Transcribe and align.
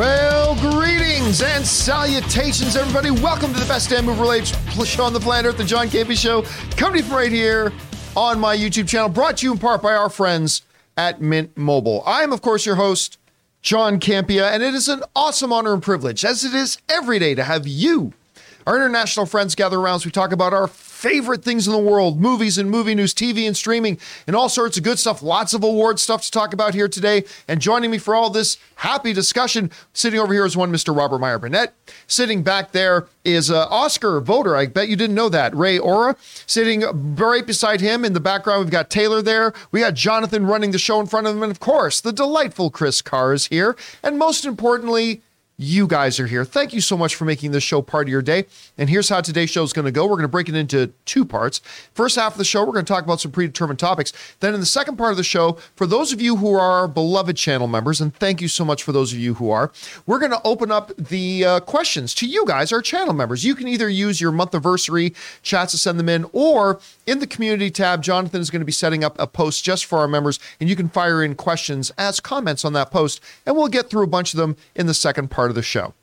Well, 0.00 0.54
greetings 0.54 1.42
and 1.42 1.62
salutations, 1.62 2.74
everybody. 2.74 3.10
Welcome 3.10 3.52
to 3.52 3.60
the 3.60 3.66
best 3.66 3.90
damn 3.90 4.06
move 4.06 4.18
related 4.18 4.46
show 4.86 5.04
on 5.04 5.12
the 5.12 5.20
planet 5.20 5.50
Earth, 5.50 5.58
the 5.58 5.64
John 5.64 5.88
Campea 5.88 6.16
Show, 6.16 6.40
coming 6.74 7.02
from 7.02 7.16
right 7.16 7.30
here 7.30 7.70
on 8.16 8.40
my 8.40 8.56
YouTube 8.56 8.88
channel, 8.88 9.10
brought 9.10 9.36
to 9.36 9.44
you 9.44 9.52
in 9.52 9.58
part 9.58 9.82
by 9.82 9.92
our 9.92 10.08
friends 10.08 10.62
at 10.96 11.20
Mint 11.20 11.54
Mobile. 11.54 12.02
I 12.06 12.22
am, 12.22 12.32
of 12.32 12.40
course, 12.40 12.64
your 12.64 12.76
host, 12.76 13.18
John 13.60 14.00
Campea, 14.00 14.50
and 14.50 14.62
it 14.62 14.72
is 14.72 14.88
an 14.88 15.02
awesome 15.14 15.52
honor 15.52 15.74
and 15.74 15.82
privilege, 15.82 16.24
as 16.24 16.44
it 16.44 16.54
is 16.54 16.78
every 16.88 17.18
day, 17.18 17.34
to 17.34 17.44
have 17.44 17.68
you, 17.68 18.14
our 18.70 18.76
international 18.76 19.26
friends, 19.26 19.56
gather 19.56 19.80
around 19.80 19.96
as 19.96 20.04
we 20.04 20.12
talk 20.12 20.30
about 20.30 20.52
our 20.52 20.68
favorite 20.68 21.42
things 21.42 21.66
in 21.66 21.72
the 21.72 21.78
world 21.78 22.20
movies 22.20 22.56
and 22.56 22.70
movie 22.70 22.94
news, 22.94 23.12
TV 23.12 23.44
and 23.44 23.56
streaming, 23.56 23.98
and 24.28 24.36
all 24.36 24.48
sorts 24.48 24.76
of 24.76 24.84
good 24.84 24.96
stuff. 24.96 25.24
Lots 25.24 25.52
of 25.52 25.64
award 25.64 25.98
stuff 25.98 26.22
to 26.22 26.30
talk 26.30 26.52
about 26.52 26.72
here 26.72 26.86
today. 26.86 27.24
And 27.48 27.60
joining 27.60 27.90
me 27.90 27.98
for 27.98 28.14
all 28.14 28.30
this 28.30 28.58
happy 28.76 29.12
discussion, 29.12 29.72
sitting 29.92 30.20
over 30.20 30.32
here 30.32 30.46
is 30.46 30.56
one 30.56 30.70
Mr. 30.70 30.96
Robert 30.96 31.18
Meyer 31.18 31.40
Burnett. 31.40 31.74
Sitting 32.06 32.44
back 32.44 32.70
there 32.70 33.08
is 33.24 33.50
uh, 33.50 33.66
Oscar 33.70 34.20
voter. 34.20 34.54
I 34.54 34.66
bet 34.66 34.86
you 34.86 34.94
didn't 34.94 35.16
know 35.16 35.30
that. 35.30 35.52
Ray 35.52 35.76
Ora. 35.76 36.14
Sitting 36.46 36.84
right 37.16 37.44
beside 37.44 37.80
him 37.80 38.04
in 38.04 38.12
the 38.12 38.20
background, 38.20 38.60
we've 38.60 38.70
got 38.70 38.88
Taylor 38.88 39.20
there. 39.20 39.52
We 39.72 39.80
got 39.80 39.94
Jonathan 39.94 40.46
running 40.46 40.70
the 40.70 40.78
show 40.78 41.00
in 41.00 41.06
front 41.06 41.26
of 41.26 41.34
him. 41.34 41.42
And 41.42 41.50
of 41.50 41.58
course, 41.58 42.00
the 42.00 42.12
delightful 42.12 42.70
Chris 42.70 43.02
Carr 43.02 43.32
is 43.32 43.46
here. 43.46 43.76
And 44.04 44.16
most 44.16 44.44
importantly, 44.44 45.22
you 45.60 45.86
guys 45.86 46.18
are 46.18 46.26
here. 46.26 46.44
Thank 46.44 46.72
you 46.72 46.80
so 46.80 46.96
much 46.96 47.14
for 47.14 47.26
making 47.26 47.50
this 47.50 47.62
show 47.62 47.82
part 47.82 48.06
of 48.06 48.10
your 48.10 48.22
day. 48.22 48.46
And 48.78 48.88
here's 48.88 49.10
how 49.10 49.20
today's 49.20 49.50
show 49.50 49.62
is 49.62 49.74
going 49.74 49.84
to 49.84 49.92
go. 49.92 50.04
We're 50.04 50.16
going 50.16 50.22
to 50.22 50.28
break 50.28 50.48
it 50.48 50.54
into 50.54 50.92
two 51.04 51.26
parts. 51.26 51.60
First 51.92 52.16
half 52.16 52.32
of 52.32 52.38
the 52.38 52.44
show, 52.44 52.60
we're 52.60 52.72
going 52.72 52.86
to 52.86 52.92
talk 52.92 53.04
about 53.04 53.20
some 53.20 53.30
predetermined 53.30 53.78
topics. 53.78 54.14
Then 54.40 54.54
in 54.54 54.60
the 54.60 54.66
second 54.66 54.96
part 54.96 55.10
of 55.10 55.18
the 55.18 55.22
show, 55.22 55.58
for 55.76 55.86
those 55.86 56.14
of 56.14 56.20
you 56.22 56.36
who 56.36 56.54
are 56.54 56.60
our 56.60 56.88
beloved 56.88 57.36
channel 57.36 57.66
members, 57.66 58.00
and 58.00 58.14
thank 58.14 58.40
you 58.40 58.48
so 58.48 58.64
much 58.64 58.82
for 58.82 58.92
those 58.92 59.12
of 59.12 59.18
you 59.18 59.34
who 59.34 59.50
are, 59.50 59.70
we're 60.06 60.18
going 60.18 60.30
to 60.30 60.40
open 60.44 60.70
up 60.70 60.96
the 60.96 61.44
uh, 61.44 61.60
questions 61.60 62.14
to 62.14 62.26
you 62.26 62.46
guys, 62.46 62.72
our 62.72 62.80
channel 62.80 63.12
members. 63.12 63.44
You 63.44 63.54
can 63.54 63.68
either 63.68 63.88
use 63.88 64.18
your 64.18 64.32
month 64.32 64.54
anniversary 64.54 65.12
chats 65.42 65.72
to 65.72 65.78
send 65.78 65.98
them 65.98 66.08
in, 66.08 66.24
or 66.32 66.80
in 67.06 67.18
the 67.18 67.26
community 67.26 67.70
tab, 67.70 68.02
Jonathan 68.02 68.40
is 68.40 68.50
going 68.50 68.60
to 68.60 68.66
be 68.66 68.72
setting 68.72 69.04
up 69.04 69.14
a 69.18 69.26
post 69.26 69.62
just 69.62 69.84
for 69.84 69.98
our 69.98 70.08
members, 70.08 70.38
and 70.58 70.70
you 70.70 70.76
can 70.76 70.88
fire 70.88 71.22
in 71.22 71.34
questions 71.34 71.90
as 71.98 72.18
comments 72.18 72.64
on 72.64 72.72
that 72.72 72.90
post, 72.90 73.20
and 73.44 73.56
we'll 73.56 73.68
get 73.68 73.90
through 73.90 74.04
a 74.04 74.06
bunch 74.06 74.32
of 74.32 74.38
them 74.38 74.56
in 74.74 74.86
the 74.86 74.94
second 74.94 75.30
part 75.30 75.49
of 75.50 75.54
the 75.54 75.62
show. 75.62 75.94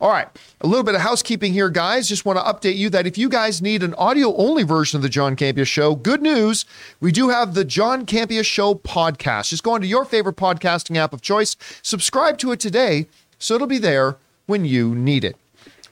All 0.00 0.10
right, 0.10 0.26
a 0.60 0.66
little 0.66 0.82
bit 0.82 0.96
of 0.96 1.00
housekeeping 1.00 1.52
here, 1.52 1.70
guys. 1.70 2.08
Just 2.08 2.24
want 2.24 2.36
to 2.36 2.42
update 2.42 2.76
you 2.76 2.90
that 2.90 3.06
if 3.06 3.16
you 3.16 3.28
guys 3.28 3.62
need 3.62 3.84
an 3.84 3.94
audio 3.94 4.34
only 4.36 4.64
version 4.64 4.96
of 4.96 5.02
the 5.02 5.08
John 5.08 5.36
Campea 5.36 5.64
Show, 5.64 5.94
good 5.94 6.20
news. 6.20 6.64
We 7.00 7.12
do 7.12 7.28
have 7.28 7.54
the 7.54 7.64
John 7.64 8.04
Campea 8.04 8.44
Show 8.44 8.74
podcast. 8.74 9.50
Just 9.50 9.62
go 9.62 9.76
into 9.76 9.86
your 9.86 10.04
favorite 10.04 10.34
podcasting 10.34 10.96
app 10.96 11.12
of 11.12 11.22
choice, 11.22 11.54
subscribe 11.82 12.36
to 12.38 12.50
it 12.50 12.58
today, 12.58 13.06
so 13.38 13.54
it'll 13.54 13.68
be 13.68 13.78
there 13.78 14.16
when 14.46 14.64
you 14.64 14.92
need 14.92 15.24
it. 15.24 15.36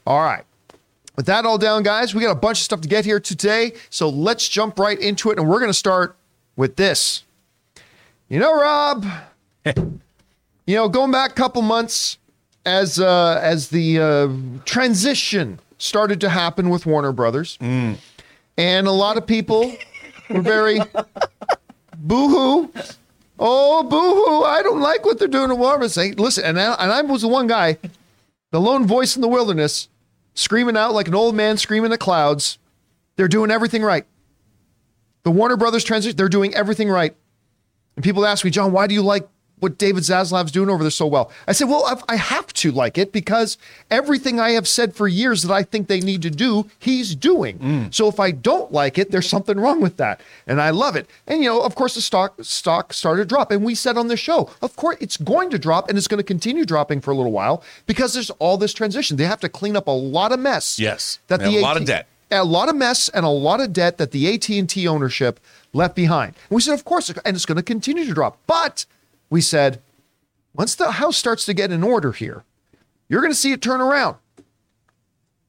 All 0.05 0.19
right. 0.19 0.43
With 1.15 1.25
that 1.27 1.45
all 1.45 1.57
down, 1.57 1.83
guys, 1.83 2.13
we 2.13 2.21
got 2.21 2.31
a 2.31 2.35
bunch 2.35 2.59
of 2.59 2.63
stuff 2.63 2.81
to 2.81 2.87
get 2.87 3.05
here 3.05 3.19
today. 3.19 3.73
So 3.89 4.09
let's 4.09 4.47
jump 4.47 4.79
right 4.79 4.99
into 4.99 5.31
it. 5.31 5.37
And 5.37 5.47
we're 5.47 5.59
going 5.59 5.69
to 5.69 5.73
start 5.73 6.15
with 6.55 6.75
this. 6.75 7.23
You 8.27 8.39
know, 8.39 8.53
Rob, 8.53 9.05
you 9.65 10.75
know, 10.75 10.89
going 10.89 11.11
back 11.11 11.31
a 11.31 11.35
couple 11.35 11.61
months, 11.61 12.17
as 12.65 12.99
uh, 12.99 13.39
as 13.41 13.69
the 13.69 13.99
uh, 13.99 14.29
transition 14.65 15.59
started 15.77 16.21
to 16.21 16.29
happen 16.29 16.69
with 16.69 16.85
Warner 16.85 17.11
Brothers, 17.11 17.57
Mm. 17.59 17.97
and 18.57 18.87
a 18.87 18.91
lot 18.91 19.17
of 19.17 19.25
people 19.25 19.75
were 20.29 20.41
very 20.41 20.79
boo-hoo. 21.97 22.71
Oh, 23.39 23.83
boo-hoo! 23.83 24.43
I 24.43 24.61
don't 24.61 24.79
like 24.81 25.03
what 25.05 25.17
they're 25.19 25.27
doing 25.27 25.49
to 25.49 25.55
Warner. 25.55 25.77
Brothers. 25.79 25.93
Say, 25.93 26.11
listen, 26.13 26.43
and 26.45 26.59
I, 26.59 26.73
and 26.75 26.91
I 26.91 27.01
was 27.01 27.21
the 27.23 27.27
one 27.27 27.47
guy, 27.47 27.77
the 28.51 28.61
lone 28.61 28.85
voice 28.85 29.15
in 29.15 29.21
the 29.21 29.27
wilderness, 29.27 29.89
screaming 30.35 30.77
out 30.77 30.93
like 30.93 31.07
an 31.07 31.15
old 31.15 31.35
man 31.35 31.57
screaming 31.57 31.91
at 31.91 31.99
clouds. 31.99 32.59
They're 33.15 33.27
doing 33.27 33.51
everything 33.51 33.81
right. 33.83 34.05
The 35.23 35.31
Warner 35.31 35.57
Brothers 35.57 35.83
transition, 35.83 36.15
they're 36.15 36.29
doing 36.29 36.53
everything 36.55 36.89
right. 36.89 37.15
And 37.95 38.03
people 38.03 38.25
ask 38.25 38.45
me, 38.45 38.51
John, 38.51 38.71
why 38.71 38.87
do 38.87 38.93
you 38.93 39.01
like 39.01 39.27
what 39.61 39.77
David 39.77 40.03
Zaslav's 40.03 40.51
doing 40.51 40.69
over 40.69 40.83
there 40.83 40.91
so 40.91 41.07
well? 41.07 41.31
I 41.47 41.53
said, 41.53 41.69
well, 41.69 41.85
I've, 41.85 42.03
I 42.09 42.17
have 42.17 42.51
to 42.53 42.71
like 42.71 42.97
it 42.97 43.11
because 43.13 43.57
everything 43.89 44.39
I 44.39 44.51
have 44.51 44.67
said 44.67 44.93
for 44.93 45.07
years 45.07 45.43
that 45.43 45.53
I 45.53 45.63
think 45.63 45.87
they 45.87 46.01
need 46.01 46.21
to 46.23 46.29
do, 46.29 46.69
he's 46.79 47.15
doing. 47.15 47.59
Mm. 47.59 47.93
So 47.93 48.07
if 48.07 48.19
I 48.19 48.31
don't 48.31 48.71
like 48.73 48.97
it, 48.97 49.11
there's 49.11 49.29
something 49.29 49.59
wrong 49.59 49.79
with 49.79 49.97
that. 49.97 50.19
And 50.45 50.61
I 50.61 50.71
love 50.71 50.95
it. 50.95 51.07
And, 51.27 51.41
you 51.43 51.49
know, 51.49 51.61
of 51.61 51.75
course, 51.75 51.95
the 51.95 52.01
stock 52.01 52.35
stock 52.41 52.91
started 52.91 53.21
to 53.23 53.27
drop. 53.27 53.51
And 53.51 53.63
we 53.63 53.75
said 53.75 53.97
on 53.97 54.07
the 54.07 54.17
show, 54.17 54.49
of 54.61 54.75
course, 54.75 54.97
it's 54.99 55.15
going 55.17 55.49
to 55.51 55.59
drop 55.59 55.87
and 55.87 55.97
it's 55.97 56.07
going 56.07 56.17
to 56.17 56.23
continue 56.23 56.65
dropping 56.65 56.99
for 57.01 57.11
a 57.11 57.15
little 57.15 57.31
while 57.31 57.63
because 57.85 58.13
there's 58.13 58.31
all 58.31 58.57
this 58.57 58.73
transition. 58.73 59.15
They 59.17 59.25
have 59.25 59.39
to 59.41 59.49
clean 59.49 59.77
up 59.77 59.87
a 59.87 59.91
lot 59.91 60.31
of 60.31 60.39
mess. 60.39 60.79
Yes. 60.79 61.19
That 61.27 61.41
And 61.41 61.53
the 61.53 61.59
a 61.59 61.61
lot 61.61 61.77
of 61.77 61.85
debt. 61.85 62.07
a 62.31 62.43
lot 62.43 62.67
of 62.67 62.75
mess 62.75 63.09
and 63.09 63.25
a 63.25 63.29
lot 63.29 63.61
of 63.61 63.71
debt 63.73 63.97
that 63.99 64.11
the 64.11 64.33
AT&T 64.33 64.87
ownership 64.87 65.39
left 65.73 65.95
behind. 65.95 66.33
And 66.49 66.55
we 66.55 66.61
said, 66.61 66.73
of 66.73 66.83
course, 66.83 67.09
and 67.09 67.35
it's 67.35 67.45
going 67.45 67.57
to 67.57 67.63
continue 67.63 68.05
to 68.05 68.13
drop. 68.13 68.37
But 68.47 68.85
we 69.31 69.41
said, 69.41 69.81
once 70.53 70.75
the 70.75 70.91
house 70.91 71.17
starts 71.17 71.45
to 71.45 71.55
get 71.55 71.71
in 71.71 71.81
order 71.81 72.11
here, 72.11 72.43
you're 73.09 73.21
going 73.21 73.33
to 73.33 73.37
see 73.37 73.53
it 73.53 73.61
turn 73.61 73.81
around. 73.81 74.17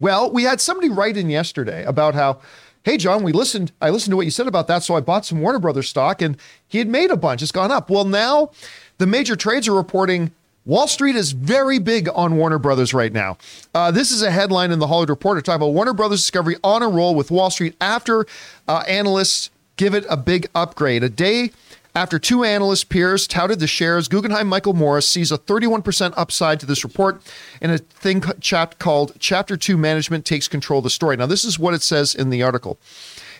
Well, 0.00 0.30
we 0.30 0.44
had 0.44 0.60
somebody 0.60 0.88
write 0.88 1.18
in 1.18 1.28
yesterday 1.28 1.84
about 1.84 2.14
how, 2.14 2.40
hey, 2.84 2.96
John, 2.96 3.22
we 3.22 3.32
listened. 3.32 3.72
I 3.80 3.90
listened 3.90 4.12
to 4.12 4.16
what 4.16 4.24
you 4.24 4.30
said 4.30 4.46
about 4.46 4.68
that, 4.68 4.82
so 4.82 4.96
I 4.96 5.00
bought 5.00 5.26
some 5.26 5.40
Warner 5.40 5.58
Brothers 5.58 5.88
stock, 5.88 6.22
and 6.22 6.36
he 6.66 6.78
had 6.78 6.88
made 6.88 7.10
a 7.10 7.16
bunch. 7.16 7.42
It's 7.42 7.52
gone 7.52 7.70
up. 7.70 7.90
Well, 7.90 8.04
now 8.04 8.52
the 8.98 9.06
major 9.06 9.36
trades 9.36 9.68
are 9.68 9.74
reporting 9.74 10.32
Wall 10.64 10.86
Street 10.86 11.16
is 11.16 11.32
very 11.32 11.80
big 11.80 12.08
on 12.14 12.36
Warner 12.36 12.58
Brothers 12.58 12.94
right 12.94 13.12
now. 13.12 13.36
Uh, 13.74 13.90
this 13.90 14.12
is 14.12 14.22
a 14.22 14.30
headline 14.30 14.70
in 14.70 14.78
the 14.78 14.86
Hollywood 14.86 15.10
Reporter 15.10 15.40
talking 15.40 15.56
about 15.56 15.74
Warner 15.74 15.92
Brothers 15.92 16.20
Discovery 16.20 16.56
on 16.62 16.82
a 16.82 16.88
roll 16.88 17.16
with 17.16 17.32
Wall 17.32 17.50
Street 17.50 17.74
after 17.80 18.26
uh, 18.68 18.84
analysts 18.86 19.50
give 19.76 19.94
it 19.94 20.04
a 20.08 20.16
big 20.16 20.46
upgrade. 20.54 21.02
A 21.02 21.08
day 21.08 21.50
after 21.94 22.18
two 22.18 22.42
analyst 22.42 22.88
peers 22.88 23.26
touted 23.26 23.60
the 23.60 23.66
shares, 23.66 24.08
Guggenheim 24.08 24.46
Michael 24.46 24.72
Morris 24.72 25.06
sees 25.08 25.30
a 25.30 25.36
31% 25.36 26.14
upside 26.16 26.58
to 26.60 26.66
this 26.66 26.84
report 26.84 27.20
in 27.60 27.70
a 27.70 27.78
thing 27.78 28.20
called 28.20 29.12
Chapter 29.18 29.56
2 29.56 29.76
Management 29.76 30.24
Takes 30.24 30.48
Control 30.48 30.78
of 30.78 30.84
the 30.84 30.90
Story. 30.90 31.16
Now, 31.16 31.26
this 31.26 31.44
is 31.44 31.58
what 31.58 31.74
it 31.74 31.82
says 31.82 32.14
in 32.14 32.30
the 32.30 32.42
article. 32.42 32.78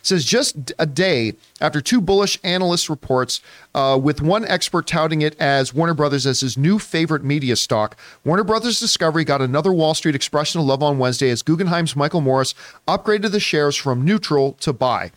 It 0.00 0.06
says 0.06 0.24
just 0.24 0.72
a 0.78 0.84
day 0.84 1.34
after 1.60 1.80
two 1.80 2.00
bullish 2.00 2.36
analyst 2.42 2.90
reports, 2.90 3.40
uh, 3.74 3.98
with 4.02 4.20
one 4.20 4.44
expert 4.46 4.86
touting 4.86 5.22
it 5.22 5.40
as 5.40 5.72
Warner 5.72 5.94
Brothers 5.94 6.26
as 6.26 6.40
his 6.40 6.58
new 6.58 6.78
favorite 6.80 7.24
media 7.24 7.54
stock, 7.56 7.96
Warner 8.24 8.44
Brothers 8.44 8.80
Discovery 8.80 9.24
got 9.24 9.40
another 9.40 9.72
Wall 9.72 9.94
Street 9.94 10.16
expression 10.16 10.60
of 10.60 10.66
love 10.66 10.82
on 10.82 10.98
Wednesday 10.98 11.30
as 11.30 11.42
Guggenheim's 11.42 11.94
Michael 11.94 12.20
Morris 12.20 12.54
upgraded 12.88 13.30
the 13.30 13.40
shares 13.40 13.76
from 13.76 14.04
neutral 14.04 14.54
to 14.54 14.72
buy. 14.72 15.12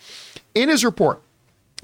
In 0.53 0.69
his 0.69 0.85
report, 0.85 1.22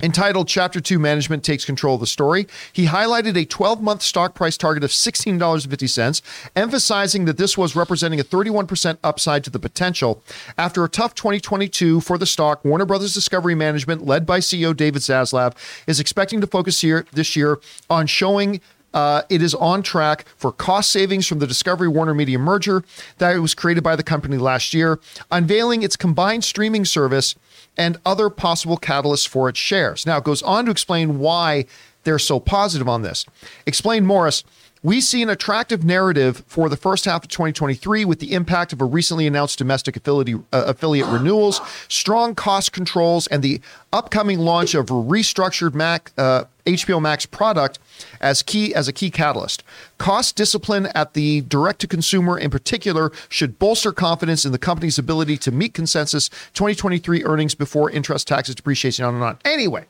entitled 0.01 0.47
Chapter 0.47 0.81
2 0.81 1.00
Management 1.00 1.44
Takes 1.44 1.66
Control 1.66 1.95
of 1.95 2.01
the 2.01 2.07
Story. 2.07 2.47
He 2.73 2.85
highlighted 2.85 3.35
a 3.35 3.45
12 3.45 3.81
month 3.81 4.01
stock 4.01 4.34
price 4.34 4.57
target 4.57 4.84
of 4.84 4.89
$16.50, 4.89 6.22
emphasizing 6.56 7.25
that 7.25 7.38
this 7.38 7.57
was 7.57 7.75
representing 7.75 8.19
a 8.19 8.23
31% 8.23 8.97
upside 9.03 9.44
to 9.44 9.50
the 9.50 9.59
potential. 9.59 10.23
After 10.57 10.84
a 10.84 10.89
tough 10.89 11.16
2022 11.16 12.01
for 12.01 12.17
the 12.17 12.25
stock, 12.25 12.63
Warner 12.66 12.85
Brothers 12.85 13.13
Discovery 13.13 13.56
Management, 13.56 14.06
led 14.06 14.25
by 14.25 14.39
CEO 14.39 14.75
David 14.75 15.01
Zaslav, 15.01 15.56
is 15.88 16.00
expecting 16.00 16.41
to 16.41 16.47
focus 16.47 16.81
here 16.81 17.06
this 17.13 17.35
year 17.35 17.59
on 17.89 18.07
showing 18.07 18.62
uh, 18.94 19.22
it 19.29 19.41
is 19.41 19.56
on 19.56 19.81
track 19.81 20.25
for 20.35 20.51
cost 20.51 20.89
savings 20.89 21.25
from 21.28 21.39
the 21.39 21.47
Discovery 21.47 21.88
Warner 21.88 22.13
Media 22.13 22.38
merger 22.38 22.83
that 23.19 23.35
was 23.38 23.53
created 23.53 23.83
by 23.83 23.95
the 23.95 24.03
company 24.03 24.38
last 24.38 24.73
year, 24.73 25.00
unveiling 25.31 25.83
its 25.83 25.95
combined 25.95 26.44
streaming 26.44 26.86
service 26.86 27.36
and 27.77 27.97
other 28.06 28.29
possible 28.29 28.77
catalysts 28.77 29.27
for 29.27 29.50
its 29.50 29.59
shares. 29.59 30.06
Now, 30.06 30.18
it 30.18 30.23
goes 30.23 30.41
on 30.44 30.65
to 30.65 30.71
explain 30.71 31.19
why 31.19 31.65
they're 32.03 32.19
so 32.19 32.39
positive 32.39 32.88
on 32.88 33.01
this. 33.01 33.25
Explain 33.65 34.06
Morris. 34.06 34.44
We 34.83 35.00
see 35.00 35.22
an 35.22 35.30
attractive 35.30 35.83
narrative 35.83 36.44
for 36.48 36.68
the 36.68 36.75
first 36.75 37.06
half 37.06 37.24
of 37.24 37.30
2023 37.30 38.04
with 38.04 38.19
the 38.19 38.33
impact 38.33 38.74
of 38.74 38.81
a 38.81 38.86
recently 38.86 39.28
announced 39.28 39.60
domestic 39.60 39.95
affiliate, 39.95 40.42
uh, 40.51 40.63
affiliate 40.66 41.06
renewals, 41.07 41.62
strong 41.88 42.33
cost 42.33 42.74
controls, 42.74 43.28
and 43.28 43.44
the 43.44 43.62
upcoming 43.94 44.39
launch 44.39 44.74
of 44.74 44.89
a 44.89 44.94
restructured 44.94 45.75
Mac, 45.75 46.12
uh, 46.18 46.45
HBO 46.66 47.00
Max 47.00 47.28
product 47.28 47.78
as 48.19 48.42
key 48.42 48.74
as 48.74 48.88
a 48.88 48.94
key 48.94 49.12
catalyst. 49.12 49.63
Cost 50.00 50.36
discipline 50.36 50.88
at 50.95 51.13
the 51.13 51.42
direct 51.42 51.80
to 51.81 51.88
consumer 51.88 52.36
in 52.36 52.50
particular 52.50 53.12
should 53.30 53.60
bolster 53.60 53.92
confidence 53.92 54.45
in 54.45 54.51
the 54.51 54.57
company's 54.57 54.98
ability 54.98 55.38
to 55.38 55.51
meet 55.51 55.75
consensus 55.75 56.28
2023 56.54 57.24
earnings 57.24 57.54
before 57.54 57.92
interest, 57.92 58.28
taxes, 58.28 58.56
depreciation, 58.56 59.06
on 59.06 59.13
and 59.13 59.24
on. 59.24 59.38
Anyway, 59.45 59.86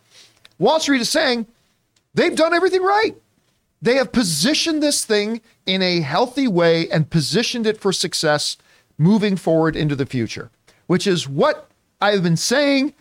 Wall 0.60 0.82
Street 0.82 1.00
is 1.00 1.10
saying 1.10 1.46
they've 2.14 2.36
done 2.36 2.54
everything 2.54 2.84
right. 2.84 3.16
They 3.82 3.96
have 3.96 4.12
positioned 4.12 4.82
this 4.82 5.04
thing 5.04 5.42
in 5.66 5.82
a 5.82 6.02
healthy 6.02 6.48
way 6.48 6.90
and 6.90 7.10
positioned 7.10 7.66
it 7.66 7.80
for 7.80 7.92
success 7.92 8.58
moving 8.98 9.36
forward 9.36 9.76
into 9.76 9.96
the 9.96 10.06
future, 10.06 10.52
which 10.88 11.08
is 11.08 11.28
what 11.28 11.70
I've 12.00 12.24
been 12.24 12.38
saying. 12.38 12.94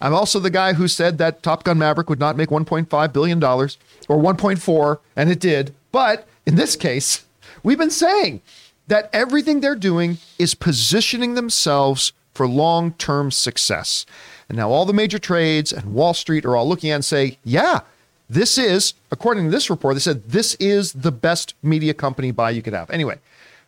I'm 0.00 0.14
also 0.14 0.38
the 0.38 0.50
guy 0.50 0.74
who 0.74 0.88
said 0.88 1.18
that 1.18 1.42
Top 1.42 1.64
Gun 1.64 1.78
Maverick 1.78 2.08
would 2.08 2.20
not 2.20 2.36
make 2.36 2.48
$1.5 2.50 3.12
billion 3.12 3.42
or 3.42 3.68
1.4, 3.68 4.98
and 5.16 5.30
it 5.30 5.40
did. 5.40 5.74
But 5.92 6.28
in 6.46 6.54
this 6.54 6.76
case, 6.76 7.24
We've 7.62 7.78
been 7.78 7.90
saying 7.90 8.42
that 8.88 9.10
everything 9.12 9.60
they're 9.60 9.74
doing 9.74 10.18
is 10.38 10.54
positioning 10.54 11.34
themselves 11.34 12.12
for 12.34 12.46
long 12.48 12.92
term 12.94 13.30
success. 13.30 14.06
And 14.48 14.56
now 14.56 14.70
all 14.70 14.86
the 14.86 14.92
major 14.92 15.18
trades 15.18 15.72
and 15.72 15.92
Wall 15.92 16.14
Street 16.14 16.44
are 16.44 16.56
all 16.56 16.68
looking 16.68 16.90
at 16.90 16.96
and 16.96 17.04
say, 17.04 17.38
yeah, 17.44 17.80
this 18.30 18.58
is, 18.58 18.94
according 19.10 19.46
to 19.46 19.50
this 19.50 19.68
report, 19.68 19.96
they 19.96 20.00
said 20.00 20.22
this 20.28 20.54
is 20.54 20.92
the 20.92 21.10
best 21.10 21.54
media 21.64 21.92
company 21.92 22.30
buy 22.30 22.50
you 22.50 22.62
could 22.62 22.72
have. 22.72 22.88
Anyway, 22.90 23.18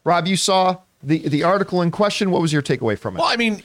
Rob, 0.04 0.28
you 0.28 0.36
saw 0.36 0.78
the, 1.02 1.28
the 1.28 1.42
article 1.42 1.82
in 1.82 1.90
question. 1.90 2.30
What 2.30 2.40
was 2.40 2.52
your 2.52 2.62
takeaway 2.62 2.96
from 2.96 3.16
it? 3.16 3.18
Well, 3.18 3.28
I 3.28 3.34
mean, 3.34 3.64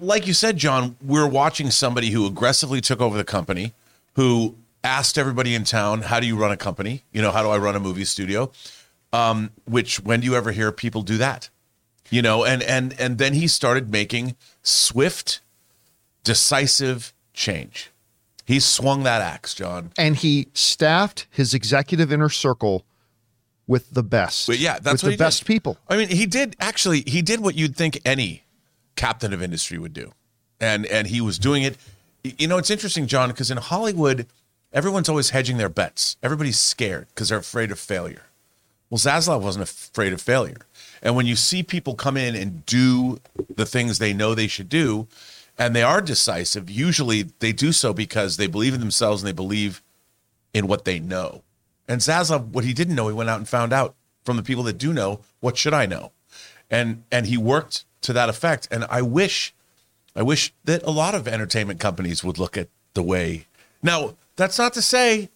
like 0.00 0.26
you 0.26 0.34
said, 0.34 0.56
John, 0.56 0.96
we're 1.00 1.28
watching 1.28 1.70
somebody 1.70 2.10
who 2.10 2.26
aggressively 2.26 2.80
took 2.80 3.00
over 3.00 3.16
the 3.16 3.24
company, 3.24 3.72
who 4.14 4.56
asked 4.82 5.16
everybody 5.16 5.54
in 5.54 5.62
town, 5.62 6.02
"How 6.02 6.18
do 6.18 6.26
you 6.26 6.36
run 6.36 6.50
a 6.50 6.56
company? 6.56 7.04
You 7.12 7.22
know, 7.22 7.30
how 7.30 7.44
do 7.44 7.48
I 7.48 7.58
run 7.58 7.76
a 7.76 7.80
movie 7.80 8.04
studio?" 8.04 8.50
Um, 9.12 9.50
which 9.64 10.00
when 10.00 10.20
do 10.20 10.26
you 10.26 10.34
ever 10.34 10.50
hear 10.50 10.72
people 10.72 11.02
do 11.02 11.18
that? 11.18 11.50
You 12.10 12.20
know, 12.20 12.44
and 12.44 12.64
and 12.64 12.98
and 12.98 13.18
then 13.18 13.34
he 13.34 13.46
started 13.46 13.92
making 13.92 14.34
swift, 14.64 15.40
decisive 16.24 17.14
change. 17.32 17.91
He 18.44 18.58
swung 18.60 19.04
that 19.04 19.22
axe, 19.22 19.54
John. 19.54 19.92
and 19.96 20.16
he 20.16 20.48
staffed 20.52 21.26
his 21.30 21.54
executive 21.54 22.12
inner 22.12 22.28
circle 22.28 22.84
with 23.66 23.90
the 23.90 24.02
best. 24.02 24.46
But 24.48 24.58
yeah, 24.58 24.78
that's 24.80 25.02
the 25.02 25.12
he 25.12 25.16
best 25.16 25.40
did. 25.40 25.46
people. 25.46 25.78
I 25.88 25.96
mean, 25.96 26.08
he 26.08 26.26
did 26.26 26.56
actually. 26.60 27.02
He 27.02 27.22
did 27.22 27.40
what 27.40 27.54
you'd 27.54 27.76
think 27.76 28.00
any 28.04 28.42
captain 28.96 29.32
of 29.32 29.42
industry 29.42 29.78
would 29.78 29.92
do, 29.92 30.12
and 30.60 30.84
and 30.86 31.06
he 31.06 31.20
was 31.20 31.38
doing 31.38 31.62
it. 31.62 31.76
You 32.24 32.48
know, 32.48 32.58
it's 32.58 32.70
interesting, 32.70 33.06
John, 33.06 33.28
because 33.30 33.50
in 33.50 33.58
Hollywood, 33.58 34.26
everyone's 34.72 35.08
always 35.08 35.30
hedging 35.30 35.56
their 35.56 35.68
bets. 35.68 36.16
Everybody's 36.22 36.58
scared 36.58 37.06
because 37.08 37.28
they're 37.28 37.38
afraid 37.38 37.70
of 37.70 37.78
failure. 37.78 38.22
Well, 38.90 38.98
Zaslav 38.98 39.40
wasn't 39.40 39.62
afraid 39.62 40.12
of 40.12 40.20
failure, 40.20 40.66
and 41.02 41.16
when 41.16 41.26
you 41.26 41.36
see 41.36 41.62
people 41.62 41.94
come 41.94 42.16
in 42.16 42.34
and 42.34 42.66
do 42.66 43.20
the 43.56 43.64
things 43.64 43.98
they 43.98 44.12
know 44.12 44.34
they 44.34 44.48
should 44.48 44.68
do, 44.68 45.06
and 45.58 45.76
they 45.76 45.82
are 45.82 46.00
decisive, 46.00 46.70
usually 46.70 47.22
they 47.38 47.52
do 47.52 47.72
so 47.72 47.92
because 47.92 48.36
they 48.36 48.46
believe 48.46 48.74
in 48.74 48.80
themselves 48.80 49.22
and 49.22 49.28
they 49.28 49.32
believe 49.32 49.82
in 50.54 50.66
what 50.66 50.84
they 50.84 50.98
know. 50.98 51.42
And 51.88 52.00
Zaslav, 52.00 52.48
what 52.48 52.64
he 52.64 52.72
didn't 52.72 52.94
know, 52.94 53.08
he 53.08 53.14
went 53.14 53.30
out 53.30 53.38
and 53.38 53.48
found 53.48 53.72
out 53.72 53.94
from 54.24 54.36
the 54.36 54.42
people 54.42 54.62
that 54.64 54.78
do 54.78 54.92
know. 54.92 55.20
What 55.40 55.56
should 55.56 55.74
I 55.74 55.86
know? 55.86 56.12
And 56.70 57.04
and 57.10 57.26
he 57.26 57.36
worked 57.36 57.84
to 58.02 58.12
that 58.12 58.28
effect. 58.28 58.68
And 58.70 58.84
I 58.88 59.02
wish, 59.02 59.54
I 60.14 60.22
wish 60.22 60.52
that 60.64 60.82
a 60.84 60.90
lot 60.90 61.14
of 61.14 61.26
entertainment 61.26 61.80
companies 61.80 62.22
would 62.22 62.38
look 62.38 62.56
at 62.56 62.68
the 62.94 63.02
way. 63.02 63.46
Now, 63.82 64.14
that's 64.36 64.58
not 64.58 64.72
to 64.74 64.82
say 64.82 65.28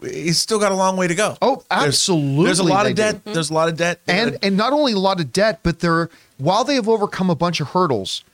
he's 0.00 0.38
still 0.38 0.58
got 0.58 0.72
a 0.72 0.76
long 0.76 0.96
way 0.96 1.08
to 1.08 1.14
go. 1.14 1.36
Oh, 1.42 1.64
absolutely 1.70 2.44
There's, 2.44 2.58
a 2.58 2.64
lot 2.64 2.86
of 2.86 2.94
do. 2.94 3.02
debt. 3.02 3.24
There's 3.24 3.50
a 3.50 3.54
lot 3.54 3.68
of 3.68 3.76
debt. 3.76 4.00
and 4.06 4.38
and 4.42 4.56
not 4.56 4.72
only 4.72 4.92
a 4.92 4.98
lot 4.98 5.20
of 5.20 5.32
debt, 5.32 5.60
but 5.62 5.80
they're 5.80 6.08
while 6.38 6.64
they 6.64 6.76
have 6.76 6.88
overcome 6.88 7.30
a 7.30 7.34
bunch 7.34 7.60
of 7.60 7.68
hurdles, 7.68 8.24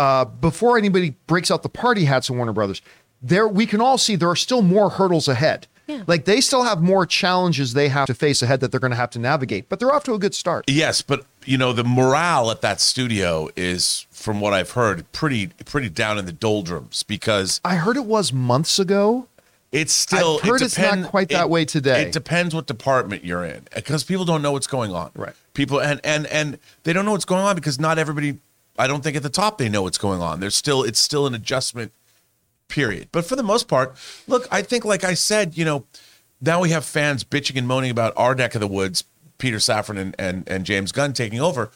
uh, 0.00 0.24
before 0.24 0.78
anybody 0.78 1.14
breaks 1.26 1.50
out 1.50 1.62
the 1.62 1.68
party 1.68 2.04
hats 2.06 2.30
in 2.30 2.36
Warner 2.36 2.52
Brothers, 2.52 2.80
there 3.22 3.46
we 3.46 3.66
can 3.66 3.80
all 3.80 3.98
see 3.98 4.16
there 4.16 4.30
are 4.30 4.36
still 4.36 4.62
more 4.62 4.90
hurdles 4.90 5.28
ahead. 5.28 5.66
Like 6.06 6.24
they 6.24 6.40
still 6.40 6.62
have 6.62 6.80
more 6.80 7.04
challenges 7.04 7.72
they 7.72 7.88
have 7.88 8.06
to 8.06 8.14
face 8.14 8.42
ahead 8.42 8.60
that 8.60 8.70
they're 8.70 8.78
going 8.78 8.92
to 8.92 8.96
have 8.96 9.10
to 9.10 9.18
navigate, 9.18 9.68
but 9.68 9.80
they're 9.80 9.92
off 9.92 10.04
to 10.04 10.14
a 10.14 10.20
good 10.20 10.36
start. 10.36 10.64
Yes, 10.68 11.02
but 11.02 11.26
you 11.44 11.58
know 11.58 11.72
the 11.72 11.82
morale 11.82 12.52
at 12.52 12.60
that 12.60 12.80
studio 12.80 13.48
is, 13.56 14.06
from 14.12 14.40
what 14.40 14.52
I've 14.52 14.70
heard, 14.70 15.10
pretty 15.10 15.48
pretty 15.64 15.88
down 15.88 16.16
in 16.16 16.26
the 16.26 16.32
doldrums 16.32 17.02
because 17.02 17.60
I 17.64 17.74
heard 17.74 17.96
it 17.96 18.04
was 18.04 18.32
months 18.32 18.78
ago. 18.78 19.26
It's 19.72 19.92
still. 19.92 20.38
I've 20.42 20.48
heard 20.48 20.62
it 20.62 20.66
it's 20.66 20.78
not 20.78 21.10
quite 21.10 21.28
that 21.30 21.46
it- 21.46 21.50
way 21.50 21.64
today. 21.64 22.02
It 22.02 22.12
depends 22.12 22.54
what 22.54 22.68
department 22.68 23.24
you're 23.24 23.44
in, 23.44 23.66
because 23.74 24.04
people 24.04 24.24
don't 24.24 24.42
know 24.42 24.52
what's 24.52 24.68
going 24.68 24.92
on. 24.92 25.10
Right. 25.16 25.34
People 25.54 25.80
and 25.80 26.00
and 26.04 26.26
and 26.28 26.58
they 26.84 26.92
don't 26.92 27.04
know 27.04 27.12
what's 27.12 27.24
going 27.24 27.42
on 27.42 27.56
because 27.56 27.80
not 27.80 27.98
everybody. 27.98 28.38
I 28.80 28.86
don't 28.86 29.02
think 29.04 29.16
at 29.16 29.22
the 29.22 29.28
top 29.28 29.58
they 29.58 29.68
know 29.68 29.82
what's 29.82 29.98
going 29.98 30.20
on. 30.22 30.40
There's 30.40 30.56
still 30.56 30.82
it's 30.82 30.98
still 31.00 31.26
an 31.26 31.34
adjustment 31.34 31.92
period. 32.68 33.08
But 33.12 33.24
for 33.26 33.36
the 33.36 33.42
most 33.42 33.68
part, 33.68 33.96
look, 34.26 34.48
I 34.50 34.62
think 34.62 34.84
like 34.84 35.04
I 35.04 35.14
said, 35.14 35.56
you 35.56 35.64
know, 35.64 35.84
now 36.40 36.60
we 36.60 36.70
have 36.70 36.84
fans 36.84 37.22
bitching 37.24 37.58
and 37.58 37.68
moaning 37.68 37.90
about 37.90 38.14
our 38.16 38.34
neck 38.34 38.54
of 38.54 38.60
the 38.60 38.66
woods, 38.66 39.04
Peter 39.38 39.58
Safran 39.58 39.98
and 39.98 40.14
and, 40.18 40.48
and 40.48 40.64
James 40.64 40.92
Gunn 40.92 41.12
taking 41.12 41.40
over. 41.40 41.70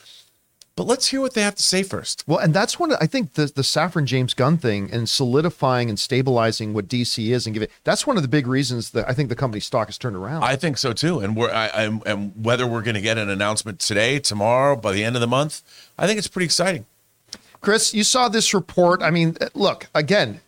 But 0.77 0.89
let's 0.89 1.07
hear 1.09 1.21
what 1.21 1.35
they 1.35 1.43
have 1.43 1.55
to 1.55 1.63
say 1.63 1.85
first. 1.85 2.25
Well, 2.27 2.39
and 2.41 2.53
that's 2.53 2.81
one. 2.81 2.91
of- 2.91 2.99
I 3.01 3.07
think 3.07 3.35
the 3.35 3.47
the 3.47 3.63
Safran 3.63 4.07
James 4.07 4.35
Gunn 4.35 4.59
thing 4.59 4.91
and 4.93 5.09
solidifying 5.09 5.89
and 5.89 5.97
stabilizing 6.01 6.75
what 6.75 6.89
DC 6.89 7.29
is 7.33 7.47
and 7.47 7.55
give 7.55 7.63
it. 7.63 7.71
That's 7.85 8.09
one 8.09 8.17
of 8.17 8.23
the 8.25 8.29
big 8.29 8.49
reasons 8.49 8.91
that 8.91 9.09
I 9.09 9.13
think 9.13 9.29
the 9.29 9.37
company 9.37 9.61
stock 9.61 9.87
has 9.87 9.99
turned 9.99 10.17
around. 10.17 10.43
I 10.43 10.57
think 10.57 10.79
so 10.79 10.93
too. 10.93 11.21
And 11.21 11.37
we're 11.37 11.51
I, 11.53 11.69
I'm, 11.69 12.03
and 12.07 12.33
whether 12.45 12.67
we're 12.67 12.83
going 12.83 12.97
to 12.97 13.01
get 13.01 13.19
an 13.19 13.31
announcement 13.31 13.79
today, 13.79 14.19
tomorrow, 14.19 14.75
by 14.75 14.91
the 14.93 15.05
end 15.05 15.15
of 15.15 15.21
the 15.21 15.29
month, 15.29 15.63
I 15.97 16.07
think 16.09 16.19
it's 16.19 16.27
pretty 16.29 16.47
exciting. 16.47 16.87
Chris, 17.65 17.95
you 17.95 18.05
saw 18.05 18.29
this 18.29 18.53
report. 18.55 19.03
I 19.03 19.11
mean, 19.11 19.37
look 19.55 19.89
again, 19.95 20.41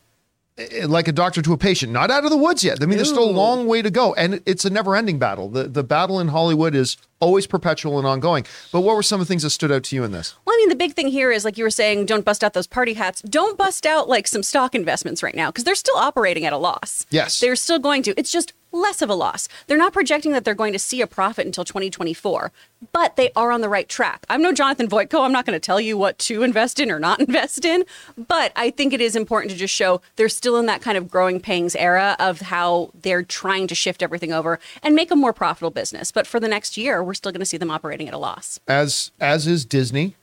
eh, 0.59 0.87
like 0.87 1.09
a 1.09 1.13
doctor 1.13 1.43
to 1.43 1.53
a 1.53 1.59
patient, 1.59 1.93
not 1.93 2.11
out 2.11 2.25
of 2.25 2.31
the 2.31 2.37
woods 2.37 2.63
yet. 2.63 2.83
I 2.83 2.87
mean, 2.87 2.99
there's 2.99 3.09
still 3.09 3.29
a 3.29 3.33
long 3.33 3.67
way 3.67 3.83
to 3.83 3.91
go, 3.91 4.15
and 4.15 4.43
it's 4.47 4.65
a 4.65 4.71
never-ending 4.71 5.19
battle. 5.19 5.49
the 5.49 5.65
The 5.65 5.83
battle 5.83 6.21
in 6.21 6.29
Hollywood 6.29 6.75
is 6.75 6.97
always 7.19 7.47
perpetual 7.47 7.99
and 7.99 8.07
ongoing. 8.07 8.45
But 8.71 8.83
what 8.83 8.95
were 8.95 9.03
some 9.03 9.21
of 9.21 9.27
the 9.27 9.31
things 9.31 9.43
that 9.43 9.51
stood 9.51 9.73
out 9.73 9.85
to 9.85 9.97
you 9.97 10.05
in 10.05 10.13
this? 10.13 10.35
Well, 10.45 10.55
I 10.55 10.59
mean, 10.59 10.69
the 10.69 10.77
big 10.77 10.93
thing 10.93 11.09
here 11.09 11.33
is 11.33 11.45
like 11.45 11.57
you 11.57 11.65
were 11.65 11.71
saying, 11.71 12.07
don't 12.07 12.25
bust 12.25 12.45
out 12.45 12.53
those 12.53 12.67
party 12.67 12.93
hats. 12.95 13.23
Don't 13.23 13.57
bust 13.57 13.87
out 13.87 14.09
like 14.09 14.27
some 14.27 14.43
stock 14.43 14.75
investments 14.75 15.23
right 15.23 15.35
now 15.35 15.51
because 15.51 15.65
they're 15.65 15.75
still 15.75 15.97
operating 15.97 16.45
at 16.45 16.53
a 16.53 16.59
loss. 16.59 17.07
Yes. 17.11 17.41
They're 17.41 17.57
still 17.57 17.79
going 17.79 18.03
to. 18.03 18.19
It's 18.19 18.31
just 18.31 18.53
less 18.81 19.03
of 19.03 19.11
a 19.11 19.15
loss. 19.15 19.49
They're 19.67 19.77
not 19.79 19.93
projecting 19.93 20.33
that 20.33 20.45
they're 20.45 20.55
going 20.55 20.73
to 20.73 20.79
see 20.79 21.01
a 21.01 21.07
profit 21.07 21.47
until 21.47 21.65
2024, 21.65 22.53
but 22.93 23.17
they 23.17 23.31
are 23.35 23.51
on 23.51 23.61
the 23.61 23.69
right 23.69 23.89
track. 23.89 24.25
I'm 24.29 24.43
no 24.43 24.53
Jonathan 24.53 24.89
Voitko. 24.89 25.25
I'm 25.25 25.33
not 25.33 25.47
going 25.47 25.57
to 25.59 25.65
tell 25.65 25.81
you 25.81 25.97
what 25.97 26.19
to 26.21 26.43
invest 26.43 26.79
in 26.79 26.91
or 26.91 26.99
not 26.99 27.21
invest 27.27 27.65
in, 27.65 27.85
but 28.17 28.53
I 28.57 28.71
think 28.71 28.93
it 28.93 29.01
is 29.01 29.17
important 29.17 29.51
to 29.53 29.57
just 29.57 29.75
show 29.75 30.01
they're 30.17 30.29
still 30.29 30.57
in 30.57 30.67
that 30.67 30.83
kind 30.83 30.97
of 30.99 31.11
growing 31.11 31.41
pangs 31.41 31.75
era 31.77 32.17
of 32.19 32.41
how 32.43 32.91
they're 33.03 33.23
trying 33.23 33.67
to 33.69 33.75
shift 33.75 34.03
everything 34.03 34.33
over 34.33 34.59
and 34.83 34.95
make 34.95 35.11
a 35.11 35.17
more 35.17 35.33
profitable 35.33 35.71
business. 35.71 36.13
But 36.13 36.27
for 36.27 36.39
the 36.39 36.49
next 36.49 36.77
year, 36.77 37.03
we're 37.03 37.15
still 37.15 37.33
going 37.33 37.41
to 37.41 37.47
see 37.47 37.57
them 37.57 37.71
operating 37.71 38.09
at 38.09 38.15
a 38.15 38.19
loss. 38.19 38.61
As 38.69 39.11
as 39.21 39.47
is 39.47 39.65
Disney. 39.65 40.15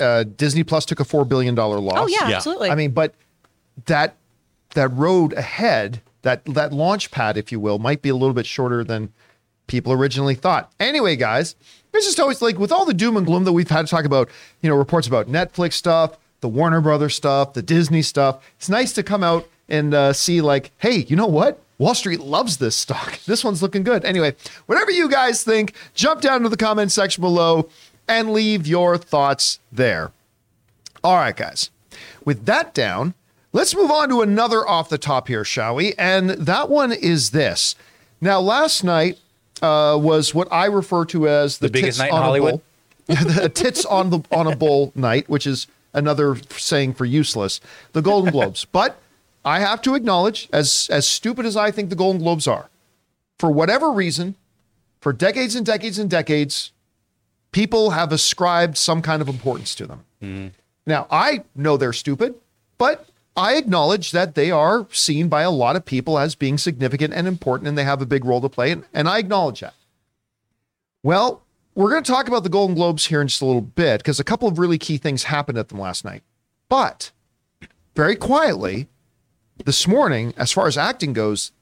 Uh, 0.00 0.24
Disney 0.24 0.64
Plus 0.64 0.84
took 0.84 1.00
a 1.00 1.04
four 1.04 1.24
billion 1.24 1.54
dollar 1.54 1.78
loss. 1.78 1.98
Oh, 1.98 2.06
yeah, 2.06 2.28
Yeah. 2.28 2.36
absolutely. 2.36 2.70
I 2.70 2.74
mean, 2.74 2.90
but 2.92 3.14
that 3.86 4.16
that 4.74 4.88
road 4.88 5.32
ahead, 5.34 6.00
that 6.22 6.44
that 6.46 6.72
launch 6.72 7.10
pad, 7.10 7.36
if 7.36 7.52
you 7.52 7.60
will, 7.60 7.78
might 7.78 8.02
be 8.02 8.08
a 8.08 8.14
little 8.14 8.34
bit 8.34 8.46
shorter 8.46 8.82
than 8.84 9.12
people 9.66 9.92
originally 9.92 10.34
thought. 10.34 10.72
Anyway, 10.80 11.16
guys, 11.16 11.54
it's 11.92 12.06
just 12.06 12.20
always 12.20 12.42
like 12.42 12.58
with 12.58 12.72
all 12.72 12.84
the 12.84 12.94
doom 12.94 13.16
and 13.16 13.26
gloom 13.26 13.44
that 13.44 13.52
we've 13.52 13.68
had 13.68 13.86
to 13.86 13.90
talk 13.90 14.04
about, 14.04 14.28
you 14.60 14.68
know, 14.68 14.76
reports 14.76 15.06
about 15.06 15.28
Netflix 15.28 15.74
stuff, 15.74 16.16
the 16.40 16.48
Warner 16.48 16.80
Brothers 16.80 17.14
stuff, 17.14 17.52
the 17.52 17.62
Disney 17.62 18.02
stuff. 18.02 18.44
It's 18.56 18.68
nice 18.68 18.92
to 18.94 19.02
come 19.02 19.22
out 19.22 19.48
and 19.68 19.94
uh, 19.94 20.12
see 20.12 20.40
like, 20.40 20.72
hey, 20.78 21.04
you 21.08 21.16
know 21.16 21.26
what? 21.26 21.60
Wall 21.78 21.94
Street 21.94 22.20
loves 22.20 22.58
this 22.58 22.76
stock. 22.76 23.18
This 23.26 23.44
one's 23.44 23.62
looking 23.62 23.82
good. 23.82 24.04
Anyway, 24.04 24.34
whatever 24.66 24.90
you 24.90 25.08
guys 25.08 25.42
think, 25.42 25.74
jump 25.94 26.20
down 26.20 26.42
to 26.42 26.48
the 26.48 26.56
comment 26.56 26.92
section 26.92 27.20
below 27.20 27.68
and 28.08 28.32
leave 28.32 28.66
your 28.66 28.98
thoughts 28.98 29.58
there. 29.70 30.12
All 31.02 31.16
right, 31.16 31.36
guys. 31.36 31.70
With 32.24 32.44
that 32.46 32.74
down, 32.74 33.14
let's 33.52 33.74
move 33.74 33.90
on 33.90 34.08
to 34.08 34.22
another 34.22 34.66
off 34.66 34.88
the 34.88 34.98
top 34.98 35.28
here, 35.28 35.44
shall 35.44 35.74
we? 35.74 35.94
And 35.94 36.30
that 36.30 36.68
one 36.68 36.92
is 36.92 37.30
this. 37.30 37.74
Now, 38.20 38.40
last 38.40 38.84
night 38.84 39.18
uh, 39.60 39.98
was 40.00 40.34
what 40.34 40.48
I 40.50 40.66
refer 40.66 41.04
to 41.06 41.28
as 41.28 41.58
the, 41.58 41.68
The 41.68 41.72
biggest 41.72 41.98
tits 41.98 41.98
night 41.98 42.08
in 42.08 42.14
on 42.14 42.22
a 42.22 42.24
Hollywood? 42.24 42.60
the 43.06 43.50
tits 43.52 43.84
on 43.84 44.10
the 44.10 44.20
on 44.30 44.46
a 44.46 44.56
bowl 44.56 44.92
night, 44.96 45.28
which 45.28 45.46
is 45.46 45.66
another 45.92 46.36
saying 46.50 46.94
for 46.94 47.04
useless. 47.04 47.60
The 47.92 48.02
Golden 48.02 48.30
Globes, 48.32 48.64
but 48.72 48.98
I 49.44 49.60
have 49.60 49.82
to 49.82 49.94
acknowledge, 49.94 50.48
as 50.52 50.88
as 50.90 51.06
stupid 51.06 51.44
as 51.44 51.56
I 51.56 51.70
think 51.70 51.90
the 51.90 51.96
Golden 51.96 52.22
Globes 52.22 52.46
are, 52.46 52.70
for 53.38 53.50
whatever 53.50 53.90
reason, 53.90 54.36
for 55.00 55.12
decades 55.12 55.56
and 55.56 55.66
decades 55.66 55.98
and 55.98 56.08
decades, 56.08 56.70
people 57.50 57.90
have 57.90 58.12
ascribed 58.12 58.76
some 58.78 59.02
kind 59.02 59.20
of 59.20 59.28
importance 59.28 59.74
to 59.74 59.86
them. 59.86 60.52
Now, 60.86 61.06
I 61.10 61.42
know 61.56 61.76
they're 61.76 61.92
stupid, 61.92 62.36
but 62.78 63.08
I 63.36 63.56
acknowledge 63.56 64.10
that 64.12 64.34
they 64.34 64.50
are 64.50 64.86
seen 64.92 65.28
by 65.28 65.42
a 65.42 65.50
lot 65.50 65.74
of 65.76 65.84
people 65.84 66.18
as 66.18 66.34
being 66.34 66.58
significant 66.58 67.14
and 67.14 67.26
important, 67.26 67.68
and 67.68 67.78
they 67.78 67.84
have 67.84 68.02
a 68.02 68.06
big 68.06 68.24
role 68.24 68.40
to 68.42 68.48
play, 68.48 68.70
and, 68.72 68.84
and 68.92 69.08
I 69.08 69.18
acknowledge 69.18 69.60
that. 69.60 69.74
Well, 71.02 71.42
we're 71.74 71.90
going 71.90 72.04
to 72.04 72.10
talk 72.12 72.28
about 72.28 72.42
the 72.42 72.50
Golden 72.50 72.74
Globes 72.76 73.06
here 73.06 73.20
in 73.22 73.28
just 73.28 73.40
a 73.40 73.46
little 73.46 73.62
bit 73.62 73.98
because 73.98 74.20
a 74.20 74.24
couple 74.24 74.46
of 74.48 74.58
really 74.58 74.78
key 74.78 74.98
things 74.98 75.24
happened 75.24 75.56
at 75.58 75.68
them 75.70 75.80
last 75.80 76.04
night. 76.04 76.22
But 76.68 77.10
very 77.96 78.16
quietly, 78.16 78.88
this 79.64 79.88
morning, 79.88 80.34
as 80.36 80.52
far 80.52 80.66
as 80.66 80.76
acting 80.76 81.12
goes, 81.12 81.52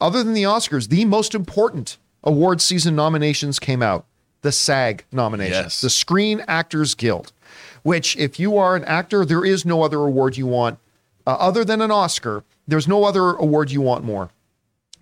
other 0.00 0.22
than 0.22 0.34
the 0.34 0.42
Oscars, 0.42 0.88
the 0.88 1.04
most 1.06 1.34
important 1.34 1.96
award 2.22 2.60
season 2.60 2.94
nominations 2.94 3.58
came 3.58 3.82
out 3.82 4.04
the 4.42 4.52
SAG 4.52 5.04
nominations, 5.10 5.56
Yes. 5.56 5.80
the 5.80 5.90
Screen 5.90 6.44
Actors 6.46 6.94
Guild, 6.94 7.32
which, 7.82 8.16
if 8.16 8.38
you 8.38 8.56
are 8.58 8.76
an 8.76 8.84
actor, 8.84 9.24
there 9.24 9.44
is 9.44 9.64
no 9.64 9.82
other 9.82 9.98
award 9.98 10.36
you 10.36 10.46
want 10.46 10.78
uh, 11.26 11.36
other 11.38 11.64
than 11.64 11.80
an 11.80 11.90
Oscar. 11.90 12.44
There's 12.68 12.88
no 12.88 13.04
other 13.04 13.30
award 13.30 13.70
you 13.70 13.80
want 13.80 14.04
more. 14.04 14.30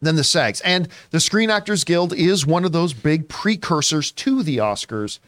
than 0.01 0.17
the 0.17 0.25
SAGs. 0.25 0.61
And 0.67 0.89
the 1.11 1.21
Screen 1.21 1.49
Actors 1.49 1.83
Guild 1.83 2.13
is 2.13 2.45
one 2.47 2.65
of 2.67 2.73
those 2.73 2.93
big 2.93 3.27
precursors 3.29 4.13
to 4.13 4.43
the 4.43 4.59
Oscars 4.59 5.19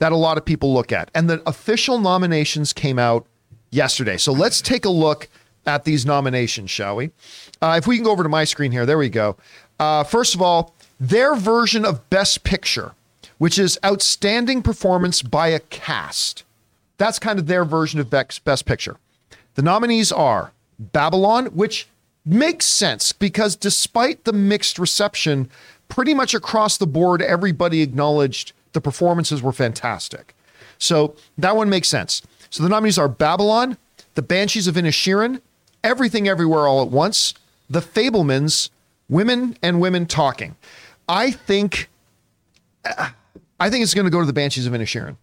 that 0.00 0.12
a 0.12 0.16
lot 0.16 0.36
of 0.36 0.44
people 0.44 0.74
look 0.74 0.92
at. 0.92 1.10
And 1.14 1.30
the 1.30 1.42
official 1.48 1.98
nominations 1.98 2.74
came 2.74 2.98
out 2.98 3.26
yesterday. 3.70 4.18
So 4.18 4.32
let's 4.32 4.60
take 4.60 4.84
a 4.84 4.90
look 4.90 5.28
at 5.64 5.84
these 5.84 6.04
nominations, 6.04 6.70
shall 6.70 6.96
we? 6.96 7.10
Uh, 7.62 7.76
if 7.78 7.86
we 7.86 7.96
can 7.96 8.04
go 8.04 8.10
over 8.10 8.22
to 8.22 8.28
my 8.28 8.44
screen 8.44 8.70
here, 8.72 8.84
there 8.84 8.98
we 8.98 9.08
go. 9.08 9.36
Uh, 9.78 10.04
first 10.04 10.34
of 10.34 10.42
all, 10.42 10.74
their 11.00 11.34
version 11.34 11.84
of 11.86 12.10
Best 12.10 12.44
Picture, 12.44 12.92
which 13.38 13.58
is 13.58 13.78
outstanding 13.82 14.60
performance 14.60 15.22
by 15.22 15.48
a 15.48 15.60
cast. 15.60 16.44
That's 16.98 17.18
kind 17.18 17.38
of 17.38 17.46
their 17.46 17.64
version 17.64 17.98
of 17.98 18.10
Best 18.10 18.64
Picture. 18.66 18.98
The 19.54 19.62
nominees 19.62 20.12
are 20.12 20.52
Babylon, 20.78 21.46
which 21.46 21.88
makes 22.24 22.66
sense 22.66 23.12
because 23.12 23.56
despite 23.56 24.24
the 24.24 24.32
mixed 24.32 24.78
reception, 24.78 25.50
pretty 25.88 26.14
much 26.14 26.34
across 26.34 26.78
the 26.78 26.86
board, 26.86 27.20
everybody 27.20 27.82
acknowledged 27.82 28.52
the 28.72 28.80
performances 28.80 29.42
were 29.42 29.52
fantastic. 29.52 30.34
So 30.78 31.14
that 31.38 31.56
one 31.56 31.68
makes 31.68 31.88
sense. 31.88 32.22
So 32.50 32.62
the 32.62 32.68
nominees 32.68 32.98
are 32.98 33.08
Babylon, 33.08 33.76
The 34.14 34.22
Banshees 34.22 34.66
of 34.66 34.74
Inisherin, 34.74 35.40
Everything 35.84 36.28
Everywhere 36.28 36.66
All 36.66 36.82
at 36.82 36.88
Once, 36.88 37.34
The 37.68 37.80
Fabelmans, 37.80 38.70
Women 39.08 39.56
and 39.62 39.80
Women 39.80 40.06
Talking. 40.06 40.56
I 41.08 41.30
think 41.30 41.88
I 43.60 43.70
think 43.70 43.82
it's 43.82 43.94
going 43.94 44.06
to 44.06 44.10
go 44.10 44.20
to 44.20 44.26
The 44.26 44.32
Banshees 44.32 44.66
of 44.66 44.72
Inisherin 44.72 45.16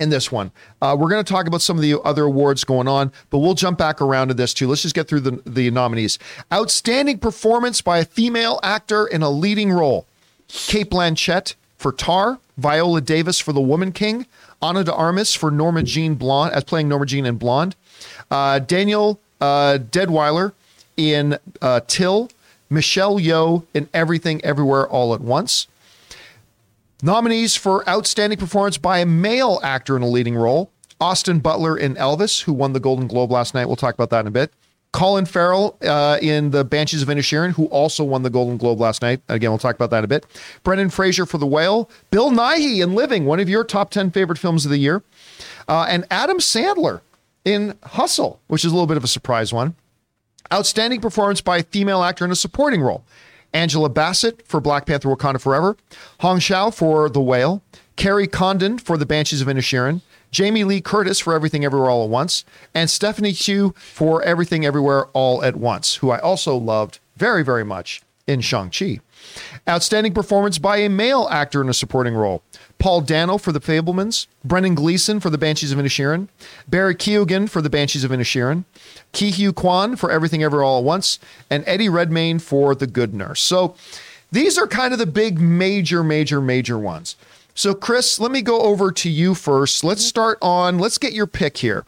in 0.00 0.10
this 0.10 0.32
one. 0.32 0.50
Uh, 0.80 0.96
we're 0.98 1.08
going 1.08 1.24
to 1.24 1.32
talk 1.32 1.46
about 1.46 1.62
some 1.62 1.76
of 1.76 1.82
the 1.82 2.00
other 2.02 2.24
awards 2.24 2.64
going 2.64 2.88
on, 2.88 3.12
but 3.30 3.38
we'll 3.38 3.54
jump 3.54 3.78
back 3.78 4.00
around 4.00 4.28
to 4.28 4.34
this 4.34 4.52
too. 4.52 4.68
Let's 4.68 4.82
just 4.82 4.94
get 4.94 5.08
through 5.08 5.20
the, 5.20 5.42
the 5.46 5.70
nominees. 5.70 6.18
Outstanding 6.52 7.18
performance 7.18 7.80
by 7.80 7.98
a 7.98 8.04
female 8.04 8.58
actor 8.62 9.06
in 9.06 9.22
a 9.22 9.30
leading 9.30 9.70
role. 9.72 10.06
Cate 10.48 10.90
Blanchett 10.90 11.54
for 11.76 11.92
Tar, 11.92 12.38
Viola 12.58 13.00
Davis 13.00 13.38
for 13.38 13.52
The 13.52 13.60
Woman 13.60 13.92
King, 13.92 14.26
Ana 14.60 14.84
de 14.84 14.94
Armas 14.94 15.34
for 15.34 15.50
Norma 15.50 15.82
Jean 15.82 16.14
Blonde 16.14 16.54
as 16.54 16.64
playing 16.64 16.88
Norma 16.88 17.06
Jean 17.06 17.26
in 17.26 17.36
Blonde, 17.36 17.74
uh, 18.30 18.58
Daniel 18.60 19.20
uh, 19.40 19.78
Deadwyler 19.90 20.52
in 20.96 21.38
uh, 21.60 21.80
Till, 21.86 22.30
Michelle 22.70 23.18
Yeoh 23.18 23.64
in 23.74 23.88
Everything 23.92 24.42
Everywhere 24.44 24.88
All 24.88 25.14
at 25.14 25.20
Once. 25.20 25.66
Nominees 27.04 27.56
for 27.56 27.86
Outstanding 27.88 28.38
Performance 28.38 28.78
by 28.78 29.00
a 29.00 29.06
Male 29.06 29.58
Actor 29.64 29.96
in 29.96 30.02
a 30.02 30.08
Leading 30.08 30.36
Role 30.36 30.70
Austin 31.00 31.40
Butler 31.40 31.76
in 31.76 31.96
Elvis, 31.96 32.42
who 32.42 32.52
won 32.52 32.74
the 32.74 32.80
Golden 32.80 33.08
Globe 33.08 33.32
last 33.32 33.54
night. 33.54 33.66
We'll 33.66 33.74
talk 33.74 33.94
about 33.94 34.10
that 34.10 34.20
in 34.20 34.28
a 34.28 34.30
bit. 34.30 34.52
Colin 34.92 35.26
Farrell 35.26 35.76
uh, 35.82 36.18
in 36.22 36.52
The 36.52 36.64
Banshees 36.64 37.02
of 37.02 37.08
Inisherin, 37.08 37.50
who 37.50 37.64
also 37.66 38.04
won 38.04 38.22
the 38.22 38.30
Golden 38.30 38.56
Globe 38.56 38.78
last 38.78 39.02
night. 39.02 39.20
Again, 39.28 39.50
we'll 39.50 39.58
talk 39.58 39.74
about 39.74 39.90
that 39.90 39.98
in 39.98 40.04
a 40.04 40.08
bit. 40.08 40.26
Brendan 40.62 40.90
Fraser 40.90 41.26
for 41.26 41.38
The 41.38 41.46
Whale. 41.46 41.90
Bill 42.12 42.30
Nighy 42.30 42.80
in 42.84 42.94
Living, 42.94 43.24
one 43.24 43.40
of 43.40 43.48
your 43.48 43.64
top 43.64 43.90
10 43.90 44.12
favorite 44.12 44.38
films 44.38 44.64
of 44.64 44.70
the 44.70 44.78
year. 44.78 45.02
Uh, 45.66 45.86
and 45.88 46.06
Adam 46.08 46.38
Sandler 46.38 47.00
in 47.44 47.76
Hustle, 47.82 48.38
which 48.46 48.64
is 48.64 48.70
a 48.70 48.74
little 48.74 48.86
bit 48.86 48.96
of 48.96 49.02
a 49.02 49.08
surprise 49.08 49.52
one. 49.52 49.74
Outstanding 50.52 51.00
performance 51.00 51.40
by 51.40 51.58
a 51.58 51.62
female 51.64 52.04
actor 52.04 52.24
in 52.24 52.30
a 52.30 52.36
supporting 52.36 52.80
role. 52.80 53.04
Angela 53.52 53.88
Bassett 53.88 54.46
for 54.46 54.60
Black 54.60 54.86
Panther 54.86 55.08
Wakanda 55.08 55.40
Forever, 55.40 55.76
Hong 56.20 56.40
Chau 56.40 56.70
for 56.70 57.08
The 57.08 57.20
Whale, 57.20 57.62
Kerry 57.96 58.26
Condon 58.26 58.78
for 58.78 58.96
The 58.96 59.06
Banshees 59.06 59.40
of 59.40 59.48
Inisherin, 59.48 60.00
Jamie 60.30 60.64
Lee 60.64 60.80
Curtis 60.80 61.20
for 61.20 61.34
Everything 61.34 61.64
Everywhere 61.64 61.90
All 61.90 62.04
at 62.04 62.10
Once, 62.10 62.44
and 62.74 62.88
Stephanie 62.88 63.34
Hsu 63.34 63.74
for 63.76 64.22
Everything 64.22 64.64
Everywhere 64.64 65.06
All 65.08 65.44
at 65.44 65.56
Once, 65.56 65.96
who 65.96 66.10
I 66.10 66.18
also 66.18 66.56
loved 66.56 67.00
very, 67.16 67.44
very 67.44 67.64
much 67.64 68.00
in 68.26 68.40
Shang-Chi. 68.40 69.00
Outstanding 69.68 70.14
performance 70.14 70.58
by 70.58 70.78
a 70.78 70.88
male 70.88 71.28
actor 71.30 71.60
in 71.60 71.68
a 71.68 71.74
supporting 71.74 72.14
role. 72.14 72.42
Paul 72.82 73.00
Dano 73.02 73.38
for 73.38 73.52
The 73.52 73.60
Fabelmans, 73.60 74.26
Brendan 74.44 74.74
Gleeson 74.74 75.20
for 75.20 75.30
The 75.30 75.38
Banshees 75.38 75.70
of 75.70 75.78
Inisherin, 75.78 76.26
Barry 76.66 76.96
Keoghan 76.96 77.48
for 77.48 77.62
The 77.62 77.70
Banshees 77.70 78.02
of 78.02 78.10
Inisherin, 78.10 78.64
Huy 79.12 79.52
Quan 79.52 79.94
for 79.94 80.10
Everything 80.10 80.42
Ever 80.42 80.64
All 80.64 80.80
at 80.80 80.84
Once, 80.84 81.20
and 81.48 81.62
Eddie 81.64 81.88
Redmayne 81.88 82.40
for 82.40 82.74
The 82.74 82.88
Good 82.88 83.14
Nurse. 83.14 83.40
So 83.40 83.76
these 84.32 84.58
are 84.58 84.66
kind 84.66 84.92
of 84.92 84.98
the 84.98 85.06
big 85.06 85.38
major, 85.38 86.02
major, 86.02 86.40
major 86.40 86.76
ones. 86.76 87.14
So 87.54 87.72
Chris, 87.72 88.18
let 88.18 88.32
me 88.32 88.42
go 88.42 88.60
over 88.62 88.90
to 88.90 89.08
you 89.08 89.36
first. 89.36 89.84
Let's 89.84 90.04
start 90.04 90.38
on, 90.42 90.80
let's 90.80 90.98
get 90.98 91.12
your 91.12 91.28
pick 91.28 91.58
here 91.58 91.84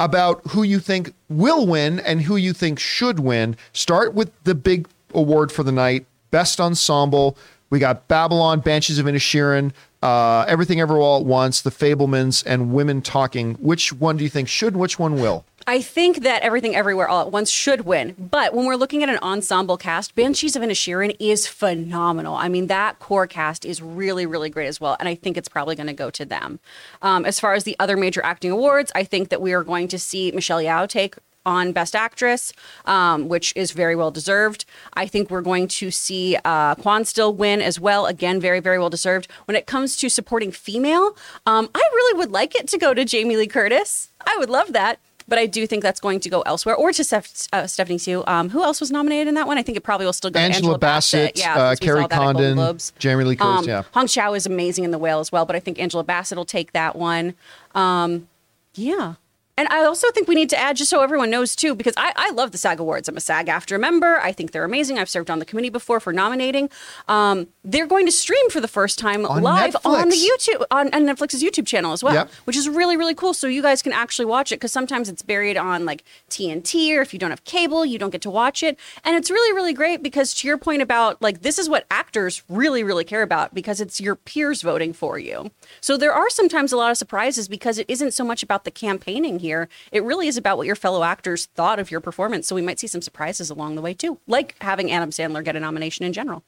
about 0.00 0.44
who 0.48 0.64
you 0.64 0.80
think 0.80 1.14
will 1.28 1.64
win 1.64 2.00
and 2.00 2.22
who 2.22 2.34
you 2.34 2.52
think 2.52 2.80
should 2.80 3.20
win. 3.20 3.56
Start 3.72 4.14
with 4.14 4.32
the 4.42 4.56
big 4.56 4.88
award 5.14 5.52
for 5.52 5.62
the 5.62 5.70
night, 5.70 6.06
Best 6.32 6.60
Ensemble. 6.60 7.38
We 7.70 7.78
got 7.78 8.08
Babylon, 8.08 8.60
Banshees 8.60 8.98
of 8.98 9.06
Inisherin, 9.06 9.72
uh, 10.02 10.44
Everything 10.46 10.80
Ever 10.80 10.98
All 10.98 11.20
at 11.20 11.26
Once, 11.26 11.60
The 11.60 11.70
Fabelmans, 11.70 12.42
and 12.46 12.72
Women 12.72 13.02
Talking. 13.02 13.54
Which 13.54 13.92
one 13.92 14.16
do 14.16 14.24
you 14.24 14.30
think 14.30 14.48
should? 14.48 14.76
Which 14.76 14.98
one 14.98 15.14
will? 15.14 15.44
I 15.66 15.82
think 15.82 16.22
that 16.22 16.40
Everything 16.42 16.74
Everywhere 16.74 17.08
All 17.08 17.20
at 17.20 17.30
Once 17.30 17.50
should 17.50 17.82
win. 17.82 18.14
But 18.18 18.54
when 18.54 18.64
we're 18.64 18.76
looking 18.76 19.02
at 19.02 19.10
an 19.10 19.18
ensemble 19.18 19.76
cast, 19.76 20.14
Banshees 20.14 20.56
of 20.56 20.62
Inisherin 20.62 21.14
is 21.18 21.46
phenomenal. 21.46 22.36
I 22.36 22.48
mean, 22.48 22.68
that 22.68 23.00
core 23.00 23.26
cast 23.26 23.64
is 23.64 23.82
really, 23.82 24.24
really 24.24 24.48
great 24.48 24.68
as 24.68 24.80
well. 24.80 24.96
And 24.98 25.08
I 25.08 25.14
think 25.14 25.36
it's 25.36 25.48
probably 25.48 25.76
going 25.76 25.88
to 25.88 25.92
go 25.92 26.10
to 26.10 26.24
them. 26.24 26.58
Um, 27.02 27.26
as 27.26 27.38
far 27.38 27.54
as 27.54 27.64
the 27.64 27.76
other 27.78 27.96
major 27.96 28.24
acting 28.24 28.50
awards, 28.50 28.90
I 28.94 29.04
think 29.04 29.28
that 29.28 29.42
we 29.42 29.52
are 29.52 29.62
going 29.62 29.88
to 29.88 29.98
see 29.98 30.32
Michelle 30.32 30.60
Yeoh 30.60 30.88
take 30.88 31.16
on 31.48 31.72
Best 31.72 31.96
Actress, 31.96 32.52
um, 32.84 33.28
which 33.28 33.54
is 33.56 33.72
very 33.72 33.96
well 33.96 34.10
deserved. 34.10 34.66
I 34.92 35.06
think 35.06 35.30
we're 35.30 35.40
going 35.40 35.66
to 35.80 35.90
see 35.90 36.36
uh, 36.44 36.74
Quan 36.74 37.06
still 37.06 37.32
win 37.32 37.62
as 37.62 37.80
well. 37.80 38.04
Again, 38.04 38.38
very, 38.38 38.60
very 38.60 38.78
well 38.78 38.90
deserved. 38.90 39.28
When 39.46 39.56
it 39.56 39.66
comes 39.66 39.96
to 39.96 40.10
supporting 40.10 40.52
female, 40.52 41.16
um, 41.46 41.70
I 41.74 41.78
really 41.78 42.18
would 42.18 42.32
like 42.32 42.54
it 42.54 42.68
to 42.68 42.78
go 42.78 42.92
to 42.92 43.04
Jamie 43.04 43.36
Lee 43.36 43.46
Curtis. 43.46 44.10
I 44.26 44.36
would 44.38 44.50
love 44.50 44.74
that. 44.74 44.98
But 45.30 45.38
I 45.38 45.44
do 45.44 45.66
think 45.66 45.82
that's 45.82 46.00
going 46.00 46.20
to 46.20 46.30
go 46.30 46.40
elsewhere 46.46 46.74
or 46.74 46.90
to 46.90 47.04
Steph- 47.04 47.48
uh, 47.52 47.66
Stephanie 47.66 47.98
Hsu. 47.98 48.24
Um, 48.26 48.48
who 48.48 48.62
else 48.62 48.80
was 48.80 48.90
nominated 48.90 49.28
in 49.28 49.34
that 49.34 49.46
one? 49.46 49.58
I 49.58 49.62
think 49.62 49.76
it 49.76 49.82
probably 49.82 50.06
will 50.06 50.14
still 50.14 50.30
go 50.30 50.40
Angela, 50.40 50.52
to 50.52 50.56
Angela 50.56 50.78
Bassett, 50.78 51.34
Bassett. 51.34 51.38
Yeah, 51.38 51.54
uh, 51.54 51.70
since 51.74 51.80
we 51.82 51.86
saw 51.86 51.92
Kerry 51.92 52.00
that 52.00 52.12
at 52.12 52.32
Golden 52.32 52.56
Condon. 52.56 52.80
Jamie 52.98 53.24
Lee 53.24 53.36
Curtis. 53.36 53.58
Um, 53.58 53.64
yeah. 53.68 53.82
Hong 53.92 54.06
Chau 54.06 54.32
is 54.32 54.46
amazing 54.46 54.84
in 54.84 54.90
The 54.90 54.98
Whale 54.98 55.20
as 55.20 55.30
well, 55.30 55.44
but 55.44 55.54
I 55.54 55.60
think 55.60 55.78
Angela 55.78 56.02
Bassett 56.02 56.38
will 56.38 56.46
take 56.46 56.72
that 56.72 56.96
one. 56.96 57.34
Um, 57.74 58.26
yeah. 58.74 59.16
And 59.58 59.68
I 59.68 59.84
also 59.84 60.10
think 60.12 60.28
we 60.28 60.34
need 60.36 60.48
to 60.50 60.58
add, 60.58 60.76
just 60.76 60.88
so 60.88 61.02
everyone 61.02 61.30
knows 61.30 61.56
too, 61.56 61.74
because 61.74 61.92
I, 61.96 62.12
I 62.16 62.30
love 62.30 62.52
the 62.52 62.58
SAG 62.58 62.78
Awards. 62.80 63.08
I'm 63.08 63.16
a 63.16 63.20
SAG-AFTRA 63.20 63.78
member. 63.80 64.18
I 64.20 64.30
think 64.32 64.52
they're 64.52 64.64
amazing. 64.64 64.98
I've 64.98 65.08
served 65.10 65.30
on 65.30 65.40
the 65.40 65.44
committee 65.44 65.68
before 65.68 65.98
for 65.98 66.12
nominating. 66.12 66.70
Um, 67.08 67.48
they're 67.64 67.88
going 67.88 68.06
to 68.06 68.12
stream 68.12 68.48
for 68.50 68.60
the 68.60 68.68
first 68.68 69.00
time 69.00 69.26
On 69.26 69.42
live 69.42 69.76
on 69.84 70.08
the 70.10 70.16
YouTube 70.16 70.64
on, 70.70 70.94
on 70.94 71.02
Netflix's 71.04 71.42
YouTube 71.42 71.66
channel 71.66 71.92
as 71.92 72.04
well, 72.04 72.14
Yep. 72.14 72.30
which 72.44 72.56
is 72.56 72.68
really 72.68 72.96
really 72.96 73.14
cool. 73.16 73.34
So 73.34 73.48
you 73.48 73.60
guys 73.60 73.82
can 73.82 73.92
actually 73.92 74.26
watch 74.26 74.52
it 74.52 74.56
because 74.56 74.70
sometimes 74.72 75.08
it's 75.08 75.22
buried 75.22 75.56
on 75.56 75.84
like 75.84 76.04
TNT 76.30 76.96
or 76.96 77.02
if 77.02 77.12
you 77.12 77.18
don't 77.18 77.30
have 77.30 77.42
cable, 77.44 77.84
you 77.84 77.98
don't 77.98 78.10
get 78.10 78.22
to 78.22 78.30
watch 78.30 78.62
it. 78.62 78.78
And 79.04 79.16
it's 79.16 79.28
really 79.30 79.52
really 79.54 79.72
great 79.74 80.02
because 80.04 80.32
to 80.34 80.46
your 80.46 80.56
point 80.56 80.82
about 80.82 81.20
like 81.20 81.42
this 81.42 81.58
is 81.58 81.68
what 81.68 81.84
actors 81.90 82.44
really 82.48 82.84
really 82.84 83.04
care 83.04 83.22
about 83.22 83.54
because 83.54 83.80
it's 83.80 84.00
your 84.00 84.14
peers 84.14 84.62
voting 84.62 84.92
for 84.92 85.18
you. 85.18 85.50
So 85.80 85.96
there 85.96 86.12
are 86.12 86.30
sometimes 86.30 86.72
a 86.72 86.76
lot 86.76 86.92
of 86.92 86.96
surprises 86.96 87.48
because 87.48 87.76
it 87.78 87.86
isn't 87.90 88.12
so 88.12 88.24
much 88.24 88.44
about 88.44 88.62
the 88.64 88.70
campaigning 88.70 89.40
here. 89.40 89.47
It 89.92 90.02
really 90.04 90.28
is 90.28 90.36
about 90.36 90.56
what 90.56 90.66
your 90.66 90.76
fellow 90.76 91.02
actors 91.02 91.46
thought 91.54 91.78
of 91.78 91.90
your 91.90 92.00
performance. 92.00 92.46
So 92.46 92.54
we 92.54 92.62
might 92.62 92.78
see 92.78 92.86
some 92.86 93.02
surprises 93.02 93.50
along 93.50 93.74
the 93.74 93.82
way 93.82 93.94
too, 93.94 94.18
like 94.26 94.56
having 94.60 94.90
Adam 94.90 95.10
Sandler 95.10 95.42
get 95.42 95.56
a 95.56 95.60
nomination 95.60 96.04
in 96.04 96.12
general. 96.12 96.42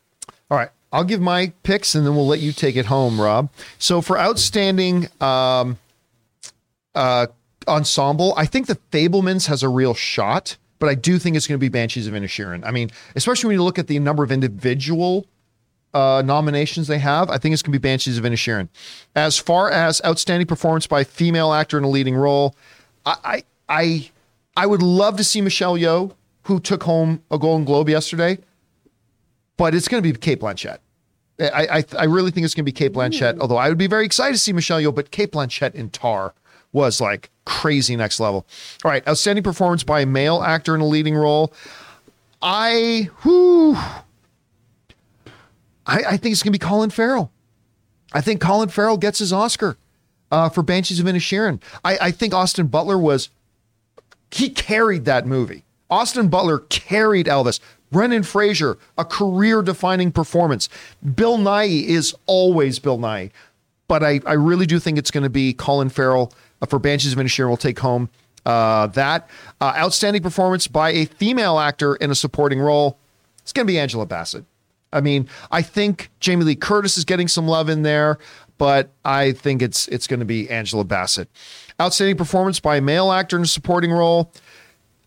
All 0.51 0.59
right. 0.59 0.71
I'll 0.93 1.05
give 1.05 1.21
my 1.21 1.53
picks 1.63 1.95
and 1.95 2.05
then 2.05 2.17
we'll 2.17 2.27
let 2.27 2.41
you 2.41 2.53
take 2.53 2.77
it 2.77 2.87
home, 2.87 3.21
Rob. 3.21 3.51
So 3.79 4.01
for 4.01 4.19
outstanding 4.19 5.09
um, 5.21 5.79
uh, 6.95 7.29
ensemble, 7.69 8.35
I 8.37 8.47
think 8.47 8.67
the 8.67 8.79
Fabelmans 8.91 9.47
has 9.47 9.63
a 9.63 9.69
real 9.69 9.95
shot, 9.95 10.57
but 10.81 10.89
I 10.89 10.95
do 10.95 11.19
think 11.19 11.37
it's 11.37 11.47
going 11.47 11.59
to 11.59 11.61
be 11.61 11.69
Banshees 11.69 12.09
of 12.09 12.15
Inisherin. 12.15 12.65
I 12.65 12.73
mean, 12.73 12.91
especially 13.15 13.49
when 13.49 13.57
you 13.57 13.63
look 13.63 13.79
at 13.79 13.87
the 13.87 13.99
number 14.01 14.25
of 14.25 14.33
individual 14.33 15.27
uh, 15.95 16.23
nominations 16.25 16.89
they 16.89 16.99
have, 16.99 17.31
I 17.31 17.39
think 17.39 17.53
it's 17.53 17.63
going 17.63 17.73
to 17.73 17.79
be 17.79 17.83
Banshees 17.83 18.19
of 18.19 18.25
Inisherin. 18.25 18.69
As 19.15 19.39
far 19.39 19.71
as 19.71 20.01
outstanding 20.05 20.47
performance 20.47 20.87
by 20.87 21.05
female 21.05 21.53
actor 21.53 21.79
in 21.79 21.85
a 21.85 21.89
leading 21.89 22.17
role, 22.17 22.57
I, 23.07 23.45
I, 23.69 24.11
I, 24.57 24.67
would 24.67 24.83
love 24.83 25.17
to 25.17 25.25
see 25.25 25.41
Michelle 25.41 25.77
Yeoh, 25.77 26.15
who 26.45 26.61
took 26.61 26.83
home 26.83 27.23
a 27.31 27.39
Golden 27.39 27.65
Globe 27.65 27.89
yesterday 27.89 28.39
but 29.61 29.75
it's 29.75 29.89
going 29.89 30.03
to 30.03 30.13
be 30.13 30.19
Cate 30.19 30.41
Blanchett. 30.41 30.79
I, 31.39 31.67
I 31.71 31.85
I 31.99 32.05
really 32.05 32.31
think 32.31 32.47
it's 32.47 32.55
going 32.55 32.65
to 32.65 32.73
be 32.73 32.73
Cate 32.73 32.95
Blanchett. 32.95 33.35
Hmm. 33.35 33.43
Although 33.43 33.59
I 33.59 33.69
would 33.69 33.77
be 33.77 33.89
very 33.89 34.07
excited 34.07 34.33
to 34.33 34.39
see 34.39 34.55
Michelle 34.55 34.81
Yeoh, 34.81 34.95
but 34.95 35.11
Cate 35.11 35.33
Blanchett 35.33 35.75
in 35.75 35.91
Tar 35.91 36.33
was 36.73 36.99
like 36.99 37.29
crazy 37.45 37.95
next 37.95 38.21
level. 38.21 38.47
All 38.83 38.91
right, 38.91 39.07
outstanding 39.07 39.43
performance 39.43 39.85
by 39.85 40.01
a 40.01 40.07
male 40.07 40.43
actor 40.43 40.75
in 40.75 40.81
a 40.81 40.87
leading 40.87 41.15
role. 41.15 41.53
I 42.41 43.11
who 43.17 43.75
I, 45.87 46.05
I 46.09 46.17
think 46.17 46.33
it's 46.33 46.43
going 46.43 46.55
to 46.55 46.59
be 46.59 46.67
Colin 46.67 46.89
Farrell. 46.89 47.31
I 48.15 48.23
think 48.23 48.41
Colin 48.41 48.71
Farrell 48.71 48.97
gets 48.97 49.19
his 49.19 49.31
Oscar 49.31 49.77
uh, 50.31 50.49
for 50.49 50.63
Banshees 50.63 51.01
of 51.01 51.07
Inisherin. 51.07 51.61
I, 51.85 51.99
I 51.99 52.11
think 52.11 52.35
Austin 52.35 52.67
Butler 52.67 52.99
was 52.99 53.31
he 54.31 54.49
carried 54.49 55.05
that 55.07 55.27
movie. 55.27 55.65
Austin 55.91 56.29
Butler 56.29 56.61
carried 56.61 57.27
Elvis. 57.27 57.61
Brendan 57.91 58.23
Fraser, 58.23 58.79
a 58.97 59.05
career 59.05 59.63
defining 59.63 60.13
performance. 60.13 60.69
Bill 61.17 61.39
Nighy 61.39 61.85
is 61.85 62.15
always 62.27 62.79
Bill 62.79 62.99
Nighy. 62.99 63.31
But 63.89 64.05
I, 64.05 64.21
I 64.25 64.35
really 64.35 64.67
do 64.67 64.79
think 64.79 64.97
it's 64.97 65.11
going 65.11 65.25
to 65.25 65.31
be 65.31 65.53
Colin 65.53 65.89
Farrell 65.89 66.33
uh, 66.63 66.67
for 66.67 66.79
Banshees 66.79 67.13
of 67.13 67.19
Inisherin 67.19 67.49
will 67.49 67.57
take 67.57 67.81
home 67.81 68.09
uh, 68.47 68.87
that. 68.89 69.29
Uh, 69.61 69.73
outstanding 69.77 70.23
performance 70.23 70.69
by 70.69 70.91
a 70.91 71.07
female 71.07 71.59
actor 71.59 71.97
in 71.97 72.13
a 72.13 72.15
supporting 72.15 72.61
role. 72.61 72.99
It's 73.43 73.53
going 73.53 73.67
to 73.67 73.73
be 73.73 73.81
Angela 73.81 74.07
Bassett. 74.07 74.45
I 74.93 75.01
mean, 75.01 75.29
I 75.51 75.63
think 75.63 76.11
Jamie 76.21 76.45
Lee 76.45 76.57
Curtis 76.57 76.99
is 76.99 77.05
getting 77.05 77.29
some 77.29 77.47
love 77.47 77.69
in 77.69 77.83
there, 77.83 78.19
but 78.59 78.91
I 79.05 79.33
think 79.33 79.63
it's 79.63 79.89
it's 79.89 80.07
going 80.07 80.21
to 80.21 80.27
be 80.27 80.51
Angela 80.51 80.85
Bassett. 80.85 81.29
Outstanding 81.81 82.17
performance 82.17 82.61
by 82.61 82.77
a 82.77 82.81
male 82.81 83.13
actor 83.13 83.37
in 83.37 83.43
a 83.43 83.47
supporting 83.47 83.93
role. 83.93 84.33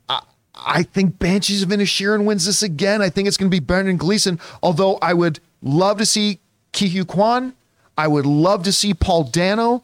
I, 0.10 0.22
I 0.56 0.84
think 0.84 1.20
Banshees 1.20 1.62
of 1.62 1.70
Inisherin 1.70 2.26
wins 2.26 2.46
this 2.46 2.64
again. 2.64 3.02
I 3.02 3.10
think 3.10 3.28
it's 3.28 3.38
going 3.38 3.52
to 3.52 3.56
be 3.56 3.60
Brendan 3.60 3.98
Gleeson. 3.98 4.40
Although 4.62 4.98
I 5.02 5.14
would 5.14 5.40
love 5.62 5.98
to 5.98 6.06
see 6.06 6.40
Ke 6.74 7.06
Quan. 7.08 7.54
I 7.98 8.08
would 8.08 8.26
love 8.26 8.64
to 8.64 8.72
see 8.72 8.94
Paul 8.94 9.26
Dano. 9.26 9.84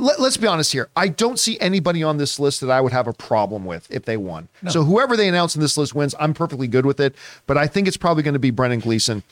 Let, 0.00 0.18
us 0.18 0.36
be 0.36 0.46
honest 0.46 0.72
here. 0.72 0.88
I 0.96 1.08
don't 1.08 1.38
see 1.38 1.58
anybody 1.60 2.02
on 2.02 2.16
this 2.16 2.40
list 2.40 2.60
that 2.62 2.70
I 2.70 2.80
would 2.80 2.92
have 2.92 3.06
a 3.06 3.12
problem 3.12 3.64
with 3.64 3.90
if 3.90 4.04
they 4.04 4.16
won. 4.16 4.48
No. 4.62 4.70
So 4.70 4.84
whoever 4.84 5.16
they 5.16 5.28
announce 5.28 5.54
in 5.54 5.60
this 5.60 5.76
list 5.76 5.94
wins. 5.94 6.14
I'm 6.18 6.34
perfectly 6.34 6.68
good 6.68 6.86
with 6.86 7.00
it. 7.00 7.14
But 7.46 7.58
I 7.58 7.66
think 7.66 7.86
it's 7.86 7.96
probably 7.96 8.22
going 8.22 8.34
to 8.34 8.40
be 8.40 8.50
Brendan 8.50 8.80
Gleeson. 8.80 9.22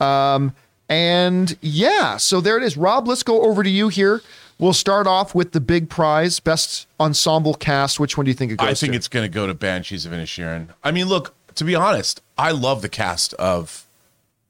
Um, 0.00 0.54
and 0.88 1.56
yeah, 1.60 2.16
so 2.16 2.40
there 2.40 2.56
it 2.56 2.62
is. 2.62 2.76
Rob, 2.76 3.08
let's 3.08 3.22
go 3.22 3.42
over 3.42 3.62
to 3.62 3.70
you 3.70 3.88
here. 3.88 4.22
We'll 4.58 4.72
start 4.72 5.06
off 5.06 5.34
with 5.34 5.52
the 5.52 5.60
big 5.60 5.88
prize, 5.88 6.40
best 6.40 6.88
ensemble 6.98 7.54
cast. 7.54 8.00
Which 8.00 8.16
one 8.16 8.24
do 8.24 8.30
you 8.30 8.34
think 8.34 8.52
it 8.52 8.56
goes 8.56 8.68
I 8.68 8.74
think 8.74 8.92
to? 8.92 8.96
it's 8.96 9.08
going 9.08 9.24
to 9.24 9.32
go 9.32 9.46
to 9.46 9.54
Banshees 9.54 10.04
of 10.04 10.12
Inisherin. 10.12 10.68
I 10.82 10.90
mean, 10.90 11.06
look, 11.06 11.34
to 11.54 11.64
be 11.64 11.74
honest, 11.74 12.22
I 12.36 12.50
love 12.50 12.82
the 12.82 12.88
cast 12.88 13.34
of 13.34 13.86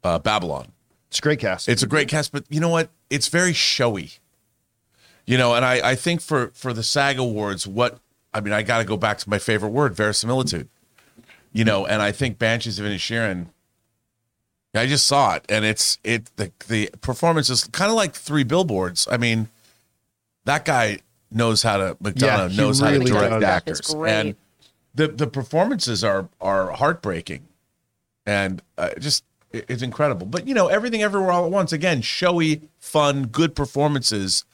uh, 0.03 0.19
Babylon. 0.19 0.73
It's 1.11 1.19
a 1.19 1.23
great 1.23 1.41
cast. 1.41 1.69
It's 1.69 1.83
a 1.83 1.87
great 1.87 2.09
cast, 2.09 2.33
but 2.33 2.45
you 2.49 2.61
know 2.61 2.69
what? 2.69 2.91
It's 3.11 3.29
very 3.29 3.53
showy. 3.53 4.13
You 5.29 5.37
know, 5.37 5.55
and 5.55 5.63
I, 5.63 5.91
I 5.91 5.95
think 5.95 6.23
for 6.23 6.49
for 6.55 6.73
the 6.73 6.83
SAG 6.83 7.19
Awards, 7.19 7.67
what 7.67 7.99
I 8.33 8.41
mean, 8.41 8.55
I 8.55 8.63
got 8.63 8.79
to 8.79 8.85
go 8.85 8.97
back 8.97 9.19
to 9.19 9.29
my 9.29 9.39
favorite 9.39 9.69
word, 9.69 9.95
verisimilitude. 9.95 10.71
You 11.53 11.67
know, 11.67 11.85
and 11.85 12.01
I 12.01 12.13
think 12.13 12.39
Banshees 12.39 12.79
of 12.79 12.87
Inisherin. 12.87 13.49
I 14.75 14.87
just 14.87 15.07
saw 15.07 15.35
it, 15.35 15.45
and 15.51 15.67
it's 15.67 15.99
it 16.03 16.31
the 16.37 16.51
the 16.69 16.89
performance 17.03 17.51
is 17.51 17.65
kind 17.65 17.91
of 17.91 17.95
like 17.95 18.15
three 18.15 18.43
billboards. 18.43 19.07
I 19.11 19.19
mean, 19.19 19.51
that 20.47 20.65
guy 20.65 21.01
knows 21.31 21.63
how 21.63 21.77
to 21.77 21.97
McDonagh 21.97 22.57
Yeah, 22.57 22.63
knows 22.63 22.81
how 22.81 22.87
to 22.91 22.99
really 22.99 23.11
direct 23.11 23.43
does. 23.43 23.45
actors, 23.45 23.95
and 23.95 24.35
the 24.95 25.09
the 25.09 25.27
performances 25.27 26.03
are 26.03 26.31
are 26.41 26.71
heartbreaking, 26.71 27.47
and 28.25 28.63
uh, 28.79 28.91
just 28.99 29.25
it's 29.53 29.83
incredible. 29.83 30.27
But 30.27 30.49
you 30.49 30.55
know, 30.55 30.69
everything 30.69 31.03
everywhere 31.03 31.33
all 31.33 31.45
at 31.45 31.51
once 31.51 31.71
again, 31.73 32.01
showy, 32.01 32.63
fun, 32.79 33.27
good 33.27 33.55
performances. 33.55 34.47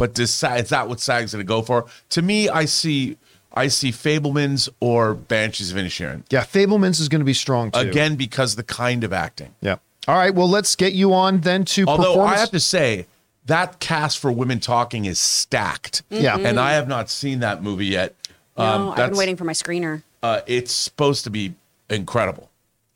But 0.00 0.14
does, 0.14 0.30
Sa- 0.32 0.54
is 0.54 0.70
that 0.70 0.88
what 0.88 0.98
SAG's 0.98 1.32
going 1.32 1.44
to 1.44 1.48
go 1.48 1.62
for? 1.62 1.86
To 2.10 2.22
me, 2.22 2.48
I 2.48 2.64
see 2.64 3.16
I 3.52 3.68
see 3.68 3.90
Fabelmans 3.92 4.68
or 4.80 5.14
Banshees 5.14 5.70
of 5.72 5.76
Inisherin 5.76 6.22
yeah, 6.30 6.42
Fabelmans 6.44 7.00
is 7.00 7.08
going 7.08 7.20
to 7.20 7.24
be 7.24 7.34
strong 7.34 7.70
too. 7.70 7.80
again 7.80 8.16
because 8.16 8.56
the 8.56 8.62
kind 8.62 9.04
of 9.04 9.12
acting. 9.12 9.54
Yeah. 9.60 9.76
All 10.08 10.14
right. 10.16 10.34
Well, 10.34 10.48
let's 10.48 10.74
get 10.76 10.92
you 10.94 11.12
on 11.12 11.40
then 11.42 11.64
to 11.66 11.84
Although 11.86 12.04
performance. 12.14 12.36
I 12.36 12.40
have 12.40 12.50
to 12.52 12.60
say 12.60 13.06
that 13.46 13.78
cast 13.80 14.18
for 14.18 14.32
women 14.32 14.58
talking 14.60 15.04
is 15.04 15.18
stacked. 15.18 16.02
Yeah. 16.10 16.36
and 16.38 16.58
I 16.58 16.72
have 16.72 16.88
not 16.88 17.10
seen 17.10 17.40
that 17.40 17.62
movie 17.62 17.86
yet. 17.86 18.14
No, 18.56 18.64
Um, 18.64 18.88
I've 18.90 19.10
been 19.10 19.18
waiting 19.18 19.36
for 19.36 19.44
my 19.44 19.52
screener. 19.52 20.02
Uh, 20.22 20.40
it's 20.46 20.72
supposed 20.72 21.24
to 21.24 21.30
be 21.30 21.54
incredible, 21.88 22.50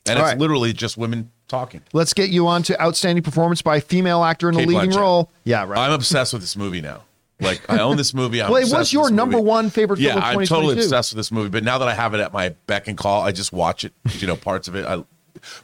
and 0.07 0.19
All 0.19 0.25
it's 0.25 0.33
right. 0.33 0.38
literally 0.40 0.73
just 0.73 0.97
women 0.97 1.31
talking. 1.48 1.83
Let's 1.92 2.12
get 2.14 2.30
you 2.30 2.46
on 2.46 2.62
to 2.64 2.80
outstanding 2.83 3.22
performance 3.22 3.62
by 3.62 3.76
a 3.76 3.80
female 3.80 4.24
actor 4.24 4.48
in 4.48 4.54
a 4.54 4.59
leading 4.59 4.90
Blanchett. 4.90 4.96
role. 4.96 5.30
Yeah, 5.44 5.64
right. 5.66 5.78
I'm 5.78 5.92
obsessed 5.92 6.33
with 6.33 6.42
this 6.42 6.57
movie 6.57 6.80
now. 6.80 7.02
Like 7.40 7.68
I 7.68 7.80
own 7.80 7.96
this 7.96 8.14
movie. 8.14 8.40
I'm 8.40 8.50
well, 8.50 8.62
it 8.62 8.72
was 8.72 8.92
your 8.92 9.11
number 9.11 9.37
movie. 9.38 9.48
one 9.48 9.70
favorite 9.70 9.98
film 9.98 10.16
Yeah, 10.18 10.24
I'm 10.24 10.44
totally 10.46 10.74
obsessed 10.74 11.12
with 11.12 11.16
this 11.16 11.33
movie. 11.33 11.48
But 11.50 11.64
now 11.64 11.78
that 11.78 11.88
I 11.88 11.94
have 11.94 12.14
it 12.14 12.20
at 12.20 12.33
my 12.33 12.50
beck 12.66 12.87
and 12.88 12.96
call, 12.96 13.22
I 13.22 13.33
just 13.33 13.52
watch 13.52 13.85
it. 13.85 13.92
You 14.18 14.26
know, 14.26 14.37
parts 14.37 14.68
of 14.68 14.76
it. 14.76 14.87
I, 14.87 15.02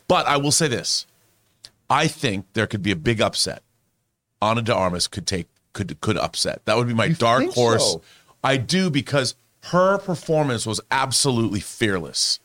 but 0.08 0.26
I 0.26 0.36
will 0.36 0.50
say 0.50 0.66
this: 0.68 1.06
I 1.88 2.08
think 2.08 2.46
there 2.54 2.66
could 2.66 2.82
be 2.82 2.90
a 2.90 2.96
big 2.96 3.20
upset. 3.20 3.62
Ana 4.42 4.62
de 4.62 4.74
Armas 4.74 5.06
could 5.06 5.26
take 5.26 5.46
could 5.72 6.00
could 6.00 6.16
upset. 6.16 6.64
That 6.64 6.76
would 6.76 6.88
be 6.88 6.94
my 6.94 7.06
You 7.06 7.14
dark 7.14 7.44
horse. 7.52 7.92
so? 7.92 8.02
I 8.42 8.56
do 8.56 8.90
because 8.90 9.36
her 9.66 9.98
performance 9.98 10.66
was 10.66 10.80
absolutely 10.90 11.60
fearless. 11.60 12.40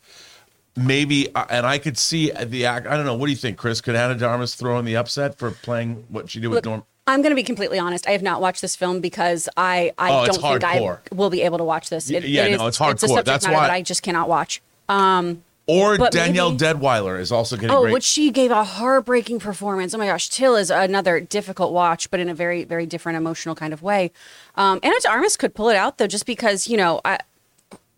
Maybe, 0.78 1.34
uh, 1.34 1.46
and 1.50 1.66
I 1.66 1.78
could 1.78 1.98
see 1.98 2.32
the 2.32 2.66
act. 2.66 2.86
I 2.88 2.98
don't 2.98 3.06
know. 3.06 3.16
What 3.16 3.28
do 3.28 3.32
you 3.32 3.38
think, 3.38 3.58
Chris? 3.58 3.80
Could 3.80 3.96
Ana 3.96 4.16
de 4.16 4.26
Armas 4.28 4.56
throw 4.56 4.78
in 4.78 4.86
the 4.86 4.98
upset 4.98 5.38
for 5.38 5.52
playing 5.52 6.04
what 6.10 6.30
she 6.30 6.40
did 6.42 6.48
with 6.48 6.58
Look, 6.58 6.66
Norm? 6.66 6.84
I'm 7.08 7.22
going 7.22 7.32
to 7.32 7.36
be 7.36 7.44
completely 7.44 7.80
honest. 7.80 8.08
I 8.08 8.12
have 8.12 8.24
not 8.24 8.42
watched 8.42 8.62
this 8.62 8.76
film 8.76 9.00
because 9.00 9.48
I, 9.56 9.94
I 9.98 10.12
Oh, 10.12 10.26
don't 10.26 10.42
think 10.42 10.64
I 10.66 10.98
will 11.14 11.30
be 11.30 11.44
able 11.44 11.60
to 11.60 11.64
watch 11.64 11.90
this. 11.90 12.10
It, 12.10 12.26
yeah, 12.26 12.46
it 12.46 12.54
is, 12.54 12.58
no, 12.60 12.68
it's 12.68 12.78
It's 12.78 12.82
a 12.82 12.84
hardcore. 12.84 13.00
subject 13.10 13.26
That's 13.26 13.46
matter 13.46 13.56
why- 13.56 13.68
that 13.68 13.74
I 13.74 13.82
just 13.84 14.02
cannot 14.04 14.28
watch. 14.28 14.62
Um, 14.90 15.44
Or 15.68 15.98
Danielle 15.98 16.52
maybe- 16.52 16.66
Deadwyler 16.66 17.20
is 17.20 17.32
also 17.32 17.56
getting 17.56 17.72
oh, 17.72 17.82
great. 17.84 17.94
which 17.94 18.04
she 18.04 18.30
gave 18.32 18.52
a 18.52 18.64
heartbreaking 18.66 19.40
performance. 19.40 19.94
Oh 19.94 19.98
my 19.98 20.08
gosh, 20.08 20.30
Till 20.30 20.56
is 20.58 20.70
another 20.70 21.20
difficult 21.22 21.72
watch, 21.74 22.12
but 22.12 22.20
in 22.20 22.28
a 22.28 22.34
very, 22.36 22.66
very 22.66 22.86
different 22.86 23.18
emotional 23.18 23.56
kind 23.56 23.72
of 23.72 23.82
way. 23.82 24.12
Um, 24.56 24.80
Ana 24.84 24.96
de 25.02 25.10
Armas 25.10 25.38
could 25.38 25.56
pull 25.56 25.70
it 25.70 25.76
out 25.78 25.98
though, 26.00 26.08
just 26.08 26.26
because 26.26 26.68
you 26.68 26.76
know. 26.76 27.00
I, 27.06 27.20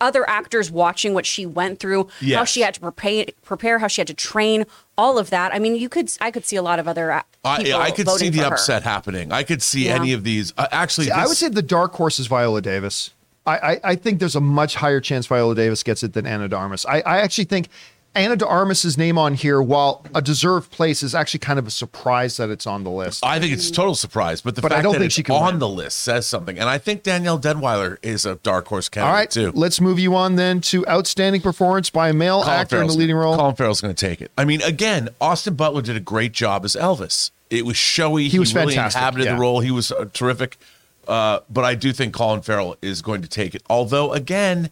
other 0.00 0.28
actors 0.28 0.70
watching 0.70 1.12
what 1.14 1.26
she 1.26 1.44
went 1.46 1.80
through, 1.80 2.08
how 2.34 2.44
she 2.44 2.60
had 2.60 2.74
to 2.74 2.80
prepare, 2.80 3.26
prepare, 3.42 3.78
how 3.80 3.88
she 3.88 4.00
had 4.00 4.06
to 4.08 4.14
train, 4.14 4.64
all 4.96 5.18
of 5.18 5.30
that. 5.30 5.52
I 5.54 5.58
mean, 5.58 5.74
you 5.76 5.88
could, 5.88 6.10
I 6.20 6.30
could 6.30 6.44
see 6.44 6.56
a 6.56 6.62
lot 6.62 6.78
of 6.78 6.86
other 6.86 7.10
uh, 7.12 7.22
I, 7.44 7.72
I 7.74 7.90
could 7.90 8.08
see 8.10 8.28
the 8.28 8.38
for 8.38 8.44
her. 8.44 8.52
upset 8.54 8.82
happening. 8.82 9.32
I 9.32 9.42
could 9.42 9.62
see 9.62 9.86
Yeah. 9.86 9.96
any 9.96 10.12
of 10.12 10.24
these. 10.24 10.52
Uh, 10.56 10.66
actually, 10.70 11.06
See, 11.06 11.12
I 11.12 11.26
would 11.26 11.36
say 11.36 11.48
the 11.48 11.62
dark 11.62 11.94
horse 11.94 12.18
is 12.18 12.26
Viola 12.26 12.60
Davis. 12.62 13.10
I, 13.46 13.58
I, 13.58 13.80
I 13.84 13.94
think 13.96 14.18
there's 14.18 14.36
a 14.36 14.40
much 14.40 14.74
higher 14.76 15.00
chance 15.00 15.26
Viola 15.26 15.54
Davis 15.54 15.82
gets 15.82 16.02
it 16.02 16.12
than 16.12 16.26
Ana 16.26 16.48
de 16.48 16.56
Armas. 16.56 16.84
I, 16.86 17.00
I 17.00 17.18
actually 17.20 17.44
think 17.44 17.68
Ana 18.14 18.36
de 18.36 18.46
Armas's 18.46 18.98
name 18.98 19.16
on 19.16 19.34
here, 19.34 19.62
while 19.62 20.04
a 20.14 20.20
deserved 20.20 20.72
place, 20.72 21.02
is 21.02 21.14
actually 21.14 21.38
kind 21.40 21.58
of 21.58 21.66
a 21.66 21.70
surprise 21.70 22.36
that 22.38 22.50
it's 22.50 22.66
on 22.66 22.82
the 22.82 22.90
list. 22.90 23.24
I 23.24 23.38
think 23.38 23.52
it's 23.52 23.68
a 23.68 23.72
total 23.72 23.94
surprise, 23.94 24.40
but 24.40 24.56
the 24.56 24.62
But 24.62 24.72
I 24.72 24.76
fact 24.76 24.84
don't 24.84 24.92
that 24.94 24.98
think 24.98 25.06
it's 25.06 25.14
she 25.14 25.22
can 25.22 25.36
on 25.36 25.46
win. 25.54 25.58
the 25.60 25.68
list 25.68 25.98
says 25.98 26.26
something. 26.26 26.58
And 26.58 26.68
I 26.68 26.78
think 26.78 27.04
Danielle 27.04 27.38
Deadwyler 27.38 27.98
is 28.02 28.26
a 28.26 28.36
dark 28.36 28.66
horse 28.66 28.88
candidate 28.88 29.14
right, 29.14 29.30
too. 29.30 29.52
let's 29.54 29.80
move 29.80 29.98
you 30.00 30.16
on 30.16 30.34
then 30.34 30.60
to 30.62 30.86
outstanding 30.88 31.42
performance 31.42 31.90
by 31.90 32.08
a 32.08 32.12
male 32.12 32.42
Colin 32.42 32.58
actor 32.58 32.80
in 32.80 32.88
the 32.88 32.94
leading 32.94 33.14
role. 33.16 33.36
Colin 33.36 33.54
Farrell's 33.54 33.80
going 33.80 33.94
to 33.94 34.06
take 34.06 34.20
it. 34.20 34.32
I 34.36 34.44
mean, 34.44 34.62
again, 34.62 35.10
Austin 35.20 35.54
Butler 35.54 35.82
did 35.82 35.96
a 35.96 36.00
great 36.00 36.32
job 36.32 36.64
as 36.64 36.74
Elvis. 36.74 37.30
It 37.50 37.64
was 37.64 37.76
showy. 37.76 38.28
He 38.28 38.38
was 38.38 38.54
really 38.54 38.74
fantastic, 38.74 38.98
inhabited 38.98 39.24
yeah. 39.26 39.34
the 39.34 39.40
role. 39.40 39.60
He 39.60 39.70
was 39.70 39.92
uh, 39.92 40.06
terrific. 40.12 40.58
Uh, 41.06 41.40
but 41.48 41.64
I 41.64 41.74
do 41.74 41.92
think 41.92 42.12
Colin 42.12 42.42
Farrell 42.42 42.76
is 42.82 43.00
going 43.00 43.22
to 43.22 43.28
take 43.28 43.54
it. 43.54 43.62
Although, 43.70 44.12
again, 44.12 44.70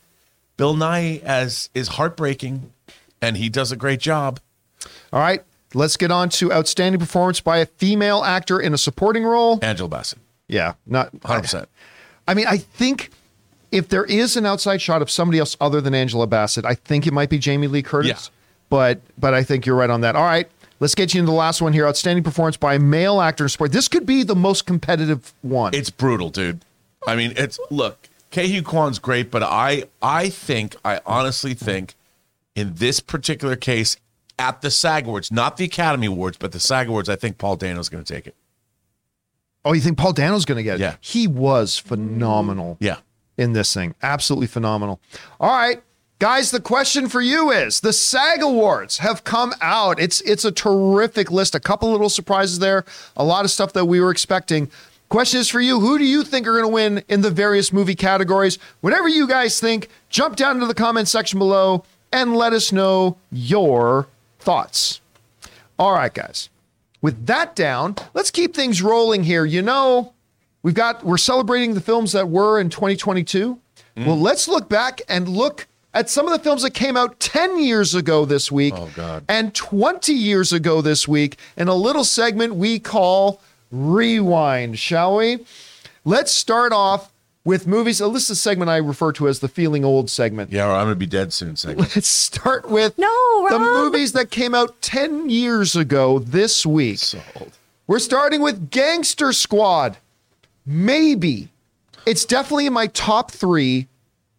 Bill 0.56 0.74
Nighy 0.74 1.22
as 1.22 1.70
is 1.74 1.88
heartbreaking, 1.88 2.72
and 3.20 3.36
he 3.36 3.48
does 3.48 3.72
a 3.72 3.76
great 3.76 4.00
job. 4.00 4.40
All 5.12 5.20
right, 5.20 5.42
let's 5.74 5.96
get 5.96 6.10
on 6.10 6.28
to 6.30 6.52
outstanding 6.52 6.98
performance 7.00 7.40
by 7.40 7.58
a 7.58 7.66
female 7.66 8.24
actor 8.24 8.60
in 8.60 8.74
a 8.74 8.78
supporting 8.78 9.24
role. 9.24 9.58
Angela 9.62 9.88
Bassett, 9.88 10.18
Yeah, 10.48 10.74
not 10.86 11.10
hundred 11.24 11.42
percent. 11.42 11.68
I 12.28 12.34
mean, 12.34 12.46
I 12.46 12.58
think 12.58 13.10
if 13.72 13.88
there 13.88 14.04
is 14.04 14.36
an 14.36 14.46
outside 14.46 14.80
shot 14.80 15.02
of 15.02 15.10
somebody 15.10 15.38
else 15.38 15.56
other 15.60 15.80
than 15.80 15.94
Angela 15.94 16.26
Bassett, 16.26 16.64
I 16.64 16.74
think 16.74 17.06
it 17.06 17.12
might 17.12 17.30
be 17.30 17.38
Jamie 17.38 17.66
Lee 17.66 17.82
Curtis. 17.82 18.30
Yeah. 18.30 18.32
But 18.68 19.00
but 19.18 19.34
I 19.34 19.42
think 19.42 19.66
you're 19.66 19.76
right 19.76 19.90
on 19.90 20.00
that. 20.02 20.16
All 20.16 20.24
right, 20.24 20.48
let's 20.80 20.94
get 20.94 21.14
you 21.14 21.20
into 21.20 21.30
the 21.30 21.36
last 21.36 21.62
one 21.62 21.72
here. 21.72 21.86
Outstanding 21.86 22.24
performance 22.24 22.56
by 22.56 22.74
a 22.74 22.78
male 22.78 23.20
actor 23.20 23.44
in 23.44 23.48
sport. 23.48 23.72
This 23.72 23.88
could 23.88 24.06
be 24.06 24.22
the 24.22 24.34
most 24.36 24.66
competitive 24.66 25.32
one. 25.42 25.74
It's 25.74 25.90
brutal, 25.90 26.30
dude. 26.30 26.60
I 27.06 27.14
mean, 27.14 27.32
it's 27.36 27.60
look, 27.70 28.08
Ke 28.32 28.46
Huy 28.46 28.62
Quan's 28.62 28.98
great, 28.98 29.30
but 29.30 29.42
I 29.44 29.84
I 30.02 30.28
think 30.30 30.74
I 30.84 31.00
honestly 31.06 31.54
think 31.54 31.94
in 32.56 32.74
this 32.74 32.98
particular 32.98 33.54
case 33.54 33.96
at 34.38 34.60
the 34.62 34.70
SAG 34.70 35.06
Awards, 35.06 35.30
not 35.30 35.56
the 35.56 35.64
Academy 35.64 36.08
Awards, 36.08 36.36
but 36.36 36.50
the 36.52 36.58
SAG 36.60 36.88
Awards, 36.88 37.08
I 37.08 37.14
think 37.16 37.38
Paul 37.38 37.56
Dano's 37.56 37.88
going 37.88 38.02
to 38.02 38.12
take 38.12 38.26
it. 38.26 38.34
oh, 39.64 39.72
you 39.72 39.80
think 39.80 39.96
Paul 39.98 40.12
Dano's 40.12 40.44
going 40.44 40.56
to 40.56 40.62
get 40.64 40.76
it? 40.76 40.80
Yeah. 40.80 40.96
He 41.00 41.26
was 41.28 41.78
phenomenal. 41.78 42.76
Yeah. 42.80 42.98
in 43.36 43.52
this 43.52 43.72
thing. 43.72 43.94
Absolutely 44.02 44.46
phenomenal. 44.46 45.00
All 45.38 45.50
right. 45.50 45.82
Guys, 46.18 46.50
the 46.50 46.60
question 46.60 47.08
for 47.10 47.20
you 47.20 47.50
is 47.50 47.80
the 47.80 47.92
SAG 47.92 48.40
Awards 48.42 48.98
have 48.98 49.22
come 49.24 49.52
out. 49.60 50.00
It's 50.00 50.22
it's 50.22 50.46
a 50.46 50.50
terrific 50.52 51.30
list. 51.30 51.54
A 51.54 51.60
couple 51.60 51.90
little 51.92 52.08
surprises 52.08 52.58
there, 52.58 52.86
a 53.18 53.24
lot 53.24 53.44
of 53.44 53.50
stuff 53.50 53.74
that 53.74 53.84
we 53.84 54.00
were 54.00 54.10
expecting. 54.10 54.70
Question 55.10 55.40
is 55.40 55.48
for 55.50 55.60
you. 55.60 55.78
Who 55.78 55.98
do 55.98 56.04
you 56.04 56.24
think 56.24 56.46
are 56.46 56.52
going 56.52 56.64
to 56.64 56.68
win 56.68 57.04
in 57.08 57.20
the 57.20 57.30
various 57.30 57.70
movie 57.70 57.94
categories? 57.94 58.58
Whatever 58.80 59.08
you 59.08 59.28
guys 59.28 59.60
think, 59.60 59.88
jump 60.08 60.36
down 60.36 60.56
into 60.56 60.66
the 60.66 60.74
comment 60.74 61.06
section 61.06 61.38
below 61.38 61.84
and 62.12 62.36
let 62.36 62.52
us 62.52 62.72
know 62.72 63.16
your 63.30 64.08
thoughts. 64.38 65.00
All 65.78 65.92
right, 65.92 66.12
guys. 66.12 66.48
With 67.02 67.26
that 67.26 67.54
down, 67.54 67.96
let's 68.14 68.30
keep 68.30 68.54
things 68.54 68.82
rolling 68.82 69.24
here. 69.24 69.44
You 69.44 69.62
know, 69.62 70.14
we've 70.62 70.74
got 70.74 71.04
we're 71.04 71.18
celebrating 71.18 71.74
the 71.74 71.80
films 71.80 72.12
that 72.12 72.28
were 72.28 72.58
in 72.58 72.70
2022. 72.70 73.58
Mm-hmm. 73.96 74.06
Well, 74.06 74.18
let's 74.18 74.48
look 74.48 74.68
back 74.68 75.00
and 75.08 75.28
look 75.28 75.66
at 75.94 76.10
some 76.10 76.26
of 76.26 76.32
the 76.32 76.38
films 76.38 76.62
that 76.62 76.72
came 76.72 76.96
out 76.96 77.18
10 77.20 77.58
years 77.58 77.94
ago 77.94 78.24
this 78.26 78.52
week 78.52 78.74
Oh, 78.76 78.90
God. 78.94 79.24
and 79.28 79.54
20 79.54 80.12
years 80.12 80.52
ago 80.52 80.82
this 80.82 81.06
week 81.08 81.38
in 81.56 81.68
a 81.68 81.74
little 81.74 82.04
segment 82.04 82.54
we 82.56 82.78
call 82.78 83.40
Rewind, 83.70 84.78
shall 84.78 85.16
we? 85.16 85.44
Let's 86.04 86.32
start 86.32 86.72
off 86.72 87.10
with 87.46 87.66
movies. 87.66 88.02
uh, 88.02 88.08
This 88.10 88.24
is 88.24 88.30
a 88.30 88.36
segment 88.36 88.68
I 88.70 88.76
refer 88.76 89.12
to 89.12 89.28
as 89.28 89.38
the 89.38 89.48
Feeling 89.48 89.84
Old 89.84 90.10
segment. 90.10 90.52
Yeah, 90.52 90.66
or 90.68 90.72
I'm 90.72 90.84
gonna 90.86 90.96
be 90.96 91.06
dead 91.06 91.32
soon. 91.32 91.56
Segment. 91.56 91.78
Let's 91.96 92.08
start 92.08 92.68
with 92.68 92.98
No, 92.98 93.46
the 93.48 93.58
Rob. 93.58 93.84
movies 93.84 94.12
that 94.12 94.30
came 94.30 94.54
out 94.54 94.82
10 94.82 95.30
years 95.30 95.74
ago 95.76 96.18
this 96.18 96.66
week. 96.66 96.98
so 96.98 97.20
old. 97.40 97.52
We're 97.86 98.00
starting 98.00 98.42
with 98.42 98.70
Gangster 98.70 99.32
Squad. 99.32 99.96
Maybe. 100.66 101.48
It's 102.04 102.24
definitely 102.24 102.66
in 102.66 102.72
my 102.72 102.88
top 102.88 103.30
three 103.30 103.86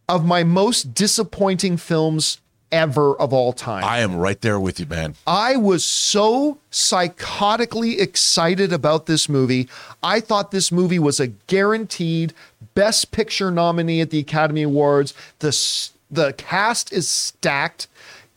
of 0.10 0.26
my 0.26 0.44
most 0.44 0.94
disappointing 0.94 1.78
films 1.78 2.40
ever 2.72 3.16
of 3.16 3.34
all 3.34 3.54
time. 3.54 3.84
I 3.84 4.00
am 4.00 4.16
right 4.18 4.40
there 4.42 4.60
with 4.60 4.80
you, 4.80 4.86
man. 4.86 5.16
I 5.26 5.56
was 5.56 5.86
so 5.86 6.58
psychotically 6.72 8.00
excited 8.00 8.74
about 8.74 9.06
this 9.06 9.30
movie. 9.30 9.68
I 10.04 10.20
thought 10.20 10.52
this 10.52 10.72
movie 10.72 11.00
was 11.00 11.20
a 11.20 11.28
guaranteed 11.28 12.34
Best 12.76 13.12
Picture 13.12 13.52
nominee 13.52 14.02
at 14.02 14.10
the 14.10 14.20
Academy 14.20 14.64
Awards. 14.64 15.14
The 15.40 15.90
the 16.10 16.34
cast 16.34 16.94
is 16.94 17.08
stacked. 17.08 17.88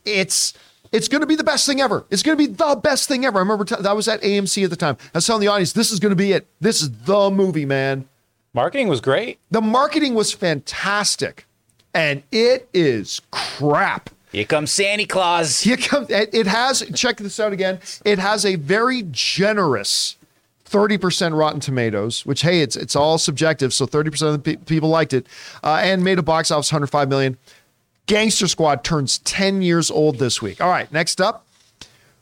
It's 0.05 0.53
it's 0.91 1.07
going 1.07 1.21
to 1.21 1.27
be 1.27 1.35
the 1.35 1.43
best 1.43 1.65
thing 1.65 1.79
ever. 1.79 2.05
It's 2.09 2.23
going 2.23 2.37
to 2.37 2.47
be 2.47 2.51
the 2.53 2.75
best 2.75 3.07
thing 3.07 3.25
ever. 3.25 3.37
I 3.37 3.41
remember 3.41 3.63
t- 3.63 3.75
that 3.79 3.95
was 3.95 4.07
at 4.07 4.21
AMC 4.21 4.63
at 4.65 4.69
the 4.69 4.75
time. 4.75 4.97
I 5.13 5.17
was 5.17 5.25
telling 5.25 5.41
the 5.41 5.47
audience, 5.47 5.73
"This 5.73 5.91
is 5.91 5.99
going 5.99 6.11
to 6.11 6.15
be 6.17 6.33
it. 6.33 6.47
This 6.59 6.81
is 6.81 6.91
the 6.91 7.29
movie, 7.29 7.65
man." 7.65 8.07
Marketing 8.53 8.89
was 8.89 8.99
great. 8.99 9.39
The 9.49 9.61
marketing 9.61 10.13
was 10.13 10.33
fantastic, 10.33 11.45
and 11.93 12.23
it 12.31 12.67
is 12.73 13.21
crap. 13.31 14.09
Here 14.31 14.45
comes 14.45 14.71
Santa 14.71 15.05
Claus. 15.05 15.61
Here 15.61 15.77
comes 15.77 16.07
it 16.09 16.47
has 16.47 16.83
check 16.95 17.17
this 17.17 17.39
out 17.39 17.53
again. 17.53 17.79
It 18.05 18.19
has 18.19 18.45
a 18.45 18.55
very 18.55 19.03
generous 19.11 20.15
30% 20.69 21.37
Rotten 21.37 21.59
Tomatoes, 21.59 22.25
which 22.25 22.41
hey, 22.41 22.61
it's 22.61 22.75
it's 22.77 22.95
all 22.95 23.17
subjective, 23.17 23.73
so 23.73 23.85
30% 23.85 24.21
of 24.33 24.43
the 24.43 24.55
pe- 24.55 24.63
people 24.63 24.89
liked 24.89 25.13
it, 25.13 25.27
uh, 25.63 25.81
and 25.83 26.03
made 26.03 26.17
a 26.17 26.23
box 26.23 26.49
office 26.49 26.71
105 26.71 27.09
million. 27.09 27.37
Gangster 28.05 28.47
Squad 28.47 28.83
turns 28.83 29.19
10 29.19 29.61
years 29.61 29.91
old 29.91 30.17
this 30.17 30.41
week. 30.41 30.61
All 30.61 30.69
right, 30.69 30.91
next 30.91 31.19
up, 31.21 31.45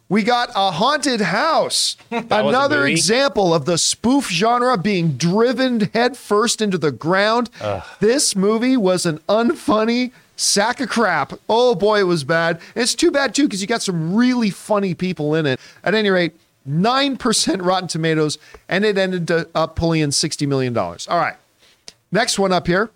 we 0.09 0.23
got 0.23 0.49
a 0.55 0.71
haunted 0.71 1.21
house. 1.21 1.95
Another 2.11 2.87
example 2.87 3.53
of 3.53 3.65
the 3.65 3.77
spoof 3.77 4.29
genre 4.29 4.77
being 4.77 5.13
driven 5.13 5.81
headfirst 5.93 6.61
into 6.61 6.79
the 6.79 6.91
ground. 6.91 7.51
This 7.99 8.35
movie 8.35 8.77
was 8.77 9.05
an 9.05 9.19
unfunny 9.29 10.11
sack 10.39 10.79
of 10.79 10.89
crap. 10.89 11.33
Oh 11.49 11.75
boy, 11.75 11.99
it 11.99 12.03
was 12.03 12.23
bad. 12.23 12.57
And 12.75 12.83
it's 12.83 12.95
too 12.95 13.11
bad 13.11 13.35
too 13.35 13.43
because 13.43 13.61
you 13.61 13.67
got 13.67 13.81
some 13.81 14.15
really 14.15 14.49
funny 14.49 14.93
people 14.93 15.35
in 15.35 15.45
it. 15.45 15.59
At 15.83 15.93
any 15.93 16.09
rate, 16.09 16.33
9% 16.67 17.65
Rotten 17.65 17.87
Tomatoes, 17.87 18.37
and 18.67 18.85
it 18.85 18.97
ended 18.97 19.31
up 19.55 19.75
pulling 19.75 20.01
in 20.01 20.09
$60 20.11 20.47
million. 20.47 20.77
All 20.77 20.97
right. 21.09 21.35
Next 22.11 22.39
one 22.39 22.51
up 22.51 22.67
here 22.67 22.89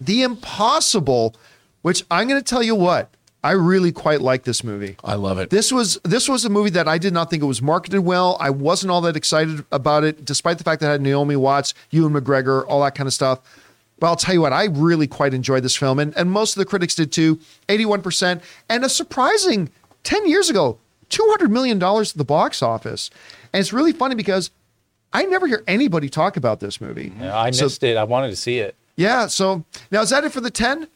The 0.00 0.22
Impossible, 0.22 1.34
which 1.82 2.04
I'm 2.10 2.28
going 2.28 2.40
to 2.40 2.44
tell 2.44 2.62
you 2.62 2.74
what, 2.74 3.08
I 3.44 3.52
really 3.52 3.90
quite 3.90 4.20
like 4.20 4.44
this 4.44 4.62
movie. 4.62 4.96
I 5.02 5.14
love 5.14 5.38
it. 5.38 5.50
This 5.50 5.72
was 5.72 5.98
this 6.04 6.28
was 6.28 6.44
a 6.44 6.48
movie 6.48 6.70
that 6.70 6.86
I 6.86 6.98
did 6.98 7.12
not 7.12 7.28
think 7.28 7.42
it 7.42 7.46
was 7.46 7.60
marketed 7.60 8.00
well. 8.00 8.36
I 8.38 8.50
wasn't 8.50 8.92
all 8.92 9.00
that 9.00 9.16
excited 9.16 9.64
about 9.72 10.04
it, 10.04 10.24
despite 10.24 10.58
the 10.58 10.64
fact 10.64 10.80
that 10.80 10.88
it 10.88 10.92
had 10.92 11.02
Naomi 11.02 11.34
Watts, 11.34 11.74
Ewan 11.90 12.12
McGregor, 12.12 12.64
all 12.68 12.82
that 12.82 12.94
kind 12.94 13.08
of 13.08 13.12
stuff. 13.12 13.40
But 14.02 14.08
I'll 14.08 14.16
tell 14.16 14.34
you 14.34 14.40
what, 14.40 14.52
I 14.52 14.64
really 14.64 15.06
quite 15.06 15.32
enjoyed 15.32 15.62
this 15.62 15.76
film, 15.76 16.00
and, 16.00 16.12
and 16.16 16.28
most 16.28 16.56
of 16.56 16.58
the 16.58 16.64
critics 16.64 16.96
did 16.96 17.12
too. 17.12 17.38
81%, 17.68 18.42
and 18.68 18.84
a 18.84 18.88
surprising 18.88 19.70
10 20.02 20.26
years 20.26 20.50
ago, 20.50 20.78
$200 21.10 21.50
million 21.50 21.80
at 21.80 22.08
the 22.16 22.24
box 22.24 22.64
office. 22.64 23.10
And 23.52 23.60
it's 23.60 23.72
really 23.72 23.92
funny 23.92 24.16
because 24.16 24.50
I 25.12 25.22
never 25.26 25.46
hear 25.46 25.62
anybody 25.68 26.08
talk 26.08 26.36
about 26.36 26.58
this 26.58 26.80
movie. 26.80 27.12
Yeah, 27.20 27.38
I 27.38 27.52
So- 27.52 27.66
missed 27.66 27.84
it. 27.84 27.96
I 27.96 28.02
wanted 28.02 28.30
to 28.30 28.34
see 28.36 28.58
it. 28.58 28.74
Yeah, 28.96 29.28
so 29.28 29.64
now 29.92 30.00
is 30.02 30.10
that 30.10 30.24
it 30.24 30.32
for 30.32 30.40
the 30.40 30.50
10? 30.50 30.88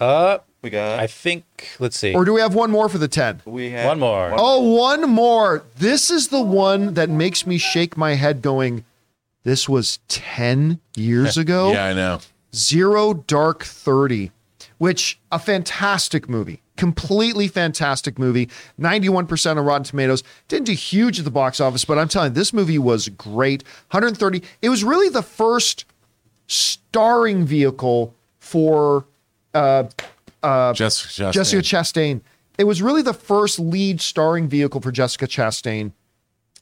Uh, 0.00 0.38
We 0.62 0.70
got. 0.70 0.98
I 0.98 1.06
think. 1.08 1.44
Let's 1.78 1.98
see. 1.98 2.14
Or 2.14 2.24
do 2.24 2.32
we 2.32 2.40
have 2.40 2.54
one 2.54 2.70
more 2.70 2.88
for 2.88 2.96
the 2.96 3.06
10? 3.06 3.42
we 3.44 3.68
have 3.72 3.84
One 3.84 4.00
more. 4.00 4.32
Oh, 4.34 4.62
one 4.62 5.10
more. 5.10 5.62
This 5.76 6.10
is 6.10 6.28
the 6.28 6.40
one 6.40 6.94
that 6.94 7.10
makes 7.10 7.46
me 7.46 7.58
shake 7.58 7.98
my 7.98 8.14
head 8.14 8.40
going, 8.40 8.86
this 9.44 9.68
was 9.68 9.98
10 10.08 10.80
years 10.96 11.36
ago. 11.44 11.70
Yeah, 11.72 11.84
I 11.84 11.92
know. 11.92 12.20
Zero 12.56 13.12
Dark 13.14 13.64
30, 13.64 14.30
which 14.78 15.20
a 15.30 15.38
fantastic 15.38 16.28
movie. 16.28 16.62
Completely 16.76 17.48
fantastic 17.48 18.18
movie. 18.18 18.48
91% 18.80 19.56
on 19.56 19.64
Rotten 19.64 19.84
Tomatoes. 19.84 20.22
Didn't 20.48 20.66
do 20.66 20.72
huge 20.72 21.18
at 21.18 21.24
the 21.24 21.30
box 21.30 21.60
office, 21.60 21.84
but 21.84 21.98
I'm 21.98 22.08
telling 22.08 22.32
you, 22.32 22.34
this 22.34 22.52
movie 22.52 22.78
was 22.78 23.08
great. 23.08 23.62
130. 23.90 24.42
It 24.62 24.68
was 24.68 24.84
really 24.84 25.08
the 25.08 25.22
first 25.22 25.84
starring 26.46 27.44
vehicle 27.44 28.14
for 28.38 29.04
Jessica 30.74 31.08
Chastain. 31.08 31.32
Jessica 31.32 31.62
Chastain. 31.62 32.20
It 32.58 32.64
was 32.64 32.80
really 32.80 33.02
the 33.02 33.14
first 33.14 33.58
lead 33.58 34.00
starring 34.00 34.48
vehicle 34.48 34.80
for 34.80 34.90
Jessica 34.90 35.26
Chastain, 35.26 35.92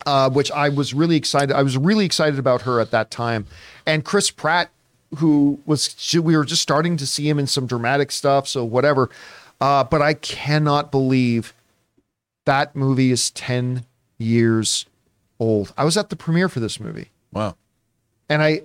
uh, 0.07 0.30
which 0.30 0.50
I 0.50 0.68
was 0.68 0.92
really 0.94 1.16
excited. 1.16 1.54
I 1.54 1.62
was 1.62 1.76
really 1.76 2.04
excited 2.04 2.38
about 2.38 2.62
her 2.62 2.80
at 2.80 2.90
that 2.90 3.11
time, 3.11 3.46
and 3.87 4.04
Chris 4.04 4.30
Pratt, 4.30 4.70
who 5.16 5.61
was 5.66 5.94
we 6.14 6.37
were 6.37 6.44
just 6.44 6.62
starting 6.62 6.96
to 6.98 7.07
see 7.07 7.29
him 7.29 7.38
in 7.38 7.46
some 7.46 7.66
dramatic 7.66 8.11
stuff. 8.12 8.46
So 8.48 8.64
whatever, 8.64 9.11
uh, 9.61 9.85
but 9.85 10.03
I 10.03 10.14
cannot 10.14 10.90
believe 10.90 11.53
that 12.46 12.74
movie 12.77 13.11
is 13.11 13.31
ten 13.31 13.85
years 14.18 14.87
old. 15.40 15.72
I 15.77 15.85
was 15.85 15.96
at 15.96 16.11
the 16.11 16.16
premiere 16.16 16.48
for 16.48 16.61
this 16.61 16.79
movie 16.79 17.11
Wow. 17.33 17.57
and 18.29 18.42
I, 18.42 18.62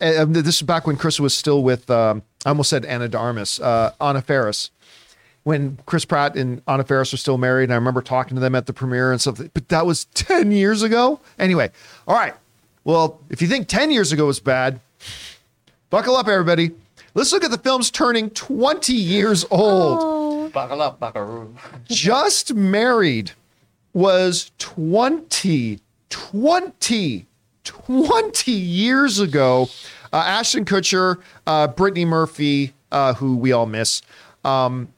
and 0.00 0.34
this 0.34 0.56
is 0.56 0.62
back 0.62 0.86
when 0.86 0.96
Chris 0.96 1.18
was 1.20 1.34
still 1.34 1.62
with, 1.62 1.90
um, 1.90 2.22
I 2.46 2.50
almost 2.50 2.70
said 2.70 2.84
Ana 2.86 3.08
de 3.08 3.18
Armas, 3.18 3.60
uh, 3.60 3.92
Anna 4.00 4.22
Faris. 4.22 4.70
When 5.44 5.78
Chris 5.86 6.04
Pratt 6.04 6.36
and 6.36 6.60
Anna 6.68 6.84
Faris 6.84 7.10
were 7.12 7.16
still 7.18 7.38
married, 7.38 7.64
and 7.64 7.72
I 7.72 7.76
remember 7.76 8.02
talking 8.02 8.34
to 8.34 8.40
them 8.40 8.54
at 8.54 8.66
the 8.66 8.72
premiere 8.74 9.12
and 9.12 9.20
stuff. 9.20 9.40
But 9.54 9.68
that 9.70 9.86
was 9.86 10.04
ten 10.14 10.52
years 10.52 10.82
ago. 10.82 11.20
Anyway, 11.38 11.70
all 12.06 12.14
right. 12.14 12.34
Well, 12.84 13.18
if 13.30 13.40
you 13.40 13.48
think 13.48 13.66
ten 13.66 13.90
years 13.90 14.12
ago 14.12 14.26
was 14.26 14.40
bad, 14.40 14.78
buckle 15.90 16.16
up, 16.16 16.28
everybody. 16.28 16.72
Let's 17.14 17.32
look 17.32 17.44
at 17.44 17.50
the 17.50 17.58
films 17.58 17.90
turning 17.90 18.30
twenty 18.30 18.94
years 18.94 19.44
old. 19.50 20.52
Buckle 20.52 20.80
up, 20.82 20.98
buckaroo. 21.00 21.54
Just 21.84 22.54
Married 22.54 23.32
was 23.92 24.50
20, 24.58 25.80
20, 26.10 27.26
20 27.64 28.52
years 28.52 29.18
ago. 29.18 29.68
Uh, 30.12 30.16
Ashton 30.16 30.64
Kutcher, 30.64 31.16
uh, 31.46 31.66
Brittany 31.68 32.04
Murphy, 32.04 32.72
uh, 32.92 33.14
who 33.14 33.36
we 33.36 33.52
all 33.52 33.66
miss. 33.66 34.00
Um, 34.44 34.88
ju- 34.88 34.97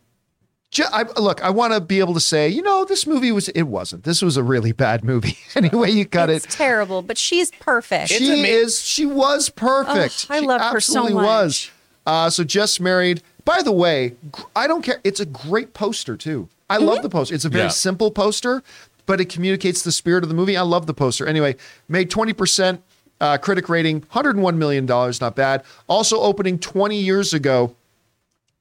I, 0.92 1.02
look, 1.20 1.42
I 1.42 1.50
want 1.50 1.72
to 1.72 1.80
be 1.80 1.98
able 1.98 2.14
to 2.14 2.20
say, 2.20 2.48
you 2.48 2.62
know, 2.62 2.84
this 2.84 3.06
movie 3.06 3.32
was, 3.32 3.48
it 3.50 3.62
wasn't. 3.64 4.04
This 4.04 4.22
was 4.22 4.36
a 4.36 4.42
really 4.42 4.70
bad 4.72 5.02
movie. 5.04 5.36
anyway, 5.56 5.90
you 5.90 6.06
cut 6.06 6.30
It's 6.30 6.44
it. 6.44 6.50
terrible, 6.50 7.02
but 7.02 7.18
she's 7.18 7.50
perfect. 7.52 8.10
She 8.10 8.30
ama- 8.32 8.46
is, 8.46 8.80
she 8.82 9.04
was 9.04 9.48
perfect. 9.48 10.26
Ugh, 10.30 10.36
I 10.36 10.40
She 10.40 10.46
love 10.46 10.60
her 10.60 10.80
so 10.80 10.98
absolutely 11.00 11.14
much. 11.14 11.24
was. 11.24 11.70
Uh, 12.06 12.30
so 12.30 12.44
just 12.44 12.80
married. 12.80 13.22
By 13.44 13.62
the 13.62 13.72
way, 13.72 14.14
I 14.54 14.66
don't 14.68 14.82
care. 14.82 15.00
It's 15.02 15.18
a 15.20 15.26
great 15.26 15.74
poster 15.74 16.16
too. 16.16 16.48
I 16.68 16.76
Mm-hmm. 16.76 16.86
love 16.86 17.02
the 17.02 17.08
poster. 17.10 17.34
It's 17.34 17.44
a 17.44 17.48
very 17.48 17.64
Yeah. 17.64 17.68
simple 17.70 18.10
poster, 18.12 18.62
but 19.06 19.20
it 19.20 19.24
communicates 19.28 19.82
the 19.82 19.90
spirit 19.90 20.22
of 20.22 20.28
the 20.28 20.36
movie. 20.36 20.56
I 20.56 20.62
love 20.62 20.86
the 20.86 20.94
poster. 20.94 21.26
Anyway, 21.26 21.56
made 21.88 22.10
twenty 22.10 22.32
percent 22.32 22.80
uh, 23.20 23.38
critic 23.38 23.68
rating, 23.68 24.04
hundred 24.10 24.36
and 24.36 24.44
one 24.44 24.56
million 24.56 24.86
dollars. 24.86 25.20
Not 25.20 25.34
bad. 25.34 25.64
Also 25.88 26.20
opening 26.20 26.60
twenty 26.60 26.98
years 27.00 27.34
ago. 27.34 27.74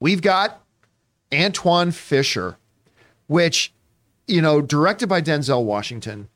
We've 0.00 0.22
got 0.22 0.60
Antwone 1.32 1.92
Fisher, 1.92 2.56
which 3.26 3.72
you 4.30 4.40
know, 4.40 4.62
directed 4.62 5.08
by 5.08 5.20
Denzel 5.20 5.64
Washington. 5.64 6.28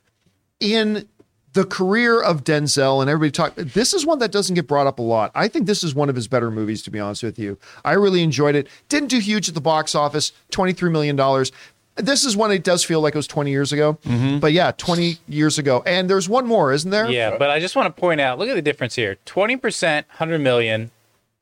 In 0.60 1.08
the 1.52 1.64
career 1.64 2.20
of 2.20 2.42
Denzel 2.42 3.00
and 3.00 3.08
everybody 3.08 3.30
talk 3.30 3.54
this 3.54 3.94
is 3.94 4.04
one 4.04 4.18
that 4.18 4.32
doesn't 4.32 4.54
get 4.54 4.66
brought 4.66 4.88
up 4.88 4.98
a 4.98 5.02
lot. 5.02 5.30
I 5.34 5.46
think 5.46 5.66
this 5.66 5.84
is 5.84 5.94
one 5.94 6.08
of 6.08 6.16
his 6.16 6.26
better 6.26 6.50
movies 6.50 6.82
to 6.82 6.90
be 6.90 6.98
honest 6.98 7.22
with 7.22 7.38
you. 7.38 7.58
I 7.84 7.92
really 7.92 8.22
enjoyed 8.22 8.56
it. 8.56 8.66
Didn't 8.88 9.08
do 9.08 9.20
huge 9.20 9.48
at 9.48 9.54
the 9.54 9.60
box 9.60 9.94
office, 9.94 10.32
23 10.50 10.90
million 10.90 11.16
dollars. 11.16 11.52
This 11.96 12.24
is 12.24 12.36
one 12.36 12.50
it 12.50 12.64
does 12.64 12.82
feel 12.82 13.00
like 13.00 13.14
it 13.14 13.18
was 13.18 13.28
20 13.28 13.52
years 13.52 13.72
ago. 13.72 13.98
Mm-hmm. 14.04 14.40
But 14.40 14.52
yeah, 14.52 14.72
20 14.72 15.18
years 15.28 15.58
ago. 15.58 15.84
And 15.86 16.10
there's 16.10 16.28
one 16.28 16.44
more, 16.44 16.72
isn't 16.72 16.90
there? 16.90 17.08
Yeah, 17.08 17.38
but 17.38 17.50
I 17.50 17.60
just 17.60 17.76
want 17.76 17.94
to 17.94 18.00
point 18.00 18.20
out 18.20 18.36
look 18.38 18.48
at 18.48 18.54
the 18.54 18.62
difference 18.62 18.96
here 18.96 19.16
20%, 19.24 19.94
100 19.94 20.38
million, 20.40 20.90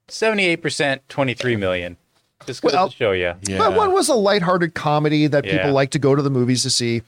78%, 0.09 1.01
23 1.09 1.57
million. 1.57 1.97
Just 2.47 2.63
goes 2.63 2.73
Well- 2.73 2.89
to 2.89 2.97
show 2.97 3.13
you. 3.13 3.35
Yeah. 3.43 3.59
But 3.59 3.75
one 3.75 3.93
was 3.93 4.09
a 4.09 4.15
lighthearted 4.15 4.75
comedy 4.75 5.27
that 5.27 5.45
Yeah. 5.45 5.59
people 5.59 5.73
like 5.73 5.91
to 5.93 5.99
go 5.99 6.15
to 6.15 6.23
the 6.23 6.31
movies 6.31 6.63
to 6.63 6.71
see. 6.71 7.03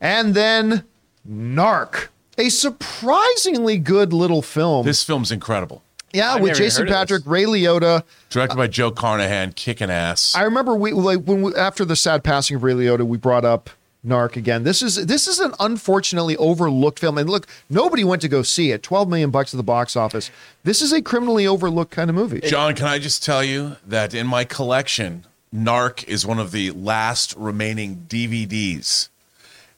And 0.00 0.34
then 0.34 0.84
Narc, 1.28 2.08
a 2.38 2.48
surprisingly 2.50 3.78
good 3.78 4.12
little 4.12 4.42
film. 4.42 4.86
This 4.86 5.02
film's 5.02 5.32
incredible. 5.32 5.82
Yeah, 6.12 6.34
I've 6.34 6.40
with 6.42 6.56
Jason 6.56 6.86
Patric. 6.86 7.22
Ray 7.26 7.44
Liotta. 7.44 8.02
Directed 8.30 8.54
uh, 8.54 8.56
by 8.56 8.66
Joe 8.68 8.90
Carnahan, 8.90 9.52
kicking 9.52 9.90
ass. 9.90 10.34
I 10.34 10.42
remember 10.42 10.74
we 10.74 10.92
like 10.92 11.24
when 11.24 11.42
we, 11.42 11.54
after 11.54 11.84
the 11.84 11.96
sad 11.96 12.24
passing 12.24 12.56
of 12.56 12.62
Ray 12.62 12.72
Liotta, 12.74 13.06
we 13.06 13.18
brought 13.18 13.44
up 13.44 13.68
Narc 14.06 14.36
again. 14.36 14.62
This 14.62 14.82
is 14.82 15.06
this 15.06 15.26
is 15.26 15.40
an 15.40 15.52
unfortunately 15.58 16.36
overlooked 16.36 16.98
film, 16.98 17.18
and 17.18 17.28
look, 17.28 17.46
nobody 17.68 18.04
went 18.04 18.22
to 18.22 18.28
go 18.28 18.42
see 18.42 18.70
it. 18.70 18.82
Twelve 18.82 19.08
million 19.08 19.30
bucks 19.30 19.52
at 19.52 19.56
the 19.56 19.64
box 19.64 19.96
office. 19.96 20.30
This 20.64 20.80
is 20.80 20.92
a 20.92 21.02
criminally 21.02 21.46
overlooked 21.46 21.90
kind 21.90 22.08
of 22.10 22.16
movie. 22.16 22.40
John, 22.40 22.74
can 22.74 22.86
I 22.86 22.98
just 22.98 23.24
tell 23.24 23.42
you 23.42 23.76
that 23.86 24.14
in 24.14 24.26
my 24.26 24.44
collection, 24.44 25.26
Narc 25.54 26.04
is 26.04 26.26
one 26.26 26.38
of 26.38 26.52
the 26.52 26.70
last 26.72 27.34
remaining 27.36 28.06
DVDs. 28.08 29.08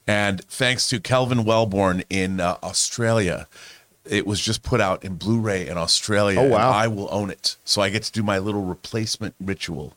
And 0.07 0.43
thanks 0.47 0.88
to 0.88 1.01
Kelvin 1.01 1.45
Wellborn 1.45 2.03
in 2.09 2.41
uh, 2.41 2.57
Australia, 2.62 3.47
it 4.07 4.27
was 4.27 4.41
just 4.41 4.62
put 4.62 4.81
out 4.81 5.05
in 5.05 5.17
Blu 5.17 5.38
ray 5.38 5.69
in 5.69 5.77
Australia. 5.77 6.41
Oh, 6.41 6.49
wow. 6.49 6.71
I 6.71 6.88
will 6.88 7.09
own 7.11 7.31
it. 7.31 7.57
So 7.64 7.83
I 7.83 7.91
get 7.91 8.05
to 8.05 8.12
do 8.12 8.23
my 8.23 8.38
little 8.38 8.64
replacement 8.64 9.35
ritual. 9.38 9.95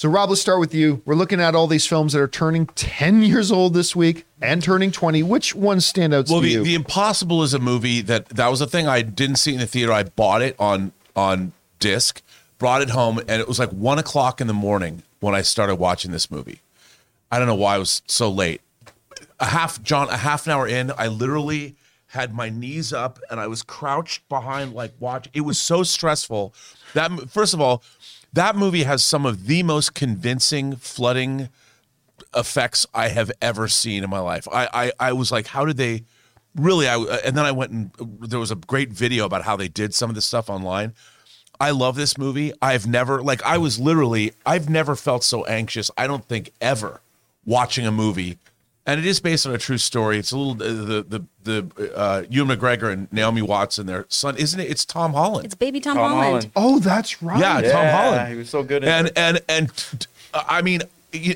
So, 0.00 0.08
Rob, 0.08 0.30
let's 0.30 0.40
start 0.40 0.60
with 0.60 0.72
you. 0.72 1.02
We're 1.04 1.14
looking 1.14 1.42
at 1.42 1.54
all 1.54 1.66
these 1.66 1.86
films 1.86 2.14
that 2.14 2.22
are 2.22 2.26
turning 2.26 2.64
ten 2.68 3.20
years 3.22 3.52
old 3.52 3.74
this 3.74 3.94
week 3.94 4.24
and 4.40 4.62
turning 4.62 4.92
twenty. 4.92 5.22
Which 5.22 5.54
ones 5.54 5.84
stand 5.84 6.14
out 6.14 6.26
Well, 6.30 6.40
to 6.40 6.46
the, 6.46 6.52
you? 6.52 6.64
the 6.64 6.74
Impossible 6.74 7.42
is 7.42 7.52
a 7.52 7.58
movie 7.58 8.00
that 8.00 8.30
that 8.30 8.48
was 8.48 8.62
a 8.62 8.66
thing 8.66 8.88
I 8.88 9.02
didn't 9.02 9.36
see 9.36 9.52
in 9.52 9.60
the 9.60 9.66
theater. 9.66 9.92
I 9.92 10.04
bought 10.04 10.40
it 10.40 10.56
on 10.58 10.92
on 11.14 11.52
disc, 11.80 12.22
brought 12.56 12.80
it 12.80 12.88
home, 12.88 13.18
and 13.18 13.42
it 13.42 13.46
was 13.46 13.58
like 13.58 13.68
one 13.72 13.98
o'clock 13.98 14.40
in 14.40 14.46
the 14.46 14.54
morning 14.54 15.02
when 15.20 15.34
I 15.34 15.42
started 15.42 15.74
watching 15.74 16.12
this 16.12 16.30
movie. 16.30 16.62
I 17.30 17.38
don't 17.38 17.46
know 17.46 17.54
why 17.54 17.74
I 17.74 17.78
was 17.78 18.00
so 18.06 18.30
late. 18.30 18.62
A 19.38 19.44
half, 19.44 19.82
John, 19.82 20.08
a 20.08 20.16
half 20.16 20.46
an 20.46 20.52
hour 20.54 20.66
in, 20.66 20.92
I 20.96 21.08
literally 21.08 21.76
had 22.06 22.32
my 22.32 22.48
knees 22.48 22.94
up 22.94 23.18
and 23.30 23.38
I 23.38 23.48
was 23.48 23.62
crouched 23.62 24.26
behind, 24.30 24.72
like 24.72 24.94
watch. 24.98 25.28
It 25.34 25.42
was 25.42 25.58
so 25.58 25.82
stressful. 25.82 26.54
That 26.94 27.10
first 27.28 27.52
of 27.52 27.60
all, 27.60 27.82
that 28.32 28.56
movie 28.56 28.84
has 28.84 29.02
some 29.02 29.26
of 29.26 29.46
the 29.46 29.62
most 29.62 29.94
convincing 29.94 30.76
flooding 30.76 31.48
effects 32.34 32.86
I 32.94 33.08
have 33.08 33.30
ever 33.42 33.68
seen 33.68 34.04
in 34.04 34.10
my 34.10 34.20
life. 34.20 34.46
I, 34.52 34.68
I, 34.72 35.08
I 35.08 35.12
was 35.12 35.32
like, 35.32 35.48
how 35.48 35.64
did 35.64 35.76
they 35.76 36.04
really? 36.54 36.88
I 36.88 36.96
and 37.24 37.36
then 37.36 37.44
I 37.44 37.52
went 37.52 37.72
and 37.72 37.90
there 38.20 38.38
was 38.38 38.50
a 38.50 38.56
great 38.56 38.90
video 38.90 39.26
about 39.26 39.42
how 39.42 39.56
they 39.56 39.68
did 39.68 39.94
some 39.94 40.10
of 40.10 40.14
this 40.14 40.24
stuff 40.26 40.48
online. 40.48 40.94
I 41.60 41.72
love 41.72 41.94
this 41.94 42.16
movie. 42.16 42.52
I've 42.62 42.86
never 42.86 43.22
like 43.22 43.42
I 43.42 43.58
was 43.58 43.78
literally 43.78 44.32
I've 44.46 44.68
never 44.68 44.96
felt 44.96 45.24
so 45.24 45.44
anxious. 45.44 45.90
I 45.96 46.06
don't 46.06 46.24
think 46.24 46.52
ever 46.60 47.00
watching 47.44 47.86
a 47.86 47.92
movie, 47.92 48.38
and 48.90 49.00
it 49.00 49.06
is 49.06 49.20
based 49.20 49.46
on 49.46 49.54
a 49.54 49.58
true 49.58 49.78
story. 49.78 50.18
It's 50.18 50.32
a 50.32 50.36
little 50.36 50.54
the 50.54 51.04
the 51.08 51.24
the 51.44 51.96
uh, 51.96 52.22
Ewan 52.28 52.56
McGregor 52.56 52.92
and 52.92 53.12
Naomi 53.12 53.42
Watts 53.42 53.78
and 53.78 53.88
their 53.88 54.06
son, 54.08 54.36
isn't 54.36 54.58
it? 54.58 54.68
It's 54.70 54.84
Tom 54.84 55.12
Holland. 55.12 55.44
It's 55.46 55.54
baby 55.54 55.80
Tom, 55.80 55.96
Tom 55.96 56.10
Holland. 56.12 56.24
Holland. 56.24 56.50
oh, 56.56 56.78
that's 56.80 57.22
right. 57.22 57.38
Yeah, 57.40 57.60
Tom 57.72 57.86
Holland. 57.86 58.32
he 58.32 58.36
was 58.36 58.50
so 58.50 58.62
good 58.62 58.82
in 58.82 58.88
And 58.88 59.06
it. 59.08 59.12
and 59.16 59.40
and 59.48 60.06
I 60.34 60.62
mean, 60.62 60.80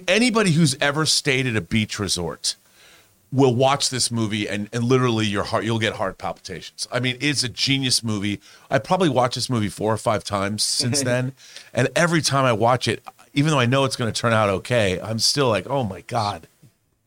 anybody 0.09 0.53
who's 0.53 0.77
ever 0.81 1.07
stayed 1.07 1.47
at 1.47 1.57
a 1.57 1.61
beach 1.61 1.99
resort 1.99 2.57
will 3.33 3.55
watch 3.55 3.91
this 3.91 4.11
movie 4.13 4.49
and 4.49 4.69
and 4.73 4.85
literally 4.85 5.27
your 5.27 5.43
heart 5.45 5.65
you'll 5.65 5.79
get 5.79 5.95
heart 5.95 6.19
palpitations. 6.19 6.87
I 6.93 7.01
mean, 7.01 7.17
it's 7.21 7.43
a 7.43 7.49
genius 7.49 8.03
movie. 8.05 8.41
I 8.71 8.79
probably 8.79 9.09
watched 9.09 9.35
this 9.35 9.51
movie 9.51 9.69
four 9.69 9.93
or 9.93 9.97
five 9.97 10.23
times 10.25 10.63
since 10.63 11.03
then, 11.11 11.33
and 11.73 11.89
every 11.97 12.23
time 12.23 12.45
I 12.45 12.53
watch 12.53 12.87
it, 12.89 13.03
even 13.33 13.51
though 13.51 13.59
I 13.59 13.67
know 13.67 13.85
it's 13.85 13.97
going 13.97 14.13
to 14.13 14.21
turn 14.21 14.33
out 14.33 14.49
okay, 14.51 15.01
I'm 15.01 15.19
still 15.19 15.49
like, 15.49 15.67
oh 15.69 15.83
my 15.83 16.03
god, 16.03 16.47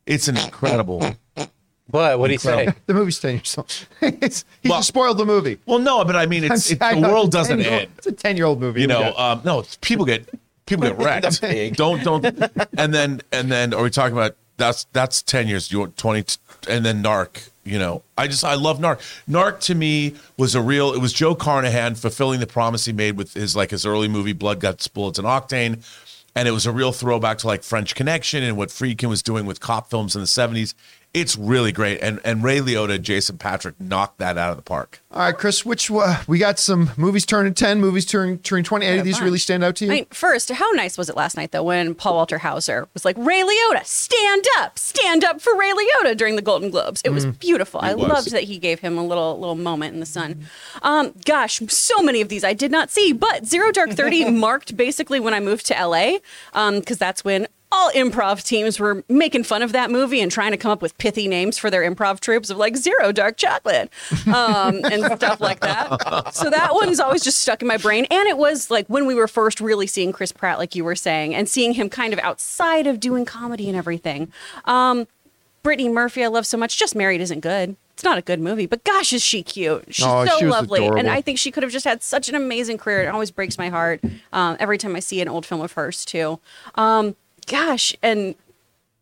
it's 0.08 0.28
an 0.28 0.38
incredible. 0.38 1.16
But 1.90 2.20
what 2.20 2.28
do 2.28 2.34
you 2.34 2.40
say? 2.40 2.74
The 2.86 2.94
movie's 2.94 3.20
ten 3.20 3.36
years 3.36 3.58
old. 3.58 3.88
it's, 4.02 4.44
he 4.62 4.70
Well- 4.70 4.80
just 4.80 4.90
spoiled 4.90 5.18
the 5.18 5.26
movie. 5.26 5.60
Well, 5.66 5.80
no, 5.80 6.04
but 6.04 6.16
I 6.16 6.26
mean, 6.26 6.44
it's, 6.44 6.70
it's 6.72 6.80
the 6.80 7.00
world 7.02 7.28
it's 7.28 7.36
doesn't 7.36 7.62
end. 7.62 7.92
It's 7.98 8.08
a 8.08 8.12
ten-year-old 8.12 8.60
movie. 8.60 8.82
you 8.82 8.88
We 8.88 8.94
know 8.94 9.14
got 9.14 9.20
um 9.20 9.42
no 9.46 9.64
people 9.82 10.06
get 10.06 10.28
people 10.66 10.86
get 10.88 10.98
wrecked 11.06 11.40
pig. 11.40 11.76
don't 11.78 12.04
don't 12.04 12.26
and 12.78 12.94
then 12.94 13.22
and 13.32 13.50
then 13.52 13.74
are 13.74 13.84
we 13.84 13.90
talking 13.90 14.18
about 14.18 14.36
that's 14.58 14.86
that's 14.92 15.22
10 15.22 15.48
years 15.48 15.72
you 15.72 15.80
want 15.80 15.96
20 15.98 16.24
t- 16.24 16.38
and 16.68 16.84
then 16.84 17.02
narc 17.04 17.50
you 17.64 17.78
know 17.80 18.02
i 18.18 18.28
just 18.28 18.44
i 18.44 18.56
love 18.56 18.80
narc 18.80 18.98
narc 19.30 19.60
to 19.62 19.76
me 19.76 20.16
was 20.36 20.56
a 20.56 20.62
real 20.62 20.94
it 20.94 21.00
was 21.00 21.14
joe 21.14 21.36
carnahan 21.36 21.94
fulfilling 21.96 22.40
the 22.40 22.48
promise 22.48 22.84
he 22.86 22.92
made 22.92 23.16
with 23.18 23.34
his 23.36 23.56
like 23.56 23.70
his 23.70 23.86
early 23.86 24.08
movie 24.08 24.34
blood 24.34 24.60
guts 24.60 24.88
bullets 24.88 25.20
and 25.20 25.28
octane 25.28 25.78
and 26.38 26.48
it 26.48 26.52
was 26.52 26.68
a 26.68 26.72
real 26.72 26.92
throwback 26.92 27.40
to 27.40 27.48
like 27.48 27.64
french 27.64 27.96
connection 27.96 28.44
and 28.44 28.56
what 28.56 28.70
friedkin 28.70 29.10
was 29.10 29.24
doing 29.24 29.48
with 29.48 29.60
cop 29.60 29.90
films 29.90 30.16
in 30.16 30.22
the 30.22 30.28
70s 30.28 30.76
it's 31.20 31.38
really 31.38 31.72
great 31.72 32.00
and 32.02 32.20
and 32.24 32.44
ray 32.44 32.60
liotta 32.60 32.96
and 32.96 33.04
jason 33.04 33.38
patric 33.38 33.76
knocked 33.80 34.18
that 34.20 34.38
out 34.38 34.52
of 34.52 34.56
the 34.58 34.64
park 34.64 35.02
All 35.12 35.22
right, 35.22 35.36
Chris. 35.36 35.66
Which 35.66 35.90
uh, 35.90 36.22
we 36.28 36.38
got 36.38 36.60
some 36.60 36.92
movies 36.96 37.26
turning 37.26 37.56
ten, 37.56 37.80
movies 37.80 38.06
turning 38.06 38.38
turning 38.40 38.64
twenty. 38.66 38.86
Any 38.86 39.00
of 39.00 39.06
these 39.06 39.18
fun. 39.18 39.26
really 39.26 39.40
stand 39.40 39.64
out 39.64 39.78
to 39.78 39.86
you? 39.86 39.92
I 39.92 39.96
mean, 39.96 40.06
first, 40.12 40.52
how 40.52 40.70
nice 40.72 40.96
was 40.98 41.10
it 41.10 41.16
last 41.16 41.36
night 41.38 41.52
though 41.52 41.64
when 41.64 41.96
Paul 41.96 42.16
Walter 42.16 42.38
Hauser 42.38 42.88
was 42.94 43.04
like, 43.04 43.16
"Ray 43.18 43.42
Liotta, 43.42 43.84
stand 43.86 44.46
up, 44.60 44.78
stand 44.78 45.24
up 45.24 45.42
for 45.42 45.58
Ray 45.58 45.72
Liotta" 45.72 46.16
during 46.16 46.36
the 46.36 46.42
Golden 46.44 46.70
Globes. 46.70 47.02
It 47.04 47.10
was 47.10 47.26
beautiful. 47.26 47.80
I 47.82 47.96
was. 47.96 48.08
loved 48.08 48.32
that 48.32 48.44
he 48.44 48.60
gave 48.60 48.82
him 48.82 48.98
a 48.98 49.04
little 49.04 49.40
little 49.40 49.56
moment 49.56 49.96
in 49.96 50.00
the 50.02 50.06
sun. 50.06 50.46
Um, 50.84 51.14
gosh, 51.26 51.62
so 51.68 52.04
many 52.04 52.22
of 52.22 52.30
these 52.30 52.44
I 52.44 52.54
did 52.54 52.70
not 52.70 52.92
see, 52.92 53.12
but 53.12 53.46
Zero 53.46 53.72
Dark 53.72 53.92
Thirty 53.92 54.30
marked 54.46 54.78
basically 54.78 55.20
when 55.20 55.34
I 55.34 55.40
moved 55.40 55.66
to 55.68 55.74
LA 55.74 56.18
because 56.54 56.98
that's 57.00 57.24
when. 57.24 57.48
All 57.78 57.92
improv 57.92 58.44
teams 58.44 58.80
were 58.80 59.04
making 59.08 59.44
fun 59.44 59.62
of 59.62 59.72
that 59.72 59.92
movie 59.92 60.20
and 60.20 60.32
trying 60.32 60.50
to 60.50 60.58
come 60.58 60.72
up 60.72 60.82
with 60.82 60.98
pithy 60.98 61.28
names 61.28 61.60
for 61.60 61.70
their 61.70 61.84
improv 61.88 62.20
troupes 62.20 62.50
of 62.50 62.58
like 62.58 62.76
Zero 62.76 63.12
Dark 63.12 63.38
Chocolate 63.38 63.92
um, 64.26 64.82
and 64.84 65.06
stuff 65.18 65.40
like 65.40 65.60
that. 65.60 66.34
So 66.34 66.50
that 66.50 66.74
one's 66.74 67.00
always 67.00 67.24
just 67.24 67.40
stuck 67.40 67.62
in 67.62 67.68
my 67.68 67.78
brain. 67.78 68.08
And 68.10 68.28
it 68.28 68.38
was 68.40 68.72
like 68.72 68.88
when 68.88 69.06
we 69.06 69.14
were 69.14 69.28
first 69.28 69.62
really 69.62 69.86
seeing 69.86 70.12
Chris 70.12 70.32
Pratt, 70.32 70.58
like 70.58 70.74
you 70.74 70.84
were 70.84 70.96
saying, 70.96 71.36
and 71.36 71.48
seeing 71.48 71.74
him 71.74 71.88
kind 71.88 72.14
of 72.14 72.20
outside 72.20 72.88
of 72.88 73.00
doing 73.00 73.26
comedy 73.26 73.68
and 73.70 73.78
everything. 73.78 74.32
Um, 74.66 75.08
Brittany 75.62 75.90
Murphy, 75.90 76.24
I 76.24 76.28
love 76.28 76.48
so 76.48 76.58
much. 76.58 76.78
Just 76.78 76.96
Married 76.96 77.22
isn't 77.22 77.42
good. 77.42 77.76
It's 77.94 78.04
not 78.04 78.18
a 78.18 78.22
good 78.22 78.40
movie, 78.40 78.66
but 78.66 78.84
gosh, 78.84 79.12
is 79.14 79.22
she 79.24 79.44
cute? 79.44 79.86
She's 79.90 80.06
Oh, 80.06 80.26
so 80.26 80.40
she 80.40 80.46
lovely, 80.46 80.86
and. 80.86 81.10
I 81.10 81.20
think 81.20 81.38
she 81.40 81.52
could 81.52 81.64
have 81.64 81.72
just 81.72 81.86
had 81.86 82.02
such 82.02 82.30
an 82.30 82.36
amazing 82.36 82.78
career. 82.78 83.02
It 83.04 83.08
always 83.08 83.32
breaks 83.32 83.58
my 83.58 83.70
heart 83.70 84.02
um, 84.34 84.56
every 84.60 84.78
time 84.78 84.96
I 84.96 85.00
see 85.00 85.20
an 85.22 85.28
old 85.28 85.46
film 85.46 85.62
of 85.62 85.72
hers 85.74 86.06
too. 86.06 86.40
Um, 86.76 87.16
gosh, 87.48 87.96
and 88.04 88.36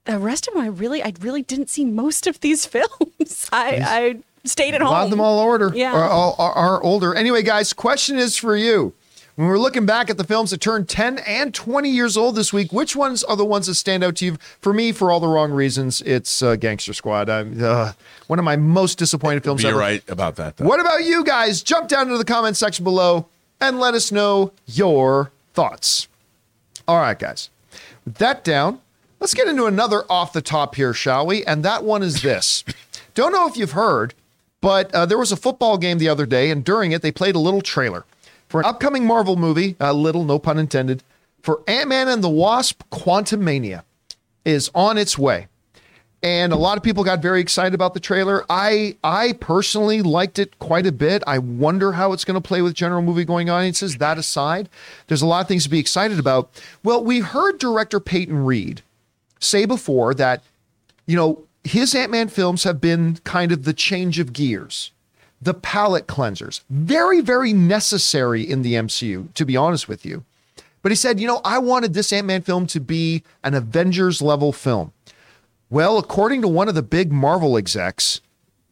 the 0.05 0.17
rest 0.19 0.47
of 0.47 0.53
them, 0.53 0.63
I 0.63 0.67
really, 0.67 1.03
I 1.03 1.11
really 1.19 1.41
didn't 1.41 1.69
see 1.69 1.83
most 1.85 2.27
of 2.27 2.39
these 2.39 2.65
films. 2.75 3.49
I, 3.51 3.81
I 3.83 4.17
stayed 4.47 4.73
at 4.75 4.81
A 4.81 4.85
home. 4.85 4.93
lot 4.93 5.03
of 5.05 5.09
them 5.09 5.19
all 5.19 5.39
order. 5.39 5.71
Yeah. 5.75 5.93
Are, 5.93 6.33
are, 6.39 6.51
are 6.53 6.83
older. 6.83 7.13
Anyway, 7.15 7.41
guys, 7.41 7.73
question 7.73 8.17
is 8.17 8.37
for 8.37 8.55
you. 8.55 8.93
When 9.35 9.49
we're 9.49 9.59
looking 9.59 9.85
back 9.85 10.09
at 10.09 10.17
the 10.17 10.23
films 10.23 10.51
that 10.51 10.61
turned 10.61 10.87
10 10.87 11.17
and 11.19 11.53
20 11.53 11.89
years 11.89 12.15
old 12.15 12.37
this 12.37 12.53
week, 12.53 12.71
which 12.71 12.95
ones 12.95 13.21
are 13.21 13.35
the 13.35 13.43
ones 13.43 13.67
that 13.67 13.75
stand 13.75 14.01
out 14.01 14.15
to 14.17 14.25
you? 14.25 14.37
For 14.61 14.71
me, 14.71 14.93
for 14.93 15.11
all 15.11 15.19
the 15.19 15.27
wrong 15.27 15.51
reasons, 15.51 15.99
it's 16.05 16.41
uh, 16.41 16.55
Gangster 16.55 16.93
Squad. 16.93 17.29
I'm, 17.29 17.61
uh, 17.61 17.91
one 18.27 18.39
of 18.39 18.45
my 18.45 18.55
most 18.55 18.97
disappointed 18.97 19.43
films 19.43 19.61
you're 19.61 19.71
ever. 19.71 19.79
right 19.79 20.01
about 20.09 20.37
that 20.37 20.55
though. 20.55 20.65
What 20.65 20.79
about 20.79 21.03
you 21.03 21.21
guys? 21.25 21.61
Jump 21.61 21.89
down 21.89 22.03
into 22.03 22.17
the 22.17 22.23
comment 22.23 22.55
section 22.55 22.85
below 22.85 23.27
and 23.59 23.77
let 23.77 23.93
us 23.93 24.09
know 24.09 24.53
your 24.67 25.31
thoughts. 25.53 26.07
All 26.87 26.97
right, 27.01 27.19
guys. 27.19 27.49
With 28.05 28.15
that 28.15 28.43
down, 28.43 28.79
let's 29.19 29.33
get 29.33 29.47
into 29.47 29.65
another 29.65 30.03
off 30.09 30.33
the 30.33 30.41
top 30.41 30.75
here, 30.75 30.93
shall 30.93 31.25
we? 31.25 31.43
And 31.45 31.63
that 31.65 31.83
one 31.83 32.03
is 32.03 32.21
this. 32.21 32.63
Don't 33.15 33.31
know 33.31 33.47
if 33.47 33.57
you've 33.57 33.71
heard, 33.71 34.13
but 34.61 34.93
uh, 34.93 35.05
there 35.05 35.17
was 35.17 35.31
a 35.31 35.37
football 35.37 35.77
game 35.77 35.97
the 35.97 36.09
other 36.09 36.25
day, 36.25 36.51
and 36.51 36.63
during 36.63 36.91
it, 36.91 37.01
they 37.01 37.11
played 37.11 37.35
a 37.35 37.39
little 37.39 37.61
trailer 37.61 38.05
for 38.47 38.61
an 38.61 38.65
upcoming 38.65 39.05
Marvel 39.05 39.35
movie, 39.35 39.75
a 39.79 39.93
little, 39.93 40.23
no 40.23 40.37
pun 40.37 40.59
intended, 40.59 41.03
for 41.41 41.61
Ant 41.67 41.89
Man 41.89 42.07
and 42.07 42.23
the 42.23 42.29
Wasp 42.29 42.83
Quantumania 42.91 43.83
is 44.43 44.69
on 44.75 44.97
its 44.97 45.17
way 45.17 45.47
and 46.25 46.51
a 46.51 46.55
lot 46.55 46.75
of 46.75 46.81
people 46.81 47.03
got 47.03 47.21
very 47.21 47.39
excited 47.39 47.75
about 47.75 47.93
the 47.93 47.99
trailer. 47.99 48.43
I 48.49 48.97
I 49.03 49.33
personally 49.33 50.01
liked 50.01 50.39
it 50.39 50.57
quite 50.57 50.87
a 50.87 50.91
bit. 50.91 51.21
I 51.27 51.37
wonder 51.37 51.91
how 51.91 52.13
it's 52.13 52.25
going 52.25 52.33
to 52.33 52.45
play 52.45 52.63
with 52.63 52.73
general 52.73 53.03
movie 53.03 53.25
going 53.25 53.47
audiences. 53.47 53.97
That 53.97 54.17
aside, 54.17 54.67
there's 55.05 55.21
a 55.21 55.27
lot 55.27 55.41
of 55.41 55.47
things 55.47 55.65
to 55.65 55.69
be 55.69 55.77
excited 55.77 56.17
about. 56.17 56.49
Well, 56.83 57.03
we 57.03 57.19
heard 57.19 57.59
director 57.59 57.99
Peyton 57.99 58.43
Reed 58.43 58.81
say 59.39 59.65
before 59.65 60.15
that 60.15 60.41
you 61.05 61.15
know 61.15 61.43
his 61.63 61.93
Ant-Man 61.93 62.29
films 62.29 62.63
have 62.63 62.81
been 62.81 63.19
kind 63.23 63.51
of 63.51 63.63
the 63.63 63.73
change 63.73 64.17
of 64.17 64.33
gears, 64.33 64.89
the 65.39 65.53
palate 65.53 66.07
cleansers. 66.07 66.61
Very 66.71 67.21
very 67.21 67.53
necessary 67.53 68.41
in 68.41 68.63
the 68.63 68.73
MCU 68.73 69.31
to 69.35 69.45
be 69.45 69.55
honest 69.55 69.87
with 69.87 70.03
you. 70.03 70.23
But 70.81 70.91
he 70.91 70.95
said, 70.95 71.19
you 71.19 71.27
know, 71.27 71.41
I 71.45 71.59
wanted 71.59 71.93
this 71.93 72.11
Ant-Man 72.11 72.41
film 72.41 72.65
to 72.67 72.79
be 72.79 73.23
an 73.43 73.53
Avengers 73.53 74.23
level 74.23 74.51
film. 74.51 74.91
Well, 75.69 75.97
according 75.97 76.41
to 76.43 76.47
one 76.47 76.67
of 76.67 76.75
the 76.75 76.83
big 76.83 77.11
Marvel 77.11 77.57
execs, 77.57 78.21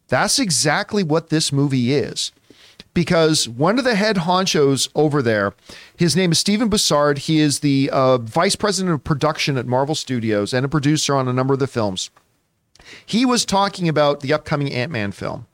that's 0.08 0.38
exactly 0.38 1.02
what 1.02 1.28
this 1.28 1.52
movie 1.52 1.92
is. 1.92 2.32
Because 2.92 3.48
one 3.48 3.78
of 3.78 3.84
the 3.84 3.96
head 3.96 4.18
honchos 4.18 4.88
over 4.94 5.20
there, 5.20 5.52
his 5.96 6.14
name 6.14 6.30
is 6.30 6.38
Stephen 6.38 6.68
Broussard. 6.68 7.18
He 7.18 7.40
is 7.40 7.58
the 7.60 7.90
uh, 7.92 8.18
vice 8.18 8.54
president 8.54 8.94
of 8.94 9.02
production 9.02 9.58
at 9.58 9.66
Marvel 9.66 9.96
Studios 9.96 10.54
and 10.54 10.64
a 10.64 10.68
producer 10.68 11.16
on 11.16 11.26
a 11.26 11.32
number 11.32 11.54
of 11.54 11.58
the 11.60 11.66
films. 11.66 12.10
He 13.04 13.24
was 13.24 13.44
talking 13.44 13.88
about 13.88 14.20
the 14.20 14.32
upcoming 14.32 14.72
Ant 14.72 14.92
Man 14.92 15.10
film, 15.10 15.46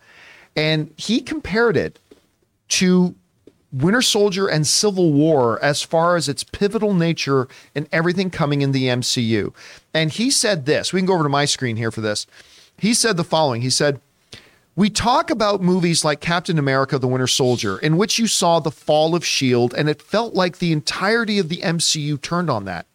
and 0.55 0.92
he 0.98 1.20
compared 1.20 1.79
it 1.79 1.98
to 2.68 3.14
Winter 3.72 4.02
Soldier 4.02 4.48
and 4.48 4.66
Civil 4.66 5.12
War 5.12 5.62
as 5.62 5.83
far 5.83 6.16
as 6.16 6.28
its 6.28 6.42
pivotal 6.42 6.92
nature 6.92 7.46
and 7.74 7.88
everything 7.92 8.30
coming 8.30 8.62
in 8.62 8.72
the 8.72 8.87
MCU. 8.87 9.52
And 9.94 10.11
he 10.11 10.30
said 10.30 10.66
this. 10.66 10.92
We 10.92 11.00
can 11.00 11.06
go 11.06 11.14
over 11.14 11.22
to 11.22 11.28
my 11.28 11.44
screen 11.44 11.76
here 11.76 11.90
for 11.90 12.00
this. 12.00 12.26
He 12.76 12.94
said 12.94 13.16
the 13.16 13.24
following. 13.24 13.62
He 13.62 13.70
said, 13.70 14.00
we 14.76 14.88
talk 14.88 15.30
about 15.30 15.61
movies 15.61 16.04
like 16.04 16.20
Captain 16.20 16.59
America 16.59 16.98
the 16.98 17.09
Winter 17.09 17.26
Soldier, 17.26 17.78
in 17.78 17.96
which 17.96 18.18
you 18.18 18.26
saw 18.26 18.61
the 18.61 18.70
fall 18.70 19.14
of 19.14 19.22
S.H.I.E.L.D., 19.22 19.76
and 19.76 19.88
it 19.88 20.00
felt 20.00 20.35
like 20.35 20.59
the 20.59 20.72
entirety 20.72 21.38
of 21.38 21.48
the 21.48 21.59
MCU 21.59 22.20
turned 22.20 22.48
on 22.48 22.64
that. 22.64 22.87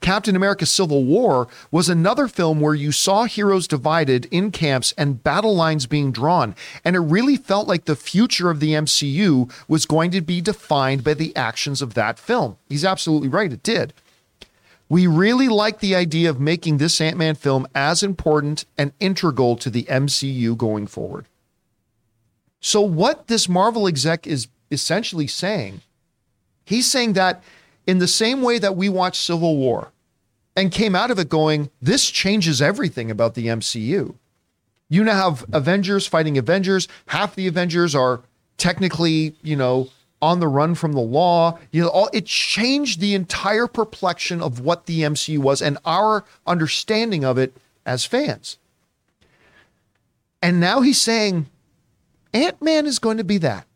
Captain 0.00 0.36
America 0.36 0.66
Civil 0.66 1.04
War 1.04 1.48
was 1.70 1.88
another 1.88 2.28
film 2.28 2.60
where 2.60 2.74
you 2.74 2.92
saw 2.92 3.24
heroes 3.24 3.68
divided 3.68 4.26
in 4.30 4.50
camps 4.50 4.92
and 4.96 5.22
battle 5.22 5.54
lines 5.54 5.86
being 5.86 6.12
drawn, 6.12 6.54
and 6.84 6.96
it 6.96 7.00
really 7.00 7.36
felt 7.36 7.68
like 7.68 7.84
the 7.84 7.96
future 7.96 8.50
of 8.50 8.60
the 8.60 8.72
MCU 8.72 9.52
was 9.68 9.86
going 9.86 10.10
to 10.10 10.20
be 10.20 10.40
defined 10.40 11.04
by 11.04 11.14
the 11.14 11.34
actions 11.36 11.82
of 11.82 11.94
that 11.94 12.18
film. 12.18 12.56
He's 12.68 12.84
absolutely 12.84 13.28
right, 13.28 13.52
it 13.52 13.62
did. 13.62 13.92
We 14.88 15.06
really 15.06 15.48
like 15.48 15.80
the 15.80 15.96
idea 15.96 16.30
of 16.30 16.40
making 16.40 16.78
this 16.78 17.00
Ant 17.00 17.16
Man 17.16 17.34
film 17.34 17.66
as 17.74 18.02
important 18.02 18.64
and 18.78 18.92
integral 19.00 19.56
to 19.56 19.70
the 19.70 19.82
MCU 19.84 20.56
going 20.56 20.86
forward. 20.86 21.26
So, 22.60 22.80
what 22.80 23.26
this 23.26 23.48
Marvel 23.48 23.86
exec 23.86 24.26
is 24.26 24.48
essentially 24.70 25.26
saying, 25.26 25.82
he's 26.64 26.90
saying 26.90 27.14
that 27.14 27.42
in 27.86 27.98
the 27.98 28.08
same 28.08 28.42
way 28.42 28.58
that 28.58 28.76
we 28.76 28.88
watched 28.88 29.22
Civil 29.22 29.56
War 29.56 29.92
and 30.56 30.72
came 30.72 30.94
out 30.94 31.10
of 31.10 31.18
it 31.18 31.28
going, 31.28 31.70
this 31.80 32.10
changes 32.10 32.62
everything 32.62 33.10
about 33.10 33.34
the 33.34 33.46
MCU. 33.46 34.14
You 34.88 35.04
now 35.04 35.30
have 35.30 35.44
Avengers 35.52 36.06
fighting 36.06 36.38
Avengers. 36.38 36.88
Half 37.06 37.34
the 37.34 37.46
Avengers 37.46 37.94
are 37.94 38.22
technically, 38.56 39.34
you 39.42 39.56
know, 39.56 39.90
on 40.22 40.40
the 40.40 40.48
run 40.48 40.74
from 40.74 40.92
the 40.92 41.00
law. 41.00 41.58
You 41.72 41.82
know, 41.82 41.88
all, 41.88 42.08
it 42.12 42.26
changed 42.26 43.00
the 43.00 43.14
entire 43.14 43.66
perplexion 43.66 44.40
of 44.40 44.60
what 44.60 44.86
the 44.86 45.02
MCU 45.02 45.38
was 45.38 45.60
and 45.60 45.78
our 45.84 46.24
understanding 46.46 47.24
of 47.24 47.36
it 47.38 47.56
as 47.84 48.04
fans. 48.04 48.58
And 50.40 50.60
now 50.60 50.80
he's 50.80 51.00
saying 51.00 51.46
Ant 52.32 52.62
Man 52.62 52.86
is 52.86 52.98
going 52.98 53.16
to 53.16 53.24
be 53.24 53.38
that. 53.38 53.66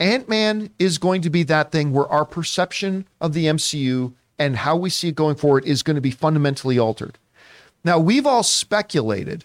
Ant 0.00 0.28
Man 0.30 0.70
is 0.78 0.96
going 0.96 1.20
to 1.22 1.30
be 1.30 1.42
that 1.44 1.70
thing 1.70 1.92
where 1.92 2.08
our 2.08 2.24
perception 2.24 3.06
of 3.20 3.34
the 3.34 3.44
MCU 3.44 4.14
and 4.38 4.56
how 4.56 4.74
we 4.74 4.88
see 4.88 5.08
it 5.08 5.14
going 5.14 5.36
forward 5.36 5.66
is 5.66 5.82
going 5.82 5.96
to 5.96 6.00
be 6.00 6.10
fundamentally 6.10 6.78
altered. 6.78 7.18
Now, 7.84 7.98
we've 7.98 8.26
all 8.26 8.42
speculated 8.42 9.44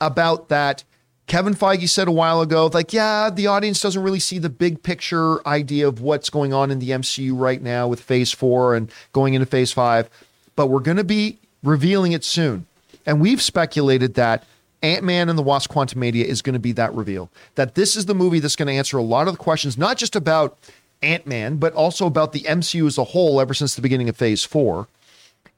about 0.00 0.50
that. 0.50 0.84
Kevin 1.26 1.54
Feige 1.54 1.88
said 1.88 2.06
a 2.06 2.12
while 2.12 2.42
ago, 2.42 2.66
like, 2.66 2.92
yeah, 2.92 3.30
the 3.30 3.46
audience 3.46 3.80
doesn't 3.80 4.02
really 4.02 4.20
see 4.20 4.38
the 4.38 4.50
big 4.50 4.82
picture 4.82 5.46
idea 5.48 5.88
of 5.88 6.02
what's 6.02 6.28
going 6.28 6.52
on 6.52 6.70
in 6.70 6.80
the 6.80 6.90
MCU 6.90 7.32
right 7.34 7.62
now 7.62 7.88
with 7.88 8.00
phase 8.00 8.30
four 8.30 8.74
and 8.74 8.92
going 9.12 9.32
into 9.32 9.46
phase 9.46 9.72
five, 9.72 10.10
but 10.54 10.66
we're 10.66 10.80
going 10.80 10.98
to 10.98 11.04
be 11.04 11.38
revealing 11.62 12.12
it 12.12 12.24
soon. 12.24 12.66
And 13.06 13.22
we've 13.22 13.40
speculated 13.40 14.14
that 14.14 14.44
Ant 14.84 15.02
Man 15.02 15.30
and 15.30 15.38
the 15.38 15.42
Wasp 15.42 15.70
Quantumania 15.70 16.24
is 16.24 16.42
going 16.42 16.52
to 16.52 16.60
be 16.60 16.72
that 16.72 16.94
reveal. 16.94 17.30
That 17.54 17.74
this 17.74 17.96
is 17.96 18.04
the 18.04 18.14
movie 18.14 18.38
that's 18.38 18.54
going 18.54 18.68
to 18.68 18.74
answer 18.74 18.98
a 18.98 19.02
lot 19.02 19.28
of 19.28 19.34
the 19.34 19.38
questions, 19.38 19.78
not 19.78 19.96
just 19.96 20.14
about 20.14 20.58
Ant 21.02 21.26
Man, 21.26 21.56
but 21.56 21.72
also 21.72 22.06
about 22.06 22.32
the 22.32 22.42
MCU 22.42 22.86
as 22.86 22.98
a 22.98 23.04
whole 23.04 23.40
ever 23.40 23.54
since 23.54 23.74
the 23.74 23.82
beginning 23.82 24.10
of 24.10 24.16
phase 24.16 24.44
four. 24.44 24.88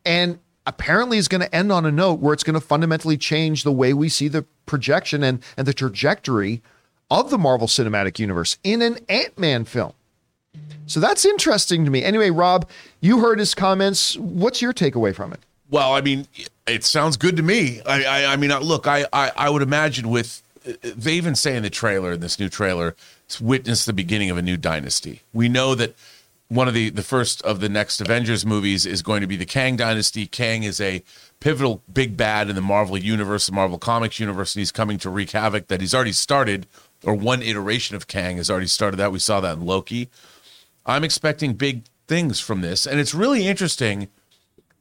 And 0.04 0.38
apparently 0.64 1.18
is 1.18 1.26
going 1.26 1.40
to 1.40 1.52
end 1.52 1.72
on 1.72 1.84
a 1.84 1.90
note 1.90 2.20
where 2.20 2.34
it's 2.34 2.44
going 2.44 2.54
to 2.54 2.60
fundamentally 2.60 3.16
change 3.16 3.64
the 3.64 3.72
way 3.72 3.92
we 3.92 4.08
see 4.08 4.28
the 4.28 4.44
projection 4.64 5.24
and, 5.24 5.42
and 5.56 5.66
the 5.66 5.74
trajectory 5.74 6.62
of 7.10 7.30
the 7.30 7.38
Marvel 7.38 7.66
Cinematic 7.66 8.20
Universe 8.20 8.58
in 8.62 8.80
an 8.80 8.98
Ant 9.08 9.36
Man 9.36 9.64
film. 9.64 9.92
So 10.86 11.00
that's 11.00 11.24
interesting 11.24 11.84
to 11.84 11.90
me. 11.90 12.04
Anyway, 12.04 12.30
Rob, 12.30 12.68
you 13.00 13.18
heard 13.18 13.40
his 13.40 13.54
comments. 13.54 14.16
What's 14.16 14.62
your 14.62 14.72
takeaway 14.72 15.12
from 15.12 15.32
it? 15.32 15.40
Well, 15.68 15.94
I 15.94 16.00
mean, 16.00 16.26
it 16.66 16.84
sounds 16.84 17.16
good 17.16 17.36
to 17.36 17.42
me. 17.42 17.80
I, 17.84 18.04
I, 18.04 18.32
I 18.32 18.36
mean, 18.36 18.50
look, 18.60 18.86
I, 18.86 19.06
I, 19.12 19.32
I 19.36 19.50
would 19.50 19.62
imagine 19.62 20.08
with 20.08 20.42
they 20.82 21.12
even 21.12 21.34
say 21.34 21.56
in 21.56 21.62
the 21.62 21.70
trailer, 21.70 22.12
in 22.12 22.20
this 22.20 22.38
new 22.38 22.48
trailer, 22.48 22.96
it's 23.24 23.40
witness 23.40 23.84
the 23.84 23.92
beginning 23.92 24.30
of 24.30 24.36
a 24.36 24.42
new 24.42 24.56
dynasty. 24.56 25.22
We 25.32 25.48
know 25.48 25.74
that 25.74 25.94
one 26.48 26.68
of 26.68 26.74
the 26.74 26.90
the 26.90 27.02
first 27.02 27.42
of 27.42 27.60
the 27.60 27.68
next 27.68 28.00
Avengers 28.00 28.46
movies 28.46 28.86
is 28.86 29.02
going 29.02 29.20
to 29.20 29.26
be 29.26 29.36
the 29.36 29.46
Kang 29.46 29.76
dynasty. 29.76 30.26
Kang 30.26 30.62
is 30.62 30.80
a 30.80 31.02
pivotal 31.40 31.82
big 31.92 32.16
bad 32.16 32.48
in 32.48 32.54
the 32.54 32.62
Marvel 32.62 32.96
universe, 32.96 33.46
the 33.46 33.52
Marvel 33.52 33.78
Comics 33.78 34.20
universe, 34.20 34.54
and 34.54 34.60
he's 34.60 34.72
coming 34.72 34.98
to 34.98 35.10
wreak 35.10 35.32
havoc. 35.32 35.68
That 35.68 35.80
he's 35.80 35.94
already 35.94 36.12
started, 36.12 36.66
or 37.04 37.14
one 37.14 37.42
iteration 37.42 37.96
of 37.96 38.06
Kang 38.06 38.36
has 38.36 38.50
already 38.50 38.68
started. 38.68 38.96
That 38.96 39.12
we 39.12 39.18
saw 39.18 39.40
that 39.40 39.58
in 39.58 39.66
Loki. 39.66 40.08
I'm 40.84 41.02
expecting 41.02 41.54
big 41.54 41.82
things 42.06 42.38
from 42.38 42.60
this, 42.60 42.86
and 42.86 43.00
it's 43.00 43.14
really 43.14 43.46
interesting 43.48 44.08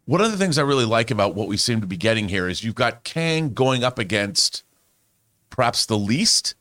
one 0.05 0.21
of 0.21 0.31
the 0.31 0.37
things 0.37 0.57
I 0.57 0.61
really 0.61 0.85
like 0.85 1.11
about 1.11 1.35
what 1.35 1.47
we 1.47 1.57
seem 1.57 1.81
to 1.81 1.87
be 1.87 1.97
getting 1.97 2.29
here 2.29 2.47
is 2.47 2.63
you've 2.63 2.75
got 2.75 3.03
Kang 3.03 3.53
going 3.53 3.83
up 3.83 3.99
against 3.99 4.63
perhaps 5.49 5.85
the 5.85 5.97
least 5.97 6.53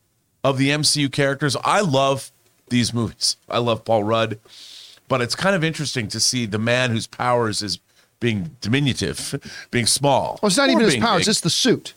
of 0.43 0.57
the 0.57 0.69
MCU 0.69 1.11
characters. 1.11 1.55
I 1.63 1.81
love 1.81 2.31
these 2.69 2.93
movies. 2.93 3.37
I 3.49 3.59
love 3.59 3.85
Paul 3.85 4.03
Rudd, 4.03 4.39
but 5.07 5.21
it's 5.21 5.35
kind 5.35 5.55
of 5.55 5.63
interesting 5.63 6.07
to 6.09 6.19
see 6.19 6.45
the 6.45 6.59
man 6.59 6.91
whose 6.91 7.07
powers 7.07 7.61
is 7.61 7.79
being 8.19 8.55
diminutive, 8.61 9.67
being 9.71 9.85
small. 9.85 10.39
Well, 10.41 10.47
it's 10.47 10.57
not 10.57 10.69
even 10.69 10.83
his 10.83 10.97
powers; 10.97 11.21
big. 11.21 11.27
it's 11.29 11.41
the 11.41 11.49
suit. 11.49 11.93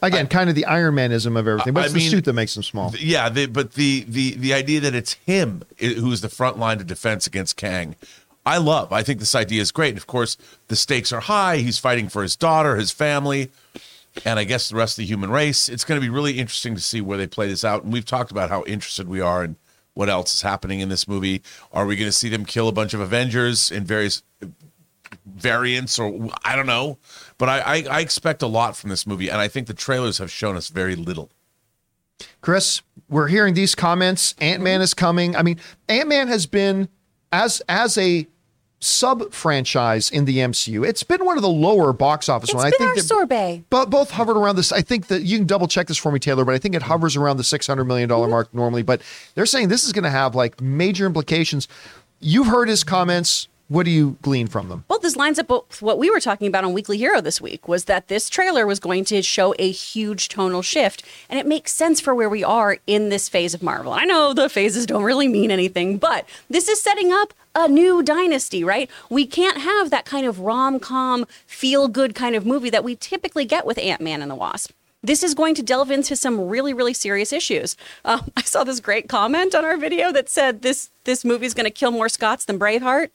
Again, 0.00 0.26
kind 0.26 0.50
of 0.50 0.56
the 0.56 0.64
Iron 0.64 0.96
Manism 0.96 1.38
of 1.38 1.46
everything, 1.46 1.74
but 1.74 1.82
I 1.82 1.84
it's 1.84 1.94
mean, 1.94 2.04
the 2.04 2.10
suit 2.10 2.24
that 2.24 2.32
makes 2.32 2.56
him 2.56 2.64
small. 2.64 2.92
Yeah, 2.98 3.28
the, 3.28 3.46
but 3.46 3.74
the 3.74 4.04
the 4.08 4.34
the 4.34 4.52
idea 4.52 4.80
that 4.80 4.96
it's 4.96 5.12
him 5.12 5.62
who's 5.78 6.22
the 6.22 6.28
front 6.28 6.58
line 6.58 6.80
of 6.80 6.88
defense 6.88 7.28
against 7.28 7.56
Kang, 7.56 7.94
I 8.44 8.58
love. 8.58 8.92
I 8.92 9.02
think 9.02 9.20
this 9.20 9.34
idea 9.34 9.62
is 9.62 9.70
great. 9.70 9.90
And 9.90 9.98
of 9.98 10.06
course, 10.06 10.36
the 10.68 10.76
stakes 10.76 11.12
are 11.12 11.20
high. 11.20 11.58
He's 11.58 11.78
fighting 11.78 12.08
for 12.08 12.22
his 12.22 12.36
daughter, 12.36 12.76
his 12.76 12.90
family, 12.90 13.50
and 14.24 14.38
I 14.38 14.44
guess 14.44 14.68
the 14.68 14.76
rest 14.76 14.98
of 14.98 15.02
the 15.02 15.06
human 15.06 15.30
race. 15.30 15.68
It's 15.68 15.84
going 15.84 16.00
to 16.00 16.04
be 16.04 16.10
really 16.10 16.38
interesting 16.38 16.74
to 16.74 16.80
see 16.80 17.00
where 17.00 17.18
they 17.18 17.26
play 17.26 17.48
this 17.48 17.64
out. 17.64 17.84
And 17.84 17.92
we've 17.92 18.04
talked 18.04 18.30
about 18.30 18.50
how 18.50 18.64
interested 18.64 19.08
we 19.08 19.20
are 19.20 19.44
in 19.44 19.56
what 19.94 20.08
else 20.08 20.34
is 20.34 20.42
happening 20.42 20.80
in 20.80 20.88
this 20.88 21.06
movie. 21.06 21.42
Are 21.72 21.86
we 21.86 21.96
going 21.96 22.08
to 22.08 22.12
see 22.12 22.28
them 22.28 22.44
kill 22.44 22.66
a 22.68 22.72
bunch 22.72 22.94
of 22.94 23.00
Avengers 23.00 23.70
in 23.70 23.84
various 23.84 24.22
variants 25.26 25.98
or 25.98 26.30
I 26.44 26.56
don't 26.56 26.66
know. 26.66 26.98
But 27.38 27.48
I, 27.48 27.58
I, 27.60 27.84
I 27.90 28.00
expect 28.00 28.42
a 28.42 28.46
lot 28.46 28.76
from 28.76 28.90
this 28.90 29.06
movie, 29.06 29.28
and 29.28 29.40
I 29.40 29.48
think 29.48 29.66
the 29.66 29.74
trailers 29.74 30.18
have 30.18 30.30
shown 30.30 30.56
us 30.56 30.68
very 30.68 30.96
little. 30.96 31.30
Chris, 32.40 32.82
we're 33.08 33.28
hearing 33.28 33.54
these 33.54 33.74
comments. 33.74 34.34
Ant 34.38 34.62
Man 34.62 34.80
is 34.80 34.94
coming. 34.94 35.34
I 35.36 35.42
mean, 35.42 35.58
Ant 35.88 36.08
Man 36.08 36.28
has 36.28 36.46
been 36.46 36.88
as 37.32 37.62
as 37.68 37.98
a 37.98 38.26
sub 38.82 39.32
franchise 39.32 40.10
in 40.10 40.24
the 40.24 40.38
MCU. 40.38 40.86
It's 40.86 41.02
been 41.02 41.24
one 41.24 41.36
of 41.36 41.42
the 41.42 41.48
lower 41.48 41.92
box 41.92 42.28
office 42.28 42.50
It's 42.50 42.54
ones. 42.54 42.66
I 42.66 42.70
think 42.70 42.90
our 42.90 42.94
that- 42.94 43.02
sorbet. 43.02 43.64
But 43.70 43.90
both 43.90 44.10
hovered 44.10 44.36
around 44.36 44.56
this. 44.56 44.72
I 44.72 44.82
think 44.82 45.06
that 45.06 45.22
you 45.22 45.38
can 45.38 45.46
double 45.46 45.68
check 45.68 45.86
this 45.86 45.98
for 45.98 46.10
me, 46.10 46.18
Taylor. 46.18 46.44
But 46.44 46.54
I 46.54 46.58
think 46.58 46.74
it 46.74 46.82
hovers 46.82 47.16
around 47.16 47.36
the 47.36 47.44
six 47.44 47.66
hundred 47.66 47.84
million 47.84 48.08
dollar 48.08 48.24
mm-hmm. 48.24 48.32
mark 48.32 48.54
normally. 48.54 48.82
But 48.82 49.02
they're 49.34 49.46
saying 49.46 49.68
this 49.68 49.84
is 49.84 49.92
going 49.92 50.04
to 50.04 50.10
have 50.10 50.34
like 50.34 50.60
major 50.60 51.06
implications. 51.06 51.68
You've 52.20 52.46
heard 52.46 52.68
his 52.68 52.84
comments. 52.84 53.48
What 53.72 53.86
do 53.86 53.90
you 53.90 54.18
glean 54.20 54.48
from 54.48 54.68
them? 54.68 54.84
Well, 54.88 54.98
this 54.98 55.16
lines 55.16 55.38
up 55.38 55.48
with 55.48 55.80
what 55.80 55.98
we 55.98 56.10
were 56.10 56.20
talking 56.20 56.46
about 56.46 56.62
on 56.62 56.74
Weekly 56.74 56.98
Hero 56.98 57.22
this 57.22 57.40
week 57.40 57.66
was 57.66 57.86
that 57.86 58.08
this 58.08 58.28
trailer 58.28 58.66
was 58.66 58.78
going 58.78 59.06
to 59.06 59.22
show 59.22 59.54
a 59.58 59.70
huge 59.70 60.28
tonal 60.28 60.60
shift, 60.60 61.02
and 61.30 61.40
it 61.40 61.46
makes 61.46 61.72
sense 61.72 61.98
for 61.98 62.14
where 62.14 62.28
we 62.28 62.44
are 62.44 62.76
in 62.86 63.08
this 63.08 63.30
phase 63.30 63.54
of 63.54 63.62
Marvel. 63.62 63.94
I 63.94 64.04
know 64.04 64.34
the 64.34 64.50
phases 64.50 64.84
don't 64.84 65.04
really 65.04 65.26
mean 65.26 65.50
anything, 65.50 65.96
but 65.96 66.28
this 66.50 66.68
is 66.68 66.82
setting 66.82 67.14
up 67.14 67.32
a 67.54 67.66
new 67.66 68.02
dynasty, 68.02 68.62
right? 68.62 68.90
We 69.08 69.24
can't 69.24 69.56
have 69.56 69.88
that 69.88 70.04
kind 70.04 70.26
of 70.26 70.40
rom 70.40 70.78
com, 70.78 71.24
feel 71.46 71.88
good 71.88 72.14
kind 72.14 72.36
of 72.36 72.44
movie 72.44 72.68
that 72.68 72.84
we 72.84 72.96
typically 72.96 73.46
get 73.46 73.64
with 73.64 73.78
Ant 73.78 74.02
Man 74.02 74.20
and 74.20 74.30
the 74.30 74.34
Wasp. 74.34 74.72
This 75.02 75.22
is 75.22 75.32
going 75.32 75.54
to 75.54 75.62
delve 75.62 75.90
into 75.90 76.14
some 76.14 76.46
really, 76.46 76.74
really 76.74 76.92
serious 76.92 77.32
issues. 77.32 77.78
Um, 78.04 78.30
I 78.36 78.42
saw 78.42 78.64
this 78.64 78.80
great 78.80 79.08
comment 79.08 79.54
on 79.54 79.64
our 79.64 79.78
video 79.78 80.12
that 80.12 80.28
said 80.28 80.60
this 80.60 80.90
this 81.04 81.24
movie 81.24 81.46
is 81.46 81.54
going 81.54 81.64
to 81.64 81.70
kill 81.70 81.90
more 81.90 82.10
Scots 82.10 82.44
than 82.44 82.58
Braveheart. 82.58 83.08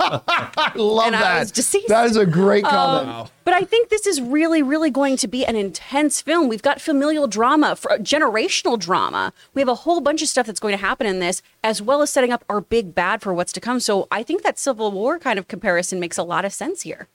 I 0.00 0.72
love 0.74 1.06
And 1.06 1.16
I 1.16 1.20
that. 1.20 1.38
was 1.40 1.52
deceased. 1.52 1.88
That 1.88 2.06
is 2.06 2.16
a 2.16 2.26
great 2.26 2.64
comment. 2.64 3.30
But 3.44 3.54
I 3.54 3.62
think 3.62 3.88
this 3.88 4.06
is 4.06 4.20
really, 4.20 4.62
really 4.62 4.90
going 4.90 5.16
to 5.16 5.28
be 5.28 5.44
an 5.44 5.56
intense 5.56 6.20
film. 6.20 6.48
We've 6.48 6.62
got 6.62 6.80
familial 6.80 7.26
drama, 7.26 7.76
for 7.76 7.90
generational 7.98 8.78
drama. 8.78 9.32
We 9.54 9.60
have 9.60 9.68
a 9.68 9.74
whole 9.74 10.00
bunch 10.00 10.22
of 10.22 10.28
stuff 10.28 10.46
that's 10.46 10.60
going 10.60 10.72
to 10.72 10.80
happen 10.84 11.06
in 11.06 11.18
this, 11.18 11.42
as 11.64 11.80
well 11.80 12.02
as 12.02 12.10
setting 12.10 12.30
up 12.32 12.44
our 12.48 12.60
big 12.60 12.94
bad 12.94 13.22
for 13.22 13.32
what's 13.32 13.52
to 13.54 13.60
come. 13.60 13.80
So 13.80 14.06
I 14.10 14.22
think 14.22 14.42
that 14.42 14.58
Civil 14.58 14.90
War 14.92 15.18
kind 15.18 15.38
of 15.38 15.48
comparison 15.48 15.98
makes 16.00 16.18
a 16.18 16.22
lot 16.22 16.44
of 16.44 16.52
sense 16.52 16.82
here. 16.82 17.08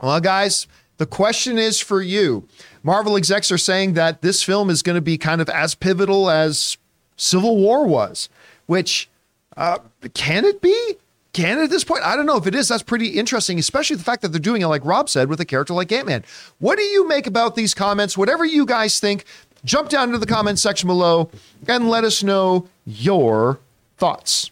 Well, 0.00 0.20
guys, 0.20 0.66
the 0.98 1.06
question 1.06 1.58
is 1.58 1.80
for 1.80 2.02
you. 2.02 2.46
Marvel 2.82 3.16
execs 3.16 3.50
are 3.50 3.58
saying 3.58 3.94
that 3.94 4.22
this 4.22 4.42
film 4.42 4.68
is 4.68 4.82
going 4.82 4.96
to 4.96 5.00
be 5.00 5.16
kind 5.16 5.40
of 5.40 5.48
as 5.48 5.74
pivotal 5.74 6.28
as 6.28 6.76
Civil 7.16 7.56
War 7.56 7.86
was, 7.86 8.28
which 8.66 9.08
uh, 9.56 9.78
can 10.14 10.44
it 10.44 10.60
be? 10.60 10.96
Can 11.32 11.58
at 11.60 11.70
this 11.70 11.84
point? 11.84 12.02
I 12.04 12.14
don't 12.14 12.26
know 12.26 12.36
if 12.36 12.46
it 12.46 12.54
is. 12.54 12.68
That's 12.68 12.82
pretty 12.82 13.08
interesting, 13.08 13.58
especially 13.58 13.96
the 13.96 14.04
fact 14.04 14.20
that 14.20 14.28
they're 14.28 14.40
doing 14.40 14.60
it, 14.60 14.66
like 14.66 14.84
Rob 14.84 15.08
said, 15.08 15.30
with 15.30 15.40
a 15.40 15.46
character 15.46 15.72
like 15.72 15.90
Ant 15.90 16.06
Man. 16.06 16.24
What 16.58 16.76
do 16.76 16.82
you 16.82 17.08
make 17.08 17.26
about 17.26 17.56
these 17.56 17.72
comments? 17.72 18.18
Whatever 18.18 18.44
you 18.44 18.66
guys 18.66 19.00
think, 19.00 19.24
jump 19.64 19.88
down 19.88 20.08
into 20.08 20.18
the 20.18 20.26
comment 20.26 20.58
section 20.58 20.88
below 20.88 21.30
and 21.66 21.88
let 21.88 22.04
us 22.04 22.22
know 22.22 22.68
your 22.84 23.60
thoughts. 23.96 24.50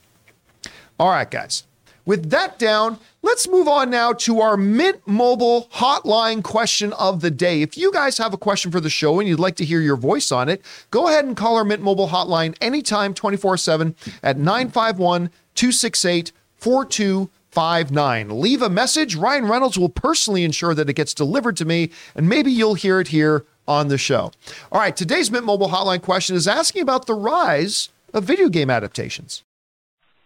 All 0.98 1.10
right, 1.10 1.30
guys. 1.30 1.64
With 2.06 2.30
that 2.30 2.58
down, 2.58 2.98
let's 3.22 3.46
move 3.46 3.68
on 3.68 3.90
now 3.90 4.14
to 4.14 4.40
our 4.40 4.56
Mint 4.56 5.06
Mobile 5.06 5.68
hotline 5.74 6.42
question 6.42 6.94
of 6.94 7.20
the 7.20 7.30
day. 7.30 7.60
If 7.60 7.76
you 7.76 7.92
guys 7.92 8.16
have 8.16 8.32
a 8.32 8.38
question 8.38 8.72
for 8.72 8.80
the 8.80 8.88
show 8.88 9.20
and 9.20 9.28
you'd 9.28 9.38
like 9.38 9.56
to 9.56 9.64
hear 9.66 9.80
your 9.80 9.96
voice 9.96 10.32
on 10.32 10.48
it, 10.48 10.64
go 10.90 11.08
ahead 11.08 11.26
and 11.26 11.36
call 11.36 11.56
our 11.56 11.64
Mint 11.64 11.82
Mobile 11.82 12.08
hotline 12.08 12.56
anytime 12.60 13.12
24 13.12 13.58
7 13.58 13.94
at 14.22 14.38
951 14.38 15.30
268 15.54 16.32
4259. 16.60 18.40
Leave 18.40 18.62
a 18.62 18.68
message. 18.68 19.16
Ryan 19.16 19.48
Reynolds 19.48 19.78
will 19.78 19.88
personally 19.88 20.44
ensure 20.44 20.74
that 20.74 20.90
it 20.90 20.94
gets 20.94 21.14
delivered 21.14 21.56
to 21.56 21.64
me, 21.64 21.90
and 22.14 22.28
maybe 22.28 22.52
you'll 22.52 22.74
hear 22.74 23.00
it 23.00 23.08
here 23.08 23.44
on 23.66 23.88
the 23.88 23.98
show. 23.98 24.32
All 24.70 24.80
right, 24.80 24.94
today's 24.96 25.30
Mint 25.30 25.44
Mobile 25.44 25.68
hotline 25.68 26.02
question 26.02 26.36
is 26.36 26.46
asking 26.46 26.82
about 26.82 27.06
the 27.06 27.14
rise 27.14 27.88
of 28.12 28.24
video 28.24 28.48
game 28.48 28.68
adaptations. 28.68 29.42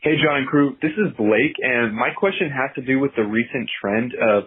Hey, 0.00 0.16
John 0.22 0.38
and 0.38 0.46
crew. 0.46 0.76
This 0.82 0.92
is 0.92 1.16
Blake, 1.16 1.56
and 1.62 1.94
my 1.94 2.10
question 2.16 2.50
has 2.50 2.74
to 2.74 2.82
do 2.82 2.98
with 2.98 3.12
the 3.16 3.24
recent 3.24 3.70
trend 3.80 4.12
of 4.14 4.44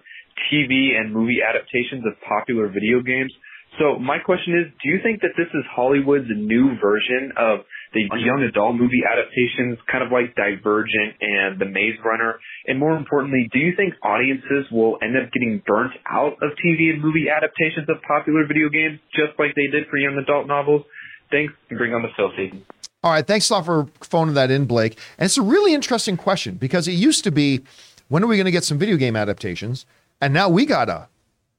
TV 0.52 0.94
and 0.96 1.14
movie 1.14 1.40
adaptations 1.42 2.06
of 2.06 2.14
popular 2.28 2.68
video 2.68 3.02
games. 3.02 3.34
So 3.80 3.98
my 3.98 4.20
question 4.20 4.54
is, 4.54 4.72
do 4.84 4.90
you 4.90 5.00
think 5.02 5.22
that 5.22 5.34
this 5.38 5.48
is 5.54 5.64
Hollywood's 5.70 6.30
new 6.30 6.78
version 6.82 7.32
of 7.38 7.66
the 7.94 8.04
young 8.20 8.44
adult 8.44 8.76
movie 8.76 9.04
adaptations, 9.06 9.78
kind 9.92 10.04
of 10.04 10.12
like 10.12 10.36
Divergent 10.36 11.16
and 11.22 11.60
The 11.60 11.66
Maze 11.66 11.98
Runner? 12.04 12.40
And 12.68 12.80
more 12.80 12.96
importantly, 12.96 13.48
do 13.52 13.60
you 13.60 13.74
think 13.76 13.94
audiences 14.04 14.70
will 14.72 14.98
end 15.02 15.16
up 15.16 15.32
getting 15.32 15.62
burnt 15.66 15.94
out 16.10 16.34
of 16.42 16.52
TV 16.64 16.92
and 16.92 17.02
movie 17.02 17.28
adaptations 17.30 17.88
of 17.90 18.02
popular 18.08 18.46
video 18.48 18.70
games, 18.70 19.00
just 19.12 19.38
like 19.40 19.56
they 19.56 19.68
did 19.72 19.88
for 19.90 19.98
young 19.98 20.18
adult 20.18 20.48
novels? 20.48 20.84
Thanks, 21.32 21.54
and 21.70 21.78
bring 21.78 21.94
on 21.94 22.04
the 22.04 22.10
filthy. 22.16 22.64
All 23.04 23.12
right, 23.12 23.26
thanks 23.26 23.50
a 23.50 23.54
lot 23.54 23.66
for 23.66 23.88
phoning 24.02 24.34
that 24.36 24.52
in, 24.52 24.66
Blake. 24.66 24.98
And 25.18 25.26
it's 25.26 25.38
a 25.38 25.42
really 25.42 25.74
interesting 25.74 26.18
question 26.18 26.56
because 26.56 26.88
it 26.88 26.94
used 26.94 27.24
to 27.26 27.32
be, 27.32 27.62
when 28.08 28.24
are 28.24 28.28
we 28.28 28.38
going 28.38 28.46
to 28.46 28.52
get 28.52 28.64
some 28.64 28.78
video 28.78 28.98
game 28.98 29.16
adaptations? 29.16 29.86
And 30.20 30.34
now 30.34 30.50
we 30.50 30.66
got 30.66 30.90
a 30.90 31.08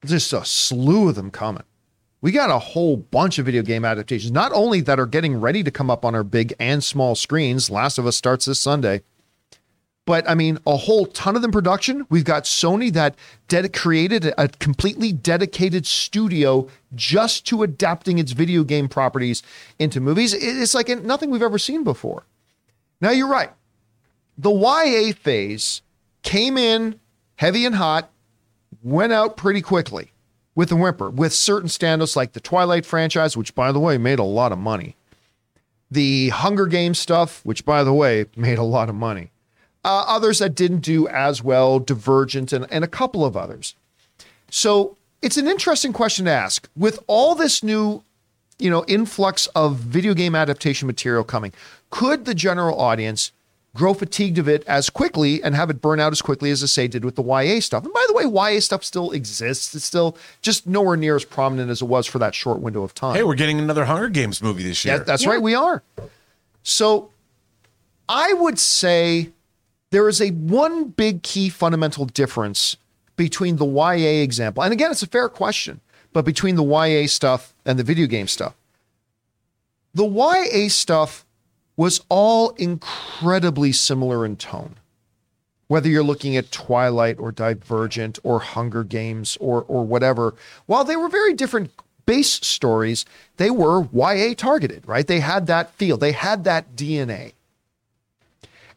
just 0.05 0.33
a 0.33 0.45
slew 0.45 1.09
of 1.09 1.15
them 1.15 1.31
coming. 1.31 1.63
We 2.21 2.31
got 2.33 2.49
a 2.49 2.59
whole 2.59 2.97
bunch 2.97 3.39
of 3.39 3.45
video 3.45 3.61
game 3.61 3.85
adaptations, 3.85 4.31
not 4.31 4.51
only 4.53 4.81
that 4.81 4.99
are 4.99 5.05
getting 5.05 5.39
ready 5.39 5.63
to 5.63 5.71
come 5.71 5.89
up 5.89 6.03
on 6.03 6.15
our 6.15 6.23
big 6.23 6.53
and 6.59 6.83
small 6.83 7.15
screens. 7.15 7.69
Last 7.69 7.97
of 7.97 8.05
Us 8.05 8.17
starts 8.17 8.45
this 8.45 8.59
Sunday. 8.59 9.03
But 10.05 10.29
I 10.29 10.33
mean, 10.35 10.57
a 10.65 10.75
whole 10.75 11.05
ton 11.05 11.35
of 11.35 11.41
them 11.41 11.51
production. 11.51 12.05
We've 12.09 12.25
got 12.25 12.43
Sony 12.43 12.91
that 12.93 13.15
ded- 13.47 13.71
created 13.73 14.33
a 14.37 14.47
completely 14.47 15.13
dedicated 15.13 15.85
studio 15.85 16.67
just 16.93 17.45
to 17.47 17.63
adapting 17.63 18.17
its 18.17 18.33
video 18.33 18.63
game 18.63 18.89
properties 18.89 19.43
into 19.77 20.01
movies. 20.01 20.33
It's 20.33 20.73
like 20.73 20.89
nothing 21.03 21.29
we've 21.29 21.43
ever 21.43 21.59
seen 21.59 21.83
before. 21.83 22.23
Now, 22.99 23.11
you're 23.11 23.29
right. 23.29 23.51
The 24.37 24.51
YA 24.51 25.13
phase 25.13 25.83
came 26.23 26.57
in 26.57 26.99
heavy 27.35 27.65
and 27.65 27.75
hot, 27.75 28.09
went 28.81 29.13
out 29.13 29.37
pretty 29.37 29.61
quickly 29.61 30.11
with 30.59 30.73
a 30.73 30.75
whimper, 30.75 31.09
with 31.09 31.31
certain 31.31 31.69
standouts 31.69 32.17
like 32.17 32.33
the 32.33 32.39
Twilight 32.41 32.85
franchise, 32.85 33.37
which, 33.37 33.55
by 33.55 33.71
the 33.71 33.79
way, 33.79 33.97
made 33.97 34.19
a 34.19 34.23
lot 34.23 34.51
of 34.51 34.57
money. 34.57 34.97
The 35.89 36.27
Hunger 36.27 36.65
Games 36.65 36.99
stuff, 36.99 37.39
which, 37.45 37.63
by 37.63 37.81
the 37.85 37.93
way, 37.93 38.25
made 38.35 38.57
a 38.57 38.63
lot 38.63 38.89
of 38.89 38.95
money. 38.95 39.31
Uh, 39.85 40.03
others 40.05 40.39
that 40.39 40.55
didn't 40.55 40.81
do 40.81 41.07
as 41.07 41.41
well, 41.41 41.79
Divergent, 41.79 42.51
and, 42.51 42.67
and 42.69 42.83
a 42.83 42.89
couple 42.89 43.23
of 43.23 43.37
others. 43.37 43.73
So 44.51 44.97
it's 45.21 45.37
an 45.37 45.47
interesting 45.47 45.93
question 45.93 46.25
to 46.25 46.31
ask. 46.31 46.67
With 46.75 46.99
all 47.07 47.35
this 47.35 47.63
new, 47.63 48.03
you 48.57 48.69
know, 48.69 48.83
influx 48.85 49.47
of 49.55 49.77
video 49.77 50.13
game 50.13 50.35
adaptation 50.35 50.87
material 50.87 51.23
coming, 51.23 51.53
could 51.89 52.25
the 52.25 52.35
general 52.35 52.77
audience 52.77 53.31
grow 53.75 53.93
fatigued 53.93 54.37
of 54.37 54.47
it 54.49 54.63
as 54.65 54.89
quickly 54.89 55.41
and 55.43 55.55
have 55.55 55.69
it 55.69 55.81
burn 55.81 55.99
out 55.99 56.11
as 56.11 56.21
quickly 56.21 56.51
as 56.51 56.61
the 56.61 56.67
say 56.67 56.87
did 56.87 57.05
with 57.05 57.15
the 57.15 57.23
YA 57.23 57.59
stuff? 57.59 57.83
And 57.83 57.93
by 57.93 58.05
the 58.07 58.13
way, 58.13 58.23
YA 58.23 58.59
stuff 58.59 58.83
still 58.83 59.11
exists. 59.11 59.73
It's 59.75 59.85
still 59.85 60.17
just 60.41 60.67
nowhere 60.67 60.97
near 60.97 61.15
as 61.15 61.25
prominent 61.25 61.69
as 61.69 61.81
it 61.81 61.85
was 61.85 62.07
for 62.07 62.19
that 62.19 62.35
short 62.35 62.59
window 62.59 62.83
of 62.83 62.93
time. 62.93 63.15
Hey, 63.15 63.23
we're 63.23 63.35
getting 63.35 63.59
another 63.59 63.85
Hunger 63.85 64.09
Games 64.09 64.41
movie 64.41 64.63
this 64.63 64.83
year. 64.83 64.97
Yeah, 64.97 65.03
that's 65.03 65.25
right, 65.25 65.41
we 65.41 65.55
are. 65.55 65.83
So 66.63 67.11
I 68.07 68.33
would 68.33 68.59
say 68.59 69.29
there 69.91 70.09
is 70.09 70.21
a 70.21 70.29
one 70.29 70.85
big 70.85 71.23
key 71.23 71.49
fundamental 71.49 72.05
difference 72.05 72.75
between 73.15 73.57
the 73.57 73.65
YA 73.65 74.23
example. 74.23 74.63
And 74.63 74.73
again, 74.73 74.91
it's 74.91 75.03
a 75.03 75.07
fair 75.07 75.29
question, 75.29 75.81
but 76.13 76.25
between 76.25 76.55
the 76.55 76.63
YA 76.63 77.07
stuff 77.07 77.53
and 77.65 77.77
the 77.77 77.83
video 77.83 78.07
game 78.07 78.27
stuff. 78.27 78.55
The 79.93 80.05
YA 80.05 80.69
stuff 80.69 81.25
was 81.79 82.01
all 82.09 82.49
incredibly 82.57 83.71
similar 83.71 84.25
in 84.25 84.35
tone. 84.35 84.75
Whether 85.69 85.87
you're 85.87 86.03
looking 86.03 86.35
at 86.35 86.51
Twilight 86.51 87.17
or 87.17 87.31
Divergent 87.31 88.19
or 88.21 88.41
Hunger 88.41 88.83
Games 88.83 89.37
or 89.39 89.63
or 89.63 89.85
whatever, 89.85 90.35
while 90.65 90.83
they 90.83 90.97
were 90.97 91.07
very 91.07 91.33
different 91.33 91.71
base 92.05 92.33
stories, 92.45 93.05
they 93.37 93.49
were 93.49 93.87
YA 93.93 94.33
targeted, 94.35 94.85
right? 94.89 95.07
They 95.07 95.21
had 95.21 95.47
that 95.47 95.71
feel, 95.75 95.95
they 95.95 96.11
had 96.11 96.43
that 96.43 96.75
DNA. 96.75 97.31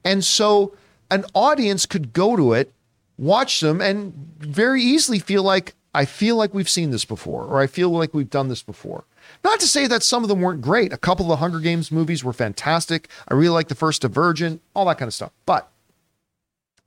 And 0.05 0.25
so 0.25 0.77
an 1.11 1.25
audience 1.35 1.87
could 1.87 2.13
go 2.13 2.37
to 2.37 2.53
it, 2.53 2.73
watch 3.19 3.59
them, 3.59 3.81
and 3.81 4.13
very 4.39 4.81
easily 4.81 5.19
feel 5.19 5.43
like, 5.43 5.75
I 5.93 6.05
feel 6.05 6.37
like 6.37 6.55
we've 6.55 6.69
seen 6.69 6.93
this 6.93 7.05
before, 7.05 7.43
or 7.47 7.61
I 7.61 7.67
feel 7.67 7.91
like 7.91 8.15
we've 8.15 8.31
done 8.31 8.47
this 8.47 8.63
before. 8.63 9.03
Not 9.45 9.59
to 9.61 9.67
say 9.67 9.87
that 9.87 10.03
some 10.03 10.23
of 10.23 10.29
them 10.29 10.41
weren't 10.41 10.61
great. 10.61 10.93
A 10.93 10.99
couple 10.99 11.27
of 11.27 11.31
the 11.31 11.37
Hunger 11.37 11.59
Games 11.59 11.91
movies 11.91 12.23
were 12.23 12.33
fantastic. 12.33 13.09
I 13.29 13.35
really 13.35 13.49
like 13.49 13.69
the 13.69 13.75
first 13.75 14.03
Divergent, 14.03 14.61
all 14.75 14.85
that 14.87 14.99
kind 14.99 15.09
of 15.09 15.15
stuff. 15.15 15.33
But 15.47 15.71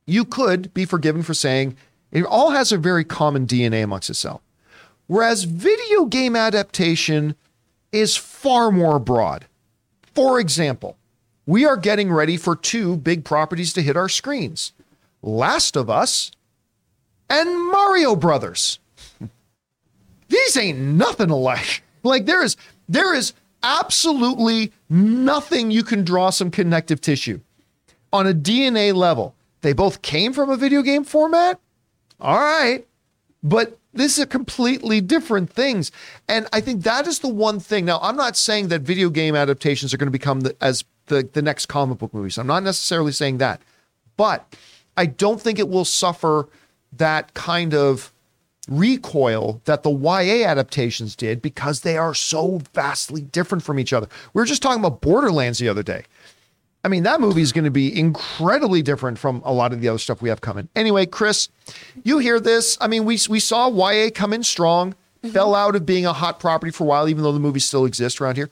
you 0.06 0.24
could 0.24 0.74
be 0.74 0.86
forgiven 0.86 1.24
for 1.24 1.34
saying 1.34 1.76
it 2.12 2.24
all 2.24 2.52
has 2.52 2.72
a 2.72 2.78
very 2.78 3.04
common 3.04 3.46
DNA 3.46 3.84
amongst 3.84 4.10
itself. 4.10 4.42
Whereas 5.08 5.44
video 5.44 6.06
game 6.06 6.36
adaptation 6.36 7.36
is 7.92 8.16
far 8.16 8.72
more 8.72 9.00
broad. 9.00 9.46
For 10.14 10.40
example, 10.40 10.98
we 11.46 11.66
are 11.66 11.78
getting 11.78 12.12
ready 12.12 12.38
for 12.38 12.56
two 12.56 12.98
big 12.98 13.26
properties 13.26 13.74
to 13.74 13.82
hit 13.82 13.98
our 13.98 14.10
screens 14.10 14.74
Last 15.22 15.76
of 15.76 15.90
Us 15.90 16.32
and 17.30 17.72
Mario 17.72 18.16
Brothers. 18.16 18.80
These 20.30 20.58
ain't 20.58 20.80
nothing 20.80 21.30
alike. 21.30 21.84
Like 22.06 22.26
there 22.26 22.44
is 22.44 22.56
there 22.88 23.14
is 23.14 23.34
absolutely 23.64 24.72
nothing 24.90 25.72
you 25.72 25.84
can 25.84 26.04
draw 26.04 26.30
some 26.30 26.52
connective 26.52 27.02
tissue 27.02 27.40
on 28.14 28.28
a 28.28 28.34
DNA 28.34 28.94
level. 28.94 29.36
They 29.62 29.74
both 29.74 30.02
came 30.02 30.32
from 30.32 30.50
a 30.50 30.58
video 30.58 30.82
game 30.82 31.04
format. 31.04 31.60
All 32.20 32.38
right. 32.38 32.86
But 33.42 33.78
this 33.94 34.18
is 34.18 34.24
a 34.24 34.28
completely 34.28 35.02
different 35.02 35.50
things. 35.50 35.92
And 36.28 36.48
I 36.54 36.62
think 36.62 36.84
that 36.84 37.08
is 37.08 37.20
the 37.20 37.30
one 37.30 37.60
thing. 37.60 37.86
Now, 37.86 38.00
I'm 38.02 38.16
not 38.16 38.38
saying 38.38 38.68
that 38.68 38.82
video 38.82 39.10
game 39.10 39.36
adaptations 39.36 39.94
are 39.94 39.98
going 39.98 40.08
to 40.08 40.12
become 40.12 40.42
the, 40.42 40.56
as 40.62 40.84
the, 41.08 41.28
the 41.34 41.42
next 41.42 41.68
comic 41.68 41.98
book 41.98 42.14
movies. 42.14 42.38
I'm 42.38 42.48
not 42.48 42.64
necessarily 42.64 43.12
saying 43.12 43.40
that. 43.40 43.62
But 44.18 44.56
I 44.98 45.08
don't 45.08 45.42
think 45.42 45.60
it 45.60 45.70
will 45.70 45.86
suffer 45.86 46.48
that 46.94 47.34
kind 47.34 47.74
of 47.74 48.12
recoil 48.70 49.62
that 49.66 49.84
the 49.84 49.92
YA 49.92 50.46
adaptations 50.48 51.16
did 51.16 51.42
because 51.42 51.82
they 51.82 51.98
are 51.98 52.14
so 52.14 52.62
vastly 52.74 53.22
different 53.22 53.64
from 53.64 53.80
each 53.80 53.94
other. 53.94 54.08
We 54.34 54.42
were 54.42 54.46
just 54.46 54.62
talking 54.62 54.84
about 54.84 55.02
Borderlands 55.02 55.60
the 55.60 55.70
other 55.70 55.84
day. 55.84 56.04
I 56.84 56.88
mean, 56.88 57.04
that 57.04 57.20
movie 57.20 57.42
is 57.42 57.52
going 57.52 57.66
to 57.66 57.72
be 57.72 57.98
incredibly 57.98 58.84
different 58.84 59.18
from 59.18 59.42
a 59.44 59.52
lot 59.52 59.74
of 59.74 59.82
the 59.82 59.90
other 59.90 59.98
stuff 59.98 60.22
we 60.22 60.30
have 60.30 60.42
coming. 60.42 60.70
Anyway, 60.76 61.08
Chris, 61.08 61.50
you 62.04 62.20
hear 62.20 62.40
this. 62.40 62.78
I 62.80 62.88
mean, 62.88 63.06
we, 63.06 63.18
we 63.28 63.40
saw 63.40 63.70
YA 63.70 64.12
come 64.14 64.34
in 64.34 64.44
strong, 64.44 64.92
mm-hmm. 64.92 65.30
fell 65.30 65.56
out 65.56 65.76
of 65.76 65.86
being 65.88 66.06
a 66.06 66.14
hot 66.14 66.40
property 66.40 66.72
for 66.72 66.84
a 66.84 66.88
while, 66.88 67.10
even 67.10 67.24
though 67.24 67.32
the 67.32 67.40
movies 67.40 67.66
still 67.66 67.86
exist 67.86 68.22
around 68.22 68.36
here. 68.36 68.52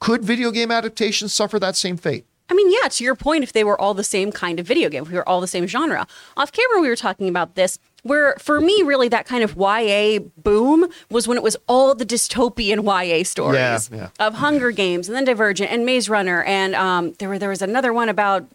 Could 0.00 0.24
video 0.24 0.50
game 0.50 0.72
adaptations 0.72 1.32
suffer 1.32 1.60
that 1.60 1.76
same 1.76 1.96
fate? 1.96 2.26
I 2.50 2.54
mean, 2.54 2.70
yeah, 2.70 2.88
to 2.88 3.04
your 3.04 3.14
point, 3.14 3.44
if 3.44 3.52
they 3.52 3.64
were 3.64 3.80
all 3.80 3.94
the 3.94 4.04
same 4.04 4.32
kind 4.32 4.58
of 4.58 4.66
video 4.66 4.88
game, 4.88 5.04
if 5.04 5.10
we 5.10 5.14
were 5.14 5.28
all 5.28 5.40
the 5.40 5.46
same 5.46 5.66
genre. 5.66 6.06
Off 6.36 6.50
camera, 6.50 6.80
we 6.80 6.88
were 6.88 6.96
talking 6.96 7.28
about 7.28 7.54
this, 7.54 7.78
where 8.02 8.34
for 8.38 8.60
me, 8.60 8.82
really, 8.82 9.08
that 9.08 9.26
kind 9.26 9.44
of 9.44 9.56
YA 9.56 10.18
boom 10.42 10.86
was 11.10 11.28
when 11.28 11.36
it 11.36 11.42
was 11.42 11.56
all 11.68 11.94
the 11.94 12.06
dystopian 12.06 12.82
YA 12.84 13.24
stories 13.24 13.90
Yeah, 13.92 13.98
yeah. 14.18 14.26
of 14.26 14.34
Hunger 14.34 14.70
Games 14.72 15.08
and 15.08 15.16
then 15.16 15.24
Divergent 15.24 15.70
and 15.70 15.86
Maze 15.86 16.08
Runner. 16.08 16.42
And 16.42 16.74
um, 16.74 17.12
there, 17.18 17.28
were, 17.28 17.38
there 17.38 17.50
was 17.50 17.62
another 17.62 17.92
one 17.92 18.08
about 18.08 18.46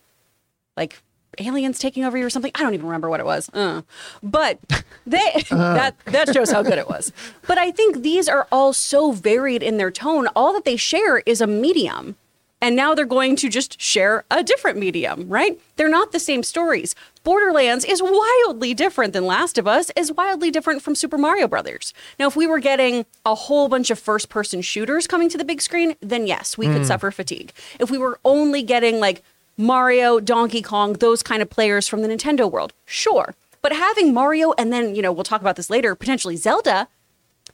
like 0.76 1.02
aliens 1.40 1.78
taking 1.80 2.04
over 2.04 2.18
you 2.18 2.26
or 2.26 2.30
something. 2.30 2.52
I 2.56 2.64
don't 2.64 2.74
even 2.74 2.86
remember 2.88 3.10
what 3.10 3.20
it 3.20 3.26
was. 3.26 3.50
Uh. 3.54 3.84
But 4.24 4.60
they 5.08 5.44
that 5.52 5.96
that 6.06 6.34
shows 6.34 6.52
how 6.52 6.64
good 6.64 6.78
it 6.78 6.88
was. 6.90 7.12
But 7.48 7.58
I 7.58 7.72
think 7.72 8.02
these 8.02 8.28
are 8.28 8.48
all 8.52 8.74
so 8.74 9.12
varied 9.12 9.64
in 9.64 9.78
their 9.78 9.92
tone. 9.92 10.28
All 10.36 10.52
that 10.54 10.66
they 10.66 10.76
share 10.78 11.20
is 11.20 11.40
a 11.42 11.48
medium. 11.48 12.16
and 12.60 12.76
now 12.76 12.96
they're 12.96 13.06
going 13.06 13.36
to 13.36 13.50
just 13.50 13.80
share 13.80 14.26
a 14.32 14.44
different 14.44 14.80
medium, 14.80 15.30
right? 15.30 15.60
They're 15.76 15.88
not 15.90 16.12
the 16.12 16.20
same 16.20 16.42
stories. 16.42 16.96
Borderlands 17.28 17.84
is 17.84 18.02
wildly 18.02 18.74
different 18.74 19.12
than 19.12 19.26
Last 19.26 19.58
of 19.58 19.68
Us, 19.68 19.92
is 19.98 20.14
wildly 20.14 20.50
different 20.50 20.82
from 20.82 20.96
Super 20.96 21.18
Mario 21.18 21.46
Brothers. 21.46 21.94
Now, 22.18 22.28
if 22.28 22.38
we 22.38 22.48
were 22.48 22.60
getting 22.60 23.06
a 23.26 23.36
whole 23.36 23.68
bunch 23.68 23.90
of 23.90 24.00
first 24.00 24.30
person 24.30 24.62
shooters 24.62 25.08
coming 25.08 25.28
to 25.32 25.38
the 25.38 25.44
big 25.44 25.62
screen, 25.62 25.98
then 26.00 26.26
yes, 26.26 26.58
we 26.58 26.68
could 26.68 26.78
hmm. 26.78 26.84
suffer 26.86 27.12
fatigue. 27.12 27.52
If 27.82 27.92
we 27.92 27.98
were 27.98 28.18
only 28.24 28.64
getting 28.64 29.02
like 29.02 29.24
Mario, 29.58 30.22
Donkey 30.22 30.62
Kong, 30.62 30.94
those 30.94 31.22
kind 31.22 31.42
of 31.42 31.50
players 31.50 31.86
from 31.86 32.02
the 32.02 32.08
Nintendo 32.08 32.50
world, 32.50 32.72
sure. 32.86 33.36
But 33.62 33.74
having 33.74 34.14
Mario 34.14 34.54
and 34.54 34.72
then, 34.72 34.96
you 34.96 35.02
know, 35.02 35.12
we'll 35.12 35.26
talk 35.26 35.42
about 35.42 35.58
this 35.58 35.70
later, 35.70 35.96
potentially 35.96 36.38
Zelda, 36.38 36.88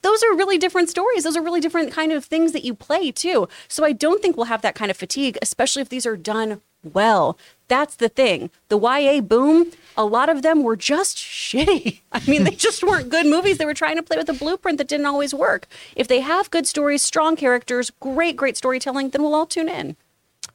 those 0.02 0.22
are 0.22 0.36
really 0.36 0.56
different 0.56 0.88
stories. 0.88 1.24
Those 1.24 1.36
are 1.36 1.42
really 1.42 1.60
different 1.60 1.90
kind 1.90 2.12
of 2.12 2.24
things 2.24 2.52
that 2.52 2.62
you 2.62 2.74
play 2.74 3.10
too. 3.10 3.48
So 3.66 3.84
I 3.84 3.90
don't 3.90 4.22
think 4.22 4.36
we'll 4.36 4.46
have 4.46 4.62
that 4.62 4.76
kind 4.76 4.92
of 4.92 4.96
fatigue, 4.96 5.36
especially 5.42 5.82
if 5.82 5.88
these 5.88 6.06
are 6.06 6.16
done 6.16 6.60
well. 6.84 7.36
That's 7.68 7.96
the 7.96 8.08
thing. 8.08 8.50
The 8.68 8.78
YA 8.78 9.20
boom, 9.20 9.70
a 9.96 10.04
lot 10.04 10.28
of 10.28 10.42
them 10.42 10.62
were 10.62 10.76
just 10.76 11.16
shitty. 11.16 12.00
I 12.12 12.22
mean, 12.28 12.44
they 12.44 12.50
just 12.50 12.82
weren't 12.82 13.08
good 13.08 13.26
movies. 13.26 13.58
They 13.58 13.64
were 13.64 13.74
trying 13.74 13.96
to 13.96 14.02
play 14.02 14.16
with 14.16 14.28
a 14.28 14.34
blueprint 14.34 14.78
that 14.78 14.88
didn't 14.88 15.06
always 15.06 15.32
work. 15.32 15.66
If 15.96 16.08
they 16.08 16.20
have 16.20 16.50
good 16.50 16.66
stories, 16.66 17.02
strong 17.02 17.36
characters, 17.36 17.90
great, 18.00 18.36
great 18.36 18.56
storytelling, 18.56 19.10
then 19.10 19.22
we'll 19.22 19.34
all 19.34 19.46
tune 19.46 19.68
in. 19.68 19.96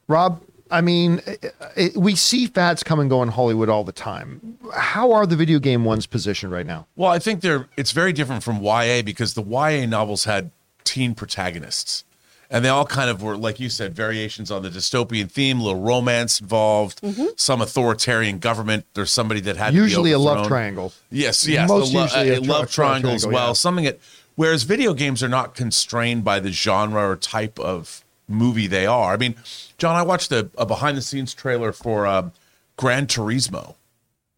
Rob, 0.07 0.41
I 0.71 0.81
mean, 0.81 1.21
it, 1.25 1.55
it, 1.75 1.97
we 1.97 2.15
see 2.15 2.45
fads 2.45 2.83
come 2.83 2.99
and 2.99 3.09
go 3.09 3.23
in 3.23 3.29
Hollywood 3.29 3.69
all 3.69 3.83
the 3.83 3.91
time. 3.91 4.57
How 4.73 5.11
are 5.11 5.25
the 5.25 5.35
video 5.35 5.59
game 5.59 5.83
ones 5.83 6.05
positioned 6.05 6.51
right 6.51 6.65
now? 6.65 6.85
Well, 6.95 7.09
I 7.09 7.19
think 7.19 7.41
they're 7.41 7.67
it's 7.75 7.91
very 7.91 8.13
different 8.13 8.43
from 8.43 8.61
YA 8.61 9.01
because 9.01 9.33
the 9.33 9.43
YA 9.43 9.85
novels 9.87 10.25
had 10.25 10.51
teen 10.83 11.15
protagonists. 11.15 12.03
And 12.51 12.65
they 12.65 12.69
all 12.69 12.85
kind 12.85 13.11
of 13.11 13.21
were, 13.21 13.37
like 13.37 13.59
you 13.59 13.69
said, 13.69 13.93
variations 13.93 14.49
on 14.49 14.63
the 14.63 14.69
dystopian 14.69 15.29
theme, 15.29 15.59
a 15.59 15.63
little 15.65 15.81
romance 15.81 16.41
involved, 16.41 16.99
some 17.39 17.61
authoritarian 17.61 18.39
government. 18.39 18.85
There's 18.95 19.11
somebody 19.11 19.39
that 19.41 19.55
had 19.55 19.67
to 19.67 19.71
be 19.73 19.77
Usually 19.77 20.11
a 20.13 20.17
love 20.19 20.47
triangle. 20.47 20.91
Yes, 21.11 21.47
yes, 21.47 21.69
Most 21.69 21.93
a, 21.93 21.95
lo- 21.97 22.03
usually 22.03 22.29
a 22.29 22.37
a 22.37 22.39
tri- 22.39 22.47
love 22.47 22.71
triangle 22.71 23.11
as 23.11 23.25
well. 23.27 23.47
yeah. 23.49 23.53
Something 23.53 23.85
that, 23.85 23.99
whereas 24.35 24.63
video 24.63 24.95
games 24.95 25.21
are 25.21 25.29
not 25.29 25.53
constrained 25.53 26.23
by 26.23 26.39
the 26.39 26.51
genre 26.51 27.07
or 27.09 27.15
type 27.15 27.59
of 27.59 28.03
movie 28.27 28.65
they 28.67 28.87
are. 28.87 29.13
I 29.13 29.17
mean, 29.17 29.35
John, 29.77 29.95
I 29.95 30.01
watched 30.01 30.31
a, 30.31 30.49
a 30.57 30.65
behind 30.65 30.97
the 30.97 31.01
scenes 31.03 31.35
trailer 31.35 31.71
for 31.71 32.07
uh, 32.07 32.31
Gran 32.77 33.05
Turismo, 33.05 33.75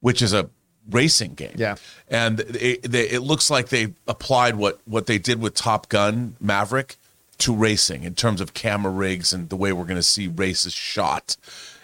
which 0.01 0.21
is 0.21 0.33
a 0.33 0.49
racing 0.89 1.35
game. 1.35 1.53
Yeah. 1.55 1.75
and 2.09 2.41
it, 2.41 2.83
they, 2.83 3.07
it 3.07 3.21
looks 3.21 3.49
like 3.49 3.69
they 3.69 3.93
applied 4.07 4.55
what 4.55 4.81
what 4.85 5.05
they 5.05 5.17
did 5.17 5.39
with 5.39 5.53
Top 5.53 5.87
Gun 5.87 6.35
Maverick 6.41 6.97
to 7.41 7.55
racing 7.55 8.03
in 8.03 8.15
terms 8.15 8.41
of 8.41 8.53
camera 8.53 8.91
rigs 8.91 9.33
and 9.33 9.49
the 9.49 9.55
way 9.55 9.71
we're 9.73 9.85
going 9.85 9.95
to 9.95 10.03
see 10.03 10.27
races 10.27 10.73
shot. 10.73 11.37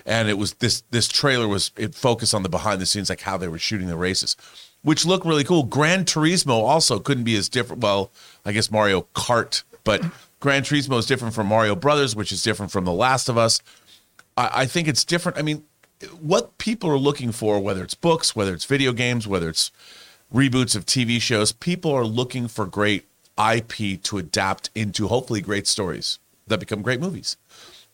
And 0.06 0.30
it 0.30 0.38
was 0.38 0.54
this 0.56 0.84
this 0.92 1.08
trailer 1.08 1.48
was 1.48 1.72
it 1.76 1.94
focused 1.94 2.34
on 2.34 2.44
the 2.44 2.50
behind 2.50 2.80
the 2.80 2.86
scenes, 2.86 3.10
like 3.10 3.22
how 3.22 3.38
they 3.38 3.48
were 3.48 3.60
shooting 3.60 3.88
the 3.88 3.98
races, 3.98 4.38
which 4.82 5.06
looked 5.06 5.26
really 5.26 5.44
cool. 5.44 5.64
Gran 5.64 6.06
Turismo 6.06 6.62
also 6.64 7.00
couldn't 7.00 7.26
be 7.26 7.36
as 7.36 7.50
different. 7.50 7.82
Well, 7.82 8.12
I 8.46 8.54
guess 8.54 8.72
Mario 8.72 9.08
Kart, 9.14 9.64
but 9.84 10.02
Gran 10.40 10.62
Turismo 10.62 10.98
is 10.98 11.06
different 11.06 11.34
from 11.34 11.48
Mario 11.48 11.76
Brothers, 11.76 12.16
which 12.16 12.32
is 12.32 12.42
different 12.42 12.72
from 12.72 12.86
The 12.86 12.94
Last 12.94 13.28
of 13.28 13.38
Us. 13.38 13.62
I, 14.38 14.62
I 14.62 14.66
think 14.66 14.88
it's 14.88 15.04
different. 15.04 15.38
I 15.38 15.42
mean, 15.42 15.64
what 16.22 16.58
people 16.58 16.90
are 16.90 16.98
looking 16.98 17.32
for, 17.32 17.60
whether 17.60 17.84
it's 17.84 17.96
books, 17.96 18.36
whether 18.36 18.54
it's 18.54 18.66
video 18.66 18.94
games, 18.94 19.28
whether 19.28 19.50
it's 19.50 19.72
reboots 20.34 20.76
of 20.76 20.86
TV 20.86 21.20
shows, 21.20 21.52
people 21.52 21.92
are 21.92 22.06
looking 22.06 22.48
for 22.48 22.66
great 22.66 23.07
IP 23.40 24.02
to 24.04 24.18
adapt 24.18 24.70
into 24.76 25.08
hopefully 25.08 25.42
great 25.42 25.68
stories 25.68 26.20
that 26.48 26.60
become 26.60 26.82
great 26.82 27.00
movies. 27.00 27.38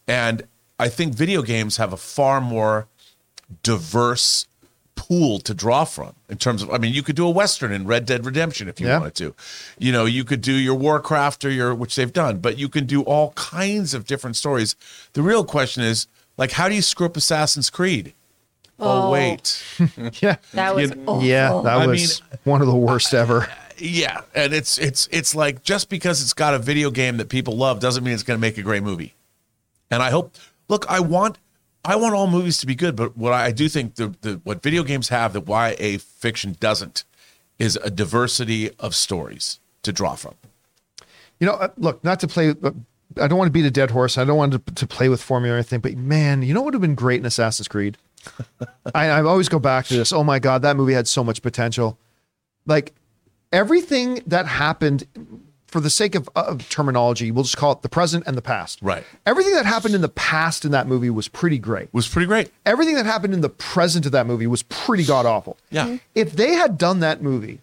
And 0.07 0.43
I 0.79 0.89
think 0.89 1.13
video 1.15 1.41
games 1.41 1.77
have 1.77 1.93
a 1.93 1.97
far 1.97 2.39
more 2.41 2.87
diverse 3.61 4.47
pool 4.95 5.39
to 5.39 5.53
draw 5.55 5.83
from 5.85 6.13
in 6.29 6.37
terms 6.37 6.61
of 6.61 6.69
I 6.71 6.77
mean 6.77 6.93
you 6.93 7.01
could 7.01 7.15
do 7.15 7.25
a 7.25 7.29
western 7.31 7.71
in 7.71 7.87
Red 7.87 8.05
Dead 8.05 8.25
Redemption 8.25 8.67
if 8.69 8.79
you 8.79 8.87
Yeah. 8.87 8.99
wanted 8.99 9.15
to. 9.15 9.35
You 9.79 9.91
know, 9.91 10.05
you 10.05 10.23
could 10.23 10.41
do 10.41 10.53
your 10.53 10.75
Warcraft 10.75 11.43
or 11.45 11.49
your 11.49 11.73
which 11.73 11.95
they've 11.95 12.13
done, 12.13 12.37
but 12.37 12.57
you 12.57 12.69
can 12.69 12.85
do 12.85 13.01
all 13.01 13.31
kinds 13.31 13.93
of 13.93 14.05
different 14.05 14.35
stories. 14.35 14.75
The 15.13 15.21
real 15.23 15.43
question 15.43 15.83
is 15.83 16.07
like 16.37 16.51
how 16.51 16.69
do 16.69 16.75
you 16.75 16.81
screw 16.81 17.07
up 17.07 17.17
Assassin's 17.17 17.69
Creed? 17.69 18.13
Oh, 18.79 19.07
Oh. 19.07 19.11
wait. 19.11 19.63
Yeah. 20.21 20.37
That 20.53 20.75
was 20.75 20.89
You 20.89 20.95
know, 20.95 21.03
awful. 21.11 21.23
Yeah, 21.23 21.61
that 21.63 21.77
I 21.81 21.87
was 21.87 22.21
one 22.43 22.61
of 22.61 22.67
the 22.67 22.75
worst 22.75 23.13
ever. 23.13 23.47
Yeah, 23.85 24.21
and 24.33 24.53
it's 24.53 24.77
it's 24.77 25.09
it's 25.11 25.35
like 25.35 25.61
just 25.61 25.89
because 25.89 26.21
it's 26.21 26.33
got 26.33 26.53
a 26.53 26.59
video 26.59 26.89
game 26.89 27.17
that 27.17 27.27
people 27.27 27.57
love 27.57 27.81
doesn't 27.81 28.01
mean 28.01 28.13
it's 28.13 28.23
going 28.23 28.37
to 28.37 28.41
make 28.41 28.57
a 28.57 28.61
great 28.61 28.81
movie. 28.81 29.13
And 29.91 30.01
I 30.01 30.09
hope. 30.09 30.37
Look, 30.69 30.89
I 30.89 31.01
want 31.01 31.37
I 31.83 31.97
want 31.97 32.15
all 32.15 32.27
movies 32.27 32.57
to 32.59 32.65
be 32.65 32.75
good, 32.75 32.95
but 32.95 33.17
what 33.17 33.33
I 33.33 33.51
do 33.51 33.67
think 33.67 33.95
the, 33.95 34.15
the 34.21 34.39
what 34.45 34.63
video 34.63 34.83
games 34.83 35.09
have 35.09 35.33
that 35.33 35.49
YA 35.49 35.97
fiction 35.99 36.55
doesn't 36.61 37.03
is 37.59 37.75
a 37.75 37.89
diversity 37.89 38.71
of 38.79 38.95
stories 38.95 39.59
to 39.81 39.91
draw 39.91 40.15
from. 40.15 40.35
You 41.41 41.47
know, 41.47 41.53
uh, 41.53 41.67
look, 41.77 42.01
not 42.05 42.21
to 42.21 42.27
play, 42.27 42.51
uh, 42.51 42.71
I 43.17 43.27
don't 43.27 43.37
want 43.37 43.49
to 43.49 43.51
beat 43.51 43.65
a 43.65 43.71
dead 43.71 43.91
horse. 43.91 44.17
I 44.17 44.23
don't 44.23 44.37
want 44.37 44.53
to, 44.53 44.73
to 44.75 44.87
play 44.87 45.09
with 45.09 45.21
formula 45.21 45.55
or 45.55 45.57
anything, 45.57 45.81
but 45.81 45.97
man, 45.97 46.41
you 46.41 46.53
know 46.53 46.61
what 46.61 46.67
would 46.67 46.75
have 46.75 46.81
been 46.81 46.95
great 46.95 47.19
in 47.19 47.25
Assassin's 47.25 47.67
Creed? 47.67 47.97
I, 48.95 49.07
I 49.07 49.23
always 49.23 49.49
go 49.49 49.59
back 49.59 49.87
to 49.87 49.97
this. 49.97 50.13
Oh 50.13 50.23
my 50.23 50.39
God, 50.39 50.61
that 50.61 50.77
movie 50.77 50.93
had 50.93 51.09
so 51.09 51.21
much 51.21 51.41
potential. 51.41 51.97
Like 52.65 52.93
everything 53.53 54.21
that 54.27 54.47
happened, 54.47 55.05
for 55.67 55.79
the 55.79 55.89
sake 55.89 56.15
of, 56.15 56.29
of 56.35 56.67
terminology, 56.69 57.31
we'll 57.31 57.45
just 57.45 57.57
call 57.57 57.71
it 57.71 57.81
the 57.81 57.89
present 57.89 58.25
and 58.27 58.37
the 58.37 58.41
past. 58.41 58.79
Right. 58.81 59.03
Everything 59.25 59.53
that 59.53 59.65
happened 59.65 59.95
in 59.95 60.01
the 60.01 60.09
past 60.09 60.65
in 60.65 60.71
that 60.71 60.87
movie 60.87 61.09
was 61.09 61.27
pretty 61.27 61.57
great. 61.57 61.91
was 61.93 62.07
pretty 62.07 62.27
great. 62.27 62.51
Everything 62.65 62.95
that 62.95 63.05
happened 63.05 63.33
in 63.33 63.41
the 63.41 63.49
present 63.49 64.05
of 64.05 64.11
that 64.11 64.27
movie 64.27 64.47
was 64.47 64.63
pretty 64.63 65.05
god 65.05 65.25
awful. 65.25 65.57
Yeah. 65.69 65.85
Mm-hmm. 65.85 65.95
If 66.15 66.33
they 66.33 66.53
had 66.53 66.77
done 66.77 66.99
that 66.99 67.21
movie, 67.21 67.61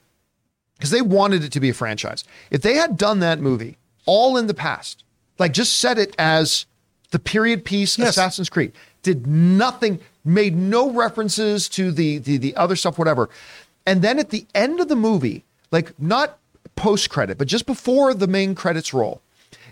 because 0.76 0.90
they 0.90 1.02
wanted 1.02 1.44
it 1.44 1.52
to 1.52 1.60
be 1.60 1.68
a 1.68 1.74
franchise, 1.74 2.24
if 2.50 2.62
they 2.62 2.74
had 2.74 2.96
done 2.96 3.20
that 3.20 3.38
movie 3.40 3.76
all 4.06 4.36
in 4.38 4.46
the 4.46 4.54
past, 4.54 5.04
like 5.38 5.52
just 5.52 5.76
set 5.76 5.98
it 5.98 6.14
as 6.18 6.66
the 7.10 7.18
period 7.18 7.64
piece 7.64 7.98
Yes. 7.98 8.10
Assassin's 8.10 8.48
Creed, 8.48 8.72
did 9.02 9.26
nothing, 9.26 10.00
made 10.24 10.56
no 10.56 10.90
references 10.90 11.68
to 11.70 11.92
the, 11.92 12.18
the 12.18 12.38
the 12.38 12.56
other 12.56 12.76
stuff, 12.76 12.98
whatever. 12.98 13.28
And 13.86 14.02
then 14.02 14.18
at 14.18 14.30
the 14.30 14.46
end 14.54 14.80
of 14.80 14.88
the 14.88 14.96
movie, 14.96 15.44
like 15.72 15.98
not 16.00 16.38
post 16.76 17.10
credit, 17.10 17.38
but 17.38 17.46
just 17.48 17.66
before 17.66 18.14
the 18.14 18.26
main 18.26 18.54
credits 18.54 18.92
roll, 18.94 19.20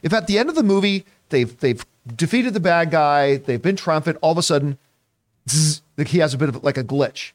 if 0.02 0.12
at 0.12 0.26
the 0.26 0.38
end 0.38 0.48
of 0.48 0.54
the 0.54 0.62
movie 0.62 1.04
they've 1.30 1.58
they've 1.60 1.84
defeated 2.16 2.54
the 2.54 2.60
bad 2.60 2.90
guy, 2.90 3.36
they've 3.36 3.60
been 3.62 3.76
triumphant, 3.76 4.18
all 4.22 4.32
of 4.32 4.38
a 4.38 4.42
sudden 4.42 4.78
zzz, 5.48 5.82
like 5.96 6.08
he 6.08 6.18
has 6.18 6.34
a 6.34 6.38
bit 6.38 6.48
of 6.48 6.62
like 6.64 6.76
a 6.78 6.84
glitch 6.84 7.32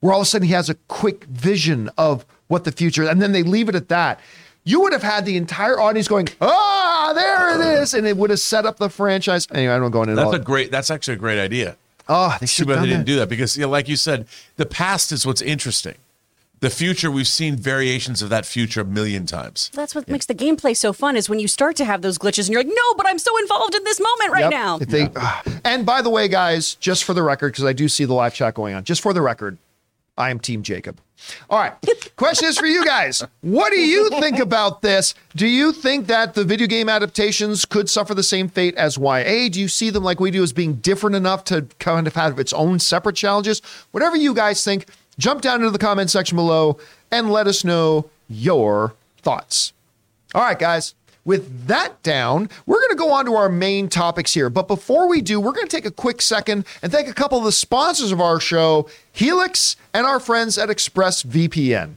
where 0.00 0.12
all 0.12 0.20
of 0.20 0.26
a 0.26 0.28
sudden 0.28 0.46
he 0.46 0.52
has 0.52 0.68
a 0.68 0.74
quick 0.88 1.24
vision 1.24 1.88
of 1.96 2.24
what 2.48 2.64
the 2.64 2.72
future 2.72 3.04
and 3.08 3.20
then 3.22 3.32
they 3.32 3.42
leave 3.42 3.68
it 3.68 3.74
at 3.74 3.88
that 3.88 4.20
you 4.64 4.80
would 4.80 4.92
have 4.92 5.02
had 5.02 5.24
the 5.24 5.36
entire 5.36 5.80
audience 5.80 6.06
going 6.06 6.28
ah 6.40 7.12
there 7.14 7.58
it 7.60 7.80
is 7.80 7.94
and 7.94 8.06
it 8.06 8.16
would 8.16 8.28
have 8.30 8.38
set 8.38 8.66
up 8.66 8.76
the 8.78 8.90
franchise 8.90 9.48
anyway 9.52 9.72
i 9.74 9.78
don't 9.78 9.90
go 9.90 10.02
into 10.02 10.14
That's 10.14 10.26
all 10.26 10.34
a 10.34 10.38
great 10.38 10.70
that's 10.70 10.90
actually 10.90 11.14
a 11.14 11.18
great 11.18 11.38
idea. 11.38 11.76
oh 12.08 12.30
they 12.40 12.46
Too 12.46 12.46
should 12.46 12.66
bad 12.68 12.74
have 12.74 12.82
they 12.82 12.88
didn't 12.90 13.00
that. 13.06 13.12
do 13.12 13.16
that 13.16 13.28
because, 13.30 13.56
you 13.56 13.62
know, 13.62 13.70
like 13.70 13.88
you 13.88 13.96
said, 13.96 14.26
the 14.56 14.66
past 14.66 15.12
is 15.12 15.24
what's 15.26 15.40
interesting. 15.42 15.94
The 16.60 16.70
future, 16.70 17.10
we've 17.10 17.28
seen 17.28 17.56
variations 17.56 18.22
of 18.22 18.30
that 18.30 18.46
future 18.46 18.80
a 18.80 18.84
million 18.84 19.26
times. 19.26 19.70
That's 19.74 19.94
what 19.94 20.08
makes 20.08 20.24
the 20.24 20.34
gameplay 20.34 20.74
so 20.74 20.94
fun 20.94 21.14
is 21.14 21.28
when 21.28 21.38
you 21.38 21.48
start 21.48 21.76
to 21.76 21.84
have 21.84 22.00
those 22.00 22.16
glitches 22.16 22.46
and 22.46 22.48
you're 22.50 22.60
like, 22.62 22.72
no, 22.74 22.94
but 22.96 23.06
I'm 23.06 23.18
so 23.18 23.36
involved 23.38 23.74
in 23.74 23.84
this 23.84 24.00
moment 24.00 24.30
right 24.32 24.40
Yep. 24.44 24.50
now. 24.50 24.78
If 24.80 24.88
they, 24.88 25.08
ah. 25.16 25.42
and 25.64 25.84
by 25.84 26.00
the 26.00 26.08
way, 26.08 26.28
guys, 26.28 26.74
just 26.76 27.04
for 27.04 27.12
the 27.12 27.22
record, 27.22 27.52
because 27.52 27.64
I 27.64 27.74
do 27.74 27.88
see 27.88 28.06
the 28.06 28.14
live 28.14 28.32
chat 28.34 28.54
going 28.54 28.74
on, 28.74 28.84
just 28.84 29.02
for 29.02 29.12
the 29.12 29.20
record, 29.20 29.58
I 30.16 30.30
am 30.30 30.40
Team 30.40 30.62
Jacob. 30.62 30.98
All 31.50 31.58
right. 31.58 31.74
Question 32.16 32.48
is 32.48 32.56
for 32.58 32.64
you 32.66 32.86
guys. 32.86 33.22
What 33.42 33.70
do 33.70 33.78
you 33.78 34.08
think 34.08 34.38
about 34.38 34.80
this? 34.80 35.14
Do 35.34 35.46
you 35.46 35.72
think 35.72 36.06
that 36.06 36.32
the 36.32 36.42
video 36.44 36.66
game 36.66 36.88
adaptations 36.88 37.66
could 37.66 37.90
suffer 37.90 38.14
the 38.14 38.22
same 38.22 38.48
fate 38.48 38.74
as 38.76 38.96
YA? 38.96 39.50
Do 39.50 39.60
you 39.60 39.68
see 39.68 39.90
them 39.90 40.04
like 40.04 40.20
we 40.20 40.30
do 40.30 40.42
as 40.42 40.54
being 40.54 40.76
different 40.76 41.16
enough 41.16 41.44
to 41.44 41.66
kind 41.80 42.06
of 42.06 42.14
have 42.14 42.38
its 42.38 42.54
own 42.54 42.78
separate 42.78 43.16
challenges? 43.16 43.60
Whatever 43.90 44.16
you 44.16 44.32
guys 44.32 44.64
think, 44.64 44.86
jump 45.18 45.42
down 45.42 45.60
into 45.60 45.70
the 45.70 45.78
comment 45.78 46.10
section 46.10 46.36
below 46.36 46.78
and 47.10 47.30
let 47.30 47.46
us 47.46 47.64
know 47.64 48.10
your 48.28 48.94
thoughts. 49.22 49.72
All 50.34 50.42
right, 50.42 50.58
guys. 50.58 50.94
With 51.24 51.66
that 51.66 52.00
down, 52.04 52.48
we're 52.66 52.78
going 52.78 52.90
to 52.90 52.96
go 52.96 53.10
on 53.10 53.24
to 53.24 53.34
our 53.34 53.48
main 53.48 53.88
topics 53.88 54.32
here. 54.32 54.48
But 54.48 54.68
before 54.68 55.08
we 55.08 55.20
do, 55.20 55.40
we're 55.40 55.50
going 55.50 55.66
to 55.66 55.76
take 55.76 55.84
a 55.84 55.90
quick 55.90 56.22
second 56.22 56.64
and 56.82 56.92
thank 56.92 57.08
a 57.08 57.12
couple 57.12 57.36
of 57.36 57.42
the 57.42 57.50
sponsors 57.50 58.12
of 58.12 58.20
our 58.20 58.38
show, 58.38 58.88
Helix 59.10 59.74
and 59.92 60.06
our 60.06 60.20
friends 60.20 60.56
at 60.56 60.68
ExpressVPN. 60.68 61.96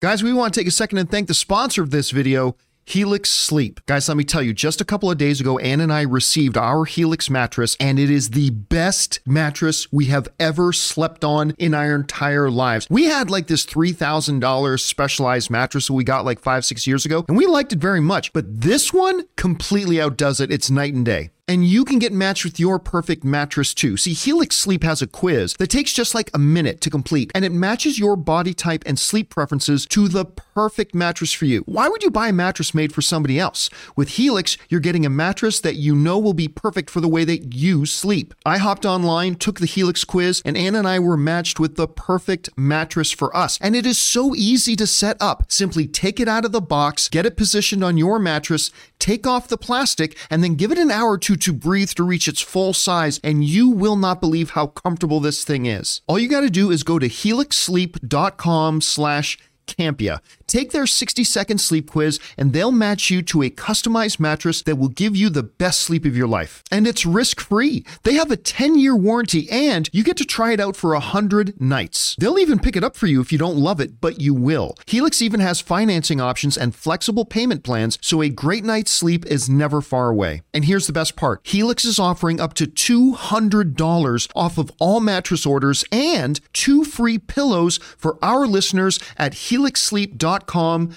Guys, 0.00 0.22
we 0.22 0.32
want 0.32 0.54
to 0.54 0.60
take 0.60 0.66
a 0.66 0.70
second 0.72 0.96
and 0.96 1.10
thank 1.10 1.28
the 1.28 1.34
sponsor 1.34 1.82
of 1.82 1.90
this 1.90 2.10
video, 2.10 2.56
Helix 2.84 3.30
Sleep. 3.30 3.80
Guys, 3.86 4.08
let 4.08 4.16
me 4.16 4.24
tell 4.24 4.42
you, 4.42 4.52
just 4.52 4.80
a 4.80 4.84
couple 4.84 5.10
of 5.10 5.18
days 5.18 5.40
ago, 5.40 5.58
Ann 5.58 5.80
and 5.80 5.92
I 5.92 6.02
received 6.02 6.56
our 6.56 6.84
Helix 6.84 7.30
mattress, 7.30 7.76
and 7.78 7.98
it 7.98 8.10
is 8.10 8.30
the 8.30 8.50
best 8.50 9.20
mattress 9.24 9.90
we 9.92 10.06
have 10.06 10.28
ever 10.40 10.72
slept 10.72 11.24
on 11.24 11.52
in 11.58 11.74
our 11.74 11.94
entire 11.94 12.50
lives. 12.50 12.86
We 12.90 13.04
had 13.04 13.30
like 13.30 13.46
this 13.46 13.64
$3,000 13.64 14.80
specialized 14.80 15.50
mattress 15.50 15.86
that 15.86 15.92
we 15.94 16.04
got 16.04 16.24
like 16.24 16.40
five, 16.40 16.64
six 16.64 16.86
years 16.86 17.04
ago, 17.06 17.24
and 17.28 17.36
we 17.36 17.46
liked 17.46 17.72
it 17.72 17.78
very 17.78 18.00
much, 18.00 18.32
but 18.32 18.44
this 18.60 18.92
one 18.92 19.24
completely 19.36 20.00
outdoes 20.00 20.40
it. 20.40 20.50
It's 20.50 20.70
night 20.70 20.94
and 20.94 21.04
day. 21.04 21.30
And 21.52 21.66
you 21.66 21.84
can 21.84 21.98
get 21.98 22.14
matched 22.14 22.46
with 22.46 22.58
your 22.58 22.78
perfect 22.78 23.24
mattress 23.24 23.74
too. 23.74 23.98
See, 23.98 24.14
Helix 24.14 24.56
Sleep 24.56 24.82
has 24.84 25.02
a 25.02 25.06
quiz 25.06 25.52
that 25.58 25.66
takes 25.66 25.92
just 25.92 26.14
like 26.14 26.30
a 26.32 26.38
minute 26.38 26.80
to 26.80 26.88
complete, 26.88 27.30
and 27.34 27.44
it 27.44 27.52
matches 27.52 27.98
your 27.98 28.16
body 28.16 28.54
type 28.54 28.82
and 28.86 28.98
sleep 28.98 29.28
preferences 29.28 29.84
to 29.86 30.08
the 30.08 30.24
perfect 30.24 30.94
mattress 30.94 31.30
for 31.30 31.44
you. 31.44 31.60
Why 31.66 31.88
would 31.88 32.02
you 32.02 32.10
buy 32.10 32.28
a 32.28 32.32
mattress 32.32 32.72
made 32.72 32.94
for 32.94 33.02
somebody 33.02 33.38
else? 33.38 33.68
With 33.94 34.10
Helix, 34.10 34.56
you're 34.70 34.80
getting 34.80 35.04
a 35.04 35.10
mattress 35.10 35.60
that 35.60 35.76
you 35.76 35.94
know 35.94 36.18
will 36.18 36.32
be 36.32 36.48
perfect 36.48 36.88
for 36.88 37.02
the 37.02 37.08
way 37.08 37.24
that 37.24 37.54
you 37.54 37.84
sleep. 37.84 38.32
I 38.46 38.56
hopped 38.56 38.86
online, 38.86 39.34
took 39.34 39.60
the 39.60 39.66
Helix 39.66 40.04
quiz, 40.04 40.40
and 40.46 40.56
Anna 40.56 40.78
and 40.78 40.88
I 40.88 41.00
were 41.00 41.18
matched 41.18 41.60
with 41.60 41.76
the 41.76 41.86
perfect 41.86 42.48
mattress 42.56 43.12
for 43.12 43.36
us. 43.36 43.58
And 43.60 43.76
it 43.76 43.84
is 43.84 43.98
so 43.98 44.34
easy 44.34 44.74
to 44.76 44.86
set 44.86 45.18
up. 45.20 45.44
Simply 45.52 45.86
take 45.86 46.18
it 46.18 46.28
out 46.28 46.46
of 46.46 46.52
the 46.52 46.62
box, 46.62 47.10
get 47.10 47.26
it 47.26 47.36
positioned 47.36 47.84
on 47.84 47.98
your 47.98 48.18
mattress, 48.18 48.70
take 49.02 49.26
off 49.26 49.48
the 49.48 49.58
plastic, 49.58 50.16
and 50.30 50.42
then 50.42 50.54
give 50.54 50.70
it 50.70 50.78
an 50.78 50.90
hour 50.90 51.10
or 51.10 51.18
two 51.18 51.36
to 51.36 51.52
breathe 51.52 51.90
to 51.90 52.04
reach 52.04 52.28
its 52.28 52.40
full 52.40 52.72
size, 52.72 53.20
and 53.24 53.44
you 53.44 53.68
will 53.68 53.96
not 53.96 54.20
believe 54.20 54.50
how 54.50 54.68
comfortable 54.68 55.18
this 55.18 55.42
thing 55.44 55.66
is. 55.66 56.00
All 56.06 56.18
you 56.18 56.28
got 56.28 56.42
to 56.42 56.50
do 56.50 56.70
is 56.70 56.84
go 56.84 56.98
to 56.98 57.08
helixsleep.com 57.08 58.80
slash 58.80 59.38
Campea. 59.66 60.20
Take 60.52 60.72
their 60.72 60.86
60 60.86 61.24
second 61.24 61.62
sleep 61.62 61.90
quiz 61.90 62.20
and 62.36 62.52
they'll 62.52 62.72
match 62.72 63.08
you 63.08 63.22
to 63.22 63.40
a 63.40 63.48
customized 63.48 64.20
mattress 64.20 64.60
that 64.60 64.76
will 64.76 64.90
give 64.90 65.16
you 65.16 65.30
the 65.30 65.42
best 65.42 65.80
sleep 65.80 66.04
of 66.04 66.14
your 66.14 66.26
life. 66.26 66.62
And 66.70 66.86
it's 66.86 67.06
risk 67.06 67.40
free. 67.40 67.86
They 68.02 68.12
have 68.16 68.30
a 68.30 68.36
10 68.36 68.78
year 68.78 68.94
warranty 68.94 69.48
and 69.50 69.88
you 69.94 70.04
get 70.04 70.18
to 70.18 70.26
try 70.26 70.52
it 70.52 70.60
out 70.60 70.76
for 70.76 70.92
100 70.92 71.58
nights. 71.58 72.16
They'll 72.18 72.38
even 72.38 72.58
pick 72.58 72.76
it 72.76 72.84
up 72.84 72.96
for 72.96 73.06
you 73.06 73.22
if 73.22 73.32
you 73.32 73.38
don't 73.38 73.56
love 73.56 73.80
it, 73.80 73.98
but 73.98 74.20
you 74.20 74.34
will. 74.34 74.76
Helix 74.86 75.22
even 75.22 75.40
has 75.40 75.62
financing 75.62 76.20
options 76.20 76.58
and 76.58 76.74
flexible 76.74 77.24
payment 77.24 77.64
plans, 77.64 77.96
so 78.02 78.20
a 78.20 78.28
great 78.28 78.62
night's 78.62 78.90
sleep 78.90 79.24
is 79.24 79.48
never 79.48 79.80
far 79.80 80.10
away. 80.10 80.42
And 80.52 80.66
here's 80.66 80.86
the 80.86 80.92
best 80.92 81.16
part 81.16 81.40
Helix 81.44 81.86
is 81.86 81.98
offering 81.98 82.40
up 82.42 82.52
to 82.54 82.66
$200 82.66 84.30
off 84.36 84.58
of 84.58 84.70
all 84.78 85.00
mattress 85.00 85.46
orders 85.46 85.82
and 85.90 86.40
two 86.52 86.84
free 86.84 87.16
pillows 87.16 87.78
for 87.96 88.18
our 88.22 88.46
listeners 88.46 88.98
at 89.16 89.32
helixsleep.com 89.32 90.41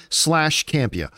slash 0.09 0.65
Campea. 0.65 1.09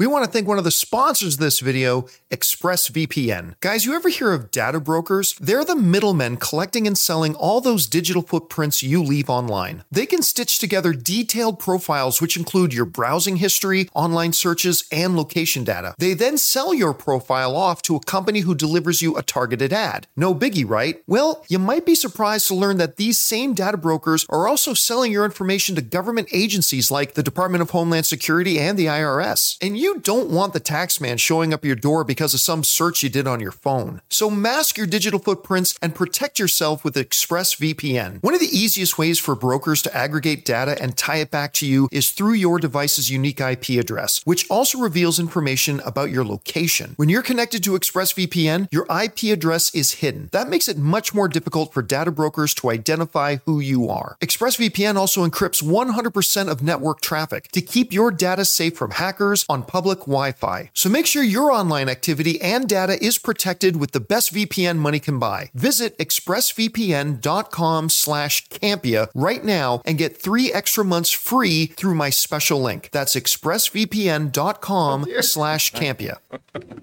We 0.00 0.06
want 0.06 0.24
to 0.24 0.30
thank 0.30 0.46
one 0.46 0.58
of 0.58 0.64
the 0.64 0.70
sponsors 0.70 1.34
of 1.34 1.40
this 1.40 1.58
video, 1.58 2.02
ExpressVPN. 2.30 3.58
Guys, 3.58 3.84
you 3.84 3.96
ever 3.96 4.08
hear 4.08 4.32
of 4.32 4.52
data 4.52 4.78
brokers? 4.78 5.34
They're 5.40 5.64
the 5.64 5.74
middlemen 5.74 6.36
collecting 6.36 6.86
and 6.86 6.96
selling 6.96 7.34
all 7.34 7.60
those 7.60 7.88
digital 7.88 8.22
footprints 8.22 8.80
you 8.80 9.02
leave 9.02 9.28
online. 9.28 9.82
They 9.90 10.06
can 10.06 10.22
stitch 10.22 10.60
together 10.60 10.92
detailed 10.92 11.58
profiles 11.58 12.20
which 12.20 12.36
include 12.36 12.72
your 12.72 12.84
browsing 12.84 13.38
history, 13.38 13.88
online 13.92 14.32
searches, 14.32 14.84
and 14.92 15.16
location 15.16 15.64
data. 15.64 15.96
They 15.98 16.14
then 16.14 16.38
sell 16.38 16.72
your 16.72 16.94
profile 16.94 17.56
off 17.56 17.82
to 17.82 17.96
a 17.96 18.00
company 18.00 18.40
who 18.40 18.54
delivers 18.54 19.02
you 19.02 19.16
a 19.16 19.22
targeted 19.22 19.72
ad. 19.72 20.06
No 20.14 20.32
biggie, 20.32 20.68
right? 20.68 21.02
Well, 21.08 21.44
you 21.48 21.58
might 21.58 21.84
be 21.84 21.96
surprised 21.96 22.46
to 22.46 22.54
learn 22.54 22.76
that 22.76 22.98
these 22.98 23.18
same 23.18 23.52
data 23.52 23.76
brokers 23.76 24.26
are 24.28 24.46
also 24.46 24.74
selling 24.74 25.10
your 25.10 25.24
information 25.24 25.74
to 25.74 25.82
government 25.82 26.28
agencies 26.32 26.92
like 26.92 27.14
the 27.14 27.22
Department 27.24 27.62
of 27.62 27.70
Homeland 27.70 28.06
Security 28.06 28.60
and 28.60 28.78
the 28.78 28.86
IRS. 28.86 29.56
And 29.60 29.76
you 29.76 29.87
don't 29.96 30.30
want 30.30 30.52
the 30.52 30.60
taxman 30.60 31.18
showing 31.18 31.52
up 31.52 31.64
your 31.64 31.74
door 31.74 32.04
because 32.04 32.34
of 32.34 32.40
some 32.40 32.62
search 32.62 33.02
you 33.02 33.08
did 33.08 33.26
on 33.26 33.40
your 33.40 33.52
phone. 33.52 34.00
So 34.08 34.30
mask 34.30 34.76
your 34.76 34.86
digital 34.86 35.18
footprints 35.18 35.78
and 35.80 35.94
protect 35.94 36.38
yourself 36.38 36.84
with 36.84 36.94
ExpressVPN. 36.94 38.22
One 38.22 38.34
of 38.34 38.40
the 38.40 38.46
easiest 38.46 38.98
ways 38.98 39.18
for 39.18 39.34
brokers 39.34 39.82
to 39.82 39.96
aggregate 39.96 40.44
data 40.44 40.76
and 40.80 40.96
tie 40.96 41.16
it 41.16 41.30
back 41.30 41.52
to 41.54 41.66
you 41.66 41.88
is 41.90 42.10
through 42.10 42.34
your 42.34 42.58
device's 42.58 43.10
unique 43.10 43.40
IP 43.40 43.70
address, 43.70 44.20
which 44.24 44.48
also 44.50 44.78
reveals 44.78 45.18
information 45.18 45.80
about 45.80 46.10
your 46.10 46.24
location. 46.24 46.92
When 46.96 47.08
you're 47.08 47.22
connected 47.22 47.64
to 47.64 47.72
ExpressVPN, 47.72 48.68
your 48.70 48.86
IP 48.90 49.24
address 49.32 49.74
is 49.74 49.94
hidden. 49.94 50.28
That 50.32 50.50
makes 50.50 50.68
it 50.68 50.76
much 50.76 51.14
more 51.14 51.28
difficult 51.28 51.72
for 51.72 51.82
data 51.82 52.10
brokers 52.10 52.54
to 52.54 52.70
identify 52.70 53.36
who 53.46 53.60
you 53.60 53.88
are. 53.88 54.16
ExpressVPN 54.20 54.96
also 54.96 55.26
encrypts 55.26 55.62
100% 55.62 56.48
of 56.48 56.62
network 56.62 57.00
traffic 57.00 57.48
to 57.52 57.62
keep 57.62 57.92
your 57.92 58.10
data 58.10 58.44
safe 58.44 58.76
from 58.76 58.92
hackers 58.92 59.44
on 59.48 59.62
public 59.62 59.77
Wi-Fi. 59.82 60.70
So 60.74 60.88
make 60.88 61.06
sure 61.06 61.22
your 61.22 61.50
online 61.50 61.88
activity 61.88 62.40
and 62.40 62.68
data 62.68 63.02
is 63.02 63.18
protected 63.18 63.76
with 63.76 63.92
the 63.92 64.00
best 64.00 64.32
VPN 64.34 64.78
money 64.78 65.00
can 65.00 65.18
buy. 65.18 65.50
Visit 65.54 65.96
expressvpn.com 65.98 67.88
slash 67.88 68.48
Campea 68.48 69.08
right 69.14 69.44
now 69.44 69.82
and 69.84 69.98
get 69.98 70.16
three 70.16 70.52
extra 70.52 70.84
months 70.84 71.10
free 71.10 71.66
through 71.66 71.94
my 71.94 72.10
special 72.10 72.60
link. 72.60 72.90
That's 72.92 73.14
expressvpn.com 73.14 75.06
oh, 75.08 75.20
slash 75.20 75.72
Campea. 75.72 76.18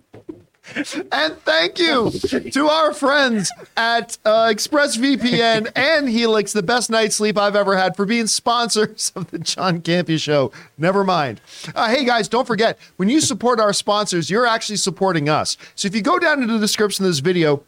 And 1.11 1.38
thank 1.41 1.80
you 1.80 2.11
to 2.51 2.68
our 2.68 2.93
friends 2.93 3.51
at 3.78 4.18
uh, 4.26 4.47
ExpressVPN 4.47 5.72
and 5.76 6.09
Helix, 6.09 6.53
the 6.53 6.63
best 6.63 6.89
night's 6.89 7.16
sleep 7.16 7.38
I've 7.38 7.55
ever 7.55 7.78
had, 7.78 7.95
for 7.95 8.05
being 8.05 8.28
sponsors 8.28 9.11
of 9.16 9.30
the 9.32 9.39
John 9.39 9.82
Campea 9.82 10.20
Show. 10.20 10.51
Never 10.78 11.03
mind. 11.03 11.39
Uh, 11.76 11.89
hey 11.89 12.03
guys, 12.03 12.28
don't 12.28 12.47
forget 12.47 12.78
when 12.97 13.09
you 13.09 13.22
support 13.22 13.59
our 13.59 13.74
sponsors, 13.74 14.30
you're 14.30 14.47
actually 14.47 14.78
supporting 14.78 15.30
us. 15.30 15.57
So 15.76 15.88
if 15.88 15.95
you 15.95 16.01
go 16.01 16.20
down 16.20 16.41
into 16.41 16.53
the 16.53 16.59
description 16.59 17.05
of 17.05 17.11
this 17.11 17.20
video, 17.20 17.63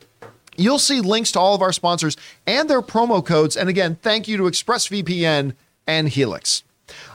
you'll 0.55 0.79
see 0.79 0.99
links 0.99 1.31
to 1.33 1.39
all 1.39 1.53
of 1.53 1.61
our 1.61 1.71
sponsors 1.71 2.17
and 2.45 2.69
their 2.69 2.81
promo 2.81 3.23
codes. 3.23 3.55
And 3.55 3.69
again, 3.69 3.97
thank 4.01 4.27
you 4.27 4.37
to 4.37 4.43
ExpressVPN 4.43 5.53
and 5.85 6.09
Helix. 6.09 6.63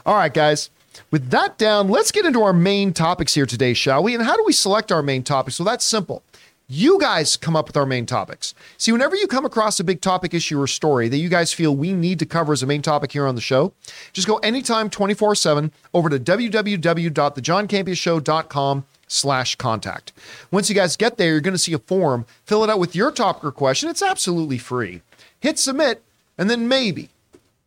All 0.05 0.15
right, 0.15 0.33
guys. 0.33 0.69
With 1.11 1.29
that 1.31 1.57
down, 1.57 1.89
let's 1.89 2.11
get 2.11 2.25
into 2.25 2.41
our 2.41 2.53
main 2.53 2.93
topics 2.93 3.33
here 3.33 3.45
today, 3.45 3.73
shall 3.73 4.03
we? 4.03 4.13
And 4.13 4.23
how 4.23 4.35
do 4.35 4.43
we 4.45 4.53
select 4.53 4.91
our 4.91 5.01
main 5.01 5.23
topics? 5.23 5.59
Well, 5.59 5.65
that's 5.65 5.85
simple. 5.85 6.23
You 6.67 6.99
guys 6.99 7.35
come 7.35 7.55
up 7.55 7.67
with 7.67 7.77
our 7.77 7.85
main 7.85 8.05
topics. 8.05 8.55
See, 8.77 8.91
whenever 8.91 9.15
you 9.15 9.27
come 9.27 9.45
across 9.45 9.79
a 9.79 9.83
big 9.83 10.01
topic, 10.01 10.33
issue, 10.33 10.59
or 10.59 10.65
story 10.65 11.07
that 11.09 11.17
you 11.17 11.29
guys 11.29 11.53
feel 11.53 11.75
we 11.75 11.93
need 11.93 12.19
to 12.19 12.25
cover 12.25 12.53
as 12.53 12.63
a 12.63 12.65
main 12.65 12.81
topic 12.81 13.11
here 13.11 13.27
on 13.27 13.35
the 13.35 13.41
show, 13.41 13.73
just 14.13 14.27
go 14.27 14.37
anytime 14.37 14.89
24 14.89 15.35
7 15.35 15.71
over 15.93 16.09
to 16.09 16.17
www.thejohncampeashow.com 16.17 18.85
slash 19.07 19.55
contact. 19.55 20.13
Once 20.51 20.69
you 20.69 20.75
guys 20.75 20.95
get 20.95 21.17
there, 21.17 21.31
you're 21.31 21.41
going 21.41 21.53
to 21.53 21.59
see 21.59 21.73
a 21.73 21.79
form. 21.79 22.25
Fill 22.45 22.63
it 22.63 22.69
out 22.69 22.79
with 22.79 22.95
your 22.95 23.11
topic 23.11 23.43
or 23.43 23.51
question. 23.51 23.89
It's 23.89 24.01
absolutely 24.01 24.57
free. 24.57 25.01
Hit 25.41 25.59
submit, 25.59 26.01
and 26.37 26.49
then 26.49 26.67
maybe, 26.67 27.09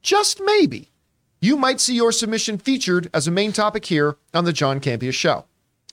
just 0.03 0.41
maybe, 0.45 0.89
you 1.41 1.57
might 1.57 1.81
see 1.81 1.95
your 1.95 2.13
submission 2.13 2.59
featured 2.59 3.11
as 3.13 3.27
a 3.27 3.31
main 3.31 3.53
topic 3.53 3.87
here 3.87 4.17
on 4.35 4.45
the 4.45 4.53
John 4.53 4.81
Campea 4.81 5.13
Show. 5.13 5.45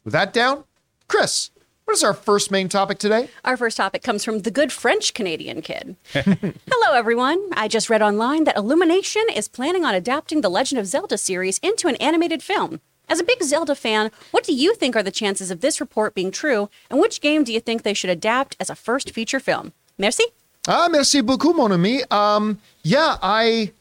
With 0.04 0.14
that 0.14 0.34
down, 0.34 0.64
Chris, 1.08 1.52
what 1.86 1.96
is 1.96 2.04
our 2.04 2.14
first 2.14 2.50
main 2.50 2.70
topic 2.70 2.98
today? 2.98 3.30
Our 3.44 3.58
first 3.58 3.78
topic 3.78 4.04
comes 4.04 4.24
from 4.24 4.40
the 4.40 4.52
good 4.52 4.72
French 4.72 5.14
Canadian 5.14 5.62
kid. 5.62 5.96
Hello, 6.14 6.96
everyone. 6.96 7.42
I 7.54 7.68
just 7.68 7.90
read 7.90 8.02
online 8.02 8.46
that 8.46 8.56
Illumination 8.58 9.24
is 9.36 9.48
planning 9.48 9.84
on 9.84 9.94
adapting 9.94 10.42
the 10.42 10.50
Legend 10.50 10.80
of 10.80 10.88
Zelda 10.88 11.18
series 11.18 11.58
into 11.60 11.88
an 11.88 11.96
animated 11.98 12.42
film. 12.42 12.80
As 13.10 13.20
a 13.20 13.24
big 13.24 13.44
Zelda 13.44 13.76
fan, 13.76 14.12
what 14.32 14.46
do 14.46 14.54
you 14.54 14.76
think 14.76 14.96
are 14.96 15.04
the 15.04 15.12
chances 15.12 15.52
of 15.52 15.60
this 15.60 15.82
report 15.82 16.16
being 16.16 16.32
true, 16.32 16.70
and 16.90 17.02
which 17.02 17.20
game 17.20 17.44
do 17.44 17.52
you 17.52 17.60
think 17.60 17.84
they 17.84 17.94
should 17.94 18.10
adapt 18.10 18.56
as 18.62 18.70
a 18.70 18.76
first 18.76 19.12
feature 19.12 19.42
film? 19.42 19.74
Merci. 19.98 20.24
Ah, 20.68 20.88
merci 20.90 21.20
beaucoup, 21.22 21.54
mon 21.54 21.74
ami. 21.74 22.02
Um, 22.10 22.60
yeah, 22.82 23.18
I 23.22 23.74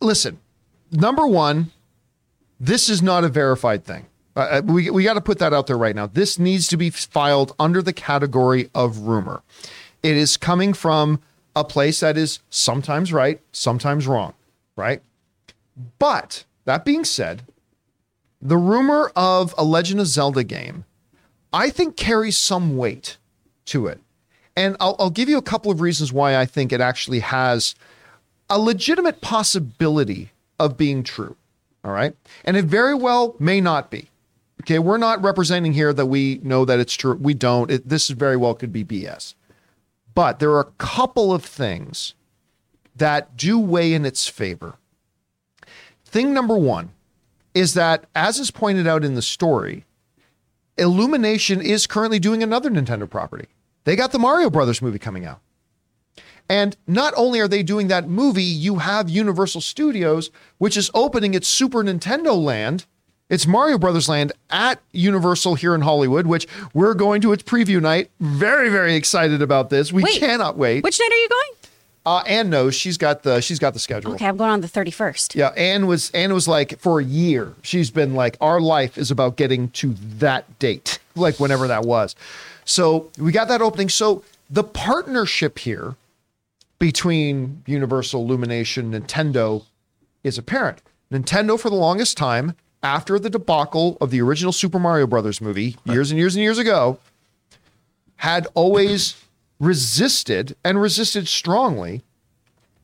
listen. 0.00 0.38
Number 0.92 1.26
one, 1.26 1.72
this 2.60 2.88
is 2.88 3.02
not 3.02 3.24
a 3.24 3.28
verified 3.28 3.84
thing. 3.84 4.06
Uh, 4.36 4.62
we 4.64 4.88
we 4.90 5.04
got 5.04 5.14
to 5.14 5.20
put 5.20 5.38
that 5.38 5.52
out 5.52 5.66
there 5.66 5.76
right 5.76 5.96
now. 5.96 6.06
This 6.06 6.38
needs 6.38 6.66
to 6.68 6.76
be 6.76 6.90
filed 6.90 7.54
under 7.58 7.82
the 7.82 7.92
category 7.92 8.70
of 8.74 8.98
rumor. 8.98 9.42
It 10.02 10.16
is 10.16 10.36
coming 10.36 10.72
from 10.72 11.20
a 11.54 11.64
place 11.64 12.00
that 12.00 12.16
is 12.16 12.40
sometimes 12.50 13.12
right, 13.12 13.40
sometimes 13.52 14.06
wrong, 14.06 14.34
right? 14.76 15.02
But 15.98 16.44
that 16.64 16.84
being 16.84 17.04
said, 17.04 17.42
the 18.40 18.56
rumor 18.56 19.12
of 19.14 19.54
a 19.56 19.64
Legend 19.64 20.00
of 20.00 20.06
Zelda 20.06 20.44
game, 20.44 20.84
I 21.52 21.70
think 21.70 21.96
carries 21.96 22.36
some 22.36 22.76
weight 22.76 23.18
to 23.66 23.86
it. 23.86 24.00
And 24.56 24.76
I'll, 24.80 24.96
I'll 24.98 25.10
give 25.10 25.28
you 25.28 25.38
a 25.38 25.42
couple 25.42 25.70
of 25.70 25.80
reasons 25.80 26.12
why 26.12 26.36
I 26.36 26.44
think 26.44 26.72
it 26.72 26.80
actually 26.80 27.20
has 27.20 27.74
a 28.50 28.58
legitimate 28.58 29.20
possibility 29.20 30.31
of 30.58 30.76
being 30.76 31.02
true. 31.02 31.36
All 31.84 31.92
right. 31.92 32.14
And 32.44 32.56
it 32.56 32.66
very 32.66 32.94
well 32.94 33.34
may 33.38 33.60
not 33.60 33.90
be. 33.90 34.10
Okay. 34.62 34.78
We're 34.78 34.98
not 34.98 35.22
representing 35.22 35.72
here 35.72 35.92
that 35.92 36.06
we 36.06 36.40
know 36.42 36.64
that 36.64 36.78
it's 36.78 36.94
true. 36.94 37.14
We 37.14 37.34
don't. 37.34 37.70
It, 37.70 37.88
this 37.88 38.08
very 38.08 38.36
well 38.36 38.54
could 38.54 38.72
be 38.72 38.84
BS. 38.84 39.34
But 40.14 40.38
there 40.38 40.52
are 40.52 40.60
a 40.60 40.72
couple 40.78 41.32
of 41.32 41.44
things 41.44 42.14
that 42.94 43.36
do 43.36 43.58
weigh 43.58 43.94
in 43.94 44.04
its 44.04 44.28
favor. 44.28 44.76
Thing 46.04 46.34
number 46.34 46.56
one 46.56 46.90
is 47.54 47.74
that, 47.74 48.04
as 48.14 48.38
is 48.38 48.50
pointed 48.50 48.86
out 48.86 49.04
in 49.04 49.14
the 49.14 49.22
story, 49.22 49.86
Illumination 50.78 51.60
is 51.60 51.86
currently 51.86 52.18
doing 52.18 52.42
another 52.42 52.70
Nintendo 52.70 53.08
property. 53.08 53.48
They 53.84 53.96
got 53.96 54.12
the 54.12 54.18
Mario 54.18 54.48
Brothers 54.48 54.80
movie 54.80 54.98
coming 54.98 55.24
out. 55.24 55.40
And 56.52 56.76
not 56.86 57.14
only 57.16 57.40
are 57.40 57.48
they 57.48 57.62
doing 57.62 57.88
that 57.88 58.10
movie, 58.10 58.42
you 58.42 58.76
have 58.76 59.08
Universal 59.08 59.62
Studios, 59.62 60.30
which 60.58 60.76
is 60.76 60.90
opening 60.92 61.32
its 61.32 61.48
Super 61.48 61.82
Nintendo 61.82 62.36
land 62.36 62.84
It's 63.30 63.46
Mario 63.46 63.78
Brothers 63.78 64.06
Land 64.06 64.32
at 64.50 64.78
Universal 64.92 65.54
here 65.54 65.74
in 65.74 65.80
Hollywood, 65.80 66.26
which 66.26 66.46
we're 66.74 66.92
going 66.92 67.22
to 67.22 67.32
its 67.32 67.42
preview 67.42 67.80
night. 67.80 68.10
Very, 68.20 68.68
very 68.68 68.96
excited 68.96 69.40
about 69.40 69.70
this. 69.70 69.94
We 69.94 70.02
Wait, 70.02 70.20
cannot 70.20 70.58
wait. 70.58 70.84
Which 70.84 71.00
night 71.00 71.10
are 71.10 71.16
you 71.16 71.28
going? 71.30 71.52
uh, 72.04 72.22
Anne 72.26 72.50
knows 72.50 72.74
she's 72.74 72.98
got 72.98 73.22
the 73.22 73.40
she's 73.40 73.58
got 73.58 73.72
the 73.72 73.78
schedule. 73.78 74.12
Okay, 74.12 74.26
I'm 74.26 74.36
going 74.36 74.50
on 74.50 74.60
the 74.60 74.68
31st. 74.68 75.34
Yeah, 75.34 75.54
Anne 75.56 75.86
was 75.86 76.10
Anne 76.10 76.34
was 76.34 76.46
like 76.46 76.78
for 76.78 77.00
a 77.00 77.04
year. 77.04 77.54
She's 77.62 77.90
been 77.90 78.14
like 78.14 78.36
our 78.42 78.60
life 78.60 78.98
is 78.98 79.10
about 79.10 79.36
getting 79.36 79.70
to 79.70 79.94
that 80.18 80.58
date, 80.58 80.98
like 81.16 81.40
whenever 81.40 81.66
that 81.68 81.84
was. 81.86 82.14
So 82.66 83.10
we 83.16 83.32
got 83.32 83.48
that 83.48 83.62
opening. 83.62 83.88
So 83.88 84.22
the 84.50 84.64
partnership 84.64 85.60
here 85.60 85.96
between 86.82 87.62
Universal, 87.64 88.22
Illumination, 88.22 88.90
Nintendo 88.90 89.64
is 90.24 90.36
apparent. 90.36 90.82
Nintendo 91.12 91.56
for 91.56 91.70
the 91.70 91.76
longest 91.76 92.16
time 92.16 92.56
after 92.82 93.20
the 93.20 93.30
debacle 93.30 93.96
of 94.00 94.10
the 94.10 94.20
original 94.20 94.50
Super 94.50 94.80
Mario 94.80 95.06
Brothers 95.06 95.40
movie 95.40 95.76
years 95.84 96.10
and 96.10 96.18
years 96.18 96.34
and 96.34 96.42
years 96.42 96.58
ago 96.58 96.98
had 98.16 98.48
always 98.54 99.14
resisted 99.60 100.56
and 100.64 100.80
resisted 100.82 101.28
strongly 101.28 102.02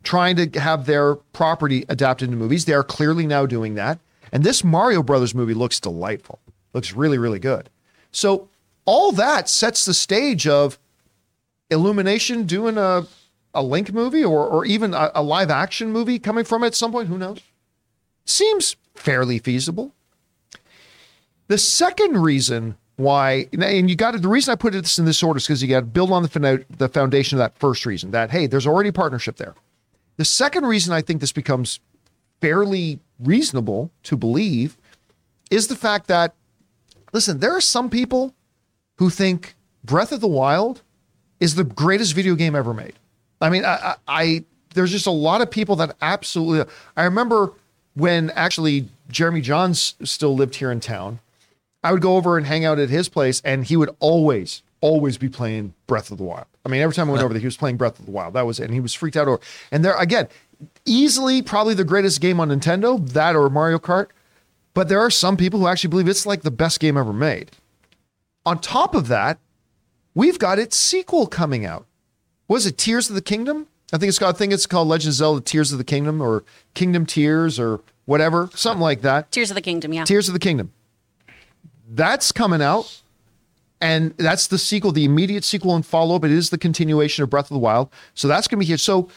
trying 0.05 0.36
to 0.36 0.61
have 0.61 0.86
their 0.86 1.16
property 1.16 1.84
adapted 1.88 2.28
into 2.28 2.38
movies. 2.38 2.66
They 2.66 2.74
are 2.74 2.84
clearly 2.84 3.26
now 3.26 3.46
doing 3.46 3.74
that. 3.74 3.99
And 4.30 4.44
this 4.44 4.62
Mario 4.62 5.03
Brothers 5.03 5.34
movie 5.34 5.55
looks 5.55 5.80
delightful. 5.80 6.38
Looks 6.72 6.92
really, 6.92 7.18
really 7.18 7.40
good. 7.40 7.68
So 8.12 8.49
all 8.84 9.11
that 9.11 9.49
sets 9.49 9.84
the 9.84 9.92
stage 9.92 10.46
of 10.46 10.78
Illumination 11.68 12.44
doing 12.44 12.78
a, 12.78 13.09
a 13.55 13.62
Link 13.62 13.92
movie 13.92 14.24
or, 14.24 14.46
or 14.46 14.64
even 14.64 14.94
a, 14.94 15.11
a 15.14 15.22
live 15.22 15.51
action 15.51 15.92
movie 15.92 16.18
coming 16.18 16.44
from 16.44 16.62
it 16.62 16.68
at 16.68 16.74
some 16.74 16.92
point. 16.92 17.09
Who 17.09 17.18
knows? 17.18 17.40
Seems 18.24 18.76
fairly 18.94 19.38
feasible. 19.38 19.94
The 21.46 21.59
second 21.59 22.18
reason 22.18 22.76
why, 22.96 23.49
and 23.53 23.88
you 23.88 23.96
got 23.96 24.11
to, 24.11 24.18
the 24.18 24.28
reason 24.28 24.53
I 24.53 24.57
put 24.57 24.72
this 24.72 24.99
in 24.99 25.05
this 25.05 25.22
order 25.22 25.38
is 25.38 25.46
because 25.46 25.62
you 25.62 25.68
got 25.68 25.80
to 25.80 25.86
build 25.86 26.11
on 26.11 26.24
the, 26.24 26.64
the 26.76 26.88
foundation 26.88 27.38
of 27.38 27.40
that 27.40 27.59
first 27.59 27.86
reason 27.86 28.11
that, 28.11 28.30
hey, 28.30 28.46
there's 28.46 28.66
already 28.66 28.90
a 28.90 28.92
partnership 28.92 29.36
there. 29.36 29.55
The 30.16 30.24
second 30.24 30.66
reason 30.66 30.92
I 30.92 31.01
think 31.01 31.20
this 31.20 31.32
becomes 31.32 31.80
fairly 32.40 32.99
reasonable 33.18 33.90
to 34.03 34.16
believe 34.16 34.76
is 35.51 35.68
the 35.68 35.76
fact 35.76 36.09
that, 36.09 36.34
listen, 37.12 37.38
there 37.38 37.57
are 37.57 37.61
some 37.61 37.88
people 37.88 38.34
who 38.96 39.11
think 39.11 39.55
Breath 39.84 40.12
of 40.12 40.20
the 40.20 40.28
Wild 40.28 40.82
is 41.40 41.55
the 41.55 41.64
greatest 41.64 42.14
video 42.14 42.34
game 42.34 42.55
ever 42.55 42.74
made. 42.74 42.94
I 43.41 43.51
mean, 43.51 43.64
I, 43.64 43.74
I, 43.74 43.97
I 44.07 44.45
there's 44.74 44.91
just 44.91 45.07
a 45.07 45.12
lot 45.12 45.41
of 45.41 45.51
people 45.51 45.76
that 45.76 45.97
absolutely. 46.01 46.72
I 46.97 47.05
remember 47.05 47.53
when 47.95 48.30
actually 48.30 48.89
Jeremy 49.11 49.43
Jahns 49.43 49.95
still 50.07 50.34
lived 50.34 50.57
here 50.57 50.70
in 50.70 50.80
town. 50.80 51.20
I 51.82 51.93
would 51.93 52.03
go 52.03 52.16
over 52.16 52.36
and 52.36 52.47
hang 52.47 52.64
out 52.64 52.78
at 52.78 52.91
his 52.91 53.09
place, 53.09 53.41
and 53.45 53.64
he 53.64 53.76
would 53.76 53.91
always, 54.01 54.62
always 54.80 55.16
be 55.16 55.28
playing 55.28 55.74
Breath 55.86 56.11
of 56.11 56.18
the 56.18 56.24
Wild. 56.24 56.47
I 56.66 56.68
mean, 56.68 56.80
every 56.80 56.95
time 56.95 57.09
I 57.09 57.12
went 57.12 57.24
over 57.24 57.32
there, 57.32 57.41
he 57.41 57.47
was 57.47 57.57
playing 57.57 57.76
Breath 57.76 57.99
of 57.99 58.05
the 58.05 58.11
Wild. 58.11 58.34
That 58.34 58.47
was 58.47 58.59
it, 58.61 58.64
and 58.64 58.74
he 58.74 58.80
was 58.80 58.95
freaked 58.95 59.16
out 59.16 59.28
over. 59.28 59.41
And 59.70 59.84
there 59.84 59.97
again, 59.97 60.28
easily 60.84 61.43
probably 61.43 61.74
the 61.74 61.84
greatest 61.84 62.20
game 62.20 62.41
on 62.41 62.49
Nintendo, 62.49 63.07
that 63.11 63.36
or 63.36 63.49
Mario 63.49 63.78
Kart. 63.78 64.09
But 64.74 64.89
there 64.89 65.01
are 65.01 65.11
some 65.11 65.36
people 65.36 65.61
who 65.61 65.66
actually 65.66 65.91
believe 65.91 66.09
it's 66.09 66.26
like 66.26 66.43
the 66.43 66.51
best 66.51 66.78
game 66.78 66.97
ever 66.97 67.12
made. 67.12 67.51
On 68.47 68.61
top 68.61 68.95
of 68.95 69.09
that, 69.09 69.39
we've 70.14 70.39
got 70.39 70.59
its 70.59 70.76
sequel 70.76 71.26
coming 71.26 71.64
out. 71.64 71.88
Was 72.49 72.66
it 72.66 72.76
Tears 72.76 73.09
of 73.09 73.14
the 73.14 73.22
Kingdom? 73.22 73.68
I 73.92 73.99
think 73.99 74.09
it's 74.09 74.18
called. 74.18 74.34
I 74.34 74.38
think 74.38 74.53
it's 74.53 74.66
called 74.66 74.88
Legend 74.88 75.11
of 75.11 75.14
Zelda: 75.14 75.40
Tears 75.40 75.70
of 75.70 75.78
the 75.78 75.84
Kingdom 75.84 76.20
or 76.20 76.44
Kingdom 76.74 77.07
Tears 77.07 77.61
or 77.61 77.80
whatever, 78.07 78.51
something 78.55 78.82
like 78.82 79.03
that. 79.03 79.30
Tears 79.30 79.51
of 79.51 79.55
the 79.55 79.62
Kingdom, 79.62 79.92
yeah. 79.92 80.05
Tears 80.05 80.28
of 80.28 80.34
the 80.34 80.40
Kingdom. 80.40 80.72
That's 81.88 82.32
coming 82.32 82.62
out. 82.62 83.03
And 83.80 84.12
that's 84.16 84.49
the 84.49 84.59
sequel, 84.59 84.90
the 84.90 85.05
immediate 85.05 85.44
sequel 85.44 85.76
and 85.76 85.86
follow 85.86 86.16
up. 86.16 86.24
It 86.24 86.32
is 86.32 86.51
the 86.51 86.59
continuation 86.59 87.22
of 87.22 87.30
Breath 87.30 87.44
of 87.44 87.55
the 87.55 87.61
Wild. 87.61 87.88
So 88.12 88.26
that's 88.26 88.49
going 88.49 88.59
to 88.59 88.64
be 88.64 88.66
here. 88.66 88.76
So 88.76 89.09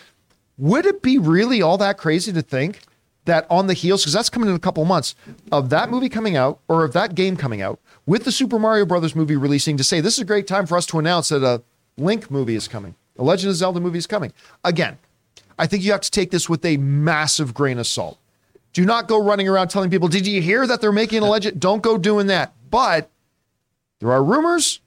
would 0.60 0.86
it 0.86 1.02
be 1.02 1.18
really 1.18 1.64
all 1.64 1.80
that 1.80 1.98
crazy 1.98 2.32
to 2.32 2.44
think 2.44 2.82
that 3.26 3.48
on 3.50 3.66
the 3.66 3.74
heels, 3.74 4.04
because 4.04 4.14
that's 4.14 4.30
coming 4.30 4.50
in 4.50 4.56
a 4.56 4.60
couple 4.60 4.86
months, 4.86 5.16
of 5.52 5.72
that 5.72 5.90
movie 5.90 6.10
coming 6.10 6.36
out 6.36 6.60
or 6.68 6.84
of 6.84 6.94
that 6.94 7.16
game 7.16 7.36
coming 7.38 7.60
out 7.60 7.80
with 8.06 8.24
the 8.24 8.32
Super 8.32 8.60
Mario 8.60 8.86
Brothers 8.86 9.16
movie 9.16 9.36
releasing 9.36 9.78
to 9.78 9.84
say 9.84 10.00
this 10.00 10.14
is 10.14 10.20
a 10.20 10.26
great 10.26 10.46
time 10.46 10.68
for 10.68 10.78
us 10.78 10.86
to 10.88 11.00
announce 11.00 11.30
that 11.30 11.44
a 11.44 11.64
Link 11.98 12.30
movie 12.30 12.56
is 12.56 12.68
coming, 12.68 12.94
a 13.18 13.24
Legend 13.24 13.51
of 13.51 13.55
Zelda 13.55 13.80
movie 13.80 13.97
is 13.97 14.07
coming. 14.07 14.34
Again, 14.64 14.97
I 15.59 15.68
think 15.68 15.84
you 15.84 15.91
have 15.91 16.01
to 16.01 16.12
take 16.12 16.32
this 16.32 16.49
with 16.49 16.66
a 16.66 16.78
massive 16.78 17.53
grain 17.53 17.78
of 17.78 17.88
salt. 17.88 18.18
Do 18.74 18.86
not 18.86 19.07
go 19.07 19.22
running 19.22 19.47
around 19.47 19.68
telling 19.68 19.89
people, 19.89 20.07
did 20.07 20.26
you 20.26 20.41
hear 20.41 20.66
that 20.66 20.82
they're 20.82 20.91
making 20.91 21.22
a 21.22 21.26
legend? 21.26 21.59
Don't 21.59 21.84
go 21.84 21.97
doing 21.97 22.28
that. 22.28 22.53
But 22.70 23.09
there 23.99 24.12
are 24.12 24.24
rumors. 24.24 24.80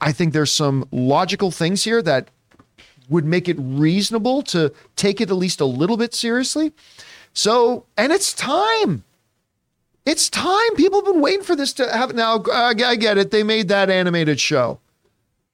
I 0.00 0.12
think 0.12 0.32
there's 0.32 0.52
some 0.52 0.86
logical 0.92 1.50
things 1.50 1.84
here 1.84 2.00
that 2.02 2.28
would 3.08 3.24
make 3.24 3.48
it 3.48 3.56
reasonable 3.58 4.42
to 4.42 4.72
take 4.94 5.20
it 5.20 5.30
at 5.30 5.36
least 5.36 5.60
a 5.60 5.64
little 5.64 5.96
bit 5.96 6.14
seriously. 6.14 6.72
So, 7.32 7.84
and 7.96 8.12
it's 8.12 8.32
time. 8.32 9.04
It's 10.04 10.28
time. 10.28 10.74
People 10.76 11.00
have 11.04 11.12
been 11.12 11.20
waiting 11.20 11.42
for 11.42 11.56
this 11.56 11.72
to 11.74 11.90
happen. 11.90 12.16
Now, 12.16 12.44
I 12.52 12.74
get 12.74 13.18
it. 13.18 13.32
They 13.32 13.42
made 13.42 13.68
that 13.68 13.90
animated 13.90 14.38
show. 14.38 14.78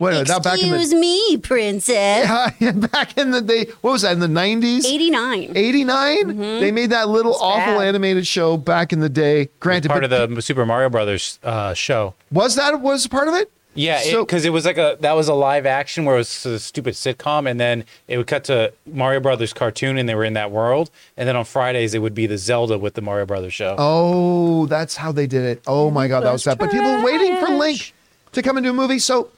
Wait, 0.03 0.26
now 0.28 0.38
back 0.40 0.61
in 0.62 0.70
the 0.70 0.76
Excuse 0.76 0.94
me, 1.00 1.36
princess. 1.38 2.53
Yeah, 2.61 2.72
back 2.72 3.16
in 3.16 3.30
the 3.30 3.40
day, 3.40 3.66
what 3.82 3.92
was 3.92 4.03
that 4.03 4.12
in 4.12 4.18
the 4.18 4.26
90s? 4.26 4.84
89. 4.84 5.53
89? 5.57 6.36
They 6.36 6.72
made 6.72 6.90
that 6.90 7.09
little 7.09 7.34
awful 7.36 7.78
bad. 7.78 7.86
animated 7.86 8.26
show 8.26 8.57
back 8.57 8.92
in 8.92 9.00
the 9.00 9.09
day. 9.09 9.48
Granted, 9.61 9.88
Part 9.88 10.03
but 10.03 10.12
of 10.12 10.34
the 10.34 10.42
Super 10.42 10.66
Mario 10.66 10.88
Brothers 10.90 11.38
uh, 11.44 11.72
show. 11.74 12.14
was 12.30 12.57
that 12.57 12.80
was 12.80 13.07
part 13.07 13.28
of 13.28 13.34
it? 13.34 13.50
Yeah, 13.74 14.00
So- 14.00 14.24
because 14.24 14.44
it, 14.44 14.50
was 14.50 14.66
like 14.66 14.76
a 14.76 14.98
that 15.00 15.12
was 15.12 15.28
a 15.28 15.34
live 15.34 15.64
action 15.64 16.05
where 16.05 16.16
it 16.16 16.18
was 16.18 16.44
a 16.46 16.59
stupid 16.59 16.92
sitcom, 16.94 17.48
and 17.50 17.59
then 17.59 17.84
it 18.07 18.18
would 18.18 18.26
cut 18.26 18.44
to 18.44 18.72
Mario 18.86 19.20
Brothers 19.20 19.53
cartoon, 19.55 19.96
and 19.98 20.07
they 20.09 20.14
were 20.14 20.24
in 20.24 20.34
that 20.34 20.50
world. 20.50 20.90
And 21.16 21.26
then 21.28 21.36
on 21.36 21.44
Fridays 21.46 21.94
it 21.94 22.00
would 22.00 22.14
be 22.14 22.26
the 22.26 22.36
Zelda 22.38 22.76
with 22.76 22.94
the 22.94 23.00
Mario 23.00 23.24
Brothers 23.24 23.55
show. 23.55 23.74
Oh, 23.78 24.66
that's 24.66 24.96
how 24.96 25.11
they 25.12 25.26
did 25.26 25.44
it. 25.44 25.62
Oh 25.66 25.90
my 25.90 26.07
god, 26.09 26.24
that 26.24 26.32
was 26.32 26.44
that. 26.44 26.59
But 26.59 26.70
people 26.70 26.92
were 26.98 27.03
waiting 27.05 27.36
for 27.38 27.48
Link 27.48 27.94
to 28.32 28.42
come 28.42 28.59
into 28.59 28.68
a 28.70 28.74
movie. 28.74 28.98
So 28.98 29.30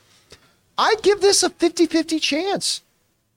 I 0.76 0.96
give 1.02 1.20
this 1.20 1.42
a 1.42 1.50
50-50 1.50 2.20
chance. 2.20 2.82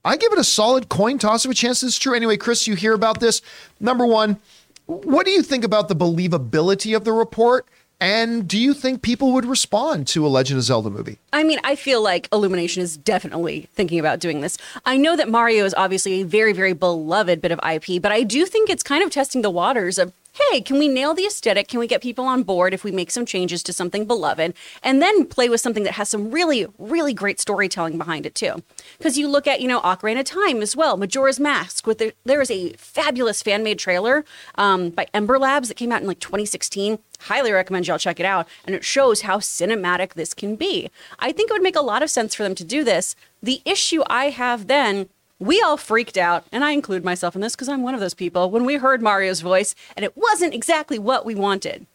I 0.03 0.15
give 0.17 0.31
it 0.31 0.39
a 0.39 0.43
solid 0.43 0.89
coin 0.89 1.17
toss 1.17 1.45
of 1.45 1.51
a 1.51 1.53
chance 1.53 1.83
is 1.83 1.99
true. 1.99 2.15
Anyway, 2.15 2.37
Chris, 2.37 2.67
you 2.67 2.75
hear 2.75 2.93
about 2.93 3.19
this. 3.19 3.41
Number 3.79 4.05
one, 4.05 4.39
what 4.85 5.25
do 5.25 5.31
you 5.31 5.43
think 5.43 5.63
about 5.63 5.89
the 5.89 5.95
believability 5.95 6.95
of 6.95 7.03
the 7.03 7.11
report? 7.11 7.65
And 7.99 8.47
do 8.47 8.59
you 8.59 8.73
think 8.73 9.01
people 9.01 9.33
would 9.33 9.45
respond 9.45 10.07
to 10.09 10.25
a 10.25 10.29
Legend 10.29 10.59
of 10.59 10.63
Zelda 10.63 10.89
movie? 10.89 11.17
I 11.33 11.43
mean, 11.43 11.59
I 11.63 11.75
feel 11.75 12.01
like 12.01 12.29
Illumination 12.31 12.83
is 12.83 12.95
definitely 12.95 13.67
thinking 13.73 13.99
about 13.99 14.19
doing 14.19 14.41
this. 14.41 14.57
I 14.85 14.97
know 14.97 15.15
that 15.15 15.29
Mario 15.29 15.65
is 15.65 15.73
obviously 15.73 16.21
a 16.21 16.23
very, 16.23 16.53
very 16.53 16.73
beloved 16.73 17.41
bit 17.41 17.51
of 17.51 17.59
IP, 17.67 18.01
but 18.01 18.11
I 18.11 18.21
do 18.21 18.45
think 18.45 18.69
it's 18.69 18.83
kind 18.83 19.03
of 19.03 19.09
testing 19.09 19.41
the 19.41 19.49
waters 19.49 19.97
of 19.97 20.13
hey, 20.51 20.61
can 20.61 20.77
we 20.77 20.87
nail 20.87 21.13
the 21.13 21.25
aesthetic? 21.25 21.67
Can 21.67 21.79
we 21.79 21.87
get 21.87 22.01
people 22.01 22.25
on 22.25 22.43
board 22.43 22.73
if 22.73 22.83
we 22.83 22.91
make 22.91 23.11
some 23.11 23.25
changes 23.25 23.63
to 23.63 23.73
something 23.73 24.05
beloved 24.05 24.53
and 24.83 25.01
then 25.01 25.25
play 25.25 25.49
with 25.49 25.61
something 25.61 25.83
that 25.83 25.93
has 25.93 26.09
some 26.09 26.31
really, 26.31 26.67
really 26.77 27.13
great 27.13 27.39
storytelling 27.39 27.97
behind 27.97 28.25
it 28.25 28.35
too? 28.35 28.63
Because 28.97 29.17
you 29.17 29.27
look 29.27 29.47
at, 29.47 29.61
you 29.61 29.67
know, 29.67 29.81
Ocarina 29.81 30.19
of 30.19 30.25
Time 30.25 30.61
as 30.61 30.75
well, 30.75 30.97
Majora's 30.97 31.39
Mask, 31.39 31.87
with 31.87 31.97
the, 31.97 32.13
there 32.23 32.41
is 32.41 32.51
a 32.51 32.73
fabulous 32.73 33.41
fan 33.41 33.63
made 33.63 33.79
trailer 33.79 34.25
um, 34.55 34.89
by 34.89 35.07
Ember 35.13 35.39
Labs 35.39 35.67
that 35.67 35.75
came 35.75 35.91
out 35.91 36.01
in 36.01 36.07
like 36.07 36.19
2016 36.19 36.99
highly 37.21 37.51
recommend 37.51 37.87
y'all 37.87 37.97
check 37.97 38.19
it 38.19 38.25
out 38.25 38.47
and 38.65 38.75
it 38.75 38.83
shows 38.83 39.21
how 39.21 39.37
cinematic 39.37 40.13
this 40.13 40.33
can 40.33 40.55
be 40.55 40.89
i 41.19 41.31
think 41.31 41.49
it 41.49 41.53
would 41.53 41.63
make 41.63 41.75
a 41.75 41.81
lot 41.81 42.03
of 42.03 42.09
sense 42.09 42.35
for 42.35 42.43
them 42.43 42.53
to 42.53 42.63
do 42.63 42.83
this 42.83 43.15
the 43.41 43.61
issue 43.65 44.03
i 44.07 44.29
have 44.29 44.67
then 44.67 45.09
we 45.39 45.61
all 45.61 45.77
freaked 45.77 46.17
out 46.17 46.45
and 46.51 46.63
i 46.63 46.71
include 46.71 47.03
myself 47.05 47.35
in 47.35 47.41
this 47.41 47.55
because 47.55 47.69
i'm 47.69 47.83
one 47.83 47.93
of 47.93 47.99
those 47.99 48.13
people 48.13 48.49
when 48.49 48.65
we 48.65 48.75
heard 48.75 49.01
mario's 49.01 49.41
voice 49.41 49.75
and 49.95 50.03
it 50.03 50.15
wasn't 50.17 50.53
exactly 50.53 50.97
what 50.99 51.25
we 51.25 51.35
wanted 51.35 51.85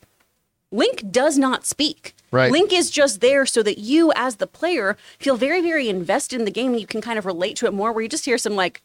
link 0.70 1.10
does 1.10 1.36
not 1.38 1.66
speak 1.66 2.14
Right. 2.30 2.50
link 2.50 2.72
is 2.72 2.90
just 2.90 3.20
there 3.20 3.44
so 3.44 3.62
that 3.62 3.78
you 3.78 4.10
as 4.16 4.36
the 4.36 4.46
player 4.46 4.96
feel 5.18 5.36
very 5.36 5.60
very 5.60 5.88
invested 5.88 6.38
in 6.38 6.44
the 6.46 6.50
game 6.50 6.74
you 6.74 6.86
can 6.86 7.00
kind 7.02 7.18
of 7.18 7.26
relate 7.26 7.56
to 7.56 7.66
it 7.66 7.74
more 7.74 7.92
where 7.92 8.02
you 8.02 8.08
just 8.08 8.24
hear 8.24 8.38
some 8.38 8.54
like 8.56 8.80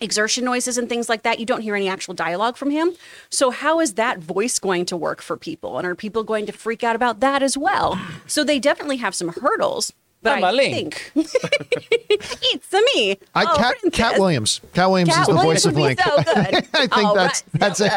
exertion 0.00 0.44
noises 0.44 0.76
and 0.76 0.88
things 0.88 1.08
like 1.08 1.22
that. 1.22 1.38
You 1.38 1.46
don't 1.46 1.60
hear 1.60 1.76
any 1.76 1.88
actual 1.88 2.12
dialogue 2.12 2.56
from 2.56 2.70
him. 2.70 2.92
So 3.30 3.50
how 3.50 3.78
is 3.78 3.94
that 3.94 4.18
voice 4.18 4.58
going 4.58 4.84
to 4.86 4.96
work 4.96 5.22
for 5.22 5.36
people? 5.36 5.78
And 5.78 5.86
are 5.86 5.94
people 5.94 6.24
going 6.24 6.44
to 6.46 6.52
freak 6.52 6.82
out 6.82 6.96
about 6.96 7.20
that 7.20 7.40
as 7.40 7.56
well? 7.56 8.00
So 8.26 8.42
they 8.42 8.58
definitely 8.58 8.96
have 8.96 9.14
some 9.14 9.28
hurdles. 9.28 9.92
But 10.22 10.38
I'm 10.38 10.44
I 10.44 10.50
a 10.50 10.52
Link. 10.52 11.12
think 11.14 11.26
it's 11.40 12.72
me. 12.72 13.18
I 13.34 13.44
oh, 13.44 13.56
Cat, 13.56 13.76
princess. 13.80 13.98
Katt 13.98 14.18
Williams. 14.20 14.60
Katt 14.72 14.88
Williams 14.88 15.10
Cat 15.10 15.20
is 15.22 15.26
the 15.26 15.34
Williams 15.34 15.64
voice 15.64 15.64
of 15.66 15.74
be 15.76 15.82
Link. 15.82 16.00
so 16.00 16.16
good. 16.16 16.36
I 16.74 16.86
think 16.86 16.96
All 16.96 17.14
that's 17.14 17.42
right, 17.52 17.60
that's 17.60 17.80
it. 17.80 17.92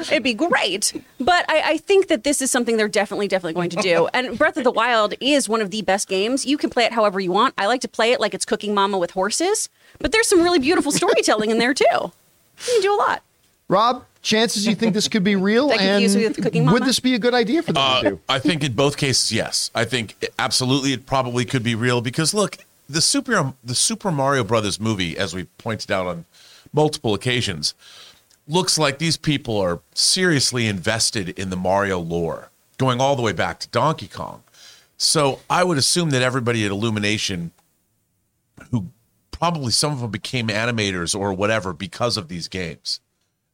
It'd 0.00 0.22
be 0.24 0.34
great. 0.34 0.92
But 1.20 1.44
I, 1.48 1.62
I 1.64 1.76
think 1.76 2.08
that 2.08 2.24
this 2.24 2.42
is 2.42 2.50
something 2.50 2.76
they're 2.76 2.88
definitely, 2.88 3.28
definitely 3.28 3.54
going 3.54 3.70
to 3.70 3.76
do. 3.82 4.08
And 4.14 4.36
Breath 4.36 4.56
of 4.56 4.64
the 4.64 4.72
Wild 4.72 5.14
is 5.20 5.48
one 5.48 5.60
of 5.60 5.70
the 5.70 5.82
best 5.82 6.08
games. 6.08 6.44
You 6.44 6.58
can 6.58 6.68
play 6.70 6.84
it 6.84 6.92
however 6.92 7.20
you 7.20 7.30
want. 7.30 7.54
I 7.56 7.66
like 7.66 7.80
to 7.82 7.88
play 7.88 8.10
it 8.12 8.20
like 8.20 8.34
it's 8.34 8.44
Cooking 8.44 8.74
Mama 8.74 8.98
with 8.98 9.12
horses, 9.12 9.68
but 10.00 10.10
there's 10.10 10.26
some 10.26 10.42
really 10.42 10.58
beautiful 10.58 10.90
storytelling 10.92 11.50
in 11.50 11.58
there 11.58 11.72
too. 11.72 11.84
You 11.92 12.12
can 12.66 12.80
do 12.82 12.94
a 12.94 12.96
lot. 12.96 13.22
Rob, 13.68 14.04
chances 14.22 14.66
you 14.66 14.74
think 14.74 14.94
this 14.94 15.08
could 15.08 15.24
be 15.24 15.36
real? 15.36 15.68
Did 15.68 15.80
and 15.80 16.02
you 16.04 16.28
with 16.28 16.42
Cooking 16.42 16.66
would 16.66 16.84
this 16.84 17.00
be 17.00 17.14
a 17.14 17.18
good 17.18 17.34
idea 17.34 17.62
for 17.62 17.72
them 17.72 17.82
to 18.02 18.08
Uh, 18.08 18.10
do? 18.10 18.20
I 18.28 18.38
think 18.38 18.62
in 18.62 18.72
both 18.72 18.96
cases, 18.96 19.32
yes. 19.32 19.70
I 19.74 19.84
think 19.84 20.16
it- 20.20 20.32
absolutely 20.38 20.92
it 20.92 21.06
probably 21.06 21.44
could 21.44 21.62
be 21.62 21.74
real 21.74 22.00
because 22.00 22.34
look, 22.34 22.58
the 22.88 23.00
Super 23.00 23.52
the 23.64 23.74
Super 23.74 24.10
Mario 24.10 24.44
Brothers 24.44 24.78
movie, 24.80 25.16
as 25.16 25.34
we 25.34 25.44
pointed 25.58 25.90
out 25.90 26.06
on 26.06 26.24
multiple 26.72 27.14
occasions, 27.14 27.74
looks 28.48 28.78
like 28.78 28.98
these 28.98 29.16
people 29.16 29.56
are 29.58 29.80
seriously 29.94 30.66
invested 30.66 31.28
in 31.30 31.50
the 31.50 31.56
Mario 31.56 31.98
lore, 31.98 32.50
going 32.78 33.00
all 33.00 33.14
the 33.16 33.22
way 33.22 33.32
back 33.32 33.58
to 33.60 33.68
Donkey 33.68 34.08
Kong. 34.08 34.42
So 34.98 35.40
I 35.48 35.64
would 35.64 35.78
assume 35.78 36.10
that 36.10 36.20
everybody 36.20 36.64
at 36.64 36.70
Illumination, 36.70 37.52
who 38.70 38.88
probably 39.30 39.72
some 39.72 39.92
of 39.92 40.00
them 40.00 40.10
became 40.10 40.48
animators 40.48 41.18
or 41.18 41.32
whatever 41.32 41.72
because 41.72 42.16
of 42.16 42.28
these 42.28 42.48
games, 42.48 43.00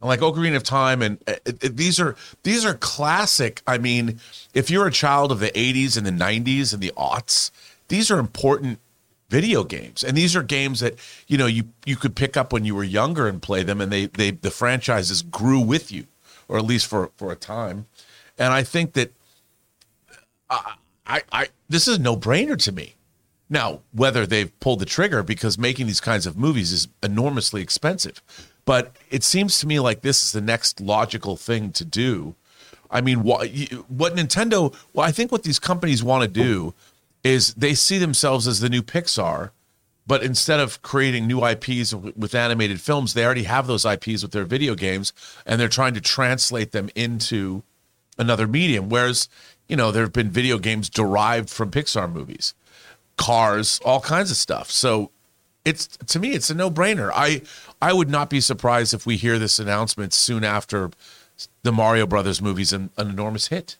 and 0.00 0.08
like 0.08 0.20
Ocarina 0.20 0.56
of 0.56 0.62
Time, 0.62 1.02
and 1.02 1.18
uh, 1.26 1.34
uh, 1.46 1.52
these 1.62 1.98
are 1.98 2.16
these 2.42 2.64
are 2.64 2.74
classic. 2.74 3.62
I 3.66 3.78
mean, 3.78 4.20
if 4.54 4.70
you're 4.70 4.86
a 4.86 4.92
child 4.92 5.32
of 5.32 5.40
the 5.40 5.50
'80s 5.50 5.96
and 5.96 6.06
the 6.06 6.10
'90s 6.10 6.72
and 6.72 6.82
the 6.82 6.92
aughts, 6.96 7.50
these 7.88 8.10
are 8.10 8.18
important 8.18 8.78
video 9.28 9.64
games, 9.64 10.04
and 10.04 10.16
these 10.16 10.36
are 10.36 10.42
games 10.42 10.80
that 10.80 10.94
you 11.26 11.38
know 11.38 11.46
you 11.46 11.64
you 11.84 11.96
could 11.96 12.14
pick 12.14 12.36
up 12.36 12.52
when 12.52 12.64
you 12.64 12.74
were 12.74 12.84
younger 12.84 13.26
and 13.26 13.40
play 13.40 13.62
them, 13.62 13.80
and 13.80 13.90
they 13.90 14.06
they 14.06 14.32
the 14.32 14.50
franchises 14.50 15.22
grew 15.22 15.60
with 15.60 15.90
you, 15.90 16.06
or 16.48 16.58
at 16.58 16.64
least 16.64 16.86
for 16.86 17.10
for 17.16 17.32
a 17.32 17.36
time. 17.36 17.86
And 18.38 18.52
I 18.52 18.62
think 18.64 18.92
that 18.94 19.12
I 20.50 20.74
I, 21.06 21.22
I 21.32 21.48
this 21.68 21.88
is 21.88 21.98
no 21.98 22.16
brainer 22.16 22.58
to 22.64 22.72
me. 22.72 22.94
Now, 23.48 23.80
whether 23.92 24.26
they've 24.26 24.58
pulled 24.58 24.80
the 24.80 24.86
trigger 24.86 25.22
because 25.22 25.56
making 25.56 25.86
these 25.86 26.00
kinds 26.00 26.26
of 26.26 26.36
movies 26.36 26.72
is 26.72 26.88
enormously 27.00 27.62
expensive, 27.62 28.20
but 28.66 28.94
it 29.10 29.24
seems 29.24 29.58
to 29.60 29.66
me 29.66 29.80
like 29.80 30.02
this 30.02 30.22
is 30.22 30.32
the 30.32 30.42
next 30.42 30.80
logical 30.80 31.36
thing 31.36 31.72
to 31.72 31.84
do. 31.84 32.34
I 32.90 33.00
mean, 33.00 33.22
what 33.22 33.48
what 33.88 34.14
Nintendo? 34.14 34.74
Well, 34.92 35.06
I 35.06 35.12
think 35.12 35.32
what 35.32 35.44
these 35.44 35.58
companies 35.58 36.04
want 36.04 36.22
to 36.22 36.28
do 36.28 36.74
is 37.24 37.54
they 37.54 37.74
see 37.74 37.98
themselves 37.98 38.46
as 38.46 38.60
the 38.60 38.68
new 38.68 38.82
Pixar, 38.82 39.50
but 40.06 40.22
instead 40.22 40.60
of 40.60 40.82
creating 40.82 41.26
new 41.26 41.44
IPs 41.44 41.94
with 41.94 42.34
animated 42.34 42.80
films, 42.80 43.14
they 43.14 43.24
already 43.24 43.44
have 43.44 43.66
those 43.66 43.84
IPs 43.84 44.22
with 44.22 44.32
their 44.32 44.44
video 44.44 44.74
games, 44.74 45.12
and 45.44 45.60
they're 45.60 45.68
trying 45.68 45.94
to 45.94 46.00
translate 46.00 46.72
them 46.72 46.90
into 46.94 47.62
another 48.18 48.46
medium. 48.46 48.88
Whereas, 48.88 49.28
you 49.68 49.76
know, 49.76 49.90
there 49.90 50.02
have 50.02 50.12
been 50.12 50.30
video 50.30 50.58
games 50.58 50.88
derived 50.88 51.50
from 51.50 51.70
Pixar 51.70 52.12
movies, 52.12 52.54
cars, 53.16 53.80
all 53.84 54.00
kinds 54.00 54.30
of 54.30 54.36
stuff. 54.36 54.70
So 54.70 55.10
it's 55.66 55.88
to 55.88 56.20
me, 56.20 56.30
it's 56.30 56.48
a 56.48 56.54
no 56.54 56.70
brainer. 56.70 57.10
I 57.12 57.42
I 57.86 57.92
would 57.92 58.10
not 58.10 58.28
be 58.28 58.40
surprised 58.40 58.92
if 58.92 59.06
we 59.06 59.16
hear 59.16 59.38
this 59.38 59.60
announcement 59.60 60.12
soon 60.12 60.42
after 60.42 60.90
the 61.62 61.70
Mario 61.70 62.04
Brothers 62.04 62.42
movies 62.42 62.72
an, 62.72 62.90
an 62.96 63.08
enormous 63.08 63.46
hit. 63.46 63.76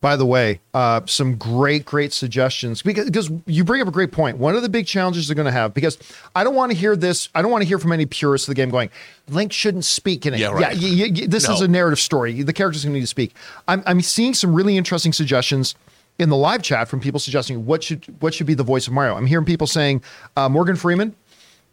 By 0.00 0.14
the 0.14 0.24
way, 0.24 0.60
uh, 0.72 1.00
some 1.06 1.34
great, 1.34 1.84
great 1.84 2.12
suggestions 2.12 2.82
because, 2.82 3.06
because 3.06 3.28
you 3.46 3.64
bring 3.64 3.82
up 3.82 3.88
a 3.88 3.90
great 3.90 4.12
point. 4.12 4.38
One 4.38 4.54
of 4.54 4.62
the 4.62 4.68
big 4.68 4.86
challenges 4.86 5.26
they're 5.26 5.34
going 5.34 5.46
to 5.46 5.50
have 5.52 5.74
because 5.74 5.98
I 6.36 6.44
don't 6.44 6.54
want 6.54 6.70
to 6.70 6.78
hear 6.78 6.94
this. 6.94 7.28
I 7.34 7.42
don't 7.42 7.50
want 7.50 7.62
to 7.62 7.68
hear 7.68 7.80
from 7.80 7.90
any 7.90 8.06
purists 8.06 8.46
of 8.46 8.52
the 8.52 8.54
game 8.54 8.70
going, 8.70 8.90
Link 9.28 9.52
shouldn't 9.52 9.84
speak 9.84 10.24
in 10.24 10.32
it. 10.32 10.40
Yeah, 10.40 10.52
right. 10.52 10.74
y- 10.76 10.94
y- 11.08 11.10
y- 11.14 11.26
this 11.26 11.48
is 11.48 11.60
a 11.62 11.68
narrative 11.68 11.98
story. 11.98 12.42
The 12.42 12.52
characters 12.52 12.84
going 12.84 12.92
to 12.92 12.98
need 12.98 13.02
to 13.02 13.06
speak. 13.08 13.34
I'm, 13.66 13.82
I'm 13.86 14.00
seeing 14.00 14.34
some 14.34 14.54
really 14.54 14.76
interesting 14.78 15.12
suggestions 15.12 15.74
in 16.20 16.28
the 16.28 16.36
live 16.36 16.62
chat 16.62 16.86
from 16.88 17.00
people 17.00 17.18
suggesting 17.18 17.66
what 17.66 17.82
should 17.82 18.04
what 18.20 18.32
should 18.34 18.46
be 18.46 18.54
the 18.54 18.62
voice 18.62 18.86
of 18.86 18.92
Mario. 18.92 19.16
I'm 19.16 19.26
hearing 19.26 19.44
people 19.46 19.66
saying 19.66 20.02
uh, 20.36 20.48
Morgan 20.48 20.76
Freeman. 20.76 21.16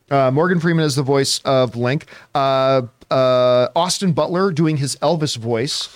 Uh, 0.10 0.32
Morgan 0.32 0.60
Freeman 0.60 0.86
is 0.86 0.96
the 0.96 1.04
voice 1.04 1.40
of 1.40 1.76
Link. 1.76 2.06
Uh, 2.34 2.84
uh, 3.12 3.68
Austin 3.76 4.14
Butler 4.14 4.52
doing 4.52 4.78
his 4.78 4.96
Elvis 4.98 5.38
voice 5.38 5.90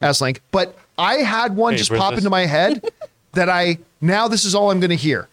as 0.00 0.20
Link. 0.20 0.40
But 0.50 0.76
I 0.96 1.16
had 1.16 1.56
one 1.56 1.74
Hey, 1.74 1.78
just 1.78 1.92
pop 1.92 2.14
into 2.14 2.30
my 2.30 2.46
head 2.46 2.82
that 3.32 3.48
I 3.48 3.78
now 4.00 4.28
this 4.28 4.44
is 4.44 4.54
all 4.54 4.70
I'm 4.70 4.80
going 4.80 4.90
to 4.90 4.96
hear. 4.96 5.28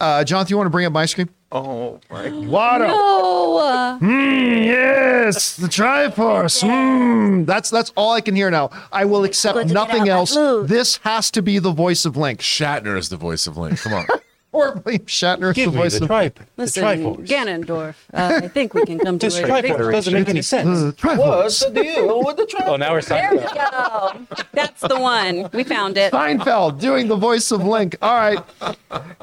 Uh, 0.00 0.22
Jonathan, 0.22 0.50
you 0.50 0.56
want 0.56 0.66
to 0.66 0.70
bring 0.70 0.86
up 0.86 0.92
my 0.92 1.06
screen? 1.06 1.28
Oh 1.50 1.98
my 2.10 2.28
Water. 2.30 2.86
Oh, 2.88 3.98
Yes, 4.02 5.56
the 5.56 5.66
Triforce. 5.66 6.62
Mm, 6.62 7.46
that's 7.46 7.70
that's 7.70 7.90
all 7.96 8.12
I 8.12 8.20
can 8.20 8.36
hear 8.36 8.50
now. 8.50 8.70
I 8.92 9.06
will 9.06 9.24
accept 9.24 9.54
Good 9.54 9.68
to 9.68 9.74
get 9.74 9.74
nothing 9.74 10.08
else. 10.08 10.34
This 10.34 10.98
has 10.98 11.30
to 11.32 11.42
be 11.42 11.58
the 11.58 11.72
voice 11.72 12.04
of 12.04 12.16
Link. 12.16 12.40
Shatner 12.40 12.98
is 12.98 13.08
the 13.08 13.16
voice 13.16 13.46
of 13.46 13.56
Link. 13.56 13.80
Come 13.80 13.94
on. 13.94 14.06
Or 14.50 14.72
William 14.84 15.02
Shatner 15.04 15.50
is 15.50 15.56
Give 15.56 15.70
the 15.72 15.76
me 15.76 15.82
voice 15.82 15.98
the 15.98 16.04
of 16.04 16.08
tri- 16.08 16.28
the 16.28 16.44
listen, 16.56 16.82
Triforce. 16.84 17.26
Ganondorf. 17.28 17.94
Uh, 18.14 18.40
I 18.44 18.48
think 18.48 18.72
we 18.72 18.84
can 18.86 18.98
come 18.98 19.18
to 19.20 19.26
This 19.26 19.38
a 19.38 19.42
Triforce 19.42 19.62
big 19.62 19.76
doesn't 19.92 20.14
make 20.14 20.28
any 20.30 20.40
sense. 20.42 20.80
the 20.80 20.92
Triforce. 20.94 21.18
What's 21.18 21.60
the 21.60 21.70
deal 21.70 22.24
with 22.24 22.36
the 22.38 22.64
Oh, 22.66 22.76
now 22.76 22.92
we're 22.92 23.02
There 23.02 23.30
signing 23.30 23.40
we 23.40 23.44
go. 23.44 24.26
That's 24.52 24.80
the 24.80 24.98
one. 24.98 25.50
We 25.52 25.64
found 25.64 25.98
it. 25.98 26.12
Seinfeld 26.12 26.80
doing 26.80 27.08
the 27.08 27.16
voice 27.16 27.50
of 27.50 27.62
Link. 27.64 27.96
All 28.00 28.14
right, 28.14 28.38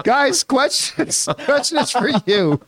guys, 0.04 0.44
questions. 0.44 1.28
Questions 1.46 1.92
for 1.92 2.10
you. 2.26 2.62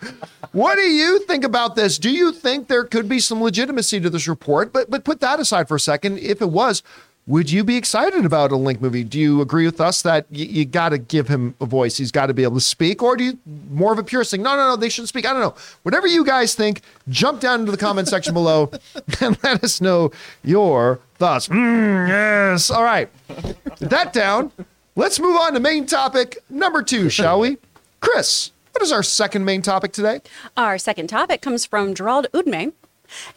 What 0.52 0.76
do 0.76 0.82
you 0.82 1.20
think 1.20 1.44
about 1.44 1.76
this? 1.76 1.98
Do 2.00 2.10
you 2.10 2.32
think 2.32 2.68
there 2.68 2.84
could 2.84 3.08
be 3.08 3.20
some 3.20 3.42
legitimacy 3.42 4.00
to 4.00 4.10
this 4.10 4.28
report? 4.28 4.74
But 4.74 4.90
but 4.90 5.04
put 5.04 5.20
that 5.20 5.40
aside 5.40 5.68
for 5.68 5.76
a 5.76 5.80
second. 5.80 6.18
If 6.20 6.42
it 6.42 6.50
was, 6.50 6.82
would 7.28 7.52
you 7.52 7.64
be 7.64 7.76
excited 7.76 8.26
about 8.26 8.52
a 8.52 8.56
Link 8.56 8.82
movie? 8.82 9.04
Do 9.04 9.20
you 9.20 9.42
agree 9.42 9.66
with 9.66 9.82
us 9.82 10.02
that 10.02 10.26
y- 10.32 10.38
you 10.38 10.66
got 10.66 10.90
to 10.90 10.98
give 10.98 11.28
him 11.28 11.56
a 11.60 11.66
voice? 11.66 11.98
He's 11.98 12.12
got 12.12 12.28
to 12.28 12.34
be 12.34 12.44
able 12.44 12.56
to 12.56 12.62
speak, 12.62 13.04
or 13.04 13.18
do 13.18 13.24
you 13.26 13.38
more 13.70 13.92
of 13.92 14.00
a 14.00 14.04
pure 14.04 14.24
thing? 14.24 14.42
No, 14.42 14.56
no, 14.56 14.70
no. 14.70 14.76
They 14.78 14.90
shouldn't 14.90 15.10
speak. 15.10 15.26
I 15.26 15.34
don't 15.34 15.42
know. 15.42 15.54
Whatever 15.84 16.08
you 16.08 16.24
guys 16.26 16.56
think, 16.56 16.82
jump 17.10 17.42
down 17.42 17.60
into 17.60 17.72
the 17.72 17.78
comment 17.78 18.08
section 18.08 18.34
below 18.34 18.72
and 19.22 19.38
let 19.44 19.64
us 19.64 19.82
know 19.82 20.12
your 20.44 21.00
thoughts. 21.16 21.48
Mm, 21.50 22.08
yes. 22.08 22.72
All 22.72 22.84
right. 22.84 23.10
That 23.80 24.14
down, 24.14 24.52
let's 24.96 25.20
move 25.20 25.36
on 25.36 25.54
to 25.54 25.60
main 25.60 25.86
topic 25.86 26.38
number 26.50 26.82
two, 26.82 27.10
shall 27.10 27.40
we? 27.42 27.58
Chris, 28.00 28.52
what 28.72 28.82
is 28.84 28.92
our 28.92 29.04
second 29.04 29.44
main 29.44 29.62
topic 29.62 29.92
today? 29.92 30.22
Our 30.56 30.78
second 30.78 31.08
topic 31.08 31.42
comes 31.42 31.66
from 31.66 31.94
Gerald 31.94 32.28
Udme. 32.34 32.74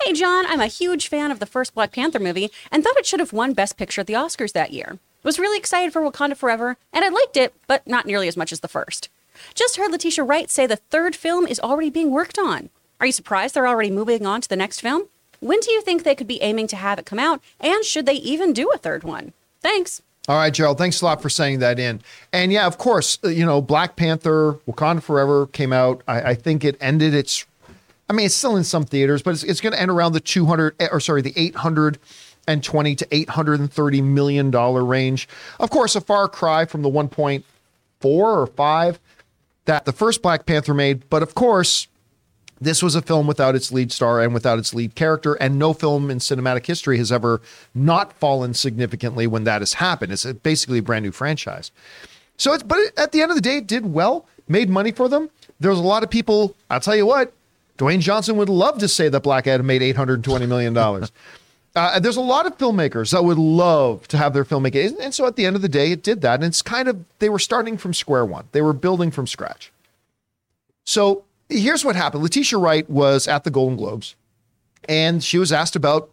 Hey, 0.02 0.12
John, 0.12 0.46
I'm 0.46 0.60
a 0.60 0.66
huge 0.66 1.08
fan 1.08 1.30
of 1.30 1.38
the 1.38 1.46
first 1.46 1.74
Black 1.74 1.92
Panther 1.92 2.18
movie 2.18 2.50
and 2.70 2.82
thought 2.82 2.96
it 2.96 3.06
should 3.06 3.20
have 3.20 3.32
won 3.32 3.52
Best 3.52 3.76
Picture 3.76 4.00
at 4.00 4.06
the 4.06 4.14
Oscars 4.14 4.52
that 4.52 4.72
year. 4.72 4.98
Was 5.22 5.38
really 5.38 5.58
excited 5.58 5.92
for 5.92 6.02
Wakanda 6.02 6.36
Forever, 6.36 6.76
and 6.92 7.04
I 7.04 7.08
liked 7.08 7.36
it, 7.36 7.54
but 7.66 7.86
not 7.86 8.06
nearly 8.06 8.28
as 8.28 8.36
much 8.36 8.52
as 8.52 8.60
the 8.60 8.68
first. 8.68 9.08
Just 9.54 9.76
heard 9.76 9.90
Letitia 9.90 10.24
Wright 10.24 10.50
say 10.50 10.66
the 10.66 10.76
third 10.76 11.14
film 11.14 11.46
is 11.46 11.60
already 11.60 11.90
being 11.90 12.10
worked 12.10 12.38
on. 12.38 12.70
Are 13.00 13.06
you 13.06 13.12
surprised 13.12 13.54
they're 13.54 13.66
already 13.66 13.90
moving 13.90 14.26
on 14.26 14.40
to 14.40 14.48
the 14.48 14.56
next 14.56 14.80
film? 14.80 15.08
When 15.40 15.60
do 15.60 15.70
you 15.72 15.82
think 15.82 16.02
they 16.02 16.14
could 16.14 16.26
be 16.26 16.42
aiming 16.42 16.66
to 16.68 16.76
have 16.76 16.98
it 16.98 17.06
come 17.06 17.18
out, 17.18 17.40
and 17.58 17.84
should 17.84 18.06
they 18.06 18.14
even 18.14 18.52
do 18.52 18.70
a 18.70 18.78
third 18.78 19.04
one? 19.04 19.32
Thanks. 19.60 20.02
All 20.28 20.36
right, 20.36 20.52
Gerald, 20.52 20.78
thanks 20.78 21.00
a 21.00 21.04
lot 21.06 21.22
for 21.22 21.30
saying 21.30 21.60
that 21.60 21.78
in. 21.78 22.02
And 22.32 22.52
yeah, 22.52 22.66
of 22.66 22.78
course, 22.78 23.18
uh, 23.24 23.28
you 23.28 23.44
know, 23.44 23.60
Black 23.62 23.96
Panther, 23.96 24.54
Wakanda 24.68 25.02
Forever 25.02 25.46
came 25.46 25.72
out. 25.72 26.02
I, 26.06 26.22
I 26.22 26.34
think 26.34 26.62
it 26.62 26.76
ended 26.80 27.14
its, 27.14 27.46
I 28.10 28.12
mean, 28.12 28.26
it's 28.26 28.34
still 28.34 28.56
in 28.56 28.64
some 28.64 28.82
theaters, 28.82 29.22
but 29.22 29.30
it's, 29.30 29.44
it's 29.44 29.60
going 29.60 29.72
to 29.72 29.80
end 29.80 29.88
around 29.88 30.14
the 30.14 30.20
200, 30.20 30.74
eh, 30.80 30.88
or 30.90 30.98
sorry, 30.98 31.22
the 31.22 31.32
820 31.36 32.96
to 32.96 33.08
830 33.08 34.02
million 34.02 34.50
dollar 34.50 34.84
range. 34.84 35.28
Of 35.60 35.70
course, 35.70 35.94
a 35.94 36.00
far 36.00 36.26
cry 36.26 36.64
from 36.64 36.82
the 36.82 36.90
1.4 36.90 37.44
or 38.02 38.46
5 38.48 39.00
that 39.66 39.84
the 39.84 39.92
first 39.92 40.22
Black 40.22 40.44
Panther 40.44 40.74
made. 40.74 41.08
But 41.08 41.22
of 41.22 41.36
course, 41.36 41.86
this 42.60 42.82
was 42.82 42.96
a 42.96 43.00
film 43.00 43.28
without 43.28 43.54
its 43.54 43.70
lead 43.70 43.92
star 43.92 44.20
and 44.20 44.34
without 44.34 44.58
its 44.58 44.74
lead 44.74 44.96
character, 44.96 45.34
and 45.34 45.56
no 45.56 45.72
film 45.72 46.10
in 46.10 46.18
cinematic 46.18 46.66
history 46.66 46.98
has 46.98 47.12
ever 47.12 47.40
not 47.76 48.12
fallen 48.14 48.54
significantly 48.54 49.28
when 49.28 49.44
that 49.44 49.62
has 49.62 49.74
happened. 49.74 50.10
It's 50.10 50.24
basically 50.24 50.78
a 50.78 50.82
brand 50.82 51.04
new 51.04 51.12
franchise. 51.12 51.70
So 52.36 52.54
it's, 52.54 52.64
but 52.64 52.80
at 52.96 53.12
the 53.12 53.22
end 53.22 53.30
of 53.30 53.36
the 53.36 53.40
day, 53.40 53.58
it 53.58 53.68
did 53.68 53.86
well, 53.86 54.26
made 54.48 54.68
money 54.68 54.90
for 54.90 55.08
them. 55.08 55.30
There 55.60 55.70
was 55.70 55.78
a 55.78 55.84
lot 55.84 56.02
of 56.02 56.10
people. 56.10 56.56
I'll 56.68 56.80
tell 56.80 56.96
you 56.96 57.06
what, 57.06 57.32
Dwayne 57.80 58.00
Johnson 58.00 58.36
would 58.36 58.50
love 58.50 58.78
to 58.78 58.88
say 58.88 59.08
that 59.08 59.20
Black 59.20 59.46
Adam 59.46 59.66
made 59.66 59.82
eight 59.82 59.96
hundred 59.96 60.22
twenty 60.22 60.46
million 60.46 60.74
dollars. 60.74 61.10
Uh, 61.76 62.00
there's 62.00 62.16
a 62.16 62.20
lot 62.20 62.46
of 62.46 62.58
filmmakers 62.58 63.12
that 63.12 63.22
would 63.22 63.38
love 63.38 64.08
to 64.08 64.18
have 64.18 64.34
their 64.34 64.44
film 64.44 64.64
make. 64.64 64.74
And 64.74 65.14
so 65.14 65.24
at 65.26 65.36
the 65.36 65.46
end 65.46 65.54
of 65.54 65.62
the 65.62 65.68
day, 65.68 65.92
it 65.92 66.02
did 66.02 66.20
that. 66.22 66.34
And 66.34 66.42
it's 66.42 66.62
kind 66.62 66.88
of, 66.88 67.04
they 67.20 67.28
were 67.28 67.38
starting 67.38 67.78
from 67.78 67.94
square 67.94 68.26
one. 68.26 68.48
They 68.50 68.60
were 68.60 68.72
building 68.72 69.12
from 69.12 69.28
scratch. 69.28 69.70
So 70.82 71.22
here's 71.48 71.84
what 71.84 71.94
happened. 71.94 72.24
Letitia 72.24 72.58
Wright 72.58 72.90
was 72.90 73.28
at 73.28 73.44
the 73.44 73.52
Golden 73.52 73.76
Globes 73.76 74.16
and 74.88 75.22
she 75.22 75.38
was 75.38 75.52
asked 75.52 75.76
about 75.76 76.10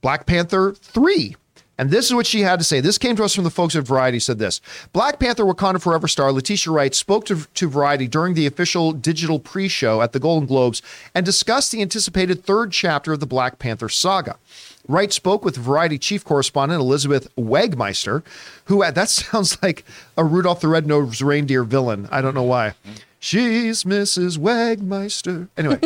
Black 0.00 0.26
Panther 0.26 0.74
3. 0.74 1.34
And 1.76 1.90
this 1.90 2.06
is 2.06 2.14
what 2.14 2.26
she 2.26 2.40
had 2.40 2.60
to 2.60 2.64
say. 2.64 2.80
This 2.80 2.98
came 2.98 3.16
to 3.16 3.24
us 3.24 3.34
from 3.34 3.44
the 3.44 3.50
folks 3.50 3.74
at 3.74 3.84
Variety 3.84 4.20
said 4.20 4.38
this. 4.38 4.60
Black 4.92 5.18
Panther 5.18 5.44
Wakanda 5.44 5.82
Forever 5.82 6.06
star 6.06 6.32
Letitia 6.32 6.72
Wright 6.72 6.94
spoke 6.94 7.24
to, 7.26 7.46
to 7.54 7.68
Variety 7.68 8.06
during 8.06 8.34
the 8.34 8.46
official 8.46 8.92
digital 8.92 9.38
pre-show 9.38 10.00
at 10.00 10.12
the 10.12 10.20
Golden 10.20 10.46
Globes 10.46 10.82
and 11.14 11.26
discussed 11.26 11.72
the 11.72 11.82
anticipated 11.82 12.44
third 12.44 12.70
chapter 12.72 13.12
of 13.12 13.20
the 13.20 13.26
Black 13.26 13.58
Panther 13.58 13.88
saga. 13.88 14.36
Wright 14.86 15.12
spoke 15.12 15.44
with 15.44 15.56
Variety 15.56 15.98
chief 15.98 16.24
correspondent 16.24 16.80
Elizabeth 16.80 17.34
Wagmeister, 17.36 18.22
who 18.66 18.82
uh, 18.82 18.90
that 18.90 19.08
sounds 19.08 19.60
like 19.62 19.84
a 20.16 20.24
Rudolph 20.24 20.60
the 20.60 20.68
Red-Nosed 20.68 21.22
Reindeer 21.22 21.64
villain. 21.64 22.08
I 22.10 22.20
don't 22.20 22.34
know 22.34 22.42
why. 22.42 22.74
She's 23.18 23.84
Mrs. 23.84 24.36
Wagmeister. 24.36 25.48
Anyway, 25.56 25.80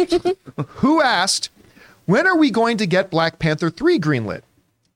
who 0.66 1.00
asked, 1.00 1.50
When 2.04 2.26
are 2.26 2.36
we 2.36 2.50
going 2.50 2.76
to 2.78 2.86
get 2.86 3.10
Black 3.10 3.38
Panther 3.38 3.70
3 3.70 4.00
greenlit? 4.00 4.42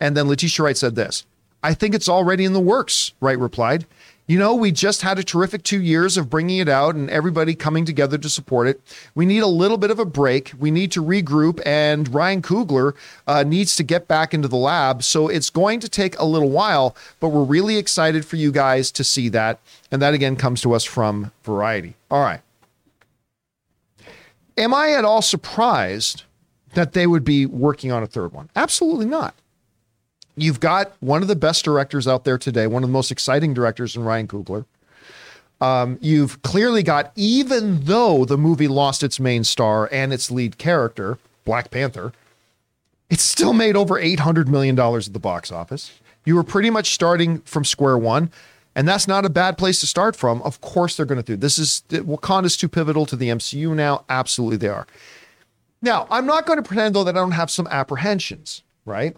And 0.03 0.17
then 0.17 0.27
Letitia 0.27 0.65
Wright 0.65 0.77
said 0.77 0.97
this 0.97 1.25
I 1.63 1.75
think 1.75 1.95
it's 1.95 2.09
already 2.09 2.45
in 2.45 2.53
the 2.53 2.61
works, 2.61 3.13
Wright 3.21 3.39
replied. 3.39 3.87
You 4.27 4.39
know, 4.39 4.55
we 4.55 4.73
just 4.73 5.03
had 5.03 5.19
a 5.19 5.25
terrific 5.25 5.63
two 5.63 5.81
years 5.81 6.17
of 6.17 6.31
bringing 6.31 6.59
it 6.59 6.69
out 6.69 6.95
and 6.95 7.11
everybody 7.11 7.55
coming 7.55 7.85
together 7.85 8.19
to 8.19 8.29
support 8.29 8.67
it. 8.67 8.81
We 9.15 9.27
need 9.27 9.43
a 9.43 9.49
little 9.49 9.77
bit 9.77 9.91
of 9.91 9.99
a 9.99 10.05
break. 10.05 10.53
We 10.59 10.71
need 10.71 10.91
to 10.93 11.03
regroup, 11.03 11.61
and 11.67 12.13
Ryan 12.13 12.41
Coogler 12.41 12.95
uh, 13.27 13.43
needs 13.43 13.77
to 13.77 13.83
get 13.83 14.09
back 14.09 14.33
into 14.33 14.49
the 14.49 14.57
lab. 14.57 15.03
So 15.03 15.29
it's 15.29 15.51
going 15.51 15.81
to 15.81 15.89
take 15.89 16.19
a 16.19 16.25
little 16.25 16.51
while, 16.51 16.97
but 17.21 17.29
we're 17.29 17.45
really 17.45 17.77
excited 17.77 18.25
for 18.25 18.37
you 18.37 18.51
guys 18.53 18.91
to 18.93 19.05
see 19.05 19.29
that. 19.31 19.61
And 19.91 20.01
that 20.03 20.15
again 20.15 20.37
comes 20.37 20.63
to 20.63 20.73
us 20.73 20.85
from 20.85 21.31
Variety. 21.45 21.95
All 22.11 22.23
right. 22.23 22.41
Am 24.57 24.73
I 24.73 24.93
at 24.93 25.05
all 25.05 25.23
surprised 25.23 26.23
that 26.75 26.93
they 26.93 27.07
would 27.07 27.25
be 27.25 27.45
working 27.45 27.93
on 27.93 28.03
a 28.03 28.07
third 28.07 28.33
one? 28.33 28.51
Absolutely 28.57 29.07
not. 29.07 29.35
You've 30.37 30.61
got 30.61 30.93
one 31.01 31.23
of 31.23 31.29
the 31.29 31.37
best 31.37 31.65
directors 31.65 32.09
out 32.09 32.25
there 32.25 32.39
today, 32.39 32.67
one 32.67 32.83
of 32.83 32.89
the 32.89 32.93
most 32.93 33.11
exciting 33.11 33.53
directors 33.53 33.97
in 33.97 34.05
Ryan 34.05 34.27
Coogler. 34.27 34.65
Um, 35.61 35.99
you've 36.01 36.43
clearly 36.43 36.83
got, 36.83 37.13
even 37.15 37.85
though 37.85 38.25
the 38.25 38.39
movie 38.39 38.67
lost 38.67 39.03
its 39.03 39.21
main 39.21 39.45
star 39.45 39.89
and 39.93 40.13
its 40.13 40.31
lead 40.31 40.59
character, 40.59 41.19
Black 41.45 41.71
Panther, 41.71 42.13
it's 43.11 43.23
still 43.23 43.53
made 43.53 43.77
over 43.77 43.95
$800 44.01 44.49
million 44.49 44.79
at 44.79 45.13
the 45.13 45.21
box 45.21 45.53
office. 45.53 45.93
You 46.25 46.35
were 46.35 46.43
pretty 46.43 46.71
much 46.71 46.95
starting 46.95 47.41
from 47.41 47.65
square 47.65 47.99
one, 47.99 48.31
and 48.75 48.89
that's 48.89 49.07
not 49.07 49.25
a 49.25 49.31
bad 49.31 49.59
place 49.59 49.81
to 49.81 49.87
start 49.87 50.17
from. 50.17 50.41
Of 50.43 50.61
course, 50.61 50.97
they're 50.97 51.07
going 51.07 51.23
to 51.23 51.27
do 51.27 51.37
this. 51.37 51.59
Is 51.59 51.83
Wakanda's 51.91 52.57
too 52.57 52.69
pivotal 52.69 53.07
to 53.07 53.17
the 53.17 53.29
MCU 53.29 53.75
now? 53.75 54.05
Absolutely, 54.09 54.57
they 54.57 54.69
are. 54.69 54.87
Now, 55.83 56.07
I'm 56.11 56.27
not 56.27 56.47
going 56.47 56.57
to 56.57 56.63
pretend 56.63 56.95
though 56.95 57.05
that 57.05 57.17
I 57.17 57.21
don't 57.21 57.33
have 57.33 57.51
some 57.51 57.67
apprehensions, 57.69 58.63
right? 58.87 59.17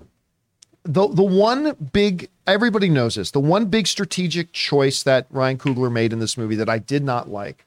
The 0.85 1.09
the 1.09 1.23
one 1.23 1.75
big 1.93 2.29
everybody 2.47 2.89
knows 2.89 3.15
this 3.15 3.31
the 3.31 3.41
one 3.41 3.67
big 3.67 3.87
strategic 3.87 4.53
choice 4.53 5.03
that 5.03 5.27
Ryan 5.31 5.59
Coogler 5.59 5.91
made 5.91 6.13
in 6.13 6.19
this 6.19 6.37
movie 6.37 6.57
that 6.57 6.69
I 6.69 6.79
did 6.79 7.03
not 7.03 7.31
like 7.31 7.65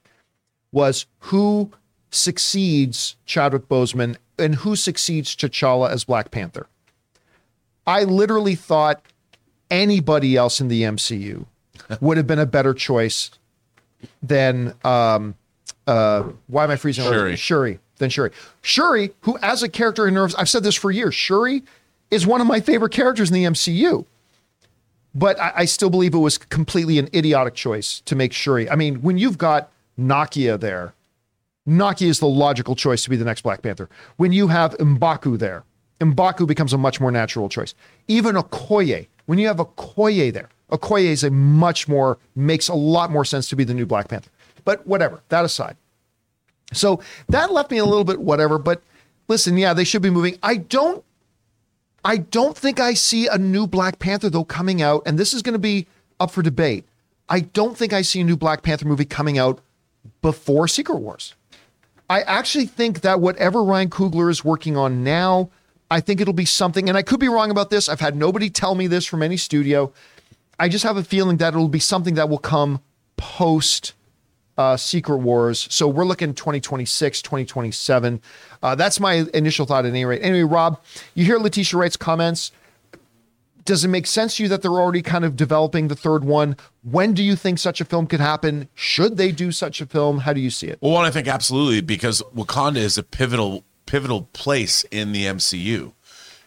was 0.71 1.05
who 1.19 1.71
succeeds 2.11 3.15
Chadwick 3.25 3.67
Boseman 3.67 4.17
and 4.37 4.55
who 4.55 4.75
succeeds 4.75 5.35
T'Challa 5.35 5.89
as 5.89 6.03
Black 6.03 6.29
Panther. 6.29 6.67
I 7.87 8.03
literally 8.03 8.55
thought 8.55 9.01
anybody 9.71 10.35
else 10.35 10.61
in 10.61 10.67
the 10.67 10.83
MCU 10.83 11.45
would 11.99 12.17
have 12.17 12.27
been 12.27 12.39
a 12.39 12.45
better 12.45 12.73
choice 12.73 13.31
than 14.21 14.75
um 14.83 15.33
uh 15.87 16.23
why 16.45 16.65
am 16.65 16.71
I 16.71 16.75
freezing 16.75 17.03
Shuri. 17.03 17.35
Shuri 17.35 17.79
than 17.97 18.11
Shuri. 18.11 18.29
Shuri, 18.61 19.15
who 19.21 19.39
as 19.41 19.63
a 19.63 19.69
character 19.69 20.07
in 20.07 20.13
nerves, 20.13 20.35
I've 20.35 20.49
said 20.49 20.61
this 20.61 20.75
for 20.75 20.91
years, 20.91 21.15
Shuri 21.15 21.63
is 22.11 22.25
one 22.25 22.41
of 22.41 22.47
my 22.47 22.59
favorite 22.59 22.91
characters 22.91 23.29
in 23.29 23.33
the 23.33 23.43
MCU. 23.43 24.05
But 25.13 25.39
I, 25.39 25.53
I 25.57 25.65
still 25.65 25.89
believe 25.89 26.13
it 26.13 26.19
was 26.19 26.37
completely 26.37 26.99
an 26.99 27.09
idiotic 27.13 27.55
choice 27.55 28.01
to 28.01 28.15
make 28.15 28.33
Shuri. 28.33 28.69
I 28.69 28.75
mean, 28.75 29.01
when 29.01 29.17
you've 29.17 29.37
got 29.37 29.71
Nakia 29.99 30.59
there, 30.59 30.93
Nakia 31.67 32.07
is 32.07 32.19
the 32.19 32.27
logical 32.27 32.75
choice 32.75 33.03
to 33.03 33.09
be 33.09 33.15
the 33.15 33.25
next 33.25 33.41
Black 33.41 33.61
Panther. 33.61 33.89
When 34.15 34.31
you 34.31 34.47
have 34.47 34.77
Mbaku 34.77 35.37
there, 35.39 35.63
Mbaku 35.99 36.47
becomes 36.47 36.73
a 36.73 36.77
much 36.77 37.01
more 37.01 37.11
natural 37.11 37.49
choice. 37.49 37.73
Even 38.07 38.35
Okoye, 38.35 39.07
when 39.25 39.39
you 39.39 39.47
have 39.47 39.57
Okoye 39.57 40.31
there, 40.31 40.49
Okoye 40.71 41.05
is 41.05 41.23
a 41.23 41.31
much 41.31 41.87
more, 41.87 42.17
makes 42.35 42.67
a 42.67 42.75
lot 42.75 43.11
more 43.11 43.25
sense 43.25 43.49
to 43.49 43.55
be 43.55 43.63
the 43.63 43.73
new 43.73 43.85
Black 43.85 44.07
Panther. 44.07 44.29
But 44.63 44.85
whatever, 44.85 45.21
that 45.29 45.43
aside. 45.43 45.75
So 46.73 47.01
that 47.29 47.51
left 47.51 47.71
me 47.71 47.77
a 47.77 47.85
little 47.85 48.03
bit 48.03 48.19
whatever, 48.19 48.59
but 48.59 48.81
listen, 49.27 49.57
yeah, 49.57 49.73
they 49.73 49.83
should 49.83 50.01
be 50.01 50.09
moving. 50.09 50.37
I 50.43 50.57
don't 50.57 51.03
I 52.07 52.15
don't 52.15 52.57
think 52.57 52.79
I 52.79 52.93
see 52.93 53.27
a 53.27 53.37
new 53.37 53.67
Black 53.67 53.99
Panther 53.99 54.29
though 54.29 54.45
coming 54.45 54.81
out, 54.81 55.03
and 55.05 55.19
this 55.19 55.33
is 55.33 55.41
going 55.41 55.53
to 55.55 55.59
be 55.59 55.87
up 56.21 56.31
for 56.31 56.41
debate. 56.41 56.85
I 57.27 57.41
don't 57.41 57.77
think 57.77 57.91
I 57.91 58.01
see 58.01 58.21
a 58.21 58.23
new 58.23 58.37
Black 58.37 58.63
Panther 58.63 58.87
movie 58.87 59.03
coming 59.03 59.37
out 59.37 59.59
before 60.21 60.69
Secret 60.69 60.99
Wars. 60.99 61.35
I 62.09 62.21
actually 62.21 62.65
think 62.65 63.01
that 63.01 63.19
whatever 63.19 63.61
Ryan 63.61 63.89
Coogler 63.89 64.31
is 64.31 64.45
working 64.45 64.77
on 64.77 65.03
now, 65.03 65.49
I 65.91 65.99
think 65.99 66.21
it'll 66.21 66.33
be 66.33 66.45
something, 66.45 66.87
and 66.87 66.97
I 66.97 67.01
could 67.01 67.19
be 67.19 67.27
wrong 67.27 67.51
about 67.51 67.71
this. 67.71 67.89
I've 67.89 67.99
had 67.99 68.15
nobody 68.15 68.49
tell 68.49 68.73
me 68.73 68.87
this 68.87 69.05
from 69.05 69.21
any 69.21 69.35
studio. 69.35 69.91
I 70.57 70.69
just 70.69 70.85
have 70.85 70.95
a 70.95 71.03
feeling 71.03 71.35
that 71.37 71.55
it'll 71.55 71.67
be 71.67 71.77
something 71.77 72.13
that 72.13 72.29
will 72.29 72.37
come 72.37 72.79
post 73.17 73.91
uh, 74.57 74.77
Secret 74.77 75.17
Wars. 75.17 75.67
So 75.69 75.87
we're 75.87 76.05
looking 76.05 76.33
2026, 76.33 77.21
2027. 77.21 78.21
Uh, 78.61 78.75
that's 78.75 78.99
my 78.99 79.25
initial 79.33 79.65
thought 79.65 79.85
at 79.85 79.91
any 79.91 80.05
rate. 80.05 80.21
Anyway, 80.21 80.43
Rob, 80.43 80.81
you 81.13 81.25
hear 81.25 81.37
Letitia 81.37 81.79
Wright's 81.79 81.97
comments. 81.97 82.51
Does 83.65 83.83
it 83.83 83.89
make 83.89 84.07
sense 84.07 84.37
to 84.37 84.43
you 84.43 84.49
that 84.49 84.61
they're 84.61 84.71
already 84.71 85.01
kind 85.01 85.25
of 85.25 85.35
developing 85.35 85.89
the 85.89 85.95
third 85.95 86.23
one? 86.23 86.55
When 86.83 87.13
do 87.13 87.21
you 87.21 87.35
think 87.35 87.59
such 87.59 87.81
a 87.81 87.85
film 87.85 88.07
could 88.07 88.21
happen? 88.21 88.69
Should 88.75 89.17
they 89.17 89.33
do 89.33 89.51
such 89.51 89.81
a 89.81 89.85
film? 89.85 90.19
How 90.19 90.31
do 90.31 90.39
you 90.39 90.49
see 90.49 90.67
it? 90.67 90.79
Well, 90.81 90.93
one, 90.93 91.05
I 91.05 91.11
think 91.11 91.27
absolutely 91.27 91.81
because 91.81 92.23
Wakanda 92.33 92.77
is 92.77 92.97
a 92.97 93.03
pivotal 93.03 93.65
pivotal 93.85 94.23
place 94.33 94.83
in 94.91 95.11
the 95.11 95.25
MCU. 95.25 95.93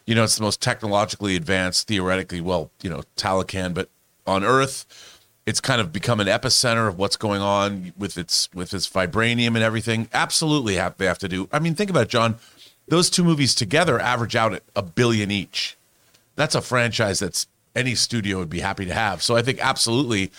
You 0.05 0.15
know, 0.15 0.23
it's 0.23 0.37
the 0.37 0.43
most 0.43 0.61
technologically 0.61 1.35
advanced, 1.35 1.87
theoretically, 1.87 2.41
well, 2.41 2.71
you 2.81 2.89
know, 2.89 3.03
Talokan, 3.15 3.73
but 3.73 3.89
on 4.25 4.43
Earth, 4.43 5.10
it's 5.45 5.59
kind 5.59 5.81
of 5.81 5.91
become 5.91 6.19
an 6.19 6.27
epicenter 6.27 6.87
of 6.87 6.97
what's 6.97 7.17
going 7.17 7.41
on 7.41 7.93
with 7.97 8.17
its 8.17 8.49
with 8.53 8.73
its 8.73 8.87
vibranium 8.87 9.47
and 9.47 9.59
everything. 9.59 10.07
Absolutely, 10.13 10.75
have 10.75 10.97
they 10.97 11.05
have 11.05 11.19
to 11.19 11.27
do. 11.27 11.49
I 11.51 11.59
mean, 11.59 11.75
think 11.75 11.89
about 11.89 12.03
it, 12.03 12.09
John. 12.09 12.37
Those 12.87 13.09
two 13.09 13.23
movies 13.23 13.55
together 13.55 13.99
average 13.99 14.35
out 14.35 14.53
at 14.53 14.63
a 14.75 14.81
billion 14.81 15.31
each. 15.31 15.77
That's 16.35 16.55
a 16.55 16.61
franchise 16.61 17.19
that's 17.19 17.47
any 17.75 17.95
studio 17.95 18.39
would 18.39 18.49
be 18.49 18.59
happy 18.59 18.85
to 18.85 18.93
have. 18.93 19.21
So 19.21 19.35
I 19.35 19.41
think 19.41 19.59
absolutely. 19.63 20.31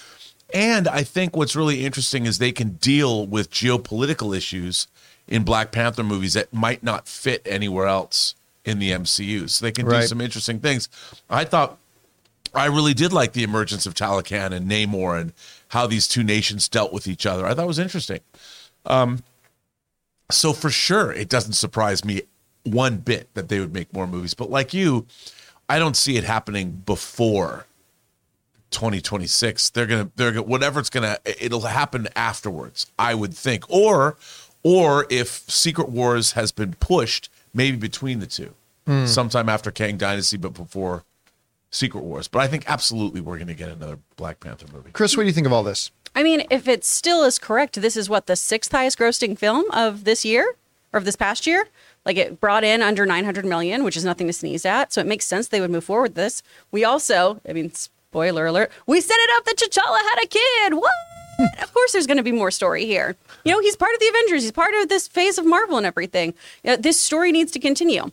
And 0.54 0.86
I 0.86 1.02
think 1.02 1.34
what's 1.34 1.56
really 1.56 1.84
interesting 1.84 2.26
is 2.26 2.38
they 2.38 2.52
can 2.52 2.72
deal 2.72 3.26
with 3.26 3.50
geopolitical 3.50 4.36
issues 4.36 4.86
in 5.26 5.44
Black 5.44 5.72
Panther 5.72 6.02
movies 6.02 6.34
that 6.34 6.52
might 6.52 6.82
not 6.82 7.08
fit 7.08 7.40
anywhere 7.46 7.86
else 7.86 8.34
in 8.64 8.78
the 8.78 8.90
MCU. 8.90 9.48
So 9.48 9.64
they 9.64 9.72
can 9.72 9.88
do 9.88 10.02
some 10.02 10.20
interesting 10.20 10.60
things. 10.60 10.88
I 11.30 11.44
thought 11.44 11.78
I 12.54 12.66
really 12.66 12.94
did 12.94 13.12
like 13.12 13.32
the 13.32 13.42
emergence 13.42 13.86
of 13.86 13.94
Talokan 13.94 14.52
and 14.52 14.70
Namor 14.70 15.20
and 15.20 15.32
how 15.68 15.86
these 15.86 16.06
two 16.06 16.22
nations 16.22 16.68
dealt 16.68 16.92
with 16.92 17.06
each 17.06 17.24
other. 17.26 17.46
I 17.46 17.54
thought 17.54 17.64
it 17.64 17.68
was 17.68 17.78
interesting. 17.78 18.20
Um, 18.84 19.22
so 20.30 20.52
for 20.52 20.70
sure, 20.70 21.12
it 21.12 21.28
doesn't 21.28 21.54
surprise 21.54 22.04
me 22.04 22.22
one 22.64 22.98
bit 22.98 23.28
that 23.34 23.48
they 23.48 23.58
would 23.60 23.72
make 23.72 23.92
more 23.92 24.06
movies. 24.06 24.34
But 24.34 24.50
like 24.50 24.74
you, 24.74 25.06
I 25.68 25.78
don't 25.78 25.96
see 25.96 26.16
it 26.16 26.24
happening 26.24 26.82
before 26.84 27.66
2026. 28.70 29.70
They're 29.70 29.86
gonna, 29.86 30.10
they're 30.16 30.32
gonna, 30.32 30.42
whatever 30.42 30.80
it's 30.80 30.90
gonna, 30.90 31.18
it'll 31.24 31.62
happen 31.62 32.08
afterwards. 32.16 32.86
I 32.98 33.14
would 33.14 33.34
think, 33.34 33.64
or, 33.68 34.16
or 34.62 35.06
if 35.10 35.28
Secret 35.28 35.88
Wars 35.88 36.32
has 36.32 36.52
been 36.52 36.74
pushed, 36.74 37.30
maybe 37.54 37.76
between 37.76 38.20
the 38.20 38.26
two, 38.26 38.54
sometime 39.06 39.48
after 39.48 39.70
Kang 39.70 39.96
Dynasty, 39.96 40.36
but 40.36 40.54
before 40.54 41.04
Secret 41.72 42.04
Wars. 42.04 42.28
But 42.28 42.42
I 42.42 42.46
think 42.46 42.70
absolutely 42.70 43.20
we're 43.20 43.38
gonna 43.38 43.54
get 43.54 43.70
another 43.70 43.98
Black 44.16 44.38
Panther 44.38 44.66
movie. 44.72 44.92
Chris, 44.92 45.16
what 45.16 45.24
do 45.24 45.26
you 45.26 45.32
think 45.32 45.46
of 45.46 45.52
all 45.52 45.64
this? 45.64 45.90
I 46.14 46.22
mean, 46.22 46.44
if 46.50 46.68
it 46.68 46.84
still 46.84 47.24
is 47.24 47.38
correct, 47.38 47.80
this 47.80 47.96
is 47.96 48.08
what 48.08 48.26
the 48.26 48.36
sixth 48.36 48.70
highest 48.70 48.98
grossing 48.98 49.36
film 49.36 49.64
of 49.72 50.04
this 50.04 50.24
year 50.24 50.54
or 50.92 50.98
of 50.98 51.04
this 51.04 51.16
past 51.16 51.46
year. 51.46 51.66
Like 52.04 52.16
it 52.16 52.40
brought 52.40 52.64
in 52.64 52.82
under 52.82 53.06
900 53.06 53.44
million, 53.44 53.82
which 53.82 53.96
is 53.96 54.04
nothing 54.04 54.26
to 54.26 54.32
sneeze 54.32 54.66
at. 54.66 54.92
So 54.92 55.00
it 55.00 55.06
makes 55.06 55.24
sense 55.24 55.48
they 55.48 55.60
would 55.60 55.70
move 55.70 55.84
forward 55.84 56.10
with 56.10 56.14
this. 56.14 56.42
We 56.70 56.84
also, 56.84 57.40
I 57.48 57.52
mean, 57.52 57.72
spoiler 57.72 58.46
alert, 58.46 58.70
we 58.86 59.00
set 59.00 59.16
it 59.18 59.30
up 59.36 59.44
that 59.46 59.56
T'Challa 59.56 60.00
had 60.00 60.24
a 60.24 60.26
kid. 60.26 60.74
What? 60.74 60.92
of 61.62 61.72
course, 61.72 61.92
there's 61.92 62.06
going 62.06 62.18
to 62.18 62.22
be 62.22 62.32
more 62.32 62.50
story 62.50 62.84
here. 62.84 63.16
You 63.44 63.52
know, 63.52 63.60
he's 63.60 63.76
part 63.76 63.94
of 63.94 64.00
the 64.00 64.08
Avengers. 64.08 64.42
He's 64.42 64.52
part 64.52 64.74
of 64.74 64.88
this 64.88 65.08
phase 65.08 65.38
of 65.38 65.46
Marvel 65.46 65.76
and 65.76 65.86
everything. 65.86 66.34
You 66.62 66.70
know, 66.70 66.76
this 66.76 67.00
story 67.00 67.32
needs 67.32 67.52
to 67.52 67.58
continue. 67.58 68.10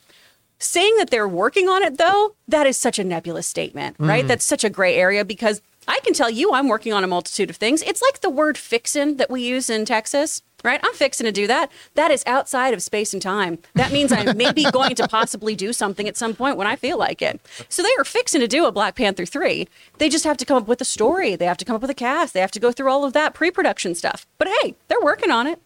Saying 0.60 0.96
that 0.98 1.10
they're 1.10 1.28
working 1.28 1.70
on 1.70 1.84
it, 1.84 1.98
though, 1.98 2.36
that 2.48 2.68
is 2.68 2.78
such 2.78 3.00
a 3.00 3.04
nebulous 3.04 3.48
statement, 3.48 3.96
right? 3.98 4.26
Mm. 4.26 4.28
That's 4.28 4.46
such 4.46 4.66
a 4.66 4.70
gray 4.70 4.96
area 4.96 5.24
because 5.24 5.62
I 5.88 6.00
can 6.04 6.14
tell 6.14 6.30
you 6.30 6.54
I'm 6.54 6.68
working 6.68 6.94
on 6.94 7.04
a 7.04 7.08
multitude 7.08 7.50
of 7.50 7.56
things. 7.56 7.82
It's 7.82 8.02
like 8.02 8.22
the 8.22 8.30
word 8.30 8.58
fixin' 8.58 9.18
that 9.18 9.32
we 9.32 9.42
use 9.42 9.70
in 9.70 9.86
Texas, 9.86 10.44
right? 10.64 10.80
I'm 10.84 10.94
fixing 10.94 11.26
to 11.26 11.32
do 11.32 11.48
that. 11.48 11.72
That 11.96 12.12
is 12.12 12.24
outside 12.28 12.74
of 12.74 12.84
space 12.84 13.12
and 13.12 13.22
time. 13.22 13.58
That 13.74 13.92
means 13.92 14.12
I'm 14.12 14.38
maybe 14.38 14.64
going 14.72 14.96
to 14.96 15.08
possibly 15.08 15.56
do 15.56 15.74
something 15.74 16.08
at 16.08 16.18
some 16.18 16.36
point 16.36 16.58
when 16.58 16.68
I 16.68 16.76
feel 16.76 17.00
like 17.00 17.22
it. 17.22 17.42
So 17.70 17.82
they 17.82 17.94
are 17.98 18.04
fixing 18.04 18.42
to 18.42 18.48
do 18.48 18.66
a 18.66 18.72
Black 18.72 18.96
Panther 18.96 19.26
3. 19.26 19.68
They 19.98 20.10
just 20.10 20.26
have 20.26 20.38
to 20.38 20.46
come 20.46 20.58
up 20.58 20.68
with 20.68 20.82
a 20.82 20.86
story. 20.86 21.36
They 21.36 21.46
have 21.46 21.58
to 21.58 21.66
come 21.66 21.76
up 21.76 21.82
with 21.82 21.90
a 21.90 21.96
cast. 21.96 22.34
They 22.34 22.42
have 22.42 22.52
to 22.52 22.60
go 22.60 22.72
through 22.72 22.92
all 22.92 23.04
of 23.04 23.14
that 23.14 23.34
pre 23.34 23.50
production 23.50 23.96
stuff. 23.96 24.28
But 24.38 24.50
hey, 24.62 24.76
they're 24.90 25.02
working 25.02 25.32
on 25.32 25.48
it. 25.48 25.60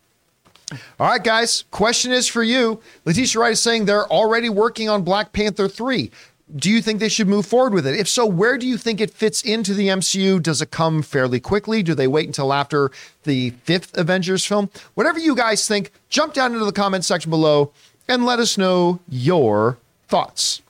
All 0.99 1.07
right, 1.07 1.23
guys. 1.23 1.63
Question 1.71 2.11
is 2.11 2.27
for 2.27 2.43
you. 2.43 2.81
Letitia 3.05 3.39
Wright 3.41 3.51
is 3.53 3.61
saying 3.61 3.85
they're 3.85 4.07
already 4.07 4.49
working 4.49 4.89
on 4.89 5.03
Black 5.03 5.33
Panther 5.33 5.67
3. 5.67 6.11
Do 6.55 6.69
you 6.69 6.81
think 6.81 6.99
they 6.99 7.09
should 7.09 7.27
move 7.27 7.45
forward 7.45 7.73
with 7.73 7.87
it? 7.87 7.95
If 7.95 8.07
so, 8.07 8.25
where 8.25 8.57
do 8.57 8.67
you 8.67 8.77
think 8.77 9.01
it 9.01 9.09
fits 9.11 9.41
into 9.41 9.73
the 9.73 9.87
MCU? 9.87 10.41
Does 10.41 10.61
it 10.61 10.71
come 10.71 11.01
fairly 11.01 11.39
quickly? 11.39 11.81
Do 11.81 11.95
they 11.95 12.07
wait 12.07 12.27
until 12.27 12.53
after 12.53 12.91
the 13.23 13.51
fifth 13.63 13.97
Avengers 13.97 14.45
film? 14.45 14.69
Whatever 14.93 15.19
you 15.19 15.35
guys 15.35 15.67
think, 15.67 15.91
jump 16.09 16.33
down 16.33 16.53
into 16.53 16.65
the 16.65 16.71
comment 16.71 17.05
section 17.05 17.29
below 17.29 17.71
and 18.07 18.25
let 18.25 18.39
us 18.39 18.57
know 18.57 18.99
your 19.09 19.77
thoughts. 20.07 20.61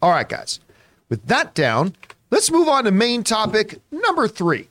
All 0.00 0.10
right, 0.10 0.28
guys. 0.28 0.60
With 1.08 1.26
that 1.26 1.54
down, 1.54 1.94
let's 2.30 2.50
move 2.50 2.68
on 2.68 2.84
to 2.84 2.90
main 2.90 3.22
topic 3.22 3.80
number 3.90 4.28
three. 4.28 4.68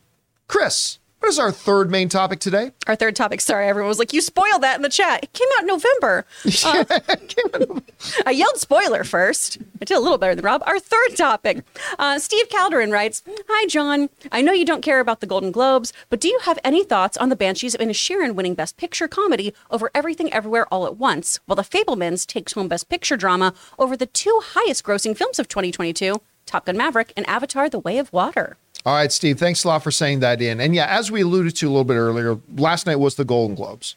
Chris, 0.47 0.99
what 1.25 1.31
is 1.31 1.39
our 1.39 1.51
third 1.51 1.89
main 1.89 2.07
topic 2.07 2.39
today? 2.39 2.71
Our 2.85 2.95
third 2.95 3.15
topic. 3.15 3.41
Sorry, 3.41 3.67
everyone 3.67 3.89
was 3.89 3.97
like, 3.97 4.13
"You 4.13 4.21
spoiled 4.21 4.61
that 4.61 4.75
in 4.75 4.83
the 4.83 4.89
chat." 4.89 5.23
It 5.23 5.33
came 5.33 5.47
out 5.57 5.61
in 5.61 5.67
November. 5.67 6.25
Uh, 6.65 7.79
I 8.25 8.31
yelled 8.31 8.57
spoiler 8.57 9.03
first. 9.03 9.57
I 9.81 9.85
did 9.85 9.97
a 9.97 9.99
little 9.99 10.17
better 10.17 10.35
than 10.35 10.45
Rob. 10.45 10.61
Our 10.67 10.79
third 10.79 11.15
topic. 11.15 11.63
Uh, 11.97 12.19
Steve 12.19 12.49
Calderon 12.49 12.91
writes, 12.91 13.23
"Hi, 13.47 13.67
John. 13.67 14.09
I 14.31 14.41
know 14.41 14.51
you 14.51 14.65
don't 14.65 14.81
care 14.81 14.99
about 14.99 15.21
the 15.21 15.27
Golden 15.27 15.51
Globes, 15.51 15.91
but 16.09 16.19
do 16.19 16.27
you 16.27 16.39
have 16.43 16.59
any 16.63 16.83
thoughts 16.83 17.17
on 17.17 17.29
the 17.29 17.35
Banshees 17.35 17.73
of 17.73 17.81
Inisherin 17.81 18.35
winning 18.35 18.53
Best 18.53 18.77
Picture 18.77 19.07
comedy 19.07 19.53
over 19.71 19.89
Everything 19.95 20.31
Everywhere 20.31 20.67
All 20.71 20.85
at 20.85 20.97
Once, 20.97 21.39
while 21.45 21.55
The 21.55 21.63
Fabelmans 21.63 22.27
takes 22.27 22.53
home 22.53 22.67
Best 22.67 22.89
Picture 22.89 23.17
drama 23.17 23.53
over 23.79 23.97
the 23.97 24.05
two 24.05 24.41
highest-grossing 24.43 25.17
films 25.17 25.39
of 25.39 25.47
2022, 25.47 26.21
Top 26.45 26.65
Gun: 26.65 26.77
Maverick 26.77 27.11
and 27.17 27.27
Avatar: 27.27 27.69
The 27.69 27.79
Way 27.79 27.97
of 27.97 28.13
Water?" 28.13 28.57
All 28.85 28.93
right, 28.93 29.11
Steve, 29.11 29.39
thanks 29.39 29.63
a 29.63 29.67
lot 29.67 29.81
for 29.83 29.89
saying 29.89 30.19
that 30.19 30.41
in. 30.41 30.61
And 30.61 30.75
yeah, 30.75 30.85
as 30.85 31.11
we 31.11 31.21
alluded 31.21 31.55
to 31.55 31.67
a 31.67 31.69
little 31.69 31.83
bit 31.83 31.95
earlier, 31.95 32.37
last 32.55 32.85
night 32.85 32.97
was 32.97 33.15
the 33.15 33.25
Golden 33.25 33.55
Globes. 33.55 33.95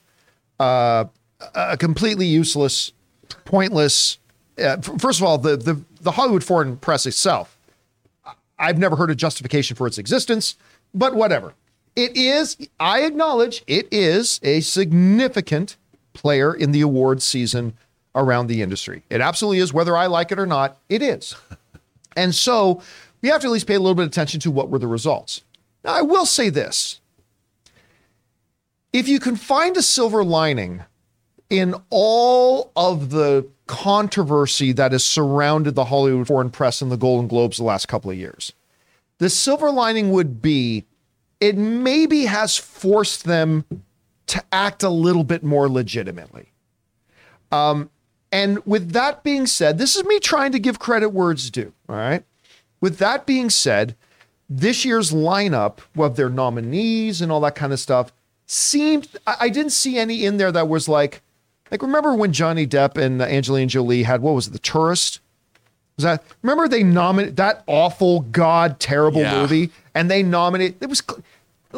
Uh, 0.59 1.05
a 1.55 1.77
completely 1.77 2.27
useless, 2.27 2.93
pointless. 3.45 4.19
Uh, 4.59 4.79
first 4.79 5.21
of 5.21 5.27
all, 5.27 5.39
the, 5.39 5.57
the 5.57 5.81
the 6.01 6.13
Hollywood 6.13 6.45
Foreign 6.45 6.77
Press 6.77 7.07
itself, 7.07 7.59
I've 8.59 8.79
never 8.79 8.97
heard 8.97 9.11
a 9.11 9.15
justification 9.15 9.77
for 9.77 9.87
its 9.87 9.99
existence, 9.99 10.57
but 10.95 11.15
whatever. 11.15 11.55
It 11.95 12.17
is, 12.17 12.57
I 12.79 13.03
acknowledge, 13.03 13.65
it 13.67 13.89
is 13.91 14.41
a 14.43 14.61
significant 14.61 15.77
player 16.13 16.55
in 16.55 16.73
the 16.73 16.81
awards 16.81 17.25
season 17.25 17.75
around 18.15 18.47
the 18.47 18.63
industry. 18.63 19.03
It 19.11 19.21
absolutely 19.21 19.59
is, 19.59 19.73
whether 19.73 19.97
I 19.97 20.07
like 20.07 20.33
it 20.33 20.39
or 20.39 20.47
not, 20.47 20.79
it 20.89 21.03
is. 21.03 21.35
And 22.17 22.35
so 22.35 22.83
we 23.23 23.29
have 23.29 23.41
to 23.41 23.47
at 23.49 23.53
least 23.53 23.67
pay 23.67 23.75
a 23.75 23.81
little 23.81 23.95
bit 23.95 24.03
of 24.03 24.09
attention 24.09 24.41
to 24.41 24.51
what 24.51 24.71
were 24.71 24.79
the 24.79 24.87
results. 24.87 25.43
Now, 25.85 25.95
I 25.95 26.03
will 26.03 26.27
say 26.27 26.51
this 26.51 27.01
if 28.93 29.09
you 29.09 29.21
can 29.21 29.37
find 29.37 29.77
a 29.77 29.83
silver 29.83 30.25
lining 30.25 30.85
in 31.51 31.75
all 31.91 32.73
of 32.77 33.11
the 33.11 33.47
controversy 33.67 34.73
that 34.73 34.93
has 34.93 35.05
surrounded 35.05 35.75
the 35.75 35.87
Hollywood 35.87 36.27
Foreign 36.27 36.51
Press 36.51 36.81
and 36.81 36.91
the 36.91 36.97
Golden 36.97 37.29
Globes 37.29 37.59
the 37.59 37.65
last 37.65 37.87
couple 37.87 38.11
of 38.11 38.17
years, 38.17 38.53
the 39.19 39.31
silver 39.31 39.71
lining 39.71 40.11
would 40.11 40.41
be 40.41 40.85
it 41.41 41.57
maybe 41.57 42.25
has 42.25 42.57
forced 42.57 43.25
them 43.25 43.65
to 44.27 44.43
act 44.53 44.83
a 44.83 44.89
little 44.89 45.25
bit 45.25 45.43
more 45.43 45.69
legitimately. 45.69 46.53
Um, 47.51 47.91
and 48.31 48.65
with 48.67 48.93
that 48.93 49.23
being 49.23 49.47
said, 49.47 49.79
this 49.79 49.97
is 49.97 50.05
me 50.05 50.19
trying 50.21 50.53
to 50.53 50.59
give 50.59 50.79
credit 50.79 51.11
where 51.11 51.31
it's 51.31 51.49
due. 51.49 51.73
All 51.89 51.97
right. 51.97 52.25
With 52.81 52.99
that 52.99 53.27
being 53.27 53.51
said, 53.51 53.97
this 54.49 54.85
year's 54.85 55.11
lineup 55.13 55.79
of 55.97 56.17
their 56.17 56.31
nominees 56.31 57.21
and 57.21 57.31
all 57.31 57.41
that 57.41 57.55
kind 57.55 57.73
of 57.73 57.81
stuff 57.81 58.13
seemed 58.47 59.09
I, 59.27 59.37
I 59.41 59.49
didn't 59.51 59.73
see 59.73 59.99
any 59.99 60.25
in 60.25 60.39
there 60.39 60.51
that 60.53 60.69
was 60.69 60.89
like 60.89 61.21
like 61.71 61.83
remember 61.83 62.15
when 62.15 62.33
Johnny 62.33 62.67
Depp 62.67 62.97
and 62.97 63.21
Angelina 63.21 63.67
Jolie 63.67 64.05
had 64.05 64.23
what 64.23 64.35
was 64.35 64.47
it, 64.49 64.53
the 64.53 64.59
tourist? 64.59 65.21
Was 65.97 66.05
that 66.05 66.23
remember 66.43 66.67
they 66.69 66.83
nominated 66.83 67.37
that 67.37 67.63
awful 67.67 68.21
god 68.21 68.81
terrible 68.81 69.21
Yeah. 69.21 69.41
movie 69.43 69.71
and 69.95 70.11
they 70.11 70.23
nominated 70.23 70.77
it 70.83 70.89
was 70.89 71.03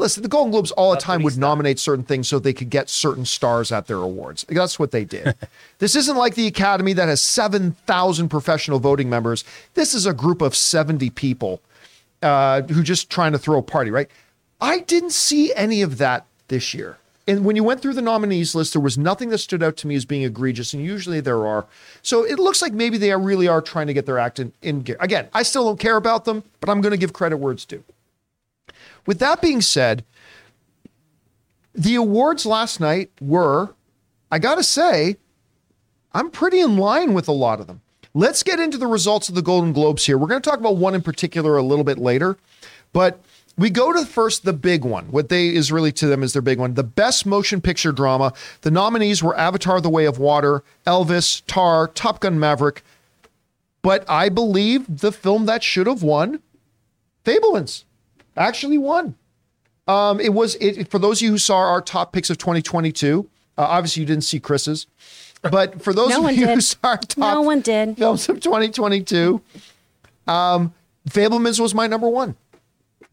listen 0.00 0.22
the 0.22 0.28
Golden 0.28 0.50
Globes 0.50 0.72
all 0.72 0.90
the 0.90 1.00
time 1.00 1.22
would 1.22 1.38
nominate 1.38 1.78
certain 1.78 2.04
things 2.04 2.26
so 2.26 2.38
they 2.38 2.52
could 2.52 2.70
get 2.70 2.90
certain 2.90 3.24
stars 3.24 3.70
at 3.70 3.86
their 3.86 3.98
awards. 3.98 4.44
That's 4.48 4.78
what 4.78 4.90
they 4.90 5.04
did. 5.04 5.36
this 5.78 5.94
isn't 5.94 6.16
like 6.16 6.34
the 6.34 6.46
Academy 6.46 6.92
that 6.94 7.08
has 7.08 7.22
7,000 7.22 8.28
professional 8.28 8.80
voting 8.80 9.08
members. 9.08 9.44
This 9.74 9.94
is 9.94 10.06
a 10.06 10.12
group 10.12 10.42
of 10.42 10.56
70 10.56 11.10
people 11.10 11.60
uh, 12.22 12.62
who 12.62 12.82
just 12.82 13.10
trying 13.10 13.32
to 13.32 13.38
throw 13.38 13.58
a 13.58 13.62
party, 13.62 13.90
right? 13.90 14.08
I 14.60 14.80
didn't 14.80 15.12
see 15.12 15.54
any 15.54 15.82
of 15.82 15.98
that 15.98 16.26
this 16.48 16.74
year. 16.74 16.98
And 17.26 17.44
when 17.44 17.54
you 17.54 17.62
went 17.62 17.80
through 17.80 17.94
the 17.94 18.02
nominees 18.02 18.54
list, 18.54 18.72
there 18.72 18.82
was 18.82 18.98
nothing 18.98 19.28
that 19.28 19.38
stood 19.38 19.62
out 19.62 19.76
to 19.78 19.86
me 19.86 19.94
as 19.94 20.04
being 20.04 20.22
egregious, 20.22 20.74
and 20.74 20.84
usually 20.84 21.20
there 21.20 21.46
are. 21.46 21.66
So 22.02 22.24
it 22.24 22.38
looks 22.38 22.60
like 22.60 22.72
maybe 22.72 22.98
they 22.98 23.14
really 23.14 23.46
are 23.46 23.60
trying 23.60 23.86
to 23.86 23.94
get 23.94 24.06
their 24.06 24.18
act 24.18 24.40
in, 24.40 24.52
in 24.62 24.80
gear. 24.80 24.96
Again, 24.98 25.28
I 25.32 25.44
still 25.44 25.64
don't 25.64 25.78
care 25.78 25.96
about 25.96 26.24
them, 26.24 26.42
but 26.58 26.68
I'm 26.68 26.80
going 26.80 26.90
to 26.90 26.98
give 26.98 27.12
credit 27.12 27.36
where 27.36 27.52
it's 27.52 27.64
due. 27.64 27.84
With 29.06 29.18
that 29.18 29.40
being 29.40 29.60
said, 29.60 30.04
the 31.74 31.94
awards 31.94 32.44
last 32.46 32.80
night 32.80 33.10
were, 33.20 33.74
I 34.30 34.38
got 34.38 34.56
to 34.56 34.64
say, 34.64 35.16
I'm 36.12 36.30
pretty 36.30 36.60
in 36.60 36.76
line 36.76 37.14
with 37.14 37.28
a 37.28 37.32
lot 37.32 37.60
of 37.60 37.66
them. 37.66 37.80
Let's 38.12 38.42
get 38.42 38.58
into 38.58 38.76
the 38.76 38.88
results 38.88 39.28
of 39.28 39.36
the 39.36 39.42
Golden 39.42 39.72
Globes 39.72 40.06
here. 40.06 40.18
We're 40.18 40.26
going 40.26 40.42
to 40.42 40.50
talk 40.50 40.58
about 40.58 40.76
one 40.76 40.94
in 40.94 41.02
particular 41.02 41.56
a 41.56 41.62
little 41.62 41.84
bit 41.84 41.98
later, 41.98 42.36
but 42.92 43.20
we 43.56 43.70
go 43.70 43.92
to 43.92 44.04
first 44.06 44.44
the 44.44 44.52
big 44.52 44.84
one. 44.84 45.06
What 45.06 45.28
they 45.28 45.54
is 45.54 45.70
really 45.70 45.92
to 45.92 46.06
them 46.06 46.22
is 46.22 46.32
their 46.32 46.42
big 46.42 46.58
one. 46.58 46.74
The 46.74 46.82
best 46.82 47.26
motion 47.26 47.60
picture 47.60 47.92
drama. 47.92 48.32
The 48.62 48.70
nominees 48.70 49.22
were 49.22 49.36
Avatar: 49.38 49.80
The 49.80 49.90
Way 49.90 50.06
of 50.06 50.18
Water, 50.18 50.64
Elvis, 50.86 51.42
Tar, 51.46 51.86
Top 51.88 52.20
Gun: 52.20 52.40
Maverick. 52.40 52.82
But 53.82 54.08
I 54.08 54.28
believe 54.28 55.00
the 55.00 55.12
film 55.12 55.46
that 55.46 55.62
should 55.62 55.86
have 55.86 56.02
won, 56.02 56.40
Fabelmans, 57.24 57.84
actually 58.40 58.78
won. 58.78 59.14
Um, 59.86 60.20
it 60.20 60.32
was 60.32 60.54
it, 60.56 60.88
for 60.90 60.98
those 60.98 61.18
of 61.20 61.22
you 61.26 61.30
who 61.30 61.38
saw 61.38 61.58
our 61.58 61.80
top 61.80 62.12
picks 62.12 62.30
of 62.30 62.38
2022. 62.38 63.28
Uh, 63.58 63.62
obviously, 63.62 64.00
you 64.00 64.06
didn't 64.06 64.24
see 64.24 64.40
Chris's, 64.40 64.86
but 65.42 65.82
for 65.82 65.92
those 65.92 66.10
No 66.10 66.26
of 66.26 66.34
you 66.36 66.46
who 66.46 66.60
saw 66.60 66.78
our 66.84 66.96
top 66.98 67.18
No 67.34 67.42
one 67.42 67.60
did. 67.60 67.96
films 67.98 68.28
of 68.28 68.40
2022, 68.40 69.40
um, 70.26 70.72
Fabelmans 71.08 71.60
was 71.60 71.74
my 71.74 71.86
number 71.86 72.08
one 72.08 72.36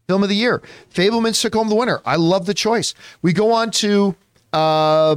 film 0.06 0.22
of 0.22 0.28
the 0.30 0.34
year. 0.36 0.62
Fabelmans 0.94 1.40
took 1.42 1.54
home 1.54 1.68
the 1.68 1.74
winner. 1.74 2.00
I 2.06 2.16
love 2.16 2.46
the 2.46 2.54
choice. 2.54 2.94
We 3.20 3.32
go 3.34 3.52
on 3.52 3.70
to, 3.72 4.14
uh, 4.54 5.16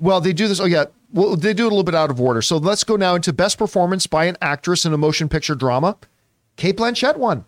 well, 0.00 0.20
they 0.20 0.32
do 0.34 0.46
this. 0.48 0.60
Oh 0.60 0.66
yeah, 0.66 0.86
well 1.12 1.36
they 1.36 1.54
do 1.54 1.64
it 1.64 1.68
a 1.68 1.70
little 1.70 1.84
bit 1.84 1.94
out 1.94 2.10
of 2.10 2.20
order. 2.20 2.42
So 2.42 2.58
let's 2.58 2.84
go 2.84 2.96
now 2.96 3.14
into 3.14 3.32
best 3.32 3.56
performance 3.56 4.06
by 4.06 4.26
an 4.26 4.36
actress 4.42 4.84
in 4.84 4.92
a 4.92 4.98
motion 4.98 5.28
picture 5.30 5.54
drama. 5.54 5.96
Cate 6.56 6.76
Blanchett 6.76 7.16
won. 7.16 7.44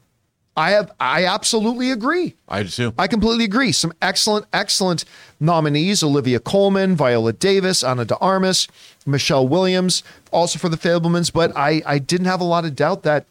I 0.59 0.71
have. 0.71 0.91
I 0.99 1.25
absolutely 1.25 1.93
agree. 1.93 2.35
I 2.49 2.65
do 2.65 2.69
too. 2.69 2.93
I 2.99 3.07
completely 3.07 3.45
agree. 3.45 3.71
Some 3.71 3.93
excellent, 4.03 4.47
excellent 4.53 5.05
nominees: 5.39 6.03
Olivia 6.03 6.41
Colman, 6.41 6.97
Viola 6.97 7.33
Davis, 7.33 7.85
Ana 7.85 8.05
de 8.05 8.17
Armas, 8.17 8.67
Michelle 9.07 9.47
Williams, 9.47 10.03
also 10.33 10.59
for 10.59 10.69
the 10.69 10.77
Fabelmans. 10.77 11.33
But 11.33 11.57
I, 11.57 11.81
I 11.87 12.01
didn't 12.01 12.27
have 12.27 12.41
a 12.41 12.45
lot 12.45 12.65
of 12.65 12.75
doubt 12.75 13.05
that 13.05 13.27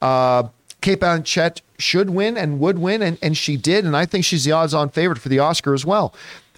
uh, 0.00 0.44
Cate 0.80 1.00
Blanchett 1.00 1.60
should 1.78 2.08
win 2.08 2.38
and 2.38 2.58
would 2.60 2.78
win, 2.78 3.02
and, 3.02 3.18
and 3.20 3.36
she 3.36 3.58
did. 3.58 3.84
And 3.84 3.94
I 3.94 4.06
think 4.06 4.24
she's 4.24 4.44
the 4.44 4.52
odds-on 4.52 4.88
favorite 4.88 5.18
for 5.18 5.28
the 5.28 5.38
Oscar 5.38 5.74
as 5.74 5.84
well. 5.84 6.14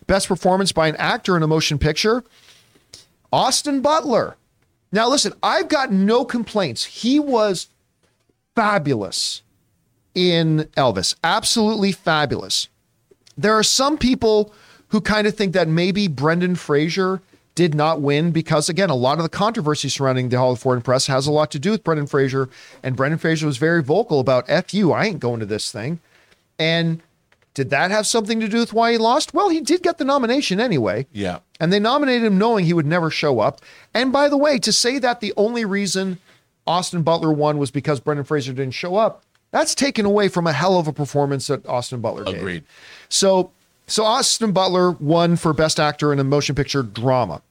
Best 0.06 0.28
performance 0.28 0.70
by 0.70 0.86
an 0.86 0.94
actor 0.96 1.36
in 1.36 1.42
a 1.42 1.48
motion 1.48 1.78
picture: 1.78 2.22
Austin 3.32 3.80
Butler. 3.80 4.36
Now, 4.92 5.08
listen, 5.08 5.32
I've 5.42 5.68
got 5.68 5.90
no 5.90 6.24
complaints. 6.24 6.84
He 6.84 7.18
was 7.18 7.66
fabulous 8.54 9.41
in 10.14 10.68
Elvis. 10.76 11.14
Absolutely 11.24 11.92
fabulous. 11.92 12.68
There 13.36 13.54
are 13.54 13.62
some 13.62 13.96
people 13.98 14.52
who 14.88 15.00
kind 15.00 15.26
of 15.26 15.34
think 15.34 15.54
that 15.54 15.68
maybe 15.68 16.06
Brendan 16.08 16.54
Fraser 16.54 17.22
did 17.54 17.74
not 17.74 18.00
win 18.00 18.30
because, 18.30 18.68
again, 18.68 18.90
a 18.90 18.94
lot 18.94 19.18
of 19.18 19.24
the 19.24 19.28
controversy 19.28 19.88
surrounding 19.88 20.28
the 20.28 20.36
Hall 20.36 20.46
Hollywood 20.46 20.60
Foreign 20.60 20.82
Press 20.82 21.06
has 21.06 21.26
a 21.26 21.32
lot 21.32 21.50
to 21.50 21.58
do 21.58 21.70
with 21.70 21.84
Brendan 21.84 22.06
Fraser. 22.06 22.48
And 22.82 22.96
Brendan 22.96 23.18
Fraser 23.18 23.46
was 23.46 23.58
very 23.58 23.82
vocal 23.82 24.20
about 24.20 24.44
F 24.48 24.72
you, 24.72 24.92
I 24.92 25.06
ain't 25.06 25.20
going 25.20 25.40
to 25.40 25.46
this 25.46 25.70
thing. 25.70 26.00
And 26.58 27.02
did 27.54 27.70
that 27.70 27.90
have 27.90 28.06
something 28.06 28.40
to 28.40 28.48
do 28.48 28.58
with 28.58 28.72
why 28.72 28.92
he 28.92 28.98
lost? 28.98 29.34
Well, 29.34 29.50
he 29.50 29.60
did 29.60 29.82
get 29.82 29.98
the 29.98 30.04
nomination 30.04 30.60
anyway. 30.60 31.06
Yeah. 31.12 31.40
And 31.60 31.72
they 31.72 31.78
nominated 31.78 32.24
him 32.24 32.38
knowing 32.38 32.64
he 32.64 32.72
would 32.72 32.86
never 32.86 33.10
show 33.10 33.40
up. 33.40 33.60
And 33.92 34.12
by 34.12 34.28
the 34.28 34.38
way, 34.38 34.58
to 34.58 34.72
say 34.72 34.98
that 34.98 35.20
the 35.20 35.34
only 35.36 35.64
reason 35.64 36.18
Austin 36.66 37.02
Butler 37.02 37.32
won 37.32 37.58
was 37.58 37.70
because 37.70 38.00
Brendan 38.00 38.24
Fraser 38.24 38.52
didn't 38.52 38.74
show 38.74 38.96
up, 38.96 39.22
that's 39.52 39.74
taken 39.74 40.04
away 40.04 40.28
from 40.28 40.46
a 40.46 40.52
hell 40.52 40.78
of 40.78 40.88
a 40.88 40.92
performance 40.92 41.46
that 41.46 41.64
Austin 41.66 42.00
Butler 42.00 42.24
gave. 42.24 42.36
Agreed. 42.36 42.64
So, 43.08 43.52
so 43.86 44.02
Austin 44.04 44.50
Butler 44.52 44.92
won 44.92 45.36
for 45.36 45.52
Best 45.52 45.78
Actor 45.78 46.12
in 46.12 46.18
a 46.18 46.24
Motion 46.24 46.56
Picture 46.56 46.82
Drama. 46.82 47.42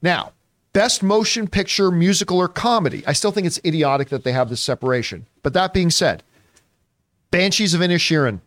Now, 0.00 0.32
Best 0.72 1.02
Motion 1.02 1.48
Picture 1.48 1.90
Musical 1.90 2.38
or 2.38 2.48
Comedy. 2.48 3.02
I 3.06 3.12
still 3.12 3.32
think 3.32 3.46
it's 3.46 3.60
idiotic 3.64 4.08
that 4.08 4.24
they 4.24 4.32
have 4.32 4.48
this 4.48 4.62
separation. 4.62 5.26
But 5.42 5.52
that 5.52 5.74
being 5.74 5.90
said, 5.90 6.22
Banshees 7.30 7.74
of 7.74 7.80
Inisherin 7.80 8.40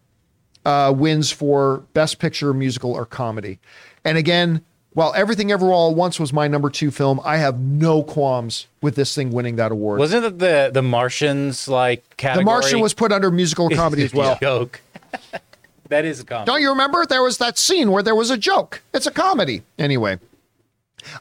uh, 0.65 0.93
wins 0.95 1.31
for 1.31 1.83
Best 1.93 2.17
Picture 2.17 2.53
Musical 2.53 2.93
or 2.93 3.05
Comedy. 3.05 3.59
And 4.03 4.17
again, 4.17 4.63
while 4.95 5.13
Everything 5.13 5.51
Ever 5.51 5.67
All 5.73 5.91
at 5.91 5.97
Once 5.97 6.21
was 6.21 6.31
my 6.31 6.47
number 6.47 6.69
two 6.69 6.89
film, 6.89 7.19
I 7.25 7.35
have 7.37 7.59
no 7.59 8.01
qualms 8.01 8.67
with 8.81 8.95
this 8.95 9.13
thing 9.13 9.31
winning 9.31 9.57
that 9.57 9.73
award. 9.73 9.99
Wasn't 9.99 10.25
it 10.25 10.39
the 10.39 10.71
the 10.73 10.81
Martians 10.81 11.67
like 11.67 12.03
category? 12.15 12.43
the 12.43 12.45
Martian 12.45 12.79
was 12.79 12.93
put 12.93 13.11
under 13.11 13.29
musical 13.29 13.69
comedy 13.75 14.03
as 14.03 14.13
well. 14.13 14.37
Joke. 14.41 14.81
that 15.89 16.05
is 16.05 16.21
a 16.21 16.25
comedy. 16.25 16.45
Don't 16.45 16.61
you 16.61 16.69
remember? 16.69 17.05
There 17.05 17.21
was 17.21 17.37
that 17.39 17.57
scene 17.57 17.91
where 17.91 18.01
there 18.01 18.15
was 18.15 18.31
a 18.31 18.37
joke. 18.37 18.81
It's 18.93 19.05
a 19.05 19.11
comedy. 19.11 19.63
Anyway, 19.77 20.17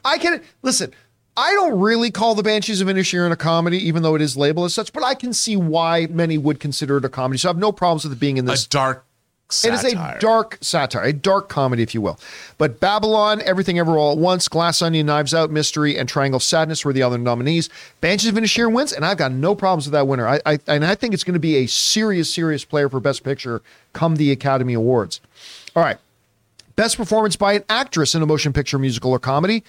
I 0.05 0.17
can 0.19 0.41
listen. 0.61 0.93
I 1.37 1.51
don't 1.51 1.77
really 1.81 2.11
call 2.11 2.33
the 2.33 2.43
Banshees 2.43 2.79
of 2.79 2.87
Inisherin 2.87 3.33
a 3.33 3.35
comedy, 3.35 3.77
even 3.85 4.03
though 4.03 4.15
it 4.15 4.21
is 4.21 4.37
labeled 4.37 4.67
as 4.67 4.73
such, 4.73 4.93
but 4.93 5.03
I 5.03 5.15
can 5.15 5.33
see 5.33 5.57
why 5.57 6.07
many 6.09 6.37
would 6.37 6.61
consider 6.61 6.95
it 6.95 7.03
a 7.03 7.09
comedy. 7.09 7.39
So 7.39 7.49
I 7.49 7.51
have 7.51 7.57
no 7.57 7.73
problems 7.73 8.05
with 8.05 8.13
it 8.13 8.19
being 8.21 8.37
in 8.37 8.45
this 8.45 8.61
A 8.61 8.69
this. 8.69 9.01
Dark 9.49 9.63
It 9.63 9.73
is 9.73 9.93
a 9.93 10.17
dark 10.19 10.57
satire, 10.61 11.03
a 11.03 11.13
dark 11.13 11.49
comedy, 11.49 11.83
if 11.83 11.93
you 11.93 12.01
will. 12.01 12.19
But 12.57 12.79
Babylon, 12.79 13.41
Everything 13.45 13.77
Ever 13.77 13.97
All 13.97 14.13
at 14.13 14.17
Once, 14.17 14.47
Glass 14.47 14.81
Onion, 14.81 15.05
Knives 15.05 15.33
Out, 15.33 15.51
Mystery, 15.51 15.97
and 15.97 16.09
Triangle 16.09 16.37
of 16.37 16.43
Sadness 16.43 16.83
were 16.83 16.93
the 16.93 17.03
other 17.03 17.17
nominees. 17.17 17.69
Banshees 18.01 18.29
of 18.29 18.35
Inisherin 18.35 18.73
wins, 18.73 18.91
and 18.91 19.05
I've 19.05 19.17
got 19.17 19.31
no 19.31 19.53
problems 19.53 19.85
with 19.85 19.93
that 19.93 20.07
winner. 20.07 20.27
I, 20.27 20.41
I 20.45 20.59
and 20.67 20.83
I 20.83 20.95
think 20.95 21.13
it's 21.13 21.23
going 21.23 21.33
to 21.33 21.39
be 21.39 21.57
a 21.57 21.67
serious, 21.67 22.33
serious 22.33 22.65
player 22.65 22.89
for 22.89 22.99
Best 22.99 23.23
Picture 23.23 23.61
come 23.93 24.15
the 24.15 24.31
Academy 24.31 24.73
Awards. 24.73 25.21
All 25.75 25.83
right. 25.83 25.97
Best 26.75 26.97
performance 26.97 27.35
by 27.35 27.53
an 27.53 27.63
actress 27.69 28.15
in 28.15 28.21
a 28.21 28.25
motion 28.25 28.51
picture, 28.51 28.77
musical, 28.77 29.11
or 29.11 29.19
comedy 29.19 29.63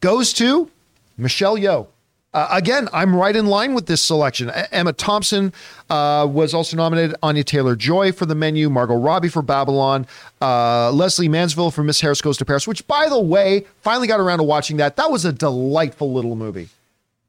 goes 0.00 0.32
to 0.34 0.70
Michelle 1.16 1.56
Yeoh. 1.56 1.86
Uh, 2.32 2.46
again, 2.52 2.88
I'm 2.92 3.14
right 3.14 3.34
in 3.34 3.46
line 3.46 3.74
with 3.74 3.86
this 3.86 4.00
selection. 4.00 4.50
Emma 4.50 4.92
Thompson 4.92 5.52
uh, 5.88 6.28
was 6.30 6.54
also 6.54 6.76
nominated. 6.76 7.16
Anya 7.22 7.42
Taylor 7.42 7.74
Joy 7.74 8.12
for 8.12 8.24
The 8.24 8.36
Menu. 8.36 8.70
Margot 8.70 8.94
Robbie 8.94 9.28
for 9.28 9.42
Babylon. 9.42 10.06
Uh, 10.40 10.92
Lesley 10.92 11.28
Manville 11.28 11.72
for 11.72 11.82
Miss 11.82 12.00
Harris 12.00 12.20
Goes 12.20 12.36
to 12.38 12.44
Paris, 12.44 12.68
which, 12.68 12.86
by 12.86 13.08
the 13.08 13.20
way, 13.20 13.66
finally 13.80 14.06
got 14.06 14.20
around 14.20 14.38
to 14.38 14.44
watching 14.44 14.76
that. 14.76 14.94
That 14.96 15.10
was 15.10 15.24
a 15.24 15.32
delightful 15.32 16.12
little 16.12 16.36
movie. 16.36 16.68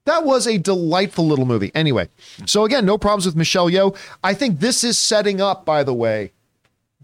That 0.05 0.23
was 0.23 0.47
a 0.47 0.57
delightful 0.57 1.27
little 1.27 1.45
movie. 1.45 1.71
Anyway, 1.75 2.09
so 2.45 2.65
again, 2.65 2.85
no 2.85 2.97
problems 2.97 3.25
with 3.25 3.35
Michelle 3.35 3.69
Yeoh. 3.69 3.95
I 4.23 4.33
think 4.33 4.59
this 4.59 4.83
is 4.83 4.97
setting 4.97 5.41
up, 5.41 5.63
by 5.63 5.83
the 5.83 5.93
way, 5.93 6.31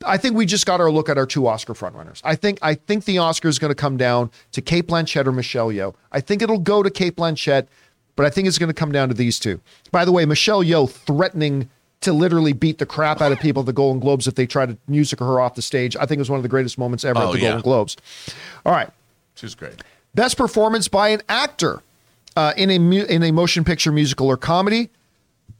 I 0.05 0.17
think 0.17 0.35
we 0.35 0.45
just 0.45 0.65
got 0.65 0.79
our 0.79 0.91
look 0.91 1.09
at 1.09 1.17
our 1.17 1.25
two 1.25 1.47
Oscar 1.47 1.73
frontrunners. 1.73 2.21
I 2.23 2.35
think 2.35 2.59
I 2.61 2.75
think 2.75 3.05
the 3.05 3.17
Oscar 3.17 3.47
is 3.47 3.59
going 3.59 3.71
to 3.71 3.75
come 3.75 3.97
down 3.97 4.31
to 4.51 4.61
Cate 4.61 4.87
Blanchett 4.87 5.25
or 5.25 5.31
Michelle 5.31 5.69
Yeoh. 5.69 5.95
I 6.11 6.21
think 6.21 6.41
it'll 6.41 6.59
go 6.59 6.83
to 6.83 6.89
Cate 6.89 7.15
Blanchett, 7.15 7.67
but 8.17 8.25
I 8.25 8.29
think 8.29 8.49
it's 8.49 8.57
going 8.57 8.67
to 8.67 8.73
come 8.73 8.91
down 8.91 9.07
to 9.07 9.13
these 9.13 9.39
two. 9.39 9.61
By 9.91 10.03
the 10.03 10.11
way, 10.11 10.25
Michelle 10.25 10.61
Yeoh 10.63 10.89
threatening 10.91 11.69
to 12.01 12.11
literally 12.13 12.51
beat 12.53 12.77
the 12.77 12.85
crap 12.85 13.21
out 13.21 13.31
of 13.31 13.39
people 13.39 13.61
at 13.61 13.65
the 13.65 13.73
Golden 13.73 13.99
Globes 14.01 14.27
if 14.27 14.35
they 14.35 14.45
try 14.45 14.65
to 14.65 14.77
music 14.87 15.19
her 15.19 15.39
off 15.39 15.55
the 15.55 15.61
stage. 15.61 15.95
I 15.95 16.01
think 16.05 16.17
it 16.17 16.19
was 16.19 16.29
one 16.29 16.37
of 16.37 16.43
the 16.43 16.49
greatest 16.49 16.77
moments 16.77 17.03
ever 17.05 17.17
Oh, 17.19 17.27
at 17.27 17.31
the 17.31 17.39
yeah. 17.39 17.47
Golden 17.51 17.61
Globes. 17.63 17.95
All 18.65 18.73
right. 18.73 18.89
She 19.35 19.45
was 19.45 19.55
great. 19.55 19.81
Best 20.13 20.37
performance 20.37 20.87
by 20.87 21.09
an 21.09 21.21
actor 21.29 21.81
uh, 22.35 22.53
in 22.57 22.69
a 22.69 22.77
mu- 22.79 23.05
in 23.05 23.23
a 23.23 23.31
motion 23.31 23.63
picture, 23.63 23.91
musical, 23.91 24.27
or 24.27 24.37
comedy. 24.37 24.89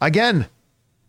Again, 0.01 0.47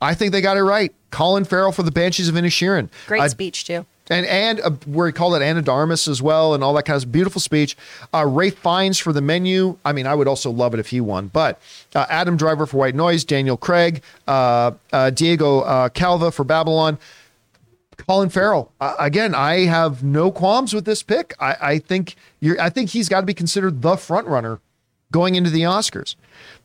I 0.01 0.15
think 0.15 0.33
they 0.33 0.41
got 0.41 0.57
it 0.57 0.63
right. 0.63 0.95
Colin 1.11 1.45
Farrell 1.45 1.73
for 1.73 1.83
the 1.83 1.91
Banshees 1.91 2.29
of 2.29 2.35
Inisherin. 2.35 2.89
Great 3.07 3.21
Uh, 3.23 3.29
speech 3.29 3.65
too. 3.65 3.85
And 4.11 4.27
and 4.27 4.61
uh, 4.61 4.71
where 4.87 5.07
he 5.07 5.13
called 5.13 5.35
it 5.35 5.43
Anadarmus 5.43 6.09
as 6.09 6.23
well, 6.23 6.55
and 6.55 6.65
all 6.65 6.73
that 6.75 6.85
kind 6.85 7.03
of 7.03 7.13
beautiful 7.13 7.41
speech. 7.41 7.77
Uh, 8.13 8.25
Ralph 8.27 8.55
Fiennes 8.55 8.99
for 8.99 9.13
the 9.13 9.21
menu. 9.21 9.79
I 9.85 9.93
mean, 9.93 10.07
I 10.07 10.15
would 10.15 10.29
also 10.29 10.51
love 10.51 10.75
it 10.75 10.81
if 10.81 10.89
he 10.89 11.01
won. 11.01 11.29
But 11.29 11.61
uh, 11.95 12.07
Adam 12.09 12.37
Driver 12.37 12.67
for 12.67 12.79
White 12.79 12.95
Noise, 12.95 13.25
Daniel 13.25 13.57
Craig, 13.57 14.03
uh, 14.27 14.73
uh, 14.93 15.11
Diego 15.11 15.61
uh, 15.61 15.89
Calva 15.91 16.31
for 16.33 16.45
Babylon. 16.45 16.99
Colin 18.07 18.29
Farrell. 18.29 18.73
Again, 18.81 19.35
I 19.35 19.67
have 19.67 20.05
no 20.05 20.31
qualms 20.31 20.73
with 20.73 20.85
this 20.85 21.03
pick. 21.03 21.35
I, 21.41 21.57
I 21.61 21.79
think. 21.79 22.15
I 22.61 22.71
think 22.71 22.91
he's 22.91 23.09
got 23.09 23.21
to 23.21 23.27
be 23.27 23.35
considered 23.35 23.83
the 23.83 23.97
front 23.97 24.29
runner 24.29 24.61
going 25.11 25.35
into 25.35 25.51
the 25.51 25.63
Oscars. 25.63 26.15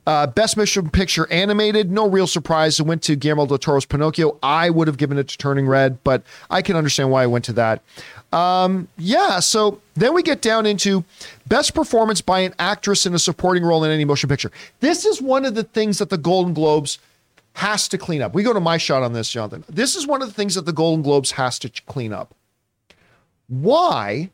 Uh, 0.06 0.28
Best 0.28 0.58
Motion 0.58 0.90
Picture 0.90 1.32
Animated, 1.32 1.90
no 1.90 2.10
real 2.10 2.28
surprise. 2.28 2.80
It 2.80 2.86
went 2.86 3.02
to 3.04 3.16
Guillermo 3.16 3.46
del 3.46 3.58
Toro's 3.58 3.86
Pinocchio. 3.86 4.38
I 4.44 4.70
would 4.70 4.88
have 4.88 4.98
given 4.98 5.18
it 5.18 5.30
to 5.30 5.38
Turning 5.38 5.66
Red, 5.66 6.04
but 6.04 6.24
I 6.50 6.62
can 6.62 6.76
understand 6.76 7.10
why 7.10 7.24
I 7.24 7.28
went 7.28 7.46
to 7.46 7.54
that. 7.54 7.82
Um, 8.34 8.90
yeah, 8.98 9.40
so 9.40 9.80
then 9.94 10.14
we 10.14 10.22
get 10.22 10.42
down 10.42 10.66
into 10.66 11.06
Best 11.48 11.74
Performance 11.74 12.20
by 12.20 12.40
an 12.42 12.54
Actress 12.60 13.06
in 13.06 13.14
a 13.14 13.20
Supporting 13.20 13.64
Role 13.64 13.84
in 13.84 13.92
Any 13.92 14.04
Motion 14.04 14.28
Picture. 14.28 14.52
This 14.82 15.06
is 15.06 15.22
one 15.22 15.46
of 15.46 15.56
the 15.56 15.64
things 15.64 16.00
that 16.00 16.10
the 16.10 16.18
Golden 16.18 16.54
Globes 16.54 17.00
has 17.54 17.88
to 17.90 17.98
clean 17.98 18.22
up. 18.22 18.34
We 18.34 18.44
go 18.44 18.52
to 18.52 18.60
my 18.60 18.78
shot 18.78 19.04
on 19.04 19.14
this, 19.14 19.30
Jonathan. 19.30 19.64
This 19.70 19.96
is 19.96 20.08
one 20.08 20.22
of 20.22 20.28
the 20.28 20.34
things 20.34 20.56
that 20.56 20.66
the 20.66 20.74
Golden 20.74 21.04
Globes 21.04 21.32
has 21.32 21.60
to 21.60 21.70
clean 21.70 22.12
up. 22.12 22.34
Why 23.48 24.32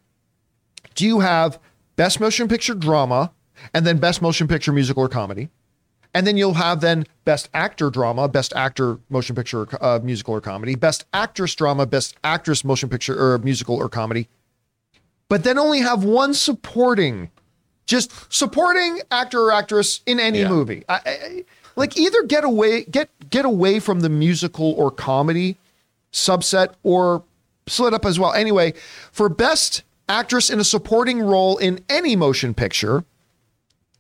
do 0.96 1.06
you 1.06 1.20
have 1.20 1.60
Best 1.96 2.20
Motion 2.20 2.48
Picture 2.48 2.74
Drama 2.74 3.32
and 3.74 3.86
then 3.86 3.98
Best 3.98 4.22
Motion 4.22 4.48
Picture 4.48 4.72
Musical 4.72 5.04
or 5.04 5.10
Comedy? 5.10 5.50
And 6.14 6.26
then 6.26 6.38
you'll 6.38 6.56
have 6.56 6.82
then 6.82 7.06
Best 7.24 7.50
Actor 7.54 7.92
Drama, 7.92 8.28
Best 8.28 8.52
Actor 8.56 8.98
Motion 9.10 9.36
Picture 9.36 9.68
uh, 9.84 10.00
Musical 10.02 10.34
or 10.34 10.42
Comedy, 10.42 10.76
Best 10.76 11.06
Actress 11.14 11.54
Drama, 11.54 11.86
Best 11.86 12.16
Actress 12.24 12.64
Motion 12.66 12.90
Picture 12.90 13.16
or 13.20 13.38
Musical 13.40 13.76
or 13.76 13.90
Comedy. 13.90 14.28
But 15.28 15.44
then 15.44 15.60
only 15.60 15.82
have 15.82 16.04
one 16.04 16.34
supporting, 16.34 17.30
just 17.86 18.12
supporting 18.34 19.02
actor 19.12 19.40
or 19.40 19.52
actress 19.52 20.02
in 20.08 20.20
any 20.20 20.40
Yeah. 20.40 20.50
movie. 20.50 20.84
I, 20.90 21.00
I, 21.06 21.46
like 21.76 21.96
either 21.98 22.24
get 22.24 22.44
away, 22.44 22.86
get 22.86 23.10
get 23.30 23.46
away 23.46 23.80
from 23.80 24.00
the 24.00 24.10
musical 24.10 24.72
or 24.74 24.90
comedy 24.90 25.58
subset 26.12 26.74
or 26.82 27.22
split 27.68 27.94
up 27.94 28.04
as 28.06 28.20
well. 28.20 28.34
Anyway, 28.34 28.74
for 29.12 29.30
Best 29.30 29.84
Actress 30.10 30.50
in 30.50 30.60
a 30.60 30.64
Supporting 30.64 31.20
Role 31.22 31.58
in 31.58 31.80
any 31.88 32.16
motion 32.16 32.56
picture, 32.56 33.06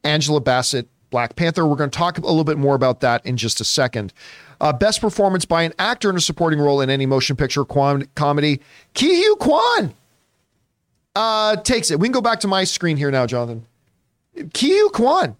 Angela 0.03 0.41
Bassett, 0.41 0.87
Black 1.09 1.35
Panther. 1.35 1.65
We're 1.65 1.75
going 1.75 1.89
to 1.89 1.97
talk 1.97 2.17
a 2.17 2.21
little 2.21 2.43
bit 2.43 2.57
more 2.57 2.75
about 2.75 2.99
that 3.01 3.25
in 3.25 3.37
just 3.37 3.59
a 3.59 3.63
second. 3.63 4.13
Uh, 4.61 4.73
best 4.73 5.01
performance 5.01 5.45
by 5.45 5.63
an 5.63 5.73
actor 5.79 6.09
in 6.09 6.15
a 6.15 6.21
supporting 6.21 6.59
role 6.59 6.81
in 6.81 6.89
any 6.89 7.05
motion 7.05 7.35
picture 7.35 7.65
com- 7.65 8.07
comedy. 8.15 8.57
Ke 8.93 9.03
Huy 9.03 9.35
Quan 9.39 9.93
uh, 11.15 11.55
takes 11.57 11.91
it. 11.91 11.99
We 11.99 12.07
can 12.07 12.13
go 12.13 12.21
back 12.21 12.39
to 12.41 12.47
my 12.47 12.63
screen 12.63 12.97
here 12.97 13.11
now, 13.11 13.25
Jonathan. 13.25 13.65
Ke 14.53 14.63
Huy 14.63 14.89
Quan 14.89 15.35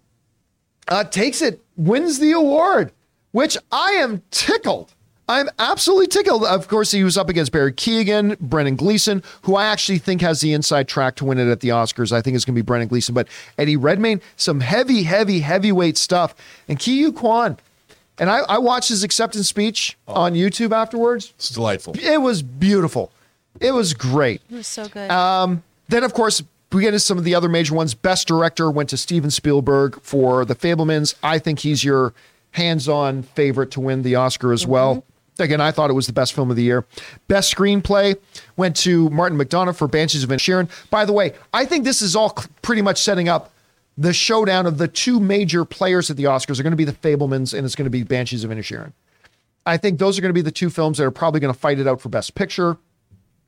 uh, 0.88 1.04
takes 1.04 1.42
it, 1.42 1.62
wins 1.76 2.18
the 2.18 2.32
award, 2.32 2.92
which 3.32 3.56
I 3.70 3.92
am 3.92 4.22
tickled. 4.30 4.94
I'm 5.30 5.48
absolutely 5.60 6.08
tickled. 6.08 6.42
Of 6.42 6.66
course, 6.66 6.90
he 6.90 7.04
was 7.04 7.16
up 7.16 7.28
against 7.28 7.52
Barry 7.52 7.72
Keoghan, 7.72 8.36
Brendan 8.40 8.74
Gleeson, 8.74 9.22
who 9.42 9.54
I 9.54 9.66
actually 9.66 9.98
think 9.98 10.22
has 10.22 10.40
the 10.40 10.52
inside 10.52 10.88
track 10.88 11.14
to 11.16 11.24
win 11.24 11.38
it 11.38 11.48
at 11.48 11.60
the 11.60 11.68
Oscars. 11.68 12.10
I 12.10 12.20
think 12.20 12.34
it's 12.34 12.44
going 12.44 12.56
to 12.56 12.60
be 12.60 12.66
Brendan 12.66 12.88
Gleeson, 12.88 13.14
but 13.14 13.28
Eddie 13.56 13.76
Redmayne, 13.76 14.20
some 14.36 14.58
heavy, 14.58 15.04
heavy, 15.04 15.38
heavyweight 15.38 15.96
stuff. 15.96 16.34
And 16.66 16.80
Ke 16.80 17.14
Quan. 17.14 17.58
And 18.18 18.28
I, 18.28 18.38
I 18.40 18.58
watched 18.58 18.88
his 18.88 19.04
acceptance 19.04 19.48
speech 19.48 19.96
on 20.08 20.34
YouTube 20.34 20.72
afterwards. 20.72 21.32
It's 21.36 21.50
delightful. 21.50 21.94
It 21.96 22.20
was 22.20 22.42
beautiful. 22.42 23.12
It 23.60 23.70
was 23.70 23.94
great. 23.94 24.42
It 24.50 24.56
was 24.56 24.66
so 24.66 24.88
good. 24.88 25.12
Um, 25.12 25.62
then, 25.88 26.02
of 26.02 26.12
course, 26.12 26.42
we 26.72 26.82
get 26.82 26.88
into 26.88 26.98
some 26.98 27.18
of 27.18 27.24
the 27.24 27.36
other 27.36 27.48
major 27.48 27.76
ones. 27.76 27.94
Best 27.94 28.26
director 28.26 28.68
went 28.68 28.88
to 28.88 28.96
Steven 28.96 29.30
Spielberg 29.30 30.00
for 30.02 30.44
The 30.44 30.56
Fabelmans. 30.56 31.14
I 31.22 31.38
think 31.38 31.60
he's 31.60 31.84
your 31.84 32.14
hands-on 32.50 33.22
favorite 33.22 33.70
to 33.70 33.80
win 33.80 34.02
the 34.02 34.16
Oscar 34.16 34.52
as 34.52 34.66
well. 34.66 35.04
Again, 35.40 35.60
I 35.60 35.70
thought 35.70 35.90
it 35.90 35.94
was 35.94 36.06
the 36.06 36.12
best 36.12 36.32
film 36.32 36.50
of 36.50 36.56
the 36.56 36.62
year. 36.62 36.84
Best 37.28 37.54
screenplay 37.54 38.16
went 38.56 38.76
to 38.78 39.10
Martin 39.10 39.38
McDonagh 39.38 39.76
for 39.76 39.88
Banshees 39.88 40.22
of 40.22 40.30
Inisherin. 40.30 40.68
By 40.90 41.04
the 41.04 41.12
way, 41.12 41.34
I 41.52 41.64
think 41.64 41.84
this 41.84 42.02
is 42.02 42.14
all 42.14 42.36
pretty 42.62 42.82
much 42.82 43.00
setting 43.02 43.28
up 43.28 43.52
the 43.98 44.12
showdown 44.12 44.66
of 44.66 44.78
the 44.78 44.88
two 44.88 45.20
major 45.20 45.64
players 45.64 46.10
at 46.10 46.16
the 46.16 46.24
Oscars 46.24 46.58
are 46.58 46.62
going 46.62 46.70
to 46.72 46.76
be 46.76 46.84
The 46.84 46.92
Fabelmans 46.92 47.52
and 47.52 47.66
it's 47.66 47.74
going 47.74 47.84
to 47.84 47.90
be 47.90 48.02
Banshees 48.02 48.44
of 48.44 48.50
Inisherin. 48.50 48.92
I 49.66 49.76
think 49.76 49.98
those 49.98 50.18
are 50.18 50.22
going 50.22 50.30
to 50.30 50.34
be 50.34 50.42
the 50.42 50.50
two 50.50 50.70
films 50.70 50.98
that 50.98 51.04
are 51.04 51.10
probably 51.10 51.40
going 51.40 51.52
to 51.52 51.58
fight 51.58 51.78
it 51.78 51.86
out 51.86 52.00
for 52.00 52.08
Best 52.08 52.34
Picture 52.34 52.78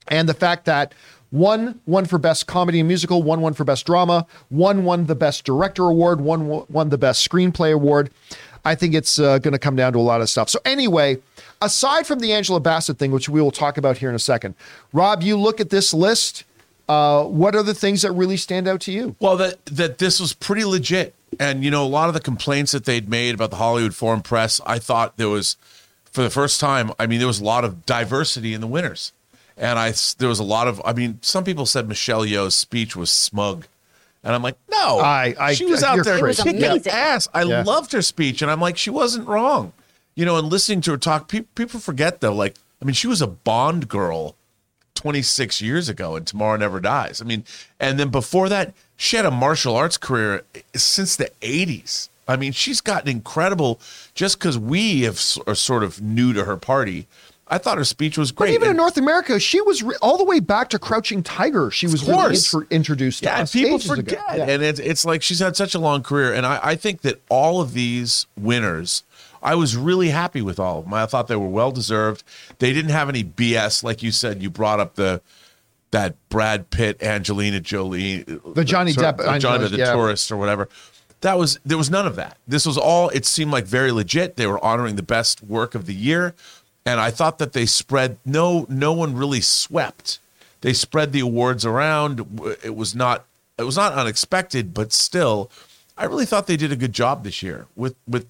and 0.09 0.29
the 0.29 0.35
fact 0.35 0.65
that 0.67 0.95
one 1.31 1.81
won 1.87 2.05
for 2.05 2.19
best 2.19 2.47
comedy 2.47 2.79
and 2.79 2.87
musical, 2.87 3.23
one 3.23 3.41
won 3.41 3.55
for 3.55 3.65
best 3.65 3.87
drama, 3.87 4.27
one 4.51 4.85
won 4.85 5.07
the 5.07 5.15
best 5.15 5.45
director 5.45 5.85
award, 5.85 6.21
one 6.21 6.47
wo- 6.47 6.67
won 6.69 6.91
the 6.91 6.99
best 6.99 7.27
screenplay 7.27 7.73
award. 7.73 8.11
I 8.65 8.75
think 8.75 8.95
it's 8.95 9.19
uh, 9.19 9.39
going 9.39 9.53
to 9.53 9.59
come 9.59 9.75
down 9.75 9.95
to 9.95 9.99
a 9.99 10.01
lot 10.01 10.21
of 10.21 10.29
stuff. 10.29 10.51
So 10.51 10.59
anyway, 10.65 11.19
aside 11.63 12.07
from 12.07 12.19
the 12.19 12.33
Angela 12.33 12.61
Bassett 12.61 12.99
thing, 12.99 13.11
which 13.13 13.29
we 13.29 13.41
will 13.41 13.51
talk 13.51 13.77
about 13.79 13.99
here 13.99 14.09
in 14.09 14.15
a 14.15 14.19
second, 14.21 14.55
Rob, 14.93 15.23
you 15.23 15.37
look 15.39 15.61
at 15.61 15.71
this 15.71 15.95
list. 15.95 16.45
Uh, 16.89 17.25
what 17.25 17.55
are 17.55 17.63
the 17.63 17.75
things 17.75 18.03
that 18.03 18.13
really 18.13 18.37
stand 18.37 18.67
out 18.69 18.81
to 18.83 18.93
you? 18.93 19.15
Well, 19.21 19.37
that 19.39 19.65
that 19.67 19.99
this 19.99 20.21
was 20.21 20.33
pretty 20.35 20.65
legit, 20.65 21.15
and 21.41 21.65
you 21.65 21.71
know 21.71 21.85
a 21.85 21.89
lot 21.89 22.09
of 22.09 22.15
the 22.15 22.21
complaints 22.21 22.73
that 22.73 22.85
they'd 22.85 23.09
made 23.09 23.35
about 23.35 23.51
the 23.51 23.57
Hollywood 23.57 23.95
Foreign 23.95 24.21
Press, 24.21 24.61
I 24.67 24.79
thought 24.79 25.17
there 25.17 25.29
was, 25.29 25.57
for 26.11 26.23
the 26.23 26.29
first 26.29 26.61
time, 26.61 26.91
I 26.99 27.07
mean 27.07 27.19
there 27.19 27.29
was 27.29 27.41
a 27.41 27.45
lot 27.45 27.65
of 27.65 27.87
diversity 27.87 28.53
in 28.53 28.61
the 28.61 28.67
winners, 28.67 29.13
and 29.57 29.79
I 29.79 29.95
there 30.19 30.29
was 30.29 30.41
a 30.41 30.45
lot 30.45 30.67
of, 30.69 30.83
I 30.85 30.93
mean 30.93 31.19
some 31.23 31.45
people 31.45 31.67
said 31.67 31.89
Michelle 31.89 32.27
Yeoh's 32.27 32.57
speech 32.57 32.95
was 32.97 33.11
smug, 33.11 33.67
and 34.25 34.35
I'm 34.35 34.43
like, 34.43 34.57
no, 34.71 34.99
I- 34.99 35.35
I- 35.39 35.55
she 35.55 35.65
was 35.65 35.81
you're 35.83 35.91
out 35.91 36.05
there 36.05 36.19
kicking 36.35 36.57
It 36.57 36.63
amazing. 36.65 36.93
ass. 36.93 37.29
I 37.33 37.45
Yeah. 37.45 37.63
loved 37.63 37.93
her 37.93 38.03
speech, 38.03 38.43
and 38.43 38.51
I'm 38.51 38.61
like, 38.61 38.77
she 38.77 38.91
wasn't 38.91 39.29
wrong, 39.29 39.73
you 40.15 40.25
know. 40.25 40.37
And 40.37 40.49
listening 40.49 40.81
to 40.83 40.93
her 40.93 40.97
talk, 40.99 41.29
pe- 41.29 41.41
people 41.55 41.81
forget 41.81 42.21
though, 42.21 42.35
like 42.35 42.57
I 42.81 42.85
mean 42.85 42.95
she 42.95 43.07
was 43.07 43.23
a 43.23 43.27
Bond 43.27 43.89
girl 43.89 44.37
26 44.95 45.61
years 45.63 45.89
ago 45.89 46.17
and 46.17 46.27
Tomorrow 46.27 46.57
Never 46.59 46.81
Dies. 46.81 47.21
I 47.21 47.25
mean, 47.25 47.45
and 47.81 47.99
then 47.99 48.11
before 48.11 48.49
that, 48.49 48.75
she 48.97 49.17
had 49.17 49.27
a 49.27 49.31
martial 49.31 49.75
arts 49.75 49.97
career 49.99 50.45
since 50.75 51.17
the 51.17 51.31
80s. 51.41 52.09
I 52.29 52.37
mean, 52.37 52.53
she's 52.53 52.81
gotten 52.81 53.09
incredible 53.09 53.81
just 54.15 54.39
because 54.39 54.57
we 54.59 55.03
have, 55.03 55.21
are 55.47 55.55
sort 55.57 55.83
of 55.83 56.01
new 56.01 56.33
to 56.35 56.45
her 56.45 56.57
party. 56.57 57.09
I 57.49 57.59
thought 57.59 57.79
her 57.79 57.85
speech 57.85 58.17
was 58.17 58.31
But 58.33 58.45
great. 58.45 58.55
even 58.55 58.69
in 58.71 58.77
North 58.77 58.97
America, 58.97 59.41
she 59.41 59.61
was 59.61 59.83
re- 59.83 59.97
all 60.01 60.17
the 60.17 60.25
way 60.25 60.39
back 60.41 60.71
to 60.71 60.79
Crouching 60.79 61.23
Tiger. 61.23 61.71
She 61.71 61.87
was 61.87 62.07
really 62.07 62.37
intro- 62.37 62.67
introduced 62.71 63.21
to 63.21 63.25
yeah, 63.27 63.41
us 63.43 63.53
people 63.53 63.79
forget, 63.81 64.21
Yeah. 64.37 64.45
and 64.49 64.63
it's 64.63 64.79
it's 64.79 65.05
like 65.05 65.21
she's 65.23 65.41
had 65.41 65.57
such 65.57 65.75
a 65.75 65.79
long 65.79 66.03
career, 66.03 66.33
and 66.33 66.47
I, 66.47 66.61
I 66.63 66.75
think 66.77 67.03
that 67.03 67.21
all 67.29 67.61
of 67.61 67.75
these 67.75 68.27
winners, 68.39 69.03
I 69.43 69.55
was 69.55 69.77
really 69.77 70.09
happy 70.09 70.43
with 70.43 70.61
all 70.61 70.79
of 70.79 70.85
them. 70.85 70.95
I 70.95 71.07
thought 71.07 71.29
they 71.29 71.37
were 71.37 71.49
well 71.49 71.73
deserved. 71.73 72.23
They 72.59 72.73
didn't 72.73 72.93
have 72.93 73.09
any 73.09 73.25
BS, 73.25 73.83
like 73.83 74.03
you 74.03 74.13
said. 74.13 74.43
You 74.43 74.51
brought 74.51 74.81
up 74.81 74.95
the 74.95 75.21
that 75.93 76.17
Brad 76.29 76.71
Pitt, 76.71 77.03
Angelina 77.03 77.61
Jolie, 77.61 78.23
The 78.23 78.65
Johnny 78.65 78.93
sorry, 78.93 79.13
Depp, 79.13 79.17
the 79.19 79.39
Johnny 79.39 79.69
the 79.69 79.77
yeah. 79.77 79.93
tourist 79.93 80.33
or 80.33 80.37
whatever. 80.37 80.69
That 81.21 81.39
was 81.39 81.61
there 81.65 81.79
was 81.79 81.91
none 81.91 82.07
of 82.07 82.17
that. 82.17 82.37
This 82.49 82.67
was 82.67 82.77
all. 82.77 83.09
It 83.11 83.25
seemed 83.25 83.53
like 83.53 83.65
very 83.65 83.93
legit. 83.93 84.37
They 84.37 84.47
were 84.47 84.63
honoring 84.65 84.97
the 84.97 85.05
best 85.05 85.43
work 85.43 85.77
of 85.77 85.87
the 85.87 85.95
year, 85.95 86.35
and 86.85 86.99
I 86.99 87.11
thought 87.11 87.39
that 87.39 87.53
they 87.53 87.67
spread. 87.67 88.19
No, 88.25 88.67
no 88.69 88.93
one 88.93 89.15
really 89.15 89.41
swept. 89.41 90.19
They 90.63 90.73
spread 90.73 91.13
the 91.13 91.21
awards 91.21 91.65
around. 91.65 92.41
It 92.65 92.75
was 92.75 92.97
not. 92.97 93.25
It 93.57 93.65
was 93.65 93.77
not 93.77 93.93
unexpected, 93.93 94.75
but 94.75 94.93
still, 94.93 95.49
I 95.97 96.07
really 96.07 96.27
thought 96.27 96.49
they 96.49 96.57
did 96.57 96.73
a 96.73 96.77
good 96.77 96.93
job 96.93 97.23
this 97.23 97.43
year. 97.43 97.67
With 97.77 97.95
with, 98.09 98.27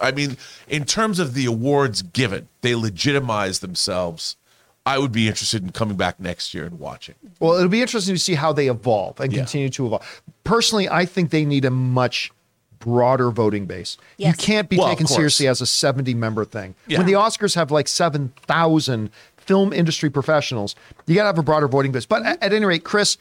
I 0.00 0.12
mean, 0.12 0.36
in 0.68 0.84
terms 0.84 1.18
of 1.18 1.34
the 1.34 1.46
awards 1.46 2.02
given, 2.02 2.48
they 2.60 2.74
legitimize 2.74 3.58
themselves. 3.60 4.36
I 4.84 4.98
would 4.98 5.12
be 5.12 5.28
interested 5.28 5.62
in 5.62 5.70
coming 5.70 5.96
back 5.96 6.18
next 6.18 6.54
year 6.54 6.64
and 6.64 6.78
watching. 6.80 7.14
Well, 7.38 7.54
it'll 7.54 7.68
be 7.68 7.82
interesting 7.82 8.14
to 8.14 8.20
see 8.20 8.34
how 8.34 8.52
they 8.52 8.68
evolve 8.68 9.20
and 9.20 9.32
Yeah. 9.32 9.38
continue 9.40 9.68
to 9.70 9.86
evolve. 9.86 10.22
Personally, 10.44 10.88
I 10.88 11.04
think 11.06 11.30
they 11.30 11.44
need 11.44 11.64
a 11.64 11.70
much 11.70 12.32
broader 12.80 13.30
voting 13.30 13.66
base. 13.66 13.96
You 14.18 14.32
can't 14.32 14.68
be 14.68 14.76
Well, 14.78 14.88
taken 14.88 15.06
seriously 15.06 15.46
as 15.46 15.60
a 15.60 15.66
70 15.66 16.14
member 16.14 16.44
thing. 16.44 16.74
Yeah. 16.88 16.98
When 16.98 17.06
the 17.06 17.12
Oscars 17.12 17.54
have 17.54 17.70
like 17.70 17.86
7,000 17.86 19.10
film 19.36 19.72
industry 19.72 20.10
professionals, 20.10 20.74
you 21.06 21.14
got 21.14 21.22
to 21.22 21.26
have 21.28 21.38
a 21.38 21.42
broader 21.44 21.68
voting 21.68 21.92
base. 21.92 22.06
But 22.06 22.24
at, 22.26 22.42
at 22.42 22.52
any 22.52 22.64
rate, 22.66 22.82
Chris, 22.82 23.16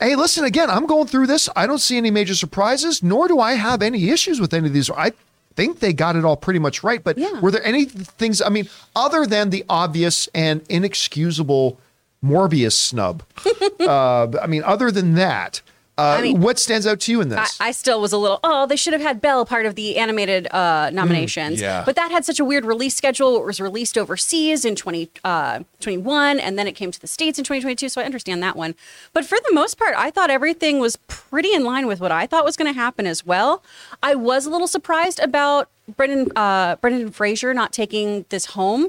hey, 0.00 0.16
listen, 0.16 0.44
again, 0.44 0.68
I'm 0.68 0.86
going 0.86 1.06
through 1.06 1.28
this. 1.28 1.48
I 1.54 1.68
don't 1.68 1.78
see 1.78 1.96
any 1.96 2.10
major 2.10 2.34
surprises, 2.34 3.04
nor 3.04 3.28
do 3.28 3.38
I 3.38 3.52
have 3.54 3.82
any 3.82 4.08
issues 4.10 4.40
with 4.40 4.52
any 4.52 4.66
of 4.66 4.72
these. 4.72 4.90
I 4.90 5.12
think 5.56 5.80
they 5.80 5.92
got 5.92 6.16
it 6.16 6.24
all 6.24 6.36
pretty 6.36 6.58
much 6.58 6.82
right. 6.82 7.02
But 7.02 7.18
Yeah. 7.18 7.40
were 7.40 7.50
there 7.50 7.64
any 7.64 7.84
things, 7.84 8.40
I 8.42 8.48
mean, 8.48 8.68
other 8.96 9.26
than 9.26 9.50
the 9.50 9.64
obvious 9.68 10.28
and 10.34 10.62
inexcusable 10.68 11.78
Morbius 12.24 12.72
snub? 12.74 13.22
uh, 13.80 14.28
I 14.40 14.46
mean, 14.46 14.62
other 14.64 14.90
than 14.90 15.14
that, 15.14 15.60
uh, 16.02 16.16
I 16.18 16.22
mean- 16.22 16.40
what 16.40 16.58
stands 16.58 16.86
out 16.86 17.00
to 17.00 17.12
you 17.12 17.20
in 17.20 17.28
this? 17.28 17.56
I 17.60 17.70
still 17.70 18.00
was 18.00 18.12
a 18.12 18.18
little, 18.18 18.40
oh, 18.42 18.66
they 18.66 18.76
should 18.76 18.92
have 18.92 19.02
had 19.02 19.20
Belle 19.20 19.44
part 19.46 19.66
of 19.66 19.74
the 19.74 19.96
animated 19.98 20.46
uh, 20.52 20.90
nominations. 20.92 21.60
yeah. 21.60 21.82
But 21.84 21.96
that 21.96 22.10
had 22.10 22.24
such 22.24 22.40
a 22.40 22.44
weird 22.44 22.64
release 22.64 22.94
schedule. 22.94 23.36
It 23.36 23.44
was 23.44 23.60
released 23.60 23.96
overseas 23.96 24.64
in 24.64 24.74
2021, 24.74 26.40
and 26.40 26.58
then 26.58 26.66
it 26.66 26.72
came 26.72 26.90
to 26.90 27.00
the 27.00 27.06
States 27.06 27.38
in 27.38 27.44
2022. 27.44 27.88
So 27.88 28.00
I 28.00 28.04
understand 28.04 28.42
that 28.42 28.56
one. 28.56 28.74
But 29.12 29.24
for 29.24 29.38
the 29.46 29.54
most 29.54 29.78
part, 29.78 29.94
I 29.96 30.10
thought 30.10 30.30
everything 30.30 30.78
was 30.78 30.96
pretty 31.08 31.52
in 31.54 31.64
line 31.64 31.86
with 31.86 32.00
what 32.00 32.12
I 32.12 32.26
thought 32.26 32.44
was 32.44 32.56
going 32.56 32.72
to 32.72 32.78
happen 32.78 33.06
as 33.06 33.24
well. 33.24 33.62
I 34.02 34.14
was 34.14 34.46
a 34.46 34.50
little 34.50 34.66
surprised 34.68 35.20
about 35.20 35.68
Brendan, 35.96 36.30
uh, 36.36 36.76
Brendan 36.76 37.10
Fraser 37.10 37.52
not 37.54 37.72
taking 37.72 38.24
this 38.28 38.46
home. 38.46 38.88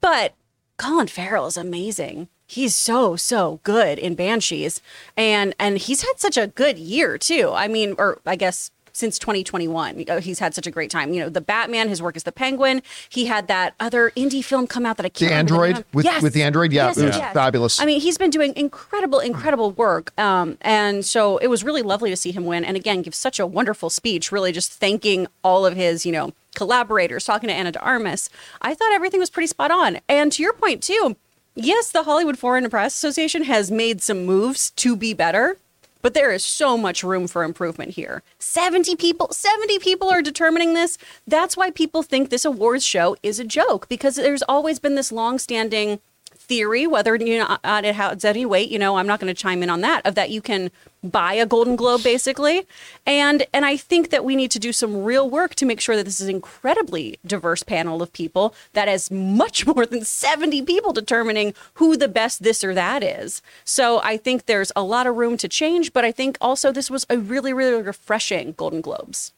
But 0.00 0.34
Colin 0.76 1.06
Farrell 1.08 1.46
is 1.46 1.56
amazing. 1.56 2.28
He's 2.46 2.74
so 2.74 3.16
so 3.16 3.60
good 3.64 3.98
in 3.98 4.14
Banshees, 4.14 4.80
and 5.16 5.54
and 5.58 5.78
he's 5.78 6.02
had 6.02 6.14
such 6.18 6.36
a 6.36 6.46
good 6.46 6.78
year 6.78 7.18
too. 7.18 7.50
I 7.52 7.66
mean, 7.68 7.94
or 7.98 8.20
I 8.24 8.36
guess 8.36 8.70
since 8.92 9.18
2021, 9.18 10.06
uh, 10.08 10.20
he's 10.22 10.38
had 10.38 10.54
such 10.54 10.66
a 10.66 10.70
great 10.70 10.90
time. 10.90 11.12
You 11.12 11.20
know, 11.20 11.28
the 11.28 11.42
Batman, 11.42 11.90
his 11.90 12.00
work 12.00 12.16
as 12.16 12.22
the 12.22 12.32
Penguin. 12.32 12.80
He 13.10 13.26
had 13.26 13.46
that 13.48 13.74
other 13.78 14.10
indie 14.16 14.42
film 14.42 14.66
come 14.66 14.86
out 14.86 14.96
that 14.96 15.04
I 15.04 15.10
can't. 15.10 15.28
The 15.28 15.34
Android? 15.34 15.84
With- 15.92 16.06
with 16.22 16.32
the 16.32 16.42
Android? 16.42 16.72
Yeah, 16.72 16.86
Yes, 16.86 16.96
it 16.96 17.04
was 17.04 17.16
yes. 17.18 17.34
fabulous. 17.34 17.78
I 17.78 17.84
mean, 17.84 18.00
he's 18.00 18.16
been 18.16 18.30
doing 18.30 18.54
incredible, 18.56 19.18
incredible 19.18 19.72
work, 19.72 20.18
um, 20.18 20.56
and 20.62 21.04
so 21.04 21.36
it 21.38 21.48
was 21.48 21.62
really 21.62 21.82
lovely 21.82 22.08
to 22.08 22.16
see 22.16 22.32
him 22.32 22.46
win. 22.46 22.64
And 22.64 22.74
again, 22.74 23.02
give 23.02 23.14
such 23.14 23.38
a 23.38 23.46
wonderful 23.46 23.90
speech, 23.90 24.32
really 24.32 24.50
just 24.50 24.72
thanking 24.72 25.26
all 25.44 25.66
of 25.66 25.76
his, 25.76 26.06
you 26.06 26.12
know, 26.12 26.32
collaborators, 26.54 27.24
talking 27.26 27.48
to 27.48 27.54
Ana 27.54 27.72
de 27.72 27.80
Armas. 27.80 28.30
I 28.62 28.72
thought 28.72 28.92
everything 28.94 29.20
was 29.20 29.28
pretty 29.28 29.46
spot 29.48 29.70
on. 29.70 29.98
And 30.08 30.32
to 30.32 30.42
your 30.42 30.54
point 30.54 30.82
too, 30.82 31.16
yes, 31.56 31.90
the 31.90 32.04
Hollywood 32.04 32.38
Foreign 32.38 32.70
Press 32.70 32.94
Association 32.94 33.44
has 33.44 33.70
made 33.70 34.02
some 34.02 34.24
moves 34.24 34.70
to 34.72 34.94
be 34.94 35.12
better. 35.12 35.56
But 36.02 36.14
there 36.14 36.30
is 36.30 36.44
so 36.44 36.78
much 36.78 37.02
room 37.02 37.26
for 37.26 37.42
improvement 37.42 37.92
here. 37.92 38.22
70 38.38 38.94
people, 38.94 39.32
70 39.32 39.80
people 39.80 40.08
are 40.08 40.22
determining 40.22 40.74
this. 40.74 40.98
That's 41.26 41.56
why 41.56 41.72
people 41.72 42.04
think 42.04 42.30
this 42.30 42.44
awards 42.44 42.84
show 42.84 43.16
is 43.24 43.40
a 43.40 43.44
joke 43.44 43.88
because 43.88 44.14
there's 44.14 44.42
always 44.42 44.78
been 44.78 44.94
this 44.94 45.10
long-standing 45.10 45.98
theory, 46.46 46.86
whether 46.86 47.16
you 47.16 47.38
know 47.38 47.58
uh, 47.64 47.82
it 47.84 47.94
has 47.94 48.24
any 48.24 48.46
weight, 48.46 48.70
you 48.70 48.78
know, 48.78 48.96
I'm 48.96 49.06
not 49.06 49.20
going 49.20 49.32
to 49.32 49.40
chime 49.40 49.62
in 49.62 49.70
on 49.70 49.80
that, 49.80 50.04
of 50.06 50.14
that 50.14 50.30
you 50.30 50.40
can 50.40 50.70
buy 51.02 51.34
a 51.34 51.46
Golden 51.46 51.76
Globe 51.76 52.02
basically, 52.02 52.66
and 53.04 53.46
and 53.52 53.64
I 53.64 53.76
think 53.76 54.10
that 54.10 54.24
we 54.24 54.36
need 54.36 54.50
to 54.52 54.58
do 54.58 54.72
some 54.72 55.04
real 55.04 55.28
work 55.28 55.54
to 55.56 55.66
make 55.66 55.80
sure 55.80 55.96
that 55.96 56.04
this 56.04 56.20
is 56.20 56.28
an 56.28 56.34
incredibly 56.34 57.18
diverse 57.26 57.62
panel 57.62 58.02
of 58.02 58.12
people 58.12 58.54
that 58.72 58.88
has 58.88 59.10
much 59.10 59.66
more 59.74 59.86
than 59.86 60.04
70 60.04 60.62
people 60.62 60.92
determining 60.92 61.54
who 61.74 61.96
the 61.96 62.08
best 62.08 62.42
this 62.42 62.62
or 62.64 62.74
that 62.74 63.02
is. 63.02 63.42
So 63.64 64.00
I 64.02 64.16
think 64.16 64.46
there's 64.46 64.72
a 64.76 64.82
lot 64.82 65.06
of 65.06 65.16
room 65.16 65.36
to 65.38 65.48
change, 65.48 65.92
but 65.92 66.04
I 66.04 66.12
think 66.12 66.38
also 66.40 66.72
this 66.72 66.90
was 66.90 67.06
a 67.10 67.18
really 67.18 67.52
really 67.52 67.82
refreshing 67.82 68.52
Golden 68.52 68.80
Globes. 68.80 69.32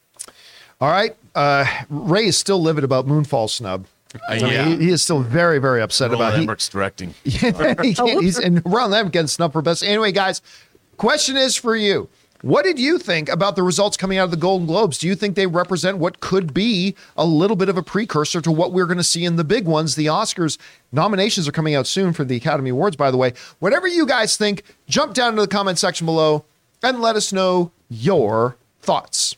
All 0.81 0.89
right. 0.89 1.15
Uh, 1.35 1.65
Ray 1.89 2.27
is 2.27 2.37
still 2.37 2.61
livid 2.61 2.83
about 2.83 3.05
Moonfall 3.05 3.49
snub. 3.49 3.85
Uh, 4.15 4.19
I 4.27 4.35
mean, 4.39 4.51
yeah. 4.51 4.65
he, 4.65 4.77
he 4.77 4.89
is 4.89 5.01
still 5.01 5.21
very, 5.21 5.59
very 5.59 5.81
upset 5.81 6.11
Roland 6.11 6.29
about 6.29 6.39
it. 6.39 6.43
Emmerich's 6.43 6.69
directing. 6.69 7.13
He, 7.23 7.31
he 7.31 7.51
can't, 7.93 8.21
he's 8.21 8.39
and 8.39 8.61
Ron 8.65 8.91
Lemon 8.91 9.11
getting 9.11 9.27
snubbed 9.27 9.53
for 9.53 9.61
best. 9.61 9.83
Anyway, 9.83 10.11
guys, 10.11 10.41
question 10.97 11.37
is 11.37 11.55
for 11.55 11.75
you. 11.75 12.09
What 12.41 12.63
did 12.63 12.79
you 12.79 12.97
think 12.97 13.27
about 13.27 13.57
the 13.57 13.63
results 13.63 13.97
coming 13.97 14.17
out 14.17 14.25
of 14.25 14.31
the 14.31 14.37
Golden 14.37 14.65
Globes? 14.65 14.97
Do 14.97 15.07
you 15.07 15.15
think 15.15 15.35
they 15.35 15.45
represent 15.45 15.97
what 15.97 16.21
could 16.21 16.53
be 16.53 16.95
a 17.17 17.25
little 17.25 17.57
bit 17.57 17.67
of 17.67 17.77
a 17.77 17.83
precursor 17.83 18.39
to 18.39 18.51
what 18.51 18.71
we're 18.71 18.85
going 18.85 18.97
to 18.97 19.03
see 19.03 19.25
in 19.25 19.35
the 19.35 19.43
big 19.43 19.65
ones, 19.65 19.95
the 19.95 20.05
Oscars? 20.05 20.57
Nominations 20.93 21.49
are 21.49 21.51
coming 21.51 21.75
out 21.75 21.85
soon 21.85 22.13
for 22.13 22.23
the 22.23 22.37
Academy 22.37 22.69
Awards, 22.69 22.95
by 22.95 23.11
the 23.11 23.17
way. 23.17 23.33
Whatever 23.59 23.89
you 23.89 24.05
guys 24.05 24.37
think, 24.37 24.63
jump 24.87 25.13
down 25.13 25.31
into 25.31 25.41
the 25.41 25.49
comment 25.49 25.79
section 25.79 26.05
below 26.05 26.45
and 26.81 27.01
let 27.01 27.17
us 27.17 27.33
know 27.33 27.71
your 27.89 28.55
thoughts. 28.81 29.35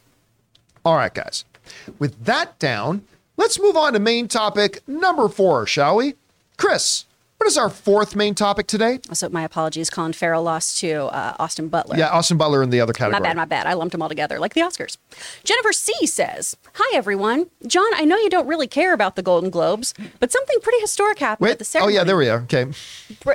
All 0.85 0.95
right, 0.95 1.13
guys. 1.13 1.43
With 1.97 2.25
that 2.25 2.59
down, 2.59 3.03
let's 3.41 3.59
move 3.59 3.75
on 3.75 3.93
to 3.93 3.99
main 3.99 4.27
topic 4.27 4.87
number 4.87 5.27
four, 5.27 5.65
shall 5.65 5.95
we? 5.95 6.13
Chris, 6.57 7.05
what 7.37 7.47
is 7.47 7.57
our 7.57 7.71
fourth 7.71 8.15
main 8.15 8.35
topic 8.35 8.67
today? 8.67 8.99
So 9.13 9.27
my 9.29 9.41
apologies, 9.41 9.89
Colin 9.89 10.13
Farrell 10.13 10.43
lost 10.43 10.77
to 10.81 11.05
uh, 11.05 11.35
Austin 11.39 11.67
Butler. 11.67 11.97
Yeah, 11.97 12.09
Austin 12.09 12.37
Butler 12.37 12.61
in 12.61 12.69
the 12.69 12.79
other 12.79 12.93
category. 12.93 13.19
My 13.19 13.27
bad, 13.27 13.35
my 13.35 13.45
bad. 13.45 13.65
I 13.65 13.73
lumped 13.73 13.93
them 13.93 14.01
all 14.03 14.09
together 14.09 14.37
like 14.37 14.53
the 14.53 14.61
Oscars. 14.61 14.97
Jennifer 15.43 15.73
C 15.73 16.05
says, 16.05 16.55
Hi, 16.75 16.95
everyone. 16.95 17.49
John, 17.65 17.89
I 17.95 18.05
know 18.05 18.15
you 18.15 18.29
don't 18.29 18.45
really 18.45 18.67
care 18.67 18.93
about 18.93 19.15
the 19.15 19.23
Golden 19.23 19.49
Globes, 19.49 19.95
but 20.19 20.31
something 20.31 20.59
pretty 20.61 20.79
historic 20.79 21.17
happened 21.17 21.45
Wait. 21.45 21.53
at 21.53 21.59
the 21.59 21.65
ceremony. 21.65 21.95
Oh, 21.95 21.97
yeah, 21.97 22.03
there 22.03 22.17
we 22.17 22.29
are. 22.29 22.41
Okay. 22.41 22.67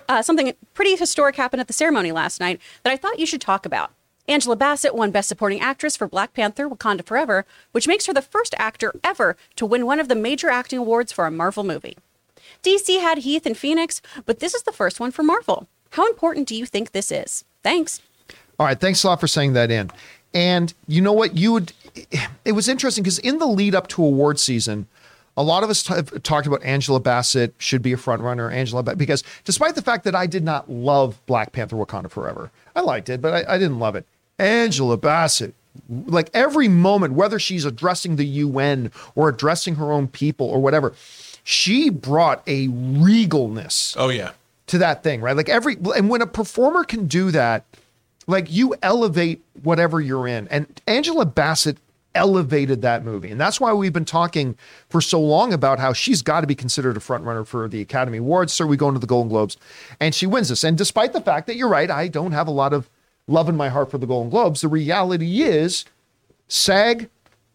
Uh, 0.09 0.23
something 0.23 0.53
pretty 0.73 0.95
historic 0.95 1.35
happened 1.35 1.61
at 1.61 1.67
the 1.67 1.73
ceremony 1.73 2.13
last 2.13 2.39
night 2.39 2.61
that 2.85 2.93
I 2.93 2.97
thought 2.97 3.19
you 3.19 3.27
should 3.27 3.41
talk 3.41 3.67
about. 3.67 3.91
Angela 4.29 4.57
Bassett 4.57 4.95
won 4.95 5.13
Best 5.13 5.29
Supporting 5.29 5.61
Actress 5.61 5.97
for 5.97 6.09
Black 6.09 6.35
Panther 6.35 6.69
Wakanda 6.69 7.05
Forever, 7.05 7.47
which 7.71 7.87
makes 7.87 8.07
her 8.07 8.13
the 8.13 8.23
first 8.23 8.55
actor 8.59 8.93
ever 9.05 9.37
to 9.55 9.65
win 9.65 9.87
one 9.87 10.01
of 10.01 10.09
the 10.09 10.17
major 10.17 10.49
acting 10.49 10.81
awards 10.81 11.13
for 11.13 11.27
a 11.27 11.31
Marvel 11.31 11.63
movie. 11.63 11.97
DC 12.63 13.01
had 13.01 13.19
Heath 13.19 13.47
and 13.47 13.57
Phoenix, 13.57 14.03
but 14.25 14.41
this 14.41 14.55
is 14.55 14.65
the 14.65 14.73
first 14.73 14.99
one 14.99 15.13
for 15.13 15.23
Marvel. 15.23 15.69
How 15.91 16.09
important 16.09 16.49
do 16.49 16.57
you 16.57 16.67
think 16.67 16.91
this 16.91 17.13
is? 17.13 17.45
Thanks. 17.63 18.01
All 18.59 18.67
right. 18.67 18.79
Thanks 18.79 19.05
a 19.05 19.09
lot 19.09 19.21
for 19.21 19.29
saying 19.29 19.53
that 19.53 19.71
in. 19.71 19.91
And 20.35 20.75
you 20.89 21.01
know 21.01 21.13
what? 21.13 21.37
You 21.37 21.53
would. 21.53 21.73
It 22.45 22.53
was 22.53 22.69
interesting 22.69 23.05
because 23.05 23.19
in 23.21 23.39
the 23.39 23.47
lead 23.47 23.75
up 23.75 23.87
to 23.89 24.05
award 24.05 24.39
season, 24.39 24.87
a 25.37 25.43
lot 25.43 25.63
of 25.63 25.71
us 25.71 25.83
t- 25.83 25.95
have 25.95 26.23
talked 26.23 26.47
about 26.47 26.63
Angela 26.63 27.01
Bassett 27.01 27.55
should 27.59 27.83
be 27.83 27.93
a 27.93 27.97
front 27.97 28.23
runner. 28.23 28.51
Angela, 28.51 28.83
ba- 28.83 28.97
because 28.97 29.23
despite 29.45 29.75
the 29.75 29.83
fact 29.83 30.05
that 30.05 30.15
I 30.15 30.27
did 30.27 30.45
not 30.45 30.71
love 30.71 31.25
Black 31.27 31.53
Panther: 31.53 31.77
Wakanda 31.77 32.11
Forever, 32.11 32.51
I 32.75 32.81
liked 32.81 33.09
it, 33.09 33.23
but 33.23 33.33
I, 33.33 33.55
I 33.55 33.59
didn't 33.59 33.79
love 33.79 33.95
it. 33.95 34.07
Angela 34.39 34.97
Bassett, 34.97 35.55
like 35.89 36.31
every 36.35 36.69
moment, 36.69 37.15
whether 37.15 37.39
she's 37.39 37.65
addressing 37.65 38.17
the 38.17 38.25
UN 38.27 38.91
or 39.15 39.29
addressing 39.29 39.77
her 39.77 39.93
own 39.93 40.09
people 40.09 40.47
or 40.47 40.61
whatever, 40.61 40.95
she 41.45 41.91
brought 41.91 42.43
a 42.47 42.69
regalness 42.69 43.95
Oh 43.99 44.09
yeah. 44.09 44.33
to 44.69 44.79
that 44.79 45.03
thing, 45.03 45.21
right? 45.21 45.37
Like 45.37 45.49
every 45.49 45.77
and 45.95 46.09
when 46.11 46.23
a 46.23 46.27
performer 46.27 46.85
can 46.85 47.07
do 47.07 47.31
that, 47.31 47.65
like 48.27 48.51
you 48.51 48.75
elevate 48.83 49.43
whatever 49.63 50.01
you're 50.01 50.27
in. 50.27 50.49
And 50.49 50.67
Angela 50.87 51.25
Bassett 51.25 51.79
elevated 52.15 52.81
that 52.83 53.05
movie. 53.05 53.31
And 53.31 53.39
that's 53.41 53.61
why 53.61 53.73
we've 53.75 53.93
been 53.93 54.07
talking 54.07 54.57
for 54.89 55.01
so 55.03 55.21
long 55.21 55.53
about 55.53 55.79
how 55.79 55.93
she's 55.93 56.23
got 56.23 56.41
to 56.41 56.47
be 56.47 56.55
considered 56.55 56.97
a 56.97 57.01
front 57.01 57.25
runner 57.25 57.45
for 57.45 57.69
the 57.69 57.81
Academy 57.83 58.19
Awards. 58.19 58.55
So 58.55 58.67
we 58.67 58.77
go 58.79 58.89
into 58.89 59.01
the 59.01 59.07
Golden 59.07 59.29
Globes 59.29 59.57
and 60.01 60.15
she 60.15 60.27
wins 60.27 60.49
this. 60.49 60.65
And 60.65 60.77
despite 60.79 61.13
the 61.13 61.21
fact 61.21 61.47
that 61.47 61.57
you're 61.57 61.69
right, 61.69 61.91
I 61.91 62.09
don't 62.09 62.33
have 62.33 62.49
a 62.49 62.53
lot 62.53 62.73
of 62.73 62.89
love 63.29 63.49
in 63.49 63.57
my 63.57 63.69
heart 63.69 63.91
for 63.91 63.99
the 63.99 64.07
Golden 64.07 64.31
Globes, 64.31 64.61
the 64.61 64.69
reality 64.69 65.43
is 65.43 65.85
SAG, 66.49 67.09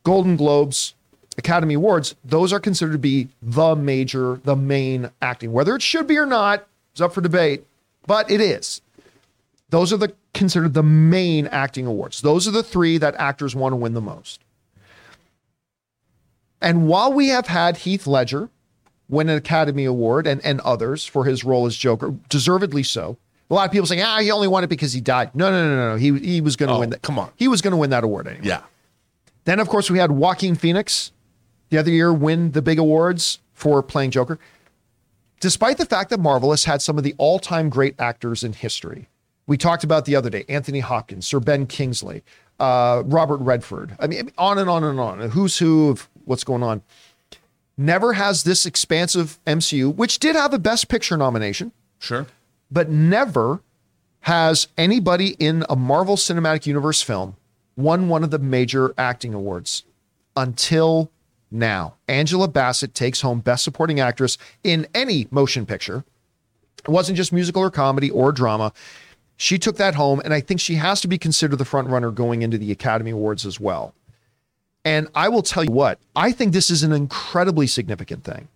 Golden 0.04 0.36
Globes, 0.36 0.96
Academy 1.38 1.76
Awards, 1.76 2.16
those 2.24 2.52
are 2.52 2.60
considered 2.60 2.94
to 2.94 2.98
be 2.98 3.30
the 3.42 3.76
major, 3.76 4.42
the 4.44 4.56
main 4.56 5.12
acting. 5.22 5.54
Whether 5.54 5.76
it 5.76 5.82
should 5.82 6.08
be 6.08 6.18
or 6.18 6.26
not 6.26 6.68
is 6.94 7.02
up 7.02 7.14
for 7.14 7.22
debate, 7.22 7.66
but 8.06 8.30
it 8.30 8.42
is. 8.42 8.82
Those 9.70 9.94
are 9.94 9.98
the 9.98 10.14
considered 10.34 10.74
the 10.74 10.84
main 10.84 11.48
acting 11.48 11.86
awards. 11.86 12.22
Those 12.22 12.48
are 12.48 12.52
the 12.52 12.64
three 12.64 12.98
that 12.98 13.16
actors 13.16 13.56
want 13.56 13.74
to 13.74 13.78
win 13.78 13.94
the 13.94 14.02
most. 14.02 14.42
And 16.62 16.88
while 16.88 17.12
we 17.12 17.30
have 17.30 17.48
had 17.48 17.78
Heath 17.78 18.06
Ledger 18.06 18.50
win 19.10 19.30
an 19.30 19.38
Academy 19.38 19.86
Award 19.86 20.28
and, 20.28 20.44
and 20.46 20.62
others 20.62 21.06
for 21.06 21.26
his 21.26 21.44
role 21.44 21.66
as 21.66 21.76
Joker, 21.76 22.16
deservedly 22.30 22.84
so. 22.84 23.18
A 23.52 23.54
lot 23.54 23.66
of 23.66 23.72
people 23.72 23.86
saying, 23.86 24.02
ah, 24.02 24.20
he 24.20 24.32
only 24.32 24.48
won 24.48 24.64
it 24.64 24.68
because 24.68 24.94
he 24.94 25.02
died. 25.02 25.36
No, 25.36 25.52
no, 25.52 25.68
no, 25.68 25.76
no, 25.76 25.90
no. 25.92 25.96
He, 25.98 26.18
he 26.36 26.42
was 26.42 26.56
going 26.56 26.70
to 26.70 26.76
Oh, 26.76 26.80
win 26.80 26.90
that. 26.92 27.02
come 27.02 27.20
on. 27.20 27.30
He 27.36 27.48
was 27.50 27.62
going 27.62 27.72
to 27.72 27.78
win 27.78 27.90
that 27.90 28.04
award 28.04 28.28
anyway. 28.28 28.48
Yeah. 28.48 28.62
Then, 29.44 29.60
of 29.60 29.68
course, 29.68 29.92
we 29.92 30.00
had 30.00 30.12
Joaquin 30.12 30.56
Phoenix 30.56 31.12
the 31.70 31.78
other 31.78 31.92
year 31.92 32.14
win 32.14 32.52
the 32.52 32.62
big 32.62 32.80
awards 32.80 33.40
for 33.54 33.84
playing 33.84 34.12
Joker. 34.12 34.40
Despite 35.42 35.78
the 35.78 35.86
fact 35.86 36.10
that 36.12 36.20
Marvel 36.20 36.52
has 36.52 36.64
had 36.66 36.82
some 36.82 36.98
of 36.98 37.04
the 37.04 37.14
all 37.18 37.40
time 37.40 37.70
great 37.70 38.00
actors 38.00 38.44
in 38.44 38.54
history, 38.54 39.10
we 39.48 39.58
talked 39.58 39.84
about 39.84 40.06
the 40.06 40.16
other 40.16 40.30
day 40.30 40.46
Anthony 40.48 40.80
Hopkins, 40.80 41.28
Sir 41.28 41.40
Ben 41.40 41.66
Kingsley, 41.66 42.24
uh, 42.60 43.04
Robert 43.06 43.38
Redford. 43.38 43.96
I 44.00 44.08
mean, 44.08 44.32
on 44.38 44.60
and 44.60 44.70
on 44.70 44.84
and 44.84 45.00
on. 45.00 45.20
Who's 45.32 45.58
who 45.58 45.90
of 45.90 46.10
what's 46.26 46.44
going 46.44 46.64
on. 46.64 46.84
Never 47.78 48.14
has 48.14 48.44
this 48.44 48.66
expansive 48.66 49.40
MCU, 49.48 49.94
which 49.96 50.20
did 50.20 50.36
have 50.36 50.54
a 50.54 50.60
Best 50.60 50.88
Picture 50.88 51.18
nomination, 51.18 51.72
Sure. 52.00 52.28
But 52.72 52.90
never 52.90 53.62
has 54.22 54.68
anybody 54.78 55.36
in 55.40 55.66
a 55.70 55.76
Marvel 55.76 56.16
Cinematic 56.16 56.66
Universe 56.66 57.02
film 57.02 57.36
won 57.76 58.08
one 58.08 58.24
of 58.24 58.32
the 58.32 58.40
major 58.40 58.94
acting 58.98 59.34
awards 59.34 59.84
until 60.36 61.12
now. 61.50 61.96
Angela 62.08 62.48
Bassett 62.48 62.94
takes 62.94 63.22
home 63.22 63.40
Best 63.40 63.64
Supporting 63.64 64.00
Actress 64.00 64.38
in 64.64 64.88
any 64.94 65.28
motion 65.32 65.66
picture. 65.66 66.06
It 66.84 66.90
wasn't 66.90 67.18
just 67.18 67.34
musical 67.34 67.62
or 67.62 67.72
comedy 67.72 68.10
or 68.10 68.32
drama. 68.32 68.74
She 69.38 69.58
took 69.58 69.78
that 69.78 69.96
home, 69.96 70.22
and 70.24 70.34
I 70.34 70.40
think 70.40 70.60
she 70.60 70.76
has 70.76 71.02
to 71.02 71.08
be 71.08 71.18
considered 71.18 71.58
the 71.58 71.66
front 71.66 71.90
runner 71.90 72.12
going 72.12 72.44
into 72.44 72.58
the 72.58 72.72
Academy 72.72 73.12
Awards 73.12 73.46
as 73.46 73.60
well. 73.60 73.94
And 74.86 75.08
I 75.14 75.30
will 75.30 75.42
tell 75.42 75.64
you 75.64 75.72
what, 75.72 76.00
I 76.16 76.32
think 76.32 76.54
this 76.54 76.70
is 76.70 76.84
an 76.84 76.92
incredibly 76.92 77.68
significant 77.68 78.24
thing 78.24 78.48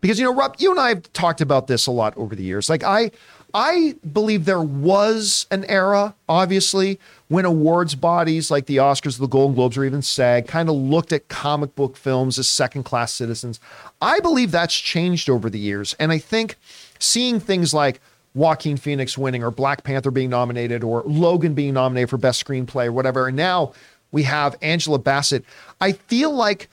because 0.00 0.18
you 0.18 0.24
know 0.24 0.34
rob 0.34 0.54
you 0.58 0.70
and 0.70 0.80
i 0.80 0.88
have 0.88 1.12
talked 1.12 1.40
about 1.40 1.66
this 1.66 1.86
a 1.86 1.90
lot 1.90 2.16
over 2.16 2.34
the 2.34 2.42
years 2.42 2.68
like 2.68 2.82
i 2.82 3.10
i 3.54 3.94
believe 4.12 4.44
there 4.44 4.62
was 4.62 5.46
an 5.50 5.64
era 5.64 6.14
obviously 6.28 6.98
when 7.28 7.44
awards 7.44 7.94
bodies 7.94 8.50
like 8.50 8.66
the 8.66 8.76
oscars 8.76 9.18
the 9.18 9.26
golden 9.26 9.54
globes 9.54 9.76
or 9.76 9.84
even 9.84 10.02
sag 10.02 10.46
kind 10.46 10.68
of 10.68 10.74
looked 10.74 11.12
at 11.12 11.28
comic 11.28 11.74
book 11.74 11.96
films 11.96 12.38
as 12.38 12.48
second 12.48 12.82
class 12.82 13.12
citizens 13.12 13.60
i 14.00 14.20
believe 14.20 14.50
that's 14.50 14.74
changed 14.74 15.28
over 15.30 15.48
the 15.48 15.58
years 15.58 15.94
and 15.98 16.12
i 16.12 16.18
think 16.18 16.56
seeing 16.98 17.38
things 17.40 17.72
like 17.72 18.00
Joaquin 18.34 18.76
Phoenix 18.76 19.16
winning 19.18 19.42
or 19.42 19.50
Black 19.50 19.82
Panther 19.82 20.10
being 20.12 20.30
nominated 20.30 20.84
or 20.84 21.02
Logan 21.06 21.54
being 21.54 21.74
nominated 21.74 22.10
for 22.10 22.18
best 22.18 22.44
screenplay 22.44 22.86
or 22.86 22.92
whatever 22.92 23.26
and 23.26 23.36
now 23.36 23.72
we 24.12 24.24
have 24.24 24.54
Angela 24.62 24.98
Bassett 24.98 25.44
I 25.80 25.92
feel 25.92 26.30
like 26.30 26.68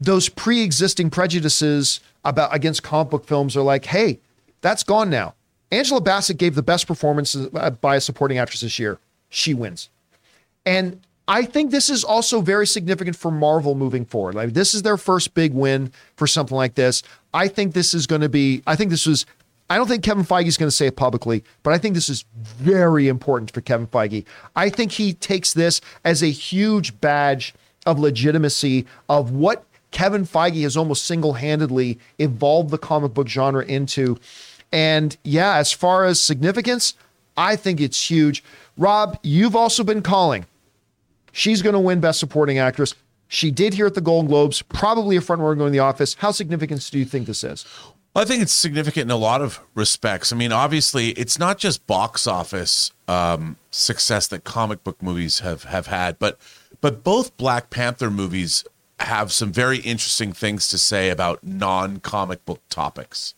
those 0.00 0.28
pre-existing 0.28 1.10
prejudices 1.10 2.00
about 2.24 2.54
against 2.54 2.82
comic 2.82 3.10
book 3.10 3.26
films 3.26 3.56
are 3.56 3.62
like, 3.62 3.84
hey, 3.84 4.18
that's 4.62 4.82
gone 4.82 5.10
now. 5.10 5.34
Angela 5.70 6.00
Bassett 6.00 6.36
gave 6.36 6.54
the 6.54 6.62
best 6.62 6.86
performance 6.86 7.36
uh, 7.36 7.70
by 7.70 7.96
a 7.96 8.00
supporting 8.00 8.38
actress 8.38 8.60
this 8.60 8.78
year. 8.78 8.98
She 9.28 9.54
wins. 9.54 9.88
And 10.66 11.00
I 11.28 11.44
think 11.44 11.70
this 11.70 11.88
is 11.88 12.02
also 12.02 12.40
very 12.40 12.66
significant 12.66 13.16
for 13.16 13.30
Marvel 13.30 13.76
moving 13.76 14.04
forward. 14.04 14.34
Like 14.34 14.52
this 14.52 14.74
is 14.74 14.82
their 14.82 14.96
first 14.96 15.32
big 15.32 15.54
win 15.54 15.92
for 16.16 16.26
something 16.26 16.56
like 16.56 16.74
this. 16.74 17.04
I 17.32 17.46
think 17.46 17.72
this 17.72 17.94
is 17.94 18.06
going 18.06 18.22
to 18.22 18.28
be. 18.28 18.62
I 18.66 18.74
think 18.74 18.90
this 18.90 19.06
was. 19.06 19.26
I 19.68 19.76
don't 19.76 19.86
think 19.86 20.02
Kevin 20.02 20.24
Feige 20.24 20.46
is 20.46 20.56
going 20.56 20.66
to 20.66 20.74
say 20.74 20.88
it 20.88 20.96
publicly, 20.96 21.44
but 21.62 21.72
I 21.72 21.78
think 21.78 21.94
this 21.94 22.08
is 22.08 22.24
very 22.34 23.06
important 23.06 23.52
for 23.52 23.60
Kevin 23.60 23.86
Feige. 23.86 24.24
I 24.56 24.68
think 24.68 24.90
he 24.90 25.12
takes 25.12 25.52
this 25.52 25.80
as 26.04 26.24
a 26.24 26.30
huge 26.30 27.00
badge 27.00 27.54
of 27.86 28.00
legitimacy 28.00 28.84
of 29.08 29.30
what 29.30 29.64
Kevin 29.92 30.26
Feige 30.26 30.62
has 30.62 30.76
almost 30.76 31.04
single 31.04 31.34
handedly 31.34 32.00
evolved 32.18 32.70
the 32.70 32.78
comic 32.78 33.14
book 33.14 33.28
genre 33.28 33.64
into. 33.64 34.18
And 34.72 35.16
yeah, 35.24 35.56
as 35.56 35.72
far 35.72 36.04
as 36.04 36.20
significance, 36.20 36.94
I 37.36 37.56
think 37.56 37.80
it's 37.80 38.10
huge. 38.10 38.44
Rob, 38.76 39.18
you've 39.22 39.56
also 39.56 39.84
been 39.84 40.02
calling. 40.02 40.46
She's 41.32 41.62
going 41.62 41.74
to 41.74 41.80
win 41.80 42.00
Best 42.00 42.20
Supporting 42.20 42.58
Actress. 42.58 42.94
She 43.28 43.50
did 43.50 43.74
here 43.74 43.86
at 43.86 43.94
the 43.94 44.00
Golden 44.00 44.28
Globes, 44.28 44.62
probably 44.62 45.16
a 45.16 45.20
front 45.20 45.40
runner 45.42 45.54
going 45.54 45.68
to 45.68 45.72
the 45.72 45.78
office. 45.78 46.14
How 46.14 46.32
significant 46.32 46.88
do 46.90 46.98
you 46.98 47.04
think 47.04 47.26
this 47.26 47.44
is? 47.44 47.64
I 48.14 48.24
think 48.24 48.42
it's 48.42 48.52
significant 48.52 49.04
in 49.04 49.10
a 49.12 49.16
lot 49.16 49.40
of 49.40 49.60
respects. 49.74 50.32
I 50.32 50.36
mean, 50.36 50.50
obviously, 50.50 51.10
it's 51.10 51.38
not 51.38 51.58
just 51.58 51.86
box 51.86 52.26
office 52.26 52.90
um, 53.06 53.56
success 53.70 54.26
that 54.28 54.42
comic 54.42 54.82
book 54.82 55.00
movies 55.00 55.40
have 55.40 55.64
have 55.64 55.86
had, 55.86 56.18
but 56.18 56.38
but 56.80 57.04
both 57.04 57.36
Black 57.36 57.70
Panther 57.70 58.10
movies 58.10 58.64
have 58.98 59.30
some 59.30 59.52
very 59.52 59.78
interesting 59.78 60.32
things 60.32 60.68
to 60.68 60.78
say 60.78 61.08
about 61.08 61.44
non-comic 61.44 62.44
book 62.44 62.60
topics. 62.68 63.34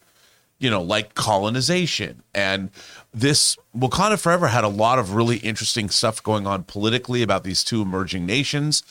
You 0.63 0.71
know, 0.71 0.81
like 0.81 1.15
colonization 1.15 2.23
and 2.35 2.71
this 3.13 3.57
Wakanda 3.77 4.19
Forever 4.19 4.47
had 4.47 4.65
a 4.65 4.69
lot 4.69 4.99
of 4.99 5.15
really 5.15 5.39
interesting 5.39 5.91
stuff 5.91 6.23
going 6.23 6.47
on 6.47 6.63
politically 6.63 7.23
about 7.23 7.43
these 7.43 7.65
two 7.65 7.83
emerging 7.83 8.27
nations. 8.27 8.83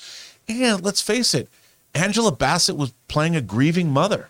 And 0.50 0.84
let's 0.84 1.02
face 1.02 1.34
it, 1.34 1.48
Angela 1.96 2.32
Bassett 2.32 2.76
was 2.76 2.94
playing 3.08 3.36
a 3.36 3.42
grieving 3.42 3.90
mother. 3.90 4.30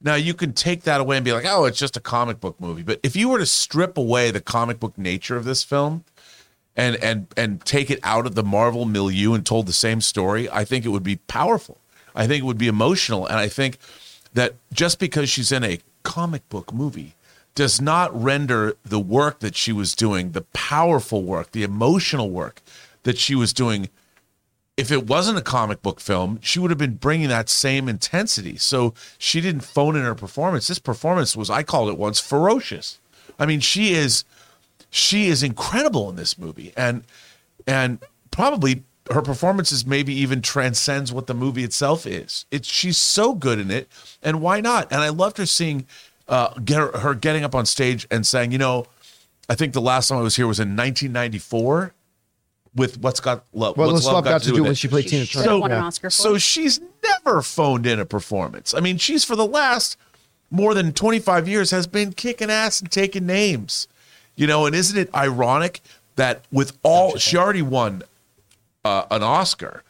Now 0.00 0.14
you 0.14 0.34
can 0.34 0.52
take 0.52 0.82
that 0.82 1.00
away 1.00 1.16
and 1.16 1.24
be 1.24 1.32
like, 1.32 1.44
"Oh, 1.46 1.64
it's 1.66 1.78
just 1.78 1.96
a 1.96 2.00
comic 2.00 2.40
book 2.40 2.60
movie." 2.60 2.82
But 2.82 3.00
if 3.02 3.14
you 3.14 3.28
were 3.28 3.38
to 3.38 3.46
strip 3.46 3.96
away 3.96 4.30
the 4.30 4.40
comic 4.40 4.80
book 4.80 4.96
nature 4.96 5.36
of 5.36 5.44
this 5.44 5.62
film 5.62 6.04
and 6.74 6.96
and 6.96 7.26
and 7.36 7.64
take 7.64 7.90
it 7.90 8.00
out 8.02 8.26
of 8.26 8.34
the 8.34 8.42
Marvel 8.42 8.84
milieu 8.86 9.34
and 9.34 9.44
told 9.46 9.66
the 9.66 9.72
same 9.72 10.00
story, 10.00 10.50
I 10.50 10.64
think 10.64 10.84
it 10.84 10.88
would 10.88 11.04
be 11.04 11.16
powerful. 11.16 11.78
I 12.14 12.26
think 12.26 12.42
it 12.42 12.46
would 12.46 12.58
be 12.58 12.68
emotional, 12.68 13.26
and 13.26 13.36
I 13.36 13.48
think 13.48 13.78
that 14.34 14.54
just 14.72 14.98
because 14.98 15.28
she's 15.28 15.52
in 15.52 15.62
a 15.62 15.78
comic 16.02 16.48
book 16.48 16.72
movie 16.72 17.14
does 17.54 17.80
not 17.80 18.10
render 18.20 18.76
the 18.84 19.00
work 19.00 19.40
that 19.40 19.54
she 19.54 19.72
was 19.72 19.94
doing, 19.94 20.32
the 20.32 20.42
powerful 20.52 21.22
work, 21.22 21.52
the 21.52 21.62
emotional 21.62 22.30
work 22.30 22.62
that 23.02 23.18
she 23.18 23.34
was 23.34 23.52
doing 23.52 23.88
if 24.76 24.90
it 24.90 25.06
wasn't 25.06 25.38
a 25.38 25.42
comic 25.42 25.82
book 25.82 26.00
film, 26.00 26.38
she 26.42 26.58
would 26.58 26.70
have 26.70 26.78
been 26.78 26.94
bringing 26.94 27.28
that 27.28 27.48
same 27.48 27.88
intensity. 27.88 28.56
So 28.56 28.94
she 29.18 29.40
didn't 29.40 29.62
phone 29.62 29.96
in 29.96 30.02
her 30.02 30.14
performance. 30.14 30.66
This 30.66 30.78
performance 30.78 31.36
was, 31.36 31.50
I 31.50 31.62
called 31.62 31.90
it 31.90 31.98
once, 31.98 32.18
ferocious. 32.18 32.98
I 33.38 33.46
mean, 33.46 33.60
she 33.60 33.92
is, 33.92 34.24
she 34.90 35.28
is 35.28 35.42
incredible 35.42 36.08
in 36.10 36.16
this 36.16 36.38
movie, 36.38 36.72
and 36.76 37.04
and 37.66 37.98
probably 38.30 38.82
her 39.10 39.22
performances 39.22 39.84
maybe 39.86 40.14
even 40.14 40.40
transcends 40.42 41.12
what 41.12 41.26
the 41.26 41.34
movie 41.34 41.64
itself 41.64 42.06
is. 42.06 42.46
It's 42.50 42.68
she's 42.68 42.96
so 42.98 43.34
good 43.34 43.58
in 43.58 43.70
it, 43.70 43.88
and 44.22 44.40
why 44.40 44.60
not? 44.60 44.90
And 44.92 45.00
I 45.00 45.08
loved 45.08 45.38
her 45.38 45.46
seeing, 45.46 45.86
uh, 46.28 46.54
get 46.60 46.78
her, 46.78 46.98
her 46.98 47.14
getting 47.14 47.42
up 47.44 47.54
on 47.54 47.66
stage 47.66 48.06
and 48.10 48.26
saying, 48.26 48.52
you 48.52 48.58
know, 48.58 48.86
I 49.48 49.54
think 49.54 49.72
the 49.72 49.80
last 49.80 50.08
time 50.08 50.18
I 50.18 50.22
was 50.22 50.36
here 50.36 50.46
was 50.46 50.60
in 50.60 50.68
1994 50.76 51.92
with 52.74 52.98
what's 53.00 53.20
got 53.20 53.44
love. 53.52 53.76
Well, 53.76 53.88
what's 53.92 54.04
What's 54.04 54.14
Love 54.14 54.24
got 54.24 54.40
to 54.42 54.48
do 54.48 54.54
with 54.54 54.62
when 54.62 54.72
it? 54.72 54.78
she 54.78 54.88
played 54.88 55.04
She 55.04 55.10
Tina 55.10 55.26
Turner. 55.26 55.58
won 55.58 55.72
an 55.72 55.92
Yeah. 56.02 56.08
So 56.08 56.38
she's 56.38 56.80
never 57.04 57.42
phoned 57.42 57.86
in 57.86 58.00
a 58.00 58.06
performance. 58.06 58.72
I 58.72 58.80
mean, 58.80 58.96
she's 58.98 59.24
for 59.24 59.36
the 59.36 59.46
last 59.46 59.98
more 60.50 60.74
than 60.74 60.92
25 60.92 61.48
years 61.48 61.70
has 61.70 61.86
been 61.86 62.12
kicking 62.12 62.50
ass 62.50 62.80
and 62.80 62.90
taking 62.90 63.26
names. 63.26 63.88
You 64.36 64.46
know, 64.46 64.64
and 64.64 64.74
isn't 64.74 64.96
it 64.98 65.14
ironic 65.14 65.82
that 66.16 66.44
with 66.50 66.78
all 66.82 67.16
she 67.18 67.36
already 67.36 67.60
won 67.62 68.02
uh, 68.84 69.04
an 69.10 69.22
Oscar 69.22 69.82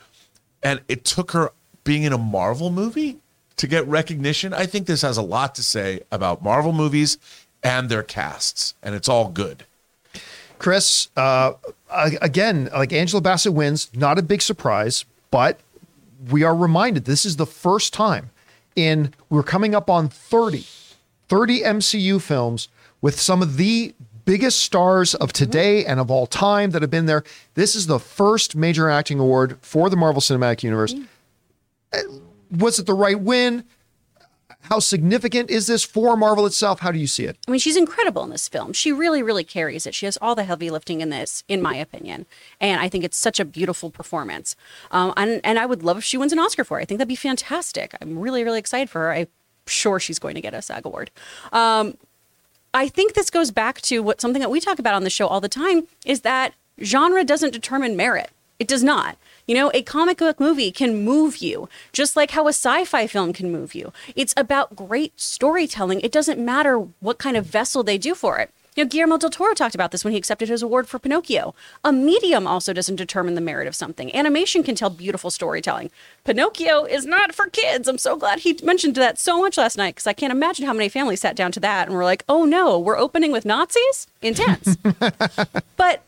and 0.62 0.80
it 0.88 1.04
took 1.04 1.32
her 1.32 1.52
being 1.84 2.04
in 2.04 2.12
a 2.12 2.18
Marvel 2.18 2.70
movie 2.70 3.18
to 3.56 3.66
get 3.66 3.86
recognition? 3.86 4.52
I 4.52 4.66
think 4.66 4.86
this 4.86 5.02
has 5.02 5.16
a 5.16 5.22
lot 5.22 5.54
to 5.56 5.62
say 5.62 6.00
about 6.10 6.42
Marvel 6.42 6.72
movies 6.72 7.18
and 7.62 7.88
their 7.88 8.02
casts, 8.02 8.74
and 8.82 8.94
it's 8.94 9.08
all 9.08 9.28
good. 9.28 9.64
Chris, 10.58 11.08
uh, 11.16 11.54
again, 11.90 12.68
like 12.72 12.92
Angela 12.92 13.20
Bassett 13.20 13.52
wins, 13.52 13.90
not 13.94 14.18
a 14.18 14.22
big 14.22 14.42
surprise, 14.42 15.04
but 15.30 15.58
we 16.30 16.44
are 16.44 16.54
reminded 16.54 17.04
this 17.04 17.24
is 17.24 17.36
the 17.36 17.46
first 17.46 17.92
time 17.92 18.30
in 18.76 19.12
we're 19.28 19.42
coming 19.42 19.74
up 19.74 19.90
on 19.90 20.08
30, 20.08 20.64
30 21.28 21.62
MCU 21.62 22.20
films 22.20 22.68
with 23.00 23.18
some 23.18 23.42
of 23.42 23.56
the 23.56 23.94
biggest 24.24 24.60
stars 24.60 25.14
of 25.14 25.32
today 25.32 25.84
and 25.84 26.00
of 26.00 26.10
all 26.10 26.26
time 26.26 26.70
that 26.70 26.82
have 26.82 26.90
been 26.90 27.06
there. 27.06 27.24
This 27.54 27.74
is 27.74 27.86
the 27.86 27.98
first 27.98 28.56
major 28.56 28.88
acting 28.88 29.18
award 29.18 29.58
for 29.60 29.90
the 29.90 29.96
Marvel 29.96 30.20
Cinematic 30.20 30.62
Universe. 30.62 30.94
Uh, 31.92 31.98
Was 32.50 32.78
it 32.78 32.86
the 32.86 32.94
right 32.94 33.18
win? 33.20 33.64
How 34.66 34.78
significant 34.78 35.50
is 35.50 35.66
this 35.66 35.82
for 35.82 36.16
Marvel 36.16 36.46
itself? 36.46 36.80
How 36.80 36.92
do 36.92 36.98
you 36.98 37.08
see 37.08 37.24
it? 37.24 37.36
I 37.48 37.50
mean, 37.50 37.58
she's 37.58 37.76
incredible 37.76 38.22
in 38.22 38.30
this 38.30 38.48
film. 38.48 38.72
She 38.72 38.92
really, 38.92 39.20
really 39.20 39.42
carries 39.42 39.86
it. 39.86 39.94
She 39.94 40.06
has 40.06 40.16
all 40.22 40.36
the 40.36 40.44
heavy 40.44 40.70
lifting 40.70 41.00
in 41.00 41.10
this, 41.10 41.42
in 41.48 41.60
my 41.60 41.74
opinion. 41.74 42.26
And 42.60 42.80
I 42.80 42.88
think 42.88 43.02
it's 43.02 43.16
such 43.16 43.40
a 43.40 43.44
beautiful 43.44 43.90
performance. 43.90 44.54
Um, 44.92 45.12
and, 45.16 45.40
and 45.42 45.58
I 45.58 45.66
would 45.66 45.82
love 45.82 45.98
if 45.98 46.04
she 46.04 46.16
wins 46.16 46.32
an 46.32 46.38
Oscar 46.38 46.62
for 46.62 46.78
it. 46.78 46.82
I 46.82 46.84
think 46.84 46.98
that'd 46.98 47.08
be 47.08 47.16
fantastic. 47.16 47.96
I'm 48.00 48.16
really, 48.18 48.44
really 48.44 48.60
excited 48.60 48.88
for 48.88 49.00
her. 49.00 49.12
I'm 49.12 49.26
sure 49.66 49.98
she's 49.98 50.20
going 50.20 50.36
to 50.36 50.40
get 50.40 50.54
a 50.54 50.62
SAG 50.62 50.86
award. 50.86 51.10
Um, 51.52 51.96
I 52.74 52.88
think 52.88 53.12
this 53.14 53.30
goes 53.30 53.50
back 53.50 53.80
to 53.82 54.00
what 54.00 54.20
something 54.20 54.40
that 54.40 54.50
we 54.50 54.60
talk 54.60 54.78
about 54.78 54.94
on 54.94 55.04
the 55.04 55.10
show 55.10 55.26
all 55.26 55.40
the 55.40 55.48
time 55.48 55.86
is 56.06 56.22
that 56.22 56.54
genre 56.82 57.22
doesn't 57.22 57.52
determine 57.52 57.96
merit. 57.96 58.30
It 58.58 58.68
does 58.68 58.82
not. 58.82 59.18
You 59.46 59.54
know, 59.54 59.70
a 59.74 59.82
comic 59.82 60.18
book 60.18 60.38
movie 60.40 60.70
can 60.70 61.04
move 61.04 61.38
you, 61.38 61.68
just 61.92 62.16
like 62.16 62.30
how 62.30 62.46
a 62.46 62.50
sci 62.50 62.84
fi 62.84 63.06
film 63.06 63.32
can 63.32 63.52
move 63.52 63.74
you. 63.74 63.92
It's 64.14 64.32
about 64.36 64.76
great 64.76 65.20
storytelling. 65.20 66.00
It 66.00 66.12
doesn't 66.12 66.42
matter 66.42 66.78
what 67.00 67.18
kind 67.18 67.36
of 67.36 67.44
vessel 67.44 67.82
they 67.82 67.98
do 67.98 68.14
for 68.14 68.38
it. 68.38 68.50
You 68.74 68.84
know, 68.84 68.88
Guillermo 68.88 69.18
del 69.18 69.28
Toro 69.28 69.52
talked 69.52 69.74
about 69.74 69.90
this 69.90 70.02
when 70.02 70.12
he 70.12 70.18
accepted 70.18 70.48
his 70.48 70.62
award 70.62 70.88
for 70.88 70.98
Pinocchio. 70.98 71.54
A 71.84 71.92
medium 71.92 72.46
also 72.46 72.72
doesn't 72.72 72.96
determine 72.96 73.34
the 73.34 73.42
merit 73.42 73.68
of 73.68 73.74
something. 73.74 74.14
Animation 74.14 74.62
can 74.62 74.74
tell 74.74 74.88
beautiful 74.88 75.30
storytelling. 75.30 75.90
Pinocchio 76.24 76.84
is 76.84 77.04
not 77.04 77.34
for 77.34 77.48
kids. 77.48 77.86
I'm 77.86 77.98
so 77.98 78.16
glad 78.16 78.40
he 78.40 78.58
mentioned 78.62 78.94
that 78.94 79.18
so 79.18 79.42
much 79.42 79.58
last 79.58 79.76
night 79.76 79.96
because 79.96 80.06
I 80.06 80.14
can't 80.14 80.32
imagine 80.32 80.64
how 80.64 80.72
many 80.72 80.88
families 80.88 81.20
sat 81.20 81.36
down 81.36 81.52
to 81.52 81.60
that 81.60 81.88
and 81.88 81.96
were 81.96 82.04
like, 82.04 82.24
oh 82.30 82.46
no, 82.46 82.78
we're 82.78 82.96
opening 82.96 83.30
with 83.30 83.44
Nazis? 83.44 84.06
Intense. 84.22 84.76
but 85.76 86.02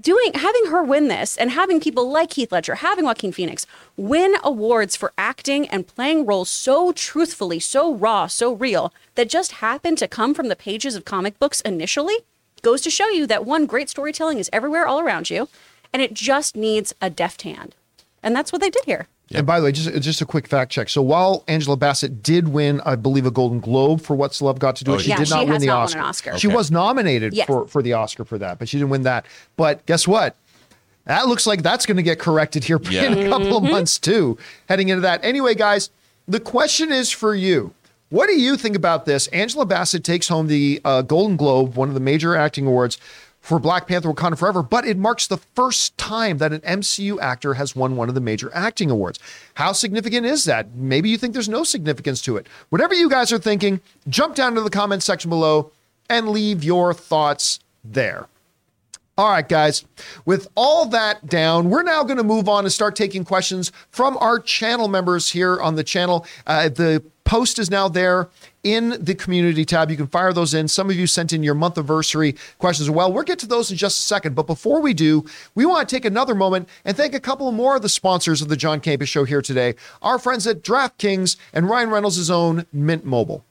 doing 0.00 0.32
having 0.34 0.66
her 0.66 0.82
win 0.82 1.08
this 1.08 1.36
and 1.36 1.50
having 1.50 1.80
people 1.80 2.10
like 2.10 2.32
Heath 2.34 2.52
Ledger, 2.52 2.76
having 2.76 3.04
Joaquin 3.04 3.32
Phoenix 3.32 3.66
win 3.96 4.36
awards 4.42 4.96
for 4.96 5.12
acting 5.16 5.68
and 5.68 5.86
playing 5.86 6.26
roles 6.26 6.50
so 6.50 6.92
truthfully, 6.92 7.60
so 7.60 7.94
raw, 7.94 8.26
so 8.26 8.52
real 8.52 8.92
that 9.14 9.28
just 9.28 9.52
happened 9.52 9.98
to 9.98 10.08
come 10.08 10.34
from 10.34 10.48
the 10.48 10.56
pages 10.56 10.94
of 10.94 11.04
comic 11.04 11.38
books 11.38 11.60
initially 11.62 12.16
goes 12.62 12.80
to 12.80 12.90
show 12.90 13.08
you 13.08 13.26
that 13.26 13.44
one 13.44 13.66
great 13.66 13.88
storytelling 13.88 14.38
is 14.38 14.50
everywhere 14.52 14.86
all 14.86 15.00
around 15.00 15.30
you 15.30 15.48
and 15.92 16.02
it 16.02 16.14
just 16.14 16.56
needs 16.56 16.92
a 17.00 17.08
deft 17.08 17.42
hand. 17.42 17.74
And 18.22 18.34
that's 18.34 18.52
what 18.52 18.60
they 18.60 18.70
did 18.70 18.84
here. 18.84 19.06
And 19.34 19.46
by 19.46 19.58
the 19.60 19.64
way, 19.64 19.72
just 19.72 19.92
just 20.02 20.20
a 20.22 20.26
quick 20.26 20.46
fact 20.48 20.70
check. 20.72 20.88
So 20.88 21.02
while 21.02 21.44
Angela 21.48 21.76
Bassett 21.76 22.22
did 22.22 22.48
win, 22.48 22.80
I 22.84 22.96
believe, 22.96 23.26
a 23.26 23.30
Golden 23.30 23.60
Globe 23.60 24.00
for 24.00 24.14
What's 24.16 24.40
Love 24.40 24.58
Got 24.58 24.76
to 24.76 24.84
Do, 24.84 24.94
Oh, 24.94 24.98
she 24.98 25.10
yeah, 25.10 25.16
did 25.16 25.28
she 25.28 25.34
not 25.34 25.40
win 25.44 25.52
has 25.54 25.60
the 25.62 25.66
not 25.68 25.74
won 25.74 25.82
Oscar. 25.84 25.98
an 25.98 26.04
Oscar. 26.04 26.38
She 26.38 26.46
was 26.48 26.70
nominated 26.70 27.34
Yes. 27.34 27.46
for 27.46 27.66
for 27.66 27.82
the 27.82 27.94
Oscar 27.94 28.24
for 28.24 28.38
that, 28.38 28.58
but 28.58 28.68
she 28.68 28.78
didn't 28.78 28.90
win 28.90 29.02
that. 29.02 29.26
But 29.56 29.84
guess 29.86 30.06
what? 30.08 30.36
That 31.06 31.26
looks 31.28 31.46
like 31.46 31.62
that's 31.62 31.84
going 31.84 31.98
to 31.98 32.02
get 32.02 32.18
corrected 32.18 32.64
here 32.64 32.80
Yeah. 32.90 33.04
in 33.12 33.18
a 33.26 33.28
couple 33.28 33.56
of 33.58 33.62
months 33.64 33.98
too, 33.98 34.38
heading 34.68 34.88
into 34.88 35.02
that. 35.02 35.22
Anyway, 35.24 35.54
guys, 35.54 35.90
the 36.26 36.40
question 36.40 36.90
is 36.92 37.10
for 37.10 37.34
you. 37.34 37.74
What 38.10 38.26
do 38.28 38.34
you 38.40 38.56
think 38.56 38.76
about 38.76 39.04
this? 39.06 39.26
Angela 39.28 39.66
Bassett 39.66 40.04
takes 40.04 40.28
home 40.28 40.46
the 40.46 40.80
uh, 40.84 41.02
Golden 41.02 41.36
Globe, 41.36 41.74
one 41.74 41.88
of 41.88 41.94
the 41.94 42.00
major 42.00 42.36
acting 42.36 42.66
awards 42.66 42.98
for 43.44 43.58
Black 43.58 43.86
Panther 43.86 44.08
Wakanda 44.08 44.38
Forever, 44.38 44.62
but 44.62 44.86
it 44.86 44.96
marks 44.96 45.26
the 45.26 45.36
first 45.36 45.96
time 45.98 46.38
that 46.38 46.54
an 46.54 46.60
MCU 46.62 47.20
actor 47.20 47.54
has 47.54 47.76
won 47.76 47.94
one 47.94 48.08
of 48.08 48.14
the 48.14 48.20
major 48.20 48.50
acting 48.54 48.90
awards. 48.90 49.18
How 49.52 49.72
significant 49.72 50.24
is 50.24 50.44
that? 50.44 50.74
Maybe 50.74 51.10
you 51.10 51.18
think 51.18 51.34
there's 51.34 51.48
no 51.48 51.62
significance 51.62 52.22
to 52.22 52.38
it. 52.38 52.46
Whatever 52.70 52.94
you 52.94 53.10
guys 53.10 53.34
are 53.34 53.38
thinking, 53.38 53.82
jump 54.08 54.34
down 54.34 54.54
to 54.54 54.62
the 54.62 54.70
comments 54.70 55.04
section 55.04 55.28
below 55.28 55.70
and 56.08 56.30
leave 56.30 56.64
your 56.64 56.94
thoughts 56.94 57.60
there. 57.84 58.28
All 59.18 59.28
right, 59.28 59.46
guys. 59.46 59.84
With 60.24 60.48
all 60.54 60.86
that 60.86 61.26
down, 61.26 61.68
we're 61.68 61.82
now 61.82 62.02
going 62.02 62.16
to 62.16 62.24
move 62.24 62.48
on 62.48 62.64
and 62.64 62.72
start 62.72 62.96
taking 62.96 63.24
questions 63.24 63.72
from 63.90 64.16
our 64.16 64.40
channel 64.40 64.88
members 64.88 65.32
here 65.32 65.60
on 65.60 65.74
the 65.74 65.84
channel. 65.84 66.26
Uh, 66.46 66.70
the 66.70 67.04
post 67.24 67.58
is 67.58 67.70
now 67.70 67.90
there 67.90 68.30
in 68.64 68.96
the 68.98 69.14
community 69.14 69.64
tab. 69.64 69.90
You 69.90 69.96
can 69.96 70.06
fire 70.08 70.32
those 70.32 70.54
in. 70.54 70.66
Some 70.66 70.90
of 70.90 70.96
you 70.96 71.06
sent 71.06 71.32
in 71.32 71.42
your 71.42 71.54
month 71.54 71.78
anniversary 71.78 72.34
questions 72.58 72.88
as 72.88 72.90
well. 72.90 73.12
We'll 73.12 73.22
get 73.22 73.38
to 73.40 73.46
those 73.46 73.70
in 73.70 73.76
just 73.76 74.00
a 74.00 74.02
second. 74.02 74.34
But 74.34 74.46
before 74.46 74.80
we 74.80 74.94
do, 74.94 75.24
we 75.54 75.66
want 75.66 75.88
to 75.88 75.94
take 75.94 76.04
another 76.04 76.34
moment 76.34 76.68
and 76.84 76.96
thank 76.96 77.14
a 77.14 77.20
couple 77.20 77.50
more 77.52 77.76
of 77.76 77.82
the 77.82 77.88
sponsors 77.88 78.42
of 78.42 78.48
the 78.48 78.56
John 78.56 78.80
Campea 78.80 79.06
Show 79.06 79.24
here 79.24 79.42
today. 79.42 79.74
Our 80.02 80.18
friends 80.18 80.46
at 80.46 80.62
DraftKings 80.62 81.36
and 81.52 81.68
Ryan 81.68 81.90
Reynolds' 81.90 82.30
own 82.30 82.66
Mint 82.72 83.04
Mobile. 83.04 83.44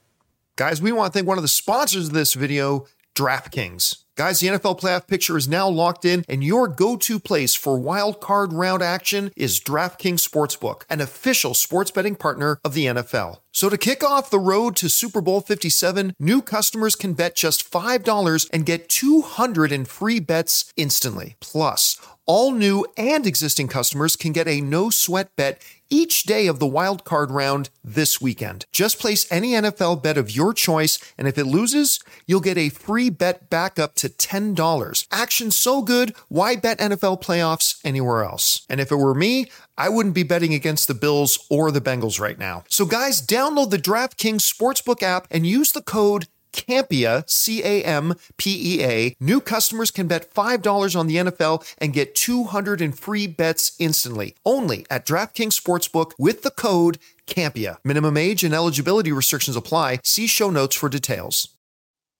Guys, 0.56 0.82
we 0.82 0.92
want 0.92 1.14
to 1.14 1.18
thank 1.18 1.28
one 1.28 1.38
of 1.38 1.44
the 1.44 1.48
sponsors 1.48 2.08
of 2.08 2.14
this 2.14 2.34
video, 2.34 2.88
DraftKings. 3.16 4.03
Guys, 4.16 4.42
the 4.42 4.48
NFL 4.48 4.80
playoff 4.80 5.08
picture 5.08 5.36
is 5.38 5.48
now 5.48 5.68
locked 5.68 6.06
in, 6.06 6.24
and 6.30 6.44
your 6.44 6.68
go 6.68 6.96
to 6.96 7.20
place 7.20 7.56
for 7.56 7.80
wild 7.80 8.22
card 8.22 8.54
round 8.54 8.84
action 8.84 9.32
is 9.36 9.60
DraftKings 9.60 10.22
Sportsbook, 10.22 10.84
an 10.88 11.02
official 11.02 11.56
sports 11.56 11.90
betting 11.90 12.14
partner 12.16 12.60
of 12.64 12.76
the 12.76 12.86
NFL. 12.86 13.40
So 13.52 13.70
to 13.70 13.78
kick 13.78 14.04
off 14.04 14.30
the 14.30 14.38
road 14.38 14.76
to 14.76 14.88
Super 14.88 15.20
Bowl 15.20 15.42
57, 15.42 16.14
new 16.20 16.44
customers 16.44 16.96
can 16.96 17.14
bet 17.14 17.36
just 17.36 17.72
$5 17.72 18.50
and 18.54 18.68
get 18.68 18.88
200 18.88 19.72
in 19.72 19.86
free 19.86 20.20
bets 20.20 20.72
instantly. 20.78 21.36
Plus, 21.40 22.00
all 22.28 22.52
new 22.52 22.86
and 22.96 23.26
existing 23.26 23.68
customers 23.68 24.16
can 24.16 24.32
get 24.32 24.48
a 24.48 24.62
no 24.62 24.92
sweat 24.92 25.30
bet 25.36 25.60
each 25.94 26.24
day 26.24 26.48
of 26.48 26.58
the 26.58 26.66
wild 26.66 27.04
card 27.04 27.30
round 27.30 27.70
this 27.84 28.20
weekend. 28.20 28.66
Just 28.72 28.98
place 28.98 29.32
any 29.32 29.52
NFL 29.52 30.02
bet 30.02 30.18
of 30.18 30.32
your 30.32 30.52
choice, 30.52 30.98
and 31.20 31.28
if 31.28 31.38
it 31.38 31.46
loses, 31.46 32.00
you'll 32.26 32.42
get 32.42 32.58
a 32.58 32.70
free 32.70 33.12
bet 33.12 33.48
back 33.52 33.78
up 33.78 33.94
to 33.96 34.10
$10. 34.10 35.08
Action 35.12 35.52
so 35.52 35.84
good, 35.84 36.16
why 36.30 36.56
bet 36.56 36.80
NFL 36.80 37.22
playoffs 37.22 37.80
anywhere 37.86 38.24
else? 38.24 38.66
And 38.68 38.82
if 38.82 38.92
it 38.92 38.96
were 38.96 39.14
me, 39.14 39.52
I 39.78 39.90
wouldn't 39.90 40.16
be 40.16 40.24
betting 40.24 40.54
against 40.54 40.88
the 40.88 40.94
Bills 40.96 41.46
or 41.50 41.70
the 41.70 41.82
Bengals 41.82 42.20
right 42.20 42.40
now. 42.40 42.64
So, 42.70 42.86
guys, 42.86 43.26
download 43.26 43.70
the 43.70 43.78
DraftKings 43.78 44.42
Sportsbook 44.42 45.04
app 45.04 45.28
and 45.30 45.46
use 45.46 45.72
the 45.72 45.82
code 45.82 46.28
Campea, 46.54 47.30
C 47.30 47.62
A 47.64 47.84
M 47.84 48.14
P 48.38 48.78
E 48.78 48.84
A. 48.84 49.16
New 49.20 49.42
customers 49.42 49.92
can 49.92 50.08
bet 50.08 50.34
$5 50.34 50.98
on 50.98 51.08
the 51.08 51.18
NFL 51.18 51.66
and 51.80 51.92
get 51.92 52.16
200 52.16 52.82
in 52.82 52.94
free 52.94 53.28
bets 53.28 53.76
instantly. 53.80 54.36
Only 54.46 54.86
at 54.90 55.06
DraftKings 55.06 55.60
Sportsbook 55.60 56.12
with 56.18 56.44
the 56.44 56.52
code 56.52 56.98
Campea. 57.28 57.78
Minimum 57.84 58.18
age 58.18 58.44
and 58.44 58.54
eligibility 58.54 59.12
restrictions 59.12 59.58
apply. 59.58 60.00
See 60.04 60.28
show 60.28 60.50
notes 60.50 60.76
for 60.76 60.90
details. 60.90 61.50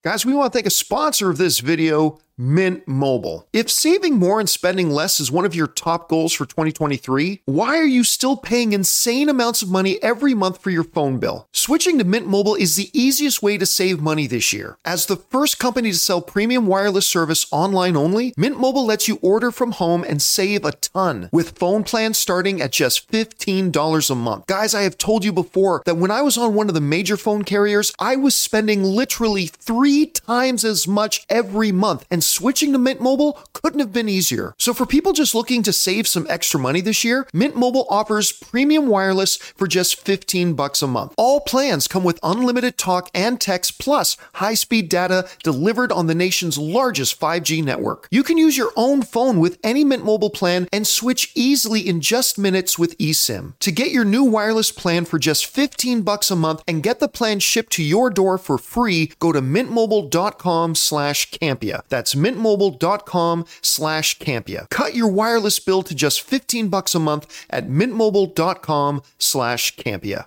Guys, 0.04 0.26
we 0.26 0.34
want 0.34 0.52
to 0.52 0.56
thank 0.58 0.66
a 0.66 0.70
sponsor 0.70 1.30
of 1.30 1.38
this 1.38 1.60
video, 1.60 2.18
Mint 2.36 2.88
Mobile. 2.88 3.46
If 3.52 3.70
saving 3.70 4.18
more 4.18 4.40
and 4.40 4.50
spending 4.50 4.90
less 4.90 5.20
is 5.20 5.30
one 5.30 5.44
of 5.44 5.54
your 5.54 5.68
top 5.68 6.08
goals 6.08 6.32
for 6.32 6.44
2023, 6.44 7.42
why 7.44 7.78
are 7.78 7.84
you 7.84 8.02
still 8.02 8.36
paying 8.36 8.72
insane 8.72 9.28
amounts 9.28 9.62
of 9.62 9.70
money 9.70 10.02
every 10.02 10.34
month 10.34 10.60
for 10.60 10.70
your 10.70 10.82
phone 10.82 11.18
bill? 11.18 11.46
Switching 11.52 11.96
to 11.98 12.04
Mint 12.04 12.26
Mobile 12.26 12.56
is 12.56 12.74
the 12.74 12.90
easiest 12.92 13.40
way 13.40 13.56
to 13.56 13.64
save 13.64 14.00
money 14.00 14.26
this 14.26 14.52
year. 14.52 14.78
As 14.84 15.06
the 15.06 15.14
first 15.14 15.60
company 15.60 15.92
to 15.92 15.96
sell 15.96 16.20
premium 16.20 16.66
wireless 16.66 17.08
service 17.08 17.46
online 17.52 17.96
only, 17.96 18.34
Mint 18.36 18.58
Mobile 18.58 18.84
lets 18.84 19.06
you 19.06 19.20
order 19.22 19.52
from 19.52 19.70
home 19.72 20.02
and 20.02 20.20
save 20.20 20.64
a 20.64 20.72
ton 20.72 21.28
with 21.30 21.56
phone 21.56 21.84
plans 21.84 22.18
starting 22.18 22.60
at 22.60 22.72
just 22.72 23.12
$15 23.12 24.10
a 24.10 24.14
month. 24.16 24.46
Guys, 24.46 24.74
I 24.74 24.82
have 24.82 24.98
told 24.98 25.24
you 25.24 25.32
before 25.32 25.82
that 25.84 25.98
when 25.98 26.10
I 26.10 26.22
was 26.22 26.36
on 26.36 26.54
one 26.54 26.66
of 26.66 26.74
the 26.74 26.80
major 26.80 27.16
phone 27.16 27.44
carriers, 27.44 27.92
I 28.00 28.16
was 28.16 28.34
spending 28.34 28.82
literally 28.82 29.46
three 29.46 30.06
times 30.06 30.64
as 30.64 30.88
much 30.88 31.24
every 31.30 31.70
month, 31.70 32.04
and 32.10 32.23
switching 32.26 32.72
to 32.72 32.78
Mint 32.78 33.00
Mobile 33.00 33.38
couldn't 33.52 33.80
have 33.80 33.92
been 33.92 34.08
easier. 34.08 34.54
So 34.58 34.74
for 34.74 34.86
people 34.86 35.12
just 35.12 35.34
looking 35.34 35.62
to 35.62 35.72
save 35.72 36.06
some 36.06 36.26
extra 36.28 36.60
money 36.60 36.80
this 36.80 37.04
year, 37.04 37.26
Mint 37.32 37.56
Mobile 37.56 37.86
offers 37.88 38.32
premium 38.32 38.86
wireless 38.86 39.36
for 39.36 39.66
just 39.66 40.00
15 40.00 40.54
bucks 40.54 40.82
a 40.82 40.86
month. 40.86 41.14
All 41.16 41.40
plans 41.40 41.88
come 41.88 42.04
with 42.04 42.18
unlimited 42.22 42.76
talk 42.76 43.10
and 43.14 43.40
text 43.40 43.78
plus 43.78 44.16
high-speed 44.34 44.88
data 44.88 45.28
delivered 45.42 45.92
on 45.92 46.06
the 46.06 46.14
nation's 46.14 46.58
largest 46.58 47.18
5G 47.18 47.62
network. 47.64 48.08
You 48.10 48.22
can 48.22 48.38
use 48.38 48.56
your 48.56 48.72
own 48.76 49.02
phone 49.02 49.40
with 49.40 49.58
any 49.62 49.84
Mint 49.84 50.04
Mobile 50.04 50.30
plan 50.30 50.68
and 50.72 50.86
switch 50.86 51.32
easily 51.34 51.80
in 51.80 52.00
just 52.00 52.38
minutes 52.38 52.78
with 52.78 52.98
eSIM. 52.98 53.54
To 53.60 53.72
get 53.72 53.90
your 53.90 54.04
new 54.04 54.24
wireless 54.24 54.72
plan 54.72 55.04
for 55.04 55.18
just 55.18 55.46
15 55.46 56.02
bucks 56.02 56.30
a 56.30 56.36
month 56.36 56.62
and 56.66 56.82
get 56.82 57.00
the 57.00 57.08
plan 57.08 57.38
shipped 57.38 57.72
to 57.72 57.82
your 57.82 58.10
door 58.10 58.38
for 58.38 58.58
free, 58.58 59.12
go 59.18 59.32
to 59.32 59.40
mintmobile.com 59.40 60.74
slash 60.74 61.30
Campea. 61.30 61.82
Mintmobile.com 62.14 63.46
slash 63.62 64.18
Campea. 64.18 64.68
Cut 64.70 64.94
your 64.94 65.08
wireless 65.08 65.58
bill 65.58 65.82
to 65.82 65.94
just 65.94 66.20
15 66.22 66.68
bucks 66.68 66.94
a 66.94 66.98
month 66.98 67.46
at 67.50 67.68
mintmobile.com 67.68 69.02
slash 69.18 69.76
Campea. 69.76 70.26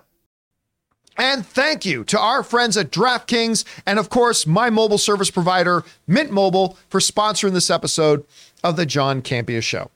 And 1.18 1.44
thank 1.44 1.84
you 1.84 2.04
to 2.04 2.18
our 2.18 2.44
friends 2.44 2.76
at 2.76 2.92
DraftKings 2.92 3.64
and, 3.84 3.98
of 3.98 4.08
course, 4.08 4.46
my 4.46 4.70
mobile 4.70 4.98
service 4.98 5.32
provider, 5.32 5.84
Mint 6.06 6.30
Mobile, 6.30 6.78
for 6.88 7.00
sponsoring 7.00 7.54
this 7.54 7.70
episode 7.70 8.24
of 8.62 8.76
the 8.76 8.86
John 8.86 9.20
Campea 9.20 9.62
Show. 9.62 9.90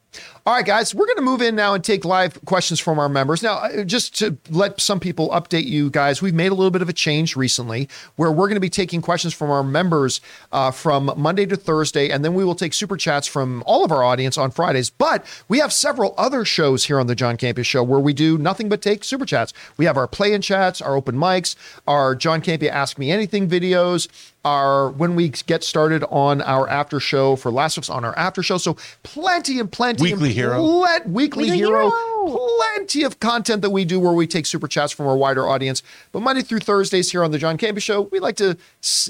All 0.44 0.52
right, 0.52 0.66
guys, 0.66 0.93
we're 0.93 1.06
going 1.06 1.19
to 1.19 1.23
move 1.23 1.40
in 1.40 1.55
now 1.55 1.73
and 1.73 1.85
take 1.85 2.05
live 2.05 2.44
questions 2.47 2.81
from 2.81 2.98
our 2.98 3.09
members. 3.09 3.44
Now, 3.44 3.59
uh, 3.59 3.85
just 3.85 4.19
to 4.19 4.36
let 4.51 4.81
some 4.81 4.98
people 4.98 5.31
update 5.31 5.66
you 5.66 5.89
guys, 5.89 6.20
we've 6.20 6.35
made 6.35 6.51
a 6.51 6.55
little 6.55 6.73
bit 6.73 6.82
of 6.82 6.89
a 6.89 6.93
change 6.93 7.36
recently 7.36 7.89
where 8.16 8.32
we're 8.32 8.48
going 8.48 8.56
to 8.56 8.60
be 8.60 8.69
taking 8.69 9.01
questions 9.01 9.32
from 9.32 9.52
our 9.52 9.62
members 9.62 10.20
uh, 10.51 10.73
from 10.73 11.12
Monday 11.16 11.47
to 11.47 11.55
Thursday, 11.55 12.10
and 12.10 12.24
then 12.24 12.35
we 12.35 12.44
will 12.44 12.56
take 12.56 12.74
super 12.74 12.97
chats 12.97 13.28
from 13.28 13.62
all 13.66 13.85
of 13.85 13.93
our 13.93 14.02
audience 14.02 14.36
on 14.36 14.51
Fridays. 14.51 14.90
But 14.90 15.24
we 15.47 15.60
have 15.60 15.73
several 15.73 16.12
other 16.19 16.44
shows 16.44 16.86
here 16.86 16.98
on 16.98 17.06
the 17.06 17.14
John 17.14 17.36
Campea 17.36 17.64
Show 17.64 17.85
where 17.85 18.01
we 18.01 18.12
do 18.12 18.36
nothing 18.36 18.69
but 18.69 18.82
take 18.82 19.05
super 19.05 19.24
chats. 19.24 19.52
We 19.77 19.85
have 19.85 19.97
our 19.97 20.09
play 20.09 20.32
in 20.32 20.43
chats, 20.43 20.82
our 20.82 20.97
open 20.97 21.14
mics, 21.14 21.55
our 21.86 22.16
John 22.16 22.43
Campea 22.43 22.69
Ask 22.69 22.98
Me 22.98 23.12
Anything 23.12 23.48
videos, 23.48 24.09
our 24.44 24.90
when 24.90 25.14
we 25.14 25.28
get 25.28 25.62
started 25.62 26.02
on 26.10 26.43
our 26.43 26.69
after 26.69 26.98
show 26.98 27.36
for 27.36 27.51
Last 27.51 27.77
week's 27.77 27.89
on 27.89 28.05
our 28.05 28.16
after 28.19 28.43
show. 28.43 28.59
So 28.59 28.77
plenty 29.02 29.60
and 29.60 29.70
plenty 29.70 30.02
Weekly 30.02 30.28
and 30.31 30.35
Hero. 30.35 30.62
plen- 30.62 31.12
weekly, 31.12 31.44
Weekly 31.44 31.56
hero, 31.59 31.90
Hero. 31.90 32.39
plenty 32.59 33.05
of 33.05 33.20
content 33.20 33.62
that 33.62 33.70
we 33.70 33.85
do 33.85 34.01
where 34.01 34.12
we 34.12 34.27
take 34.27 34.47
super 34.47 34.66
chats 34.66 34.93
from 34.93 35.06
our 35.06 35.16
wider 35.16 35.47
audience. 35.48 35.82
But 36.10 36.20
Monday 36.20 36.43
through 36.43 36.60
Thursdays 36.60 37.12
here 37.12 37.23
on 37.23 37.31
the 37.31 37.39
John 37.39 37.56
Campea 37.56 37.81
Show, 37.82 38.02
we 38.02 38.19
like 38.19 38.36
to 38.36 38.56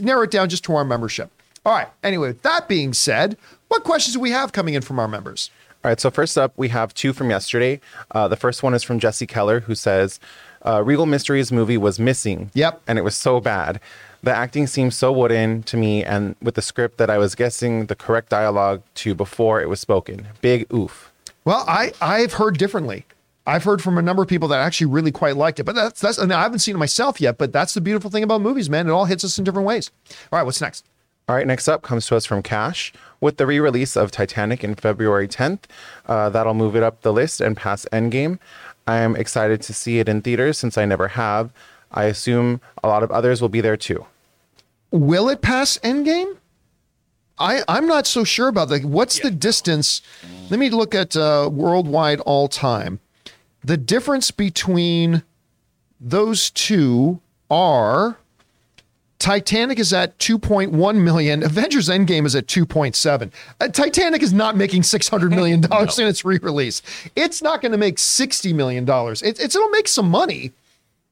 narrow 0.01 0.23
it 0.23 0.31
down 0.31 0.49
just 0.49 0.65
to 0.65 0.75
our 0.75 0.85
membership. 0.85 1.31
All 1.65 1.73
right. 1.73 1.89
Anyway, 2.03 2.29
with 2.29 2.43
that 2.43 2.69
being 2.69 2.93
said, 2.93 3.37
what 3.69 3.85
questions 3.85 4.15
do 4.15 4.21
we 4.21 4.31
have 4.33 4.53
coming 4.53 4.75
in 4.75 4.83
from 4.83 4.99
our 4.99 5.09
members? 5.09 5.51
All 5.85 5.89
right, 5.89 5.99
so 5.99 6.11
first 6.11 6.39
up, 6.39 6.53
we 6.57 6.69
have 6.69 6.95
two 6.95 7.13
from 7.13 7.31
yesterday. 7.31 7.81
Uh, 8.13 8.29
the 8.29 8.37
first 8.37 8.63
one 8.63 8.73
is 8.75 8.83
from 8.85 9.01
Jesse 9.01 9.27
Keller, 9.27 9.61
who 9.61 9.75
says, 9.75 10.21
uh, 10.65 10.81
Regal 10.85 11.07
Mysteries 11.07 11.51
movie 11.51 11.77
was 11.77 11.99
missing. 11.99 12.51
Yep. 12.55 12.83
And 12.87 12.99
it 12.99 13.03
was 13.03 13.17
so 13.17 13.41
bad. 13.41 13.81
The 14.23 14.33
acting 14.33 14.67
seemed 14.69 14.95
so 14.95 15.11
wooden 15.13 15.65
to 15.65 15.77
me, 15.77 16.05
and 16.05 16.37
with 16.41 16.55
the 16.55 16.63
script 16.63 16.99
that 16.99 17.11
I 17.11 17.19
was 17.19 17.35
guessing 17.35 17.87
the 17.87 17.97
correct 17.97 18.29
dialogue 18.29 18.83
to 18.97 19.15
before 19.15 19.61
it 19.61 19.69
was 19.69 19.81
spoken. 19.81 20.29
Big 20.41 20.73
oof. 20.73 21.13
Well, 21.45 21.65
I 21.67 21.93
I've 22.01 22.35
heard 22.35 22.57
differently. 22.57 23.05
I've 23.45 23.65
heard 23.65 23.83
from 23.83 23.99
a 23.99 24.03
number 24.03 24.23
of 24.23 24.29
people 24.29 24.47
that 24.49 24.61
actually 24.61 24.87
really 24.87 25.11
quite 25.11 25.37
liked 25.37 25.59
it, 25.59 25.65
but 25.65 25.75
that's 25.75 26.01
that's. 26.01 26.19
And 26.19 26.33
I 26.33 26.43
haven't 26.43 26.61
seen 26.61 26.77
it 26.77 26.79
myself 26.79 27.21
yet, 27.21 27.39
but 27.39 27.53
that's 27.53 27.75
the 27.75 27.81
beautiful 27.81 28.11
thing 28.11 28.23
about 28.23 28.41
movies, 28.41 28.71
man. 28.71 28.87
It 28.87 28.93
all 28.93 29.07
hits 29.07 29.25
us 29.25 29.39
in 29.39 29.45
different 29.45 29.67
ways. 29.67 29.91
All 30.31 30.39
right, 30.39 30.45
what's 30.45 30.61
next? 30.61 30.85
All 31.29 31.37
right, 31.37 31.47
next 31.47 31.69
up 31.69 31.83
comes 31.83 32.07
to 32.07 32.17
us 32.17 32.27
from 32.27 32.43
Cash. 32.43 32.93
With 33.21 33.39
the 33.39 33.47
re 33.47 33.59
release 33.59 33.97
of 33.97 34.11
Titanic 34.11 34.63
in 34.63 34.75
February 34.75 35.27
10th, 35.27 35.65
uh, 36.07 36.29
that'll 36.31 36.55
move 36.55 36.77
it 36.77 36.83
up 36.83 37.03
the 37.03 37.13
list 37.13 37.41
and 37.41 37.57
pass 37.57 37.87
Endgame. 37.93 38.39
I 38.87 38.99
am 38.99 39.17
excited 39.17 39.63
to 39.63 39.75
see 39.75 39.99
it 39.99 40.09
in 40.09 40.23
theaters 40.23 40.59
since 40.59 40.77
I 40.77 40.85
never 40.85 41.09
have. 41.09 41.53
I 41.93 42.05
assume 42.05 42.61
a 42.83 42.89
lot 42.89 43.03
of 43.03 43.11
others 43.11 43.41
will 43.41 43.49
be 43.49 43.61
there 43.61 43.77
too. 43.77 44.07
Will 44.93 45.29
it 45.31 45.41
pass 45.41 45.79
Endgame? 45.79 46.37
I 47.39 47.63
I'm 47.67 47.87
not 47.87 48.07
so 48.07 48.25
sure 48.25 48.49
about 48.49 48.69
that. 48.69 48.85
What's 48.85 49.19
the 49.19 49.31
distance? 49.31 50.03
Let 50.51 50.61
me 50.61 50.71
look 50.71 50.95
at 50.95 51.17
uh, 51.17 51.49
worldwide 51.51 52.21
all 52.21 52.47
time. 52.47 53.01
The 53.65 53.79
difference 53.79 54.31
between 54.31 55.23
those 55.99 56.51
two 56.51 57.21
are 57.51 58.19
Titanic 59.19 59.79
is 59.79 59.93
at 59.93 60.19
2.1 60.19 60.97
million. 60.97 61.45
Avengers 61.45 61.89
Endgame 61.89 62.27
is 62.27 62.35
at 62.35 62.49
2.7. 62.49 63.31
Uh, 63.61 63.69
Titanic 63.69 64.21
is 64.21 64.33
not 64.33 64.57
making 64.57 64.83
600 64.83 65.31
million 65.31 65.61
dollars 65.69 65.99
in 65.99 66.09
its 66.09 66.25
re-release. 66.25 66.83
It's 67.15 67.41
not 67.41 67.63
going 67.63 67.73
to 67.73 67.79
make 67.79 67.99
60 67.99 68.53
million 68.53 68.85
dollars. 68.85 69.23
It, 69.23 69.41
it's 69.41 69.55
it'll 69.55 69.69
make 69.71 69.89
some 69.89 70.11
money. 70.11 70.53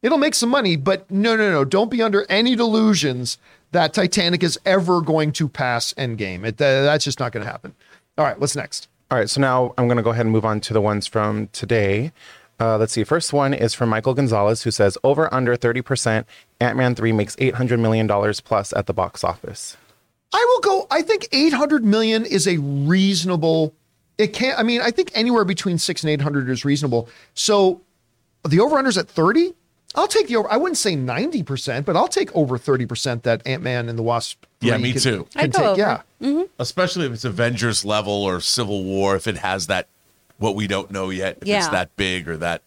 It'll 0.03 0.19
make 0.19 0.35
some 0.35 0.49
money, 0.49 0.77
but 0.77 1.11
no, 1.11 1.37
no, 1.37 1.51
no. 1.51 1.65
Don't 1.65 1.91
be 1.91 2.03
under 2.03 2.27
any 2.29 2.57
delusions 2.57 3.39
that 3.73 3.95
Titanic 3.95 4.43
is 4.43 4.59
ever 4.65 5.01
going 5.01 5.33
to 5.33 5.49
pass 5.49 5.93
Endgame. 5.95 6.45
It, 6.45 6.61
uh, 6.61 6.83
that's 6.83 7.05
just 7.05 7.21
not 7.21 7.33
going 7.33 7.45
to 7.45 7.51
happen. 7.51 7.75
All 8.19 8.25
right, 8.25 8.39
what's 8.39 8.57
next? 8.57 8.89
All 9.11 9.19
right, 9.19 9.29
so 9.29 9.41
now 9.41 9.75
I'm 9.77 9.87
going 9.87 9.97
to 9.97 10.03
go 10.03 10.11
ahead 10.11 10.27
and 10.27 10.33
move 10.33 10.45
on 10.45 10.61
to 10.61 10.73
the 10.73 10.81
ones 10.81 11.07
from 11.07 11.49
today. 11.49 12.13
Uh, 12.61 12.77
let's 12.77 12.93
see. 12.93 13.05
First 13.05 13.33
one 13.33 13.55
is 13.55 13.73
from 13.73 13.89
Michael 13.89 14.15
Gonzalez, 14.15 14.63
who 14.63 14.71
says 14.71 14.99
over 15.03 15.33
under 15.33 15.57
30%, 15.57 16.25
Ant 16.61 16.77
Man 16.77 16.95
3 16.95 17.13
makes 17.13 17.35
$800 17.37 17.81
million 17.81 18.07
plus 18.45 18.73
at 18.75 18.87
the 18.87 18.93
box 18.93 19.25
office. 19.25 19.77
I 20.33 20.45
will 20.49 20.61
go. 20.61 20.87
I 20.91 21.03
think 21.03 21.29
800 21.33 21.85
million 21.85 22.25
is 22.25 22.47
a 22.47 22.59
reasonable. 22.59 23.75
It 24.19 24.29
can't. 24.29 24.59
I 24.59 24.63
mean, 24.63 24.81
I 24.81 24.91
think 24.91 25.11
anywhere 25.15 25.45
between 25.45 25.79
six 25.79 26.03
and 26.03 26.11
800 26.11 26.49
is 26.51 26.65
reasonable. 26.65 27.09
So 27.35 27.81
the 28.45 28.61
over 28.61 28.77
unders 28.77 28.99
at 28.99 29.09
30. 29.09 29.55
I'll 29.95 30.07
take 30.09 30.29
the 30.29 30.37
over. 30.37 30.51
I 30.51 30.57
wouldn't 30.57 30.79
say 30.79 30.95
90 30.95 31.43
percent, 31.43 31.87
but 31.87 31.97
I'll 31.97 32.09
take 32.09 32.35
over 32.37 32.57
30 32.59 32.87
percent 32.87 33.23
that 33.25 33.43
Ant 33.47 33.63
Man 33.63 33.89
and 33.89 33.99
the 33.99 34.03
Wasp. 34.03 34.45
Yeah, 34.61 34.77
me 34.77 34.93
can- 34.93 35.01
too. 35.01 35.29
can 35.33 35.41
I'd 35.43 35.53
go 35.53 35.59
take. 35.59 35.67
over. 35.69 35.79
Yeah. 35.81 36.03
Mm-hmm. 36.23 36.43
Especially 36.59 37.07
if 37.07 37.13
it's 37.13 37.25
Avengers 37.25 37.85
level 37.85 38.13
or 38.13 38.41
Civil 38.41 38.85
War, 38.85 39.17
if 39.17 39.27
it 39.27 39.39
has 39.39 39.67
that 39.69 39.89
what 40.39 40.55
we 40.55 40.67
don't 40.67 40.91
know 40.91 41.11
yet, 41.11 41.39
if 41.43 41.49
it's 41.49 41.69
that 41.69 41.95
big 41.97 42.29
or 42.29 42.37
that 42.39 42.63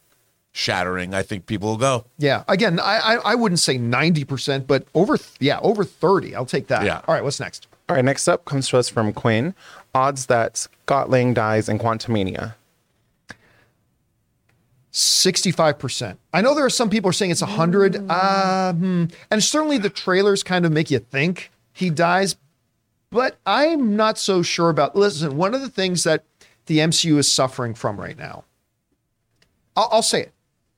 shattering, 0.51 1.13
I 1.13 1.23
think 1.23 1.45
people 1.45 1.69
will 1.69 1.77
go. 1.77 2.05
Yeah. 2.17 2.43
Again, 2.47 2.79
I 2.79 2.97
I, 2.99 3.15
I 3.31 3.35
wouldn't 3.35 3.59
say 3.59 3.77
90 3.77 4.23
percent, 4.25 4.67
but 4.67 4.85
over. 4.93 5.17
Yeah, 5.39 5.59
over 5.61 5.83
30. 5.83 6.35
I'll 6.35 6.45
take 6.45 6.67
that. 6.67 6.83
Yeah. 6.85 7.01
All 7.07 7.13
right. 7.15 7.23
What's 7.23 7.39
next? 7.39 7.67
All 7.89 7.95
right, 7.97 8.05
next 8.05 8.27
up 8.29 8.45
comes 8.45 8.69
to 8.69 8.77
us 8.77 8.87
from 8.87 9.11
Quinn. 9.11 9.53
Odds 9.93 10.27
that 10.27 10.55
Scott 10.57 11.09
Lang 11.09 11.33
dies 11.33 11.67
in 11.67 11.79
Quantumania. 11.79 12.55
65%. 14.93 16.17
I 16.33 16.41
know 16.41 16.53
there 16.53 16.65
are 16.65 16.69
some 16.69 16.89
people 16.89 17.09
are 17.09 17.13
saying 17.13 17.31
it's 17.31 17.41
100. 17.41 18.05
Uh, 18.09 18.73
hmm. 18.73 19.05
And 19.31 19.43
certainly 19.43 19.77
the 19.77 19.89
trailers 19.89 20.43
kind 20.43 20.65
of 20.65 20.71
make 20.71 20.91
you 20.91 20.99
think 20.99 21.51
he 21.73 21.89
dies, 21.89 22.35
but 23.09 23.37
I'm 23.45 23.95
not 23.95 24.17
so 24.17 24.43
sure 24.43 24.69
about. 24.69 24.95
Listen, 24.95 25.35
one 25.35 25.53
of 25.53 25.61
the 25.61 25.69
things 25.69 26.03
that 26.03 26.23
the 26.67 26.77
MCU 26.77 27.17
is 27.17 27.31
suffering 27.31 27.73
from 27.73 27.99
right 27.99 28.17
now, 28.17 28.43
I'll, 29.75 29.89
I'll 29.91 30.03
say 30.03 30.21
it 30.21 30.33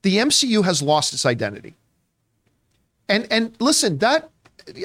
the 0.06 0.18
MCU 0.18 0.64
has 0.64 0.82
lost 0.82 1.12
its 1.12 1.26
identity. 1.26 1.74
And 3.08 3.26
and 3.28 3.56
listen, 3.58 3.98
that 3.98 4.30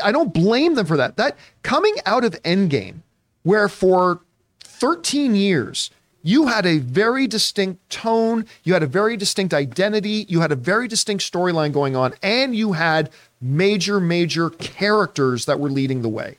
I 0.04 0.12
don't 0.12 0.34
blame 0.34 0.74
them 0.74 0.88
for 0.88 0.98
that. 0.98 1.16
That 1.18 1.38
coming 1.62 1.96
out 2.08 2.24
of 2.24 2.34
Endgame, 2.42 3.02
where 3.44 3.70
for 3.70 4.22
13 4.64 5.36
years 5.36 5.92
you 6.24 6.48
had 6.48 6.66
a 6.66 6.78
very 6.80 7.28
distinct 7.28 7.90
tone, 7.90 8.46
you 8.64 8.74
had 8.74 8.84
a 8.84 8.88
very 8.88 9.18
distinct 9.18 9.54
identity, 9.54 10.26
you 10.30 10.42
had 10.42 10.52
a 10.52 10.56
very 10.56 10.88
distinct 10.88 11.30
storyline 11.30 11.72
going 11.72 11.96
on, 11.96 12.14
and 12.22 12.56
you 12.56 12.74
had 12.74 13.10
major, 13.42 14.00
major 14.00 14.50
characters 14.50 15.46
that 15.46 15.60
were 15.60 15.70
leading 15.70 16.02
the 16.02 16.10
way. 16.10 16.38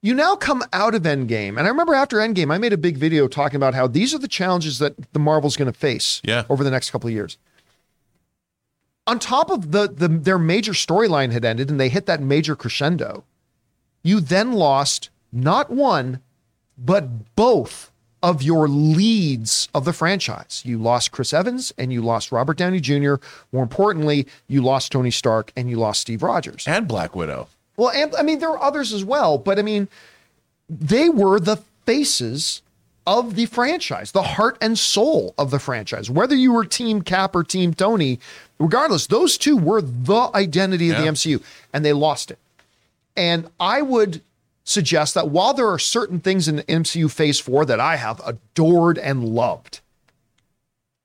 You 0.00 0.14
now 0.14 0.34
come 0.34 0.64
out 0.72 0.94
of 0.94 1.02
Endgame, 1.02 1.50
and 1.58 1.60
I 1.60 1.68
remember 1.68 1.94
after 1.94 2.16
Endgame, 2.16 2.52
I 2.52 2.58
made 2.58 2.72
a 2.72 2.78
big 2.78 2.96
video 2.96 3.28
talking 3.28 3.56
about 3.56 3.74
how 3.74 3.86
these 3.86 4.12
are 4.14 4.18
the 4.18 4.26
challenges 4.28 4.78
that 4.80 5.12
the 5.12 5.20
Marvel's 5.20 5.56
going 5.56 5.72
to 5.72 5.78
face 5.78 6.20
Yeah. 6.24 6.44
over 6.48 6.64
the 6.64 6.70
next 6.70 6.90
couple 6.90 7.08
of 7.08 7.14
years 7.14 7.38
on 9.06 9.18
top 9.18 9.50
of 9.50 9.72
the, 9.72 9.88
the 9.88 10.08
their 10.08 10.38
major 10.38 10.72
storyline 10.72 11.32
had 11.32 11.44
ended 11.44 11.70
and 11.70 11.78
they 11.80 11.88
hit 11.88 12.06
that 12.06 12.20
major 12.20 12.54
crescendo, 12.54 13.24
you 14.02 14.20
then 14.20 14.52
lost 14.52 15.10
not 15.32 15.70
one, 15.70 16.20
but 16.78 17.34
both 17.34 17.90
of 18.22 18.42
your 18.42 18.68
leads 18.68 19.68
of 19.74 19.84
the 19.84 19.92
franchise. 19.92 20.62
You 20.64 20.78
lost 20.78 21.10
Chris 21.12 21.32
Evans 21.32 21.72
and 21.76 21.92
you 21.92 22.02
lost 22.02 22.30
Robert 22.30 22.56
Downey 22.56 22.80
Jr. 22.80 23.14
More 23.52 23.62
importantly, 23.62 24.26
you 24.48 24.62
lost 24.62 24.92
Tony 24.92 25.10
Stark 25.10 25.52
and 25.56 25.68
you 25.68 25.76
lost 25.76 26.02
Steve 26.02 26.22
Rogers. 26.22 26.64
And 26.66 26.86
Black 26.86 27.16
Widow. 27.16 27.48
Well, 27.76 27.90
and 27.90 28.14
I 28.16 28.22
mean, 28.22 28.38
there 28.38 28.50
were 28.50 28.62
others 28.62 28.92
as 28.92 29.04
well, 29.04 29.38
but 29.38 29.58
I 29.58 29.62
mean, 29.62 29.88
they 30.68 31.08
were 31.08 31.40
the 31.40 31.56
faces 31.84 32.62
of 33.06 33.34
the 33.34 33.46
franchise, 33.46 34.12
the 34.12 34.22
heart 34.22 34.56
and 34.60 34.78
soul 34.78 35.34
of 35.36 35.50
the 35.50 35.58
franchise. 35.58 36.08
Whether 36.08 36.36
you 36.36 36.52
were 36.52 36.64
Team 36.64 37.02
Cap 37.02 37.34
or 37.34 37.42
Team 37.42 37.74
Tony, 37.74 38.20
regardless, 38.58 39.08
those 39.08 39.36
two 39.36 39.56
were 39.56 39.82
the 39.82 40.30
identity 40.34 40.90
of 40.90 40.98
the 40.98 41.04
MCU, 41.04 41.42
and 41.72 41.84
they 41.84 41.92
lost 41.92 42.30
it. 42.30 42.38
And 43.16 43.48
I 43.58 43.82
would 43.82 44.20
suggest 44.64 45.14
that 45.14 45.28
while 45.28 45.54
there 45.54 45.68
are 45.68 45.78
certain 45.78 46.20
things 46.20 46.48
in 46.48 46.56
the 46.56 46.62
MCU 46.64 47.10
Phase 47.10 47.40
4 47.40 47.64
that 47.66 47.80
I 47.80 47.96
have 47.96 48.20
adored 48.24 48.98
and 48.98 49.28
loved, 49.28 49.80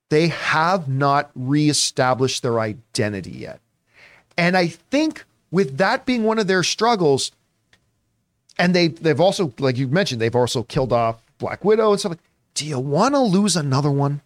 they 0.10 0.28
have 0.28 0.88
not 0.88 1.32
reestablished 1.36 2.44
their 2.44 2.60
identity 2.60 3.32
yet. 3.32 3.60
And 4.38 4.56
I 4.56 4.68
think 4.68 5.26
with 5.52 5.78
that 5.78 6.06
being 6.06 6.24
one 6.24 6.40
of 6.40 6.48
their 6.48 6.64
struggles, 6.64 7.32
and 8.60 8.74
they 8.74 8.88
they've 8.88 9.20
also, 9.20 9.54
like 9.60 9.78
you 9.78 9.88
mentioned, 9.88 10.22
they've 10.22 10.36
also 10.36 10.64
killed 10.64 10.94
off 10.94 11.22
Black 11.38 11.64
Widow 11.64 11.92
and 11.92 12.00
stuff. 12.00 12.12
Like, 12.12 12.20
do 12.54 12.66
you 12.66 12.80
want 12.80 13.14
to 13.14 13.20
lose 13.20 13.56
another 13.56 13.92
one? 13.92 14.22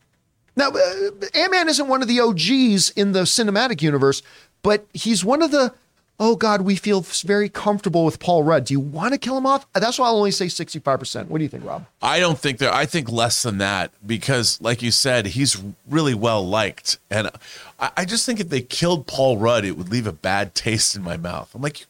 Now, 0.55 0.69
uh, 0.69 1.11
Ant 1.33 1.51
Man 1.51 1.69
isn't 1.69 1.87
one 1.87 2.01
of 2.01 2.07
the 2.07 2.19
OGs 2.19 2.89
in 2.91 3.13
the 3.13 3.21
cinematic 3.21 3.81
universe, 3.81 4.21
but 4.61 4.85
he's 4.93 5.23
one 5.23 5.41
of 5.41 5.51
the. 5.51 5.73
Oh 6.23 6.35
God, 6.35 6.61
we 6.61 6.75
feel 6.75 7.01
very 7.01 7.49
comfortable 7.49 8.05
with 8.05 8.19
Paul 8.19 8.43
Rudd. 8.43 8.65
Do 8.65 8.75
you 8.75 8.79
want 8.79 9.13
to 9.13 9.17
kill 9.17 9.35
him 9.35 9.47
off? 9.47 9.65
That's 9.73 9.97
why 9.97 10.05
I'll 10.05 10.17
only 10.17 10.29
say 10.29 10.49
sixty-five 10.49 10.99
percent. 10.99 11.31
What 11.31 11.39
do 11.39 11.43
you 11.43 11.49
think, 11.49 11.65
Rob? 11.65 11.87
I 11.99 12.19
don't 12.19 12.37
think 12.37 12.59
there. 12.59 12.71
I 12.71 12.85
think 12.85 13.11
less 13.11 13.41
than 13.41 13.57
that 13.57 13.91
because, 14.05 14.61
like 14.61 14.83
you 14.83 14.91
said, 14.91 15.25
he's 15.25 15.59
really 15.89 16.13
well 16.13 16.47
liked, 16.47 16.99
and 17.09 17.31
I, 17.79 17.89
I 17.97 18.05
just 18.05 18.23
think 18.27 18.39
if 18.39 18.49
they 18.49 18.61
killed 18.61 19.07
Paul 19.07 19.39
Rudd, 19.39 19.65
it 19.65 19.75
would 19.75 19.89
leave 19.89 20.05
a 20.05 20.11
bad 20.11 20.53
taste 20.53 20.95
in 20.95 21.01
my 21.01 21.17
mouth. 21.17 21.55
I'm 21.55 21.63
like, 21.63 21.79
you, 21.79 21.85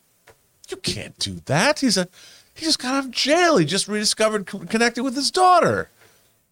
you 0.69 0.77
can't 0.77 1.19
do 1.19 1.41
that. 1.47 1.79
He's 1.79 1.97
a 1.97 2.07
he 2.53 2.63
just 2.63 2.79
got 2.79 2.95
out 2.95 3.05
of 3.05 3.11
jail. 3.11 3.57
He 3.57 3.65
just 3.65 3.89
rediscovered 3.89 4.45
co- 4.47 4.59
connected 4.59 5.03
with 5.03 5.15
his 5.15 5.29
daughter. 5.29 5.89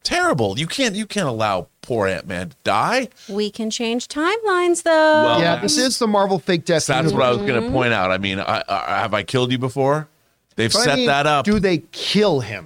Terrible. 0.03 0.57
You 0.57 0.65
can't 0.65 0.95
you 0.95 1.05
can't 1.05 1.27
allow 1.27 1.67
poor 1.81 2.07
Ant 2.07 2.25
Man 2.27 2.49
to 2.49 2.55
die. 2.63 3.09
We 3.27 3.51
can 3.51 3.69
change 3.69 4.07
timelines 4.07 4.83
though. 4.83 5.23
Well, 5.23 5.41
yeah, 5.41 5.57
this 5.61 5.77
is 5.77 5.99
the 5.99 6.07
Marvel 6.07 6.39
fake 6.39 6.65
death. 6.65 6.85
That's 6.87 7.11
what 7.11 7.21
I 7.21 7.29
was 7.29 7.37
Mm-hmm. 7.39 7.47
going 7.47 7.63
to 7.63 7.69
point 7.71 7.93
out. 7.93 8.11
I 8.11 8.17
mean, 8.17 8.39
I, 8.39 8.63
I, 8.67 8.99
have 9.01 9.13
I 9.13 9.23
killed 9.23 9.51
you 9.51 9.57
before? 9.57 10.07
They've 10.55 10.71
But 10.71 10.79
I 10.79 10.83
set 10.85 10.97
mean, 10.97 11.07
that 11.07 11.27
up. 11.27 11.45
Do 11.45 11.59
they 11.59 11.79
kill 11.91 12.39
him? 12.39 12.65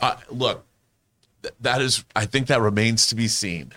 Uh, 0.00 0.16
look, 0.30 0.64
th- 1.42 1.54
that 1.60 1.80
is. 1.82 2.04
I 2.14 2.26
think 2.26 2.46
that 2.48 2.60
remains 2.60 3.06
to 3.08 3.14
be 3.14 3.26
seen. 3.28 3.72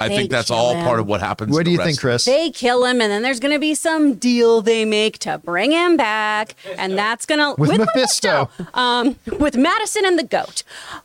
I 0.00 0.08
They 0.08 0.16
think 0.16 0.30
that's 0.30 0.50
all 0.50 0.74
him. 0.74 0.84
part 0.84 0.98
of 0.98 1.06
what 1.06 1.20
happens. 1.20 1.52
What 1.52 1.64
do 1.64 1.70
you 1.70 1.78
think, 1.78 2.00
Chris? 2.00 2.24
they 2.24 2.50
kill 2.50 2.84
him, 2.84 3.00
and 3.00 3.10
then 3.12 3.22
there's 3.22 3.38
going 3.40 3.54
to 3.54 3.60
be 3.60 3.74
some 3.74 4.14
deal 4.14 4.60
they 4.60 4.84
make 4.84 5.18
to 5.20 5.38
bring 5.38 5.70
him 5.70 5.96
back, 5.96 6.56
and 6.76 6.98
that's 6.98 7.26
going 7.26 7.38
to 7.38 7.54
With 7.60 7.78
Mephisto. 7.78 8.50
um, 8.74 9.16
with 9.38 9.56
Madison 9.56 10.04
and 10.04 10.18
the 10.18 10.24
Goat. 10.24 10.62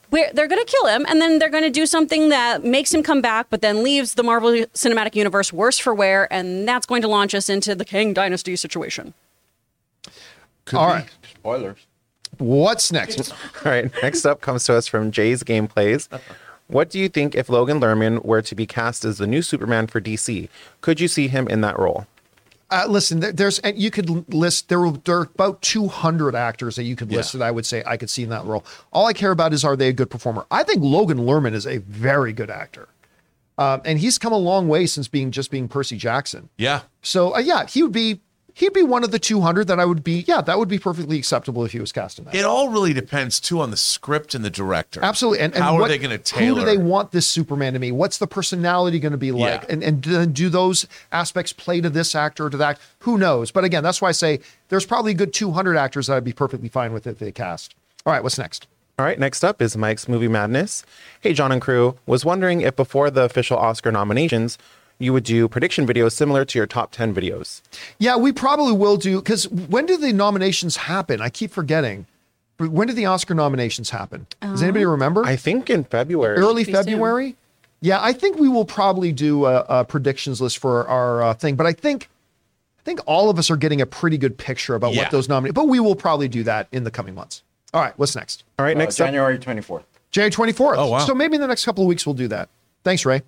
Where 0.09 0.31
they're 0.33 0.47
going 0.47 0.65
to 0.65 0.71
kill 0.71 0.87
him, 0.87 1.05
and 1.07 1.21
then 1.21 1.37
they're 1.37 1.49
going 1.49 1.63
to 1.63 1.69
do 1.69 1.85
something 1.85 2.29
that 2.29 2.63
makes 2.63 2.91
him 2.91 3.03
come 3.03 3.21
back, 3.21 3.45
but 3.51 3.61
then 3.61 3.83
leaves 3.83 4.15
the 4.15 4.23
Marvel 4.23 4.49
Cinematic 4.73 5.13
Universe 5.15 5.53
worse 5.53 5.77
for 5.77 5.93
wear, 5.93 6.27
and 6.33 6.67
that's 6.67 6.87
going 6.87 7.03
to 7.03 7.07
launch 7.07 7.35
us 7.35 7.47
into 7.47 7.75
the 7.75 7.85
Kang 7.85 8.13
Dynasty 8.13 8.55
situation. 8.55 9.13
All 10.73 10.87
right. 10.87 11.05
Spoilers. 11.35 11.77
What's 12.37 12.91
next? 12.91 13.31
All 13.65 13.71
right, 13.71 13.91
next 14.01 14.25
up 14.25 14.39
comes 14.41 14.63
to 14.65 14.75
us 14.75 14.87
from 14.87 15.11
Jay's 15.11 15.43
Gameplays. 15.43 16.07
What 16.69 16.89
do 16.91 16.99
you 16.99 17.09
think 17.09 17.33
if 17.35 17.49
Logan 17.49 17.79
Lerman 17.81 18.23
were 18.23 18.43
to 18.43 18.55
be 18.55 18.65
cast 18.67 19.03
as 19.03 19.17
the 19.17 19.25
new 19.27 19.41
Superman 19.41 19.87
for 19.87 19.99
DC? 19.99 20.47
Could 20.81 20.99
you 20.99 21.07
see 21.07 21.27
him 21.27 21.47
in 21.47 21.61
that 21.61 21.77
role? 21.79 22.05
Uh, 22.71 22.85
listen, 22.87 23.19
there's 23.21 23.57
and 23.59 23.75
you 23.79 23.89
could 23.89 24.31
list 24.31 24.69
there 24.69 24.79
were, 24.79 24.91
there 24.91 25.17
are 25.17 25.23
about 25.33 25.59
200 25.63 26.35
actors 26.35 26.75
that 26.75 26.83
you 26.83 26.95
could 26.95 27.11
list 27.11 27.33
Yeah. 27.33 27.39
that 27.39 27.45
I 27.45 27.51
would 27.51 27.65
say 27.65 27.81
I 27.87 27.97
could 27.97 28.11
see 28.11 28.21
in 28.21 28.29
that 28.29 28.45
role. 28.45 28.63
All 28.93 29.07
I 29.07 29.13
care 29.13 29.31
about 29.31 29.53
is 29.53 29.65
are 29.65 29.75
they 29.75 29.87
a 29.89 29.93
good 29.93 30.11
performer? 30.11 30.45
I 30.51 30.61
think 30.61 30.83
Logan 30.83 31.17
Lerman 31.17 31.53
is 31.55 31.65
a 31.65 31.77
very 31.79 32.31
good 32.31 32.51
actor, 32.51 32.87
um, 33.57 33.81
and 33.85 33.97
he's 33.97 34.19
come 34.19 34.31
a 34.31 34.37
long 34.37 34.67
way 34.67 34.85
since 34.85 35.07
being 35.07 35.31
just 35.31 35.49
being 35.49 35.67
Percy 35.67 35.97
Jackson. 35.97 36.49
Yeah, 36.59 36.81
So 37.01 37.33
uh, 37.35 37.39
yeah, 37.39 37.65
he 37.65 37.81
would 37.81 37.91
be 37.91 38.21
he'd 38.53 38.73
be 38.73 38.83
one 38.83 39.03
of 39.03 39.11
the 39.11 39.19
200 39.19 39.67
that 39.67 39.79
I 39.79 39.85
would 39.85 40.03
be. 40.03 40.25
Yeah, 40.27 40.41
that 40.41 40.57
would 40.57 40.67
be 40.67 40.79
perfectly 40.79 41.17
acceptable 41.17 41.63
if 41.65 41.71
he 41.71 41.79
was 41.79 41.91
cast 41.91 42.19
in 42.19 42.25
that. 42.25 42.35
it 42.35 42.45
all 42.45 42.69
really 42.69 42.93
depends 42.93 43.39
too 43.39 43.59
on 43.61 43.71
the 43.71 43.77
script 43.77 44.33
and 44.35 44.43
the 44.43 44.49
director. 44.49 44.99
Absolutely. 45.03 45.39
And, 45.39 45.53
and 45.55 45.63
how 45.63 45.73
what- 45.75 45.85
are 45.85 45.87
they 45.87 45.97
going 45.97 46.11
to 46.11 46.17
tell 46.17 46.39
Who 46.39 46.55
do 46.55 46.65
they 46.65 46.77
want 46.77 47.11
this 47.11 47.27
Superman 47.27 47.73
to 47.73 47.79
be? 47.79 47.91
What's 47.91 48.17
the 48.17 48.27
personality 48.27 48.99
going 48.99 49.11
to 49.11 49.17
be 49.17 49.31
like? 49.31 49.61
Yeah. 49.61 49.65
And 49.69 49.83
and 49.83 50.01
do, 50.01 50.25
do 50.25 50.49
those 50.49 50.87
aspects 51.11 51.53
play 51.53 51.81
to 51.81 51.89
this 51.89 52.15
actor 52.15 52.45
or 52.45 52.49
to 52.49 52.57
that? 52.57 52.79
Who 52.99 53.17
knows? 53.17 53.51
But 53.51 53.63
again, 53.63 53.83
that's 53.83 54.01
why 54.01 54.09
I 54.09 54.13
say 54.13 54.39
there's 54.69 54.85
probably 54.85 55.11
a 55.11 55.15
good 55.15 55.33
200 55.33 55.77
actors 55.77 56.07
that 56.07 56.17
I'd 56.17 56.23
be 56.23 56.33
perfectly 56.33 56.69
fine 56.69 56.93
with 56.93 57.07
if 57.07 57.19
they 57.19 57.31
cast. 57.31 57.75
All 58.05 58.13
right, 58.13 58.23
what's 58.23 58.37
next? 58.37 58.67
All 58.97 59.05
right, 59.05 59.17
next 59.17 59.45
up 59.45 59.61
is 59.61 59.77
Mike's 59.77 60.09
Movie 60.09 60.27
Madness. 60.27 60.83
Hey, 61.21 61.31
John 61.31 61.53
and 61.53 61.61
crew, 61.61 61.97
was 62.05 62.25
wondering 62.25 62.59
if 62.61 62.75
before 62.75 63.09
the 63.09 63.21
official 63.21 63.57
Oscar 63.57 63.93
nominations, 63.93 64.57
you 64.99 65.13
would 65.13 65.23
do 65.23 65.47
prediction 65.47 65.87
videos 65.87 66.11
similar 66.11 66.45
to 66.45 66.59
your 66.59 66.67
top 66.67 66.91
10 66.91 67.15
videos. 67.15 67.61
Yeah, 67.97 68.17
we 68.17 68.31
probably 68.31 68.73
will 68.73 68.97
do 68.97 69.19
because 69.19 69.47
when 69.49 69.85
do 69.85 69.97
the 69.97 70.11
nominations 70.13 70.75
happen? 70.77 71.21
I 71.21 71.29
keep 71.29 71.51
forgetting. 71.51 72.05
When 72.57 72.87
did 72.87 72.97
the 72.97 73.05
Oscar 73.05 73.33
nominations 73.33 73.89
happen? 73.91 74.27
Does 74.41 74.61
anybody 74.61 74.83
remember? 74.85 75.25
I 75.25 75.37
think 75.37 75.69
in 75.69 75.85
February. 75.85 76.37
Early 76.37 76.65
Be 76.65 76.73
soon. 76.73 76.83
February. 76.83 77.35
Yeah, 77.81 77.99
I 78.01 78.11
think 78.11 78.37
we 78.37 78.49
will 78.49 78.65
probably 78.65 79.13
do 79.13 79.45
a, 79.45 79.61
a 79.69 79.85
predictions 79.85 80.41
list 80.41 80.57
for 80.57 80.85
our 80.85 81.23
uh, 81.23 81.33
thing, 81.33 81.55
but 81.55 81.65
I 81.65 81.71
think 81.71 82.09
I 82.77 82.81
think 82.83 82.99
all 83.05 83.29
of 83.29 83.39
us 83.39 83.49
are 83.49 83.55
getting 83.55 83.79
a 83.79 83.85
pretty 83.85 84.17
good 84.17 84.37
picture 84.37 84.75
about 84.75 84.93
Yeah. 84.93 85.03
what 85.03 85.11
those 85.11 85.29
nominations. 85.29 85.55
But 85.55 85.69
we 85.69 85.79
will 85.79 85.95
probably 85.95 86.27
do 86.27 86.43
that 86.43 86.67
in 86.73 86.83
the 86.83 86.91
coming 86.91 87.15
months. 87.15 87.41
All 87.73 87.81
right, 87.81 87.93
what's 87.97 88.15
next? 88.17 88.43
All 88.57 88.65
right, 88.65 88.75
Uh, 88.75 88.79
next 88.79 88.99
up. 88.99 89.07
January 89.07 89.37
24th. 89.39 89.83
January 90.11 90.31
twenty 90.31 90.51
fourth. 90.51 90.77
Oh, 90.79 90.87
wow. 90.87 90.99
So 91.05 91.13
maybe 91.15 91.35
in 91.35 91.41
the 91.41 91.47
next 91.47 91.63
couple 91.63 91.83
of 91.83 91.87
weeks 91.87 92.05
we'll 92.05 92.15
do 92.15 92.27
that. 92.29 92.49
Thanks, 92.83 93.05
Ray. 93.05 93.21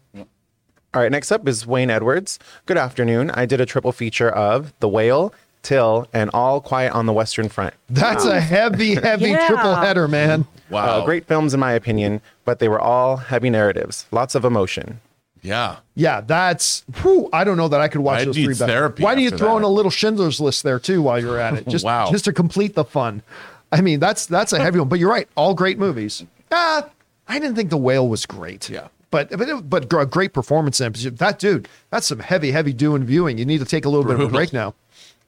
All 0.94 1.02
right, 1.02 1.12
next 1.12 1.32
up 1.32 1.48
is 1.48 1.66
Wayne 1.66 1.90
Edwards. 1.90 2.38
Good 2.66 2.78
afternoon. 2.78 3.32
I 3.32 3.46
did 3.46 3.62
a 3.62 3.66
triple 3.66 3.94
feature 3.94 4.30
of 4.30 4.74
The 4.82 4.90
Whale, 4.90 5.34
Till, 5.64 6.08
and 6.12 6.30
All 6.34 6.60
Quiet 6.60 6.92
on 6.92 7.06
the 7.06 7.14
Western 7.14 7.48
Front. 7.48 7.74
That's 7.90 8.26
a 8.26 8.42
heavy, 8.42 8.96
heavy 8.96 9.30
Yeah. 9.30 9.48
triple 9.48 9.76
header, 9.76 10.10
man. 10.10 10.46
Wow, 10.70 11.00
Uh, 11.02 11.06
great 11.06 11.26
films, 11.28 11.54
in 11.54 11.62
my 11.62 11.72
opinion, 11.74 12.20
but 12.44 12.60
they 12.60 12.68
were 12.68 12.80
all 12.80 13.18
heavy 13.18 13.50
narratives, 13.50 14.06
lots 14.12 14.36
of 14.36 14.44
emotion. 14.44 15.00
Yeah, 15.42 15.78
Yeah, 15.96 16.22
that's. 16.22 16.84
Whew, 17.02 17.28
I 17.34 17.44
don't 17.46 17.58
know 17.58 17.68
that 17.70 17.82
I 17.82 17.88
could 17.88 18.02
watch 18.02 18.20
I'd 18.22 18.28
those 18.28 18.38
need 18.38 18.46
three. 18.46 18.54
back. 18.56 18.68
therapy 18.68 19.04
Why 19.04 19.16
do 19.16 19.22
you 19.22 19.28
after 19.30 19.38
throw 19.40 19.58
in 19.58 19.64
a 19.64 19.68
little 19.70 19.90
Schindler's 19.90 20.40
List 20.40 20.62
there 20.64 20.78
too 20.78 21.02
while 21.02 21.20
you're 21.20 21.40
at 21.40 21.56
it? 21.56 21.68
Just, 21.70 21.84
Wow. 21.86 22.12
just 22.12 22.26
to 22.26 22.34
complete 22.34 22.76
the 22.76 22.84
fun. 22.86 23.24
I 23.72 23.82
mean, 23.82 24.00
that's 24.00 24.26
that's 24.28 24.54
a 24.54 24.60
heavy 24.60 24.78
one. 24.80 24.88
But 24.90 25.00
you're 25.00 25.10
right. 25.10 25.28
All 25.36 25.54
great 25.56 25.80
movies. 25.80 26.24
Ah, 26.52 26.86
I 27.28 27.40
didn't 27.40 27.56
think 27.56 27.70
The 27.72 27.78
Whale 27.78 28.08
was 28.08 28.26
great. 28.28 28.70
Yeah. 28.70 28.90
But 29.12 29.30
but 29.38 29.70
but 29.70 29.90
gr- 29.90 30.04
great 30.06 30.34
performance 30.34 30.80
in 30.82 30.94
it. 30.94 31.18
That 31.18 31.38
dude, 31.38 31.68
that's 31.90 32.08
some 32.08 32.20
heavy 32.20 32.52
heavy 32.52 32.74
doing 32.74 33.04
viewing. 33.04 33.38
You 33.38 33.46
need 33.46 33.60
to 33.60 33.66
take 33.66 33.86
a 33.86 33.90
little 33.90 34.06
bit 34.06 34.16
of 34.16 34.22
a 34.22 34.30
break 34.30 34.54
now. 34.54 34.74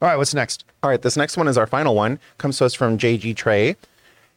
All 0.02 0.08
right, 0.08 0.16
what's 0.16 0.34
next? 0.34 0.64
All 0.82 0.90
right, 0.90 1.00
this 1.00 1.16
next 1.16 1.36
one 1.36 1.48
is 1.48 1.56
our 1.56 1.66
final 1.66 1.94
one. 1.94 2.18
Comes 2.38 2.58
to 2.58 2.64
us 2.64 2.74
from 2.74 2.98
JG 2.98 3.36
Trey. 3.36 3.76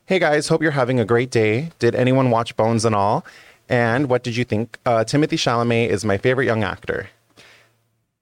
Hey 0.06 0.19
guys, 0.19 0.48
hope 0.48 0.61
you're 0.61 0.72
having 0.72 0.99
a 0.99 1.06
great 1.06 1.32
day. 1.32 1.72
Did 1.80 1.95
anyone 1.95 2.30
watch 2.30 2.56
Bones 2.56 2.86
and 2.86 2.95
All? 2.95 3.26
And 3.68 4.10
what 4.10 4.24
did 4.24 4.38
you 4.38 4.45
think? 4.45 4.78
Uh, 4.86 5.03
Timothy 5.03 5.36
Chalamet 5.36 5.90
is 5.90 6.06
my 6.06 6.18
favorite 6.18 6.45
young 6.45 6.64
actor. 6.64 7.10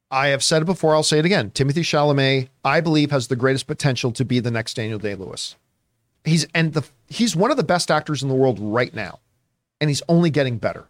I 0.10 0.28
have 0.28 0.44
said 0.44 0.62
it 0.62 0.66
before. 0.66 0.96
I'll 0.96 1.04
say 1.04 1.20
it 1.20 1.26
again. 1.26 1.52
Timothy 1.52 1.82
Chalamet, 1.82 2.48
I 2.64 2.82
believe, 2.82 3.12
has 3.12 3.28
the 3.28 3.36
greatest 3.36 3.68
potential 3.68 4.12
to 4.14 4.26
be 4.26 4.40
the 4.40 4.52
next 4.52 4.76
Daniel 4.76 5.00
Day 5.00 5.14
Lewis. 5.14 5.56
He's 6.24 6.48
and 6.56 6.74
the 6.74 6.84
he's 7.08 7.36
one 7.36 7.52
of 7.52 7.58
the 7.58 7.64
best 7.64 7.92
actors 7.92 8.24
in 8.24 8.30
the 8.30 8.36
world 8.36 8.58
right 8.60 8.94
now, 8.94 9.20
and 9.80 9.90
he's 9.90 10.02
only 10.08 10.30
getting 10.30 10.58
better. 10.58 10.86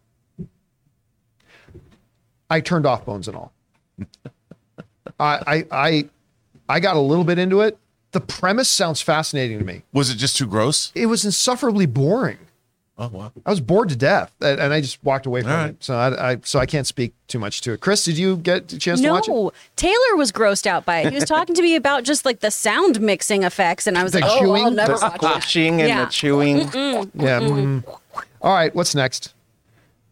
I 2.50 2.62
turned 2.62 2.86
off 2.86 3.06
Bones 3.06 3.28
and 3.28 3.36
all. 3.38 3.52
I 5.20 5.40
I 5.48 5.66
I 5.72 6.10
I 6.68 6.80
got 6.80 6.96
a 6.96 7.00
little 7.00 7.24
bit 7.24 7.40
into 7.40 7.62
it. 7.62 7.78
The 8.12 8.22
premise 8.22 8.70
sounds 8.70 9.02
fascinating 9.02 9.60
to 9.60 9.66
me. 9.66 9.84
was 9.94 10.10
it 10.10 10.16
just 10.16 10.38
too 10.38 10.48
gross? 10.48 10.92
It 10.96 11.08
was 11.08 11.26
insufferably 11.26 11.86
boring. 11.86 12.38
Oh 12.98 13.10
wow. 13.10 13.32
I 13.46 13.50
was 13.50 13.60
bored 13.60 13.90
to 13.90 13.96
death, 13.98 14.32
and 14.40 14.58
and 14.60 14.74
I 14.74 14.80
just 14.80 15.04
walked 15.04 15.26
away 15.26 15.42
from 15.42 15.52
All 15.52 15.66
it. 15.66 15.84
So 15.84 15.96
I, 15.96 16.32
I 16.32 16.38
so 16.44 16.60
I 16.60 16.66
can't 16.66 16.88
speak 16.88 17.14
too 17.28 17.40
much 17.40 17.60
to 17.62 17.74
it. 17.74 17.82
Chris, 17.82 18.06
did 18.06 18.18
you 18.18 18.38
get 18.38 18.72
a 18.72 18.78
chance 18.80 19.02
to 19.02 19.10
watch 19.12 19.28
it? 19.28 19.32
No, 19.32 19.52
Taylor 19.76 20.16
was 20.16 20.32
grossed 20.32 20.66
out 20.66 20.86
by 20.86 21.00
it. 21.02 21.10
He 21.10 21.16
was 21.16 21.26
talking 21.26 21.56
to 21.56 21.62
me 21.62 21.76
about 21.76 22.04
just 22.06 22.24
like 22.24 22.40
the 22.40 22.52
sound 22.52 23.02
mixing 23.02 23.44
effects, 23.44 23.86
and 23.86 23.98
I 23.98 24.04
was 24.04 24.14
The 24.14 24.22
like, 24.22 24.30
"Oh, 24.30 24.34
I'll 24.36 24.40
chewing? 24.40 24.76
never 24.76 24.94
The 24.94 25.00
watch 25.02 25.20
that." 25.22 25.32
squishing 25.44 25.82
and 25.82 25.90
Yeah. 25.90 26.06
the 26.06 26.12
chewing. 26.12 26.58
Yeah. 26.60 27.42
mm. 27.42 27.84
All 28.42 28.54
right. 28.54 28.74
What's 28.74 28.96
next? 28.96 29.34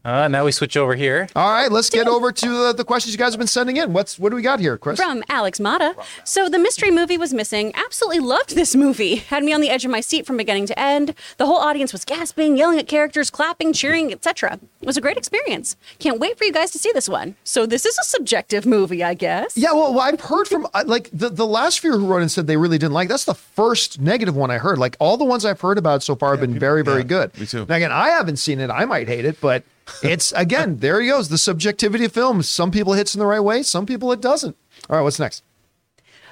Uh, 0.06 0.28
now 0.28 0.44
we 0.44 0.52
switch 0.52 0.76
over 0.76 0.96
here. 0.96 1.30
All 1.34 1.50
right. 1.50 1.72
Let's 1.72 1.90
get 1.90 2.08
over 2.08 2.32
to 2.34 2.50
the, 2.68 2.74
the 2.74 2.84
questions 2.84 3.14
you 3.14 3.18
guys 3.18 3.32
have 3.32 3.40
been 3.40 3.48
sending 3.48 3.78
in. 3.78 3.94
What's 3.94 4.20
what 4.20 4.32
do 4.32 4.36
we 4.36 4.42
got 4.42 4.60
here, 4.60 4.78
Chris? 4.78 5.00
From 5.00 5.24
Alex 5.30 5.62
Mata. 5.62 5.96
So 6.26 6.50
the 6.50 6.60
mystery 6.60 6.92
movie 6.92 7.18
was 7.18 7.34
missing. 7.34 7.72
Absolutely 7.74 8.20
loved 8.20 8.56
this 8.56 8.76
movie. 8.76 9.16
Had 9.16 9.44
me 9.44 9.54
on 9.54 9.62
the 9.62 9.70
edge 9.70 9.86
of 9.86 9.92
my 9.92 10.02
seat 10.02 10.26
from 10.26 10.36
beginning 10.36 10.66
to 10.66 10.78
end. 10.78 11.16
The 11.38 11.46
whole 11.46 11.58
audience 11.58 11.94
was 11.94 12.04
gasping, 12.04 12.58
yelling 12.58 12.80
at 12.80 12.88
characters, 12.88 13.30
clapping, 13.30 13.72
cheering, 13.72 14.12
etc. 14.12 14.60
It 14.82 14.86
was 14.86 14.98
a 14.98 15.02
great 15.02 15.16
experience. 15.16 15.78
Can't 16.00 16.20
wait 16.20 16.38
for 16.38 16.44
you 16.44 16.52
guys 16.52 16.72
to 16.72 16.80
see 16.80 16.92
this 16.94 17.08
one. 17.08 17.38
So 17.46 17.66
this 17.66 17.86
is 17.86 17.98
a 17.98 18.04
subjective 18.04 18.66
movie, 18.66 19.06
I 19.06 19.14
guess. 19.14 19.56
Yeah. 19.56 19.72
Well, 19.72 19.98
I've 20.02 20.20
heard 20.20 20.50
from 20.50 20.68
uh, 20.74 20.84
like 20.86 21.10
the 21.14 21.30
the 21.30 21.48
last 21.48 21.80
few 21.80 21.94
who 21.98 22.06
wrote 22.06 22.22
and 22.22 22.30
said 22.30 22.48
they 22.48 22.58
really 22.58 22.78
didn't 22.78 22.94
like. 22.94 23.08
That's 23.08 23.26
the 23.26 23.36
first 23.36 24.02
negative 24.02 24.36
one 24.36 24.52
I 24.52 24.58
heard. 24.58 24.78
Like 24.80 24.98
all 25.00 25.16
the 25.16 25.24
ones 25.24 25.46
I've 25.46 25.62
heard 25.62 25.78
about 25.78 26.04
so 26.04 26.18
far 26.18 26.32
have 26.32 26.42
been 26.42 26.60
very 26.60 26.84
very 26.84 27.04
yeah, 27.04 27.04
good. 27.04 27.40
me 27.40 27.46
too. 27.46 27.66
Now 27.70 27.76
again, 27.76 27.94
I 27.94 28.10
haven't 28.10 28.38
seen 28.38 28.60
it. 28.60 28.70
I 28.70 28.84
might 28.84 29.08
hate 29.08 29.24
it, 29.24 29.40
but 29.40 29.64
it's 30.01 30.31
again 30.34 30.77
there 30.77 31.01
he 31.01 31.07
goes. 31.07 31.30
The 31.30 31.38
subjectivity 31.38 32.05
of 32.05 32.11
film. 32.11 32.41
Some 32.43 32.72
people 32.72 32.93
hits 32.93 33.15
in 33.15 33.19
the 33.19 33.26
right 33.26 33.39
way. 33.39 33.64
Some 33.64 33.85
people 33.85 34.11
it 34.11 34.22
doesn't. 34.22 34.55
All 34.89 34.97
right. 34.97 35.03
What's 35.03 35.19
next? 35.19 35.43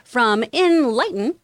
From 0.04 0.44
Enlighten. 0.54 1.36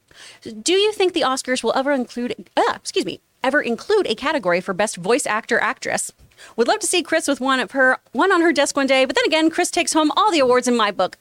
Do 0.61 0.73
you 0.73 0.91
think 0.91 1.13
the 1.13 1.21
Oscars 1.21 1.63
will 1.63 1.73
ever 1.75 1.91
include, 1.91 2.49
uh, 2.57 2.73
excuse 2.75 3.05
me, 3.05 3.21
ever 3.43 3.61
include 3.61 4.07
a 4.07 4.15
category 4.15 4.61
for 4.61 4.73
best 4.73 4.97
voice 4.97 5.25
actor 5.25 5.59
actress? 5.59 6.11
Would 6.55 6.67
love 6.67 6.79
to 6.79 6.87
see 6.87 7.01
Chris 7.03 7.27
with 7.27 7.39
one 7.39 7.59
of 7.59 7.71
her 7.71 7.99
one 8.11 8.31
on 8.31 8.41
her 8.41 8.51
desk 8.51 8.75
one 8.75 8.87
day, 8.87 9.05
but 9.05 9.15
then 9.15 9.25
again, 9.25 9.49
Chris 9.49 9.71
takes 9.71 9.93
home 9.93 10.11
all 10.15 10.31
the 10.31 10.39
awards 10.39 10.67
in 10.67 10.75
my 10.75 10.91
book. 10.91 11.17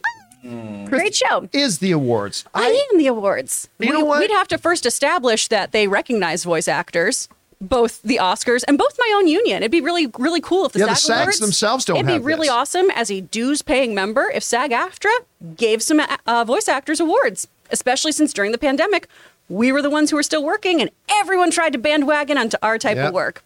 Great 0.87 1.15
show. 1.15 1.49
Is 1.53 1.79
the 1.79 1.91
awards? 1.91 2.45
I, 2.55 2.87
am 2.93 2.99
the 2.99 3.09
awards. 3.09 3.69
You 3.79 3.89
we, 3.89 3.93
know 3.93 4.05
what? 4.05 4.21
We'd 4.21 4.31
have 4.31 4.49
to 4.49 4.59
first 4.59 4.87
establish 4.87 5.49
that 5.49 5.73
they 5.73 5.89
recognize 5.89 6.45
voice 6.45 6.69
actors, 6.69 7.29
both 7.61 8.03
the 8.03 8.19
Oscars 8.23 8.63
and 8.69 8.77
both 8.77 8.97
my 8.99 9.13
own 9.17 9.27
union. 9.29 9.59
It'd 9.63 9.71
be 9.73 9.81
really, 9.81 10.09
really 10.19 10.41
cool 10.41 10.67
if 10.67 10.73
the 10.73 10.81
Yeah, 10.81 10.87
the 10.87 10.95
SAG 10.95 11.07
SAGs 11.17 11.21
awards, 11.23 11.39
themselves 11.41 11.85
don't 11.87 11.97
It'd 11.97 12.07
be 12.07 12.19
really 12.19 12.49
this. 12.49 12.55
awesome 12.55 12.91
as 12.91 13.11
a 13.11 13.21
dues-paying 13.23 13.95
member 13.95 14.31
if 14.35 14.43
SAG-AFTRA 14.45 15.11
gave 15.57 15.83
some 15.83 16.01
uh, 16.27 16.45
voice 16.45 16.69
actors 16.69 17.01
awards, 17.01 17.49
especially 17.71 18.13
since 18.13 18.33
during 18.33 18.53
the 18.53 18.59
pandemic 18.59 19.09
we 19.49 19.71
were 19.73 19.81
the 19.81 19.91
ones 19.91 20.11
who 20.11 20.17
were 20.17 20.23
still 20.23 20.43
working 20.45 20.81
and 20.81 20.91
everyone 21.09 21.51
tried 21.51 21.73
to 21.73 21.79
bandwagon 21.79 22.37
onto 22.37 22.57
our 22.63 22.79
type 22.79 22.97
Yep. 22.97 23.09
of 23.09 23.15
work. 23.15 23.43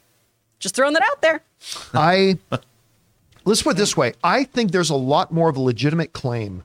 Just 0.59 0.75
throwing 0.75 0.95
that 0.95 1.03
out 1.03 1.21
there. 1.23 1.43
I 1.95 2.39
let's 3.45 3.63
put 3.63 3.71
it 3.71 3.77
this 3.77 3.97
way. 3.97 4.15
I 4.25 4.45
think 4.45 4.73
there's 4.73 4.91
a 4.91 4.97
lot 4.97 5.31
more 5.33 5.49
of 5.49 5.57
a 5.57 5.61
legitimate 5.61 6.13
claim 6.13 6.65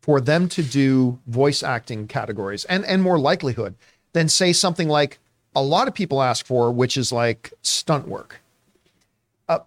for 0.00 0.20
them 0.20 0.48
to 0.50 0.62
do 0.62 1.18
voice 1.26 1.62
acting 1.62 2.08
categories 2.08 2.64
and 2.66 2.84
and 2.84 3.02
more 3.02 3.18
likelihood 3.18 3.74
than 4.12 4.28
say 4.28 4.52
something 4.52 4.88
like 4.88 5.18
a 5.54 5.62
lot 5.62 5.88
of 5.88 5.94
people 5.94 6.22
ask 6.22 6.46
for, 6.46 6.70
which 6.70 6.96
is 6.96 7.12
like 7.12 7.52
stunt 7.62 8.06
work. 8.06 8.40
Uh, 9.48 9.60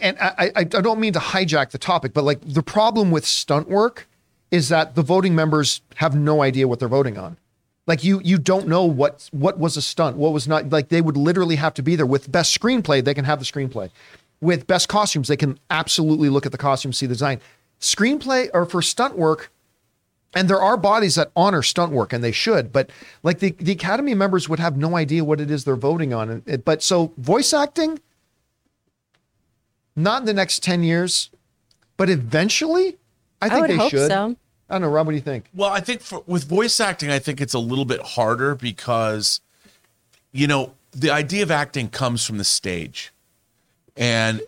and 0.00 0.18
I, 0.18 0.52
I, 0.56 0.60
I 0.60 0.64
don't 0.64 1.00
mean 1.00 1.12
to 1.12 1.18
hijack 1.18 1.70
the 1.70 1.78
topic, 1.78 2.12
but 2.12 2.24
like 2.24 2.40
the 2.42 2.62
problem 2.62 3.10
with 3.10 3.24
stunt 3.24 3.68
work 3.68 4.08
is 4.50 4.68
that 4.68 4.94
the 4.94 5.02
voting 5.02 5.34
members 5.34 5.82
have 5.96 6.14
no 6.14 6.42
idea 6.42 6.68
what 6.68 6.78
they're 6.78 6.88
voting 6.88 7.18
on. 7.18 7.36
Like 7.86 8.02
you, 8.02 8.20
you 8.24 8.38
don't 8.38 8.66
know 8.66 8.84
what 8.84 9.28
what 9.30 9.58
was 9.58 9.76
a 9.76 9.82
stunt, 9.82 10.16
what 10.16 10.32
was 10.32 10.48
not. 10.48 10.70
Like 10.70 10.88
they 10.88 11.02
would 11.02 11.16
literally 11.16 11.56
have 11.56 11.74
to 11.74 11.82
be 11.82 11.96
there. 11.96 12.06
With 12.06 12.32
best 12.32 12.58
screenplay, 12.58 13.04
they 13.04 13.14
can 13.14 13.24
have 13.24 13.40
the 13.40 13.44
screenplay. 13.44 13.90
With 14.40 14.66
best 14.66 14.88
costumes, 14.88 15.28
they 15.28 15.36
can 15.36 15.58
absolutely 15.70 16.28
look 16.28 16.46
at 16.46 16.52
the 16.52 16.58
costumes, 16.58 16.98
see 16.98 17.06
the 17.06 17.14
design. 17.14 17.40
Screenplay 17.80 18.48
or 18.54 18.64
for 18.64 18.80
stunt 18.80 19.18
work, 19.18 19.50
and 20.34 20.48
there 20.48 20.60
are 20.60 20.76
bodies 20.76 21.14
that 21.14 21.30
honor 21.36 21.62
stunt 21.62 21.92
work, 21.92 22.12
and 22.12 22.22
they 22.24 22.32
should. 22.32 22.72
But 22.72 22.90
like 23.22 23.38
the 23.38 23.50
the 23.58 23.72
Academy 23.72 24.14
members 24.14 24.48
would 24.48 24.58
have 24.60 24.76
no 24.76 24.96
idea 24.96 25.24
what 25.24 25.40
it 25.40 25.50
is 25.50 25.64
they're 25.64 25.76
voting 25.76 26.12
on. 26.12 26.30
And 26.30 26.42
it- 26.46 26.64
But 26.64 26.82
so 26.82 27.12
voice 27.18 27.52
acting, 27.52 28.00
not 29.96 30.22
in 30.22 30.26
the 30.26 30.34
next 30.34 30.62
ten 30.62 30.82
years, 30.82 31.30
but 31.96 32.10
eventually, 32.10 32.96
I 33.40 33.48
think 33.48 33.60
would 33.62 33.70
they 33.70 33.76
hope 33.76 33.90
should. 33.90 34.10
so. 34.10 34.36
I 34.68 34.74
don't 34.74 34.82
know, 34.82 34.88
Rob. 34.88 35.06
What 35.06 35.12
do 35.12 35.16
you 35.16 35.22
think? 35.22 35.44
Well, 35.54 35.70
I 35.70 35.80
think 35.80 36.00
for, 36.00 36.22
with 36.26 36.44
voice 36.44 36.80
acting, 36.80 37.10
I 37.10 37.18
think 37.18 37.40
it's 37.40 37.54
a 37.54 37.58
little 37.58 37.84
bit 37.84 38.00
harder 38.00 38.54
because, 38.54 39.40
you 40.32 40.46
know, 40.46 40.72
the 40.92 41.10
idea 41.10 41.42
of 41.42 41.50
acting 41.50 41.88
comes 41.88 42.24
from 42.24 42.38
the 42.38 42.44
stage, 42.44 43.12
and 43.96 44.40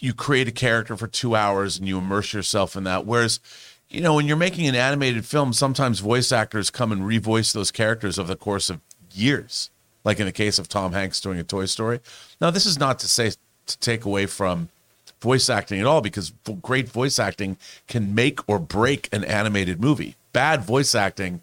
you 0.00 0.12
create 0.12 0.48
a 0.48 0.52
character 0.52 0.96
for 0.96 1.06
two 1.06 1.34
hours 1.36 1.78
and 1.78 1.86
you 1.86 1.96
immerse 1.98 2.34
yourself 2.34 2.74
in 2.76 2.84
that. 2.84 3.06
Whereas, 3.06 3.38
you 3.90 4.00
know, 4.00 4.14
when 4.14 4.26
you're 4.26 4.36
making 4.36 4.68
an 4.68 4.76
animated 4.76 5.26
film, 5.26 5.52
sometimes 5.52 5.98
voice 5.98 6.30
actors 6.30 6.70
come 6.70 6.92
and 6.92 7.02
revoice 7.02 7.52
those 7.52 7.70
characters 7.70 8.18
over 8.18 8.28
the 8.28 8.36
course 8.36 8.70
of 8.70 8.80
years, 9.12 9.70
like 10.04 10.20
in 10.20 10.26
the 10.26 10.32
case 10.32 10.58
of 10.58 10.68
Tom 10.68 10.92
Hanks 10.92 11.20
doing 11.20 11.38
a 11.38 11.44
Toy 11.44 11.66
Story. 11.66 12.00
Now, 12.40 12.50
this 12.50 12.66
is 12.66 12.78
not 12.78 13.00
to 13.00 13.08
say 13.08 13.32
to 13.66 13.78
take 13.78 14.04
away 14.04 14.26
from 14.26 14.68
voice 15.20 15.50
acting 15.50 15.80
at 15.80 15.86
all 15.86 16.00
because 16.00 16.32
great 16.62 16.88
voice 16.88 17.18
acting 17.18 17.56
can 17.88 18.14
make 18.14 18.48
or 18.48 18.58
break 18.58 19.08
an 19.12 19.24
animated 19.24 19.80
movie. 19.80 20.14
Bad 20.32 20.62
voice 20.62 20.94
acting 20.94 21.40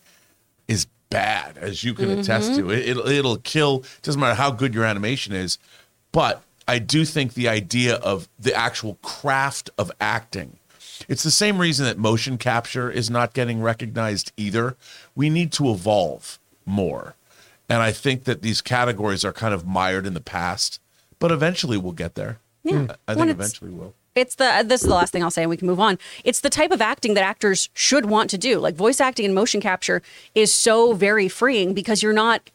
is 0.68 0.88
bad, 1.10 1.58
as 1.58 1.84
you 1.84 1.94
can 1.94 2.10
attest 2.10 2.56
to. 2.56 2.62
Mm-hmm. 2.62 2.72
It, 2.72 2.90
it'll, 2.90 3.08
it'll 3.08 3.38
kill. 3.38 3.84
Doesn't 4.02 4.20
matter 4.20 4.36
how 4.36 4.52
good 4.52 4.74
your 4.74 4.86
animation 4.86 5.34
is, 5.34 5.60
but 6.12 6.44
I 6.68 6.80
do 6.80 7.06
think 7.06 7.34
the 7.34 7.50
idea 7.50 7.96
of 7.96 8.28
the 8.40 8.54
actual 8.54 8.98
craft 9.02 9.70
of 9.78 9.92
acting. 10.00 10.58
It's 11.08 11.24
the 11.24 11.32
same 11.32 11.60
reason 11.60 11.86
that 11.86 11.98
motion 11.98 12.38
capture 12.38 12.90
is 12.90 13.10
not 13.10 13.34
getting 13.34 13.62
recognized 13.62 14.32
either. 14.38 14.76
We 15.16 15.30
need 15.30 15.52
to 15.54 15.70
evolve 15.70 16.40
more. 16.66 17.16
And 17.70 17.82
I 17.82 17.92
think 17.92 18.24
that 18.24 18.42
these 18.42 18.62
categories 18.62 19.26
are 19.26 19.34
kind 19.34 19.54
of 19.54 19.66
mired 19.66 20.06
in 20.06 20.14
the 20.14 20.22
past, 20.22 20.80
but 21.20 21.32
eventually 21.32 21.78
we'll 21.78 21.92
get 21.92 22.16
there. 22.16 22.40
Yeah. 22.64 22.96
I 23.08 23.16
think 23.16 23.30
eventually 23.30 23.72
we'll. 23.72 23.94
It's 24.16 24.36
the 24.36 24.46
uh, 24.46 24.64
this 24.64 24.82
is 24.82 24.88
the 24.88 24.96
last 24.96 25.12
thing 25.12 25.24
I'll 25.24 25.30
say, 25.30 25.44
and 25.44 25.50
we 25.50 25.58
can 25.58 25.68
move 25.68 25.80
on. 25.80 26.00
It's 26.24 26.40
the 26.40 26.50
type 26.50 26.72
of 26.72 26.82
acting 26.82 27.14
that 27.14 27.24
actors 27.24 27.70
should 27.74 28.06
want 28.08 28.30
to 28.32 28.38
do. 28.38 28.60
Like 28.60 28.76
voice 28.76 29.00
acting 29.00 29.26
and 29.26 29.36
motion 29.36 29.62
capture 29.62 30.02
is 30.34 30.52
so 30.52 30.94
very 30.94 31.28
freeing 31.28 31.74
because 31.74 32.02
you're 32.02 32.14
not 32.14 32.50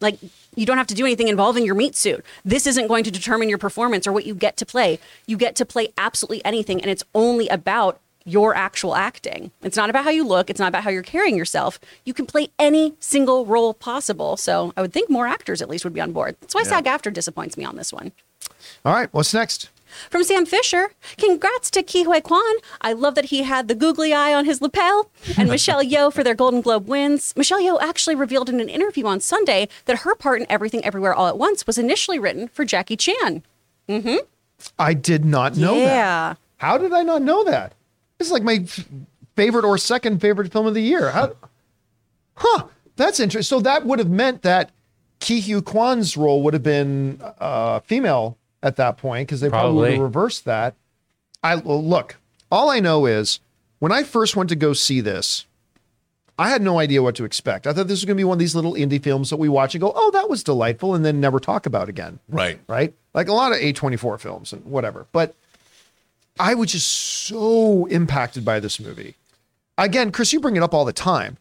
like 0.00 0.18
you 0.54 0.66
don't 0.66 0.78
have 0.78 0.86
to 0.88 0.94
do 0.94 1.04
anything 1.04 1.28
involving 1.28 1.64
your 1.64 1.74
meat 1.74 1.96
suit. 1.96 2.24
This 2.44 2.66
isn't 2.66 2.88
going 2.88 3.04
to 3.04 3.10
determine 3.10 3.48
your 3.48 3.58
performance 3.58 4.06
or 4.06 4.12
what 4.12 4.26
you 4.26 4.34
get 4.34 4.56
to 4.58 4.66
play. 4.66 4.98
You 5.26 5.36
get 5.36 5.56
to 5.56 5.64
play 5.64 5.92
absolutely 5.96 6.44
anything, 6.44 6.80
and 6.80 6.90
it's 6.90 7.04
only 7.14 7.48
about 7.48 8.00
your 8.24 8.54
actual 8.54 8.94
acting. 8.94 9.50
It's 9.62 9.76
not 9.76 9.90
about 9.90 10.04
how 10.04 10.10
you 10.10 10.24
look. 10.24 10.48
It's 10.48 10.60
not 10.60 10.68
about 10.68 10.84
how 10.84 10.90
you're 10.90 11.02
carrying 11.02 11.36
yourself. 11.36 11.80
You 12.04 12.14
can 12.14 12.26
play 12.26 12.50
any 12.58 12.94
single 13.00 13.46
role 13.46 13.74
possible. 13.74 14.36
So 14.36 14.72
I 14.76 14.80
would 14.80 14.92
think 14.92 15.10
more 15.10 15.26
actors 15.26 15.60
at 15.60 15.68
least 15.68 15.84
would 15.84 15.94
be 15.94 16.00
on 16.00 16.12
board. 16.12 16.36
That's 16.40 16.54
why 16.54 16.62
SAG-AFTRA 16.62 17.12
disappoints 17.12 17.56
me 17.56 17.64
on 17.64 17.76
this 17.76 17.92
one. 17.92 18.12
All 18.84 18.92
right, 18.92 19.08
what's 19.12 19.34
next? 19.34 19.70
From 20.10 20.24
Sam 20.24 20.46
Fisher, 20.46 20.90
congrats 21.18 21.70
to 21.72 21.82
Ke 21.82 22.04
Huy 22.06 22.20
Quan. 22.20 22.54
I 22.80 22.92
love 22.92 23.14
that 23.14 23.26
he 23.26 23.42
had 23.42 23.68
the 23.68 23.74
googly 23.74 24.12
eye 24.12 24.34
on 24.34 24.44
his 24.44 24.60
lapel. 24.60 25.10
And 25.36 25.48
Michelle 25.50 25.82
Yeoh 25.84 26.12
for 26.12 26.22
their 26.24 26.34
Golden 26.34 26.60
Globe 26.60 26.86
wins. 26.88 27.34
Michelle 27.36 27.60
Yeoh 27.60 27.80
actually 27.80 28.14
revealed 28.14 28.48
in 28.48 28.60
an 28.60 28.68
interview 28.68 29.06
on 29.06 29.20
Sunday 29.20 29.68
that 29.86 30.00
her 30.00 30.14
part 30.14 30.40
in 30.40 30.46
Everything 30.50 30.84
Everywhere 30.84 31.14
All 31.14 31.26
at 31.28 31.38
Once 31.38 31.66
was 31.66 31.78
initially 31.78 32.18
written 32.18 32.48
for 32.48 32.64
Jackie 32.64 32.96
Chan. 32.96 33.42
Mm-hmm. 33.88 34.16
I 34.78 34.94
did 34.94 35.24
not 35.24 35.56
know 35.56 35.74
that. 35.74 35.80
yeah. 35.80 36.34
How 36.58 36.78
did 36.78 36.92
I 36.92 37.02
not 37.02 37.22
know 37.22 37.42
that? 37.44 37.74
This 38.18 38.28
is 38.28 38.32
like 38.32 38.44
my 38.44 38.60
f- 38.64 38.86
favorite 39.34 39.64
or 39.64 39.76
second 39.78 40.20
favorite 40.20 40.52
film 40.52 40.66
of 40.66 40.74
the 40.74 40.82
year. 40.82 41.10
How, 41.10 41.32
huh? 42.36 42.66
That's 42.96 43.18
interesting. 43.18 43.56
So 43.58 43.60
that 43.62 43.84
would 43.86 43.98
have 43.98 44.10
meant 44.10 44.42
that 44.42 44.70
Ke 45.20 45.42
Huy 45.42 45.60
Quan's 45.62 46.16
role 46.16 46.42
would 46.42 46.54
have 46.54 46.62
been 46.62 47.20
uh, 47.40 47.80
female 47.80 48.36
at 48.62 48.76
that 48.76 48.96
point 48.96 49.28
because 49.28 49.40
they 49.40 49.48
probably, 49.48 49.74
would 49.76 49.84
have 49.90 49.94
Probably. 49.96 50.04
reversed 50.04 50.44
that. 50.44 50.74
I 51.42 51.56
well, 51.56 51.82
look. 51.84 52.16
All 52.50 52.70
I 52.70 52.80
know 52.80 53.06
is 53.06 53.40
when 53.78 53.92
I 53.92 54.02
first 54.02 54.36
went 54.36 54.48
to 54.50 54.56
go 54.56 54.72
see 54.74 55.00
this, 55.00 55.46
I 56.38 56.50
had 56.50 56.62
no 56.62 56.78
idea 56.78 57.02
what 57.02 57.14
to 57.16 57.24
expect. 57.24 57.66
I 57.66 57.72
thought 57.72 57.88
this 57.88 57.98
was 58.00 58.04
going 58.04 58.16
to 58.16 58.20
be 58.20 58.24
one 58.24 58.36
of 58.36 58.38
these 58.38 58.54
little 58.54 58.74
indie 58.74 59.02
films 59.02 59.30
that 59.30 59.36
we 59.38 59.48
watch 59.48 59.74
and 59.74 59.80
go, 59.82 59.92
"Oh, 59.94 60.10
that 60.12 60.28
was 60.30 60.42
delightful," 60.44 60.94
and 60.94 61.04
then 61.04 61.20
never 61.20 61.40
talk 61.40 61.66
about 61.66 61.88
again 61.88 62.18
Right. 62.28 62.60
right? 62.68 62.94
Like 63.14 63.28
a 63.28 63.32
lot 63.32 63.52
of 63.52 63.58
A24 63.58 64.18
films 64.20 64.52
and 64.52 64.64
whatever. 64.64 65.06
But 65.12 65.34
I 66.38 66.54
was 66.54 66.72
just 66.72 66.88
so 66.88 67.86
impacted 67.86 68.44
by 68.44 68.60
this 68.60 68.80
movie. 68.80 69.16
Again, 69.76 70.12
Chris, 70.12 70.32
you 70.32 70.40
bring 70.40 70.56
it 70.56 70.62
up 70.62 70.72
all 70.74 70.84
the 70.84 70.92
time. 70.92 71.36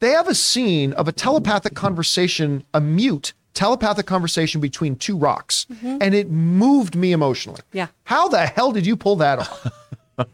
They 0.00 0.10
have 0.10 0.28
a 0.28 0.34
scene 0.34 0.92
of 0.94 1.08
a 1.08 1.12
telepathic 1.12 1.74
conversation, 1.74 2.64
a 2.72 2.80
mute 2.80 3.32
telepathic 3.54 4.06
conversation 4.06 4.60
between 4.60 4.96
two 4.96 5.16
rocks, 5.16 5.66
mm-hmm. 5.72 5.98
and 6.00 6.14
it 6.14 6.30
moved 6.30 6.94
me 6.94 7.12
emotionally. 7.12 7.60
Yeah. 7.72 7.88
How 8.04 8.28
the 8.28 8.46
hell 8.46 8.72
did 8.72 8.86
you 8.86 8.96
pull 8.96 9.16
that 9.16 9.40
off? 9.40 9.66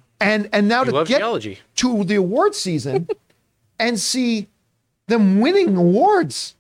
and 0.21 0.49
and 0.53 0.69
now 0.69 0.85
You 0.85 0.93
to 0.93 1.05
get 1.05 1.19
geology. 1.19 1.59
to 1.77 2.05
the 2.05 2.17
award 2.17 2.55
season 2.55 3.09
and 3.79 3.99
see 3.99 4.49
them 5.07 5.41
winning 5.41 5.77
awards. 5.77 6.55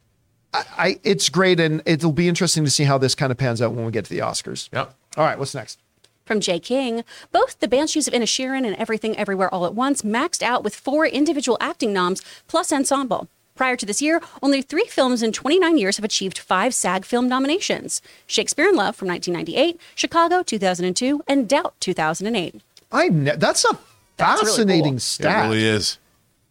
I, 0.53 0.65
I 0.77 1.01
it's 1.05 1.29
great, 1.29 1.61
and 1.61 1.83
it'll 1.87 2.13
be 2.13 2.29
interesting 2.29 2.65
to 2.65 2.71
see 2.71 2.85
how 2.85 2.99
this 2.99 3.15
kind 3.15 3.31
of 3.31 3.39
pans 3.39 3.61
out 3.61 3.73
when 3.73 3.85
we 3.85 3.93
get 3.93 4.05
to 4.07 4.11
the 4.11 4.21
Oscars. 4.21 4.69
Yep. 4.73 4.95
All 5.17 5.25
right, 5.25 5.39
what's 5.39 5.55
next? 5.55 5.79
From 6.25 6.41
Jay 6.41 6.59
King, 6.59 7.05
both 7.31 7.61
The 7.61 7.69
Banshees 7.69 8.09
of 8.09 8.15
Inisherin 8.15 8.67
and 8.67 8.75
Everything 8.77 9.17
Everywhere 9.17 9.53
All 9.55 9.65
at 9.65 9.75
Once 9.75 10.03
maxed 10.03 10.43
out 10.43 10.65
with 10.65 10.75
four 10.75 11.07
individual 11.07 11.57
acting 11.61 11.93
noms 11.93 12.21
plus 12.49 12.73
ensemble. 12.73 13.29
Prior 13.57 13.75
to 13.77 13.87
this 13.87 14.03
year, 14.03 14.21
only 14.43 14.61
three 14.63 14.85
films 14.87 15.23
in 15.23 15.33
29 15.33 15.79
years 15.79 15.97
have 15.97 16.05
achieved 16.05 16.39
five 16.39 16.75
SAG 16.75 17.05
film 17.05 17.27
nominations 17.29 18.03
Shakespeare 18.27 18.69
in 18.69 18.77
Love 18.77 18.95
from 18.95 19.09
1998, 19.09 19.81
Chicago 19.95 20.43
2002, 20.43 21.23
and 21.27 21.49
Doubt 21.49 21.75
2008. 21.81 22.61
I 22.93 23.09
ne- 23.09 23.37
that's 23.37 23.65
a 23.65 23.79
That's 24.19 24.43
really 24.43 24.51
fascinating 24.53 24.85
cool. 24.93 24.97
It 24.97 25.01
stat. 25.01 25.49
really 25.49 25.65
is. 25.65 25.99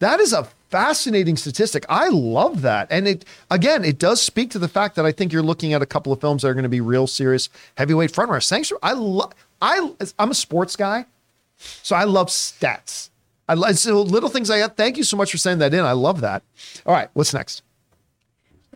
That 0.00 0.20
is 0.20 0.32
a 0.32 0.48
fascinating 0.68 1.36
statistic. 1.36 1.86
I 1.88 2.08
love 2.08 2.62
that. 2.62 2.88
And 2.90 3.06
it 3.08 3.24
again, 3.50 3.84
it 3.84 3.98
does 3.98 4.20
speak 4.20 4.50
to 4.50 4.58
the 4.58 4.68
fact 4.68 4.96
that 4.96 5.06
I 5.06 5.12
think 5.12 5.32
you're 5.32 5.42
looking 5.42 5.72
at 5.72 5.80
a 5.82 5.86
couple 5.86 6.12
of 6.12 6.20
films 6.20 6.42
that 6.42 6.48
are 6.48 6.54
going 6.54 6.64
to 6.64 6.68
be 6.68 6.80
real 6.80 7.06
serious 7.06 7.48
heavyweight 7.76 8.12
frontrunners. 8.12 8.48
Thanks 8.48 8.72
I 8.82 8.92
love 8.92 9.32
I 9.62 9.92
I'm 10.18 10.32
a 10.32 10.34
sports 10.34 10.76
guy, 10.76 11.06
so 11.56 11.94
I 11.96 12.04
love 12.04 12.26
stats. 12.28 13.10
I 13.48 13.54
love 13.54 13.78
so 13.78 14.00
little 14.02 14.28
things 14.28 14.50
I 14.50 14.58
that. 14.58 14.76
Thank 14.76 14.96
you 14.96 15.04
so 15.04 15.16
much 15.16 15.30
for 15.30 15.38
sending 15.38 15.58
that 15.60 15.76
in. 15.76 15.84
I 15.84 15.92
love 15.92 16.20
that. 16.20 16.42
All 16.84 16.92
right, 16.92 17.08
what's 17.14 17.32
next? 17.32 17.62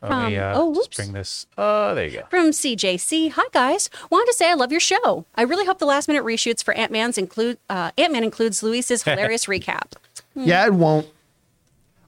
Let 0.03 0.31
me 0.31 0.37
Um, 0.39 0.45
uh, 0.45 0.59
oh, 0.59 0.69
just 0.75 0.79
whoops. 0.89 0.97
bring 0.97 1.13
this. 1.13 1.47
Oh, 1.59 1.95
there 1.95 2.07
you 2.07 2.19
go. 2.21 2.27
From 2.31 2.51
CJC, 2.53 3.33
hi 3.33 3.43
guys. 3.53 3.91
Wanted 4.11 4.31
to 4.31 4.35
say 4.37 4.51
I 4.51 4.55
love 4.55 4.71
your 4.71 4.81
show. 4.81 5.27
I 5.35 5.43
really 5.43 5.67
hope 5.67 5.79
the 5.79 5.85
last 5.87 6.09
minute 6.09 6.25
reshoots 6.25 6.65
for 6.65 6.73
Ant 6.75 6.91
Man's 6.91 7.19
include 7.19 7.59
uh, 7.69 7.91
Ant 7.99 8.13
Man 8.13 8.25
includes 8.25 8.63
Luis's 8.63 9.03
hilarious 9.05 9.45
recap. 9.47 9.93
Yeah, 10.35 10.65
it 10.67 10.73
won't. 10.73 11.07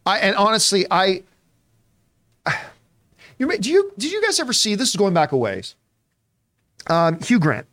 I 0.06 0.18
and 0.20 0.36
honestly, 0.36 0.86
I. 0.90 1.22
You 3.38 3.46
may- 3.46 3.58
do 3.58 3.70
you 3.70 3.92
did 3.98 4.12
you 4.12 4.22
guys 4.22 4.38
ever 4.40 4.52
see 4.52 4.74
this 4.74 4.90
is 4.90 4.96
going 4.96 5.14
back 5.14 5.32
a 5.32 5.36
ways? 5.36 5.74
Um, 6.88 7.18
Hugh 7.20 7.38
Grant. 7.40 7.66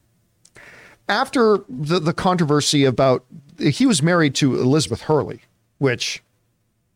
After 1.08 1.60
the 1.70 2.00
the 2.00 2.14
controversy 2.14 2.86
about 2.86 3.24
he 3.60 3.86
was 3.86 4.02
married 4.02 4.36
to 4.36 4.60
Elizabeth 4.60 5.02
Hurley, 5.04 5.42
which, 5.78 6.22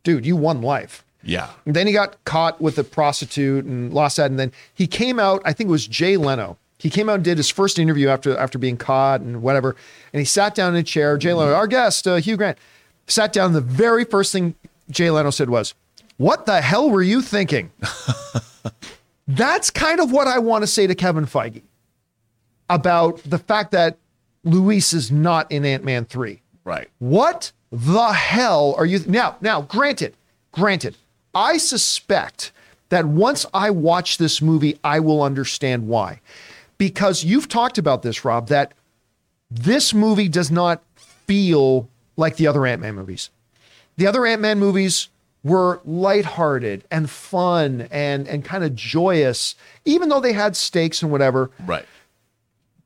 dude, 0.04 0.26
you 0.26 0.36
won 0.36 0.62
life. 0.62 1.04
Yeah. 1.24 1.50
And 1.66 1.76
then 1.76 1.88
he 1.88 1.94
got 1.94 2.24
caught 2.26 2.60
with 2.60 2.78
a 2.78 2.84
prostitute 2.84 3.66
and 3.66 3.94
lost 3.94 4.18
that. 4.18 4.30
And 4.30 4.40
then 4.40 4.52
he 4.74 4.88
came 4.88 5.20
out, 5.20 5.42
I 5.46 5.54
think 5.54 5.70
it 5.70 5.72
was 5.72 5.88
Jay 5.88 6.18
Leno. 6.18 6.58
He 6.78 6.90
came 6.90 7.08
out 7.08 7.16
and 7.16 7.24
did 7.24 7.38
his 7.38 7.50
first 7.50 7.80
interview 7.80 8.10
after 8.10 8.38
after 8.38 8.58
being 8.58 8.76
caught 8.76 9.22
and 9.22 9.42
whatever. 9.42 9.76
And 10.12 10.20
he 10.20 10.26
sat 10.26 10.54
down 10.54 10.74
in 10.74 10.80
a 10.82 10.84
chair. 10.84 11.18
Jay 11.18 11.32
Leno, 11.34 11.54
our 11.54 11.68
guest, 11.68 12.06
uh, 12.08 12.18
Hugh 12.18 12.36
Grant, 12.36 12.58
sat 13.08 13.32
down. 13.32 13.54
The 13.54 13.62
very 13.62 14.04
first 14.04 14.34
thing 14.34 14.56
Jay 14.90 15.10
Leno 15.10 15.30
said 15.30 15.50
was, 15.50 15.74
What 16.18 16.46
the 16.46 16.60
hell 16.62 16.90
were 16.90 17.02
you 17.02 17.22
thinking? 17.22 17.72
That's 19.28 19.70
kind 19.70 20.02
of 20.02 20.12
what 20.12 20.28
I 20.28 20.40
want 20.40 20.64
to 20.64 20.68
say 20.68 20.86
to 20.86 20.96
Kevin 20.96 21.26
Feige 21.26 21.62
about 22.70 23.22
the 23.24 23.38
fact 23.38 23.72
that 23.72 23.98
Luis 24.44 24.92
is 24.92 25.10
not 25.10 25.50
in 25.50 25.64
Ant 25.64 25.86
Man 25.86 26.04
3. 26.04 26.42
Right. 26.66 26.90
What 27.00 27.52
the 27.72 28.14
hell 28.14 28.76
are 28.78 28.86
you 28.86 29.00
now? 29.08 29.38
Now, 29.42 29.62
granted, 29.62 30.16
granted, 30.52 30.96
I 31.34 31.58
suspect 31.58 32.52
that 32.90 33.06
once 33.06 33.46
I 33.54 33.72
watch 33.72 34.18
this 34.18 34.42
movie, 34.42 34.78
I 34.84 35.00
will 35.00 35.24
understand 35.24 35.88
why. 35.88 36.22
Because 36.78 37.24
you've 37.24 37.50
talked 37.50 37.78
about 37.78 38.04
this, 38.04 38.24
Rob, 38.24 38.50
that 38.50 38.74
this 39.50 39.94
movie 39.94 40.30
does 40.30 40.52
not 40.52 40.84
feel 40.96 41.90
like 42.18 42.36
the 42.36 42.48
other 42.48 42.66
Ant 42.66 42.82
Man 42.82 42.96
movies. 42.96 43.30
The 43.98 44.08
other 44.08 44.26
Ant 44.26 44.42
Man 44.42 44.60
movies 44.60 45.10
were 45.44 45.82
lighthearted 45.86 46.84
and 46.90 47.10
fun 47.10 47.88
and 47.92 48.28
and 48.28 48.46
kind 48.46 48.64
of 48.64 48.76
joyous, 48.76 49.56
even 49.86 50.10
though 50.10 50.22
they 50.22 50.34
had 50.34 50.56
stakes 50.56 51.02
and 51.02 51.12
whatever. 51.12 51.52
Right. 51.66 51.86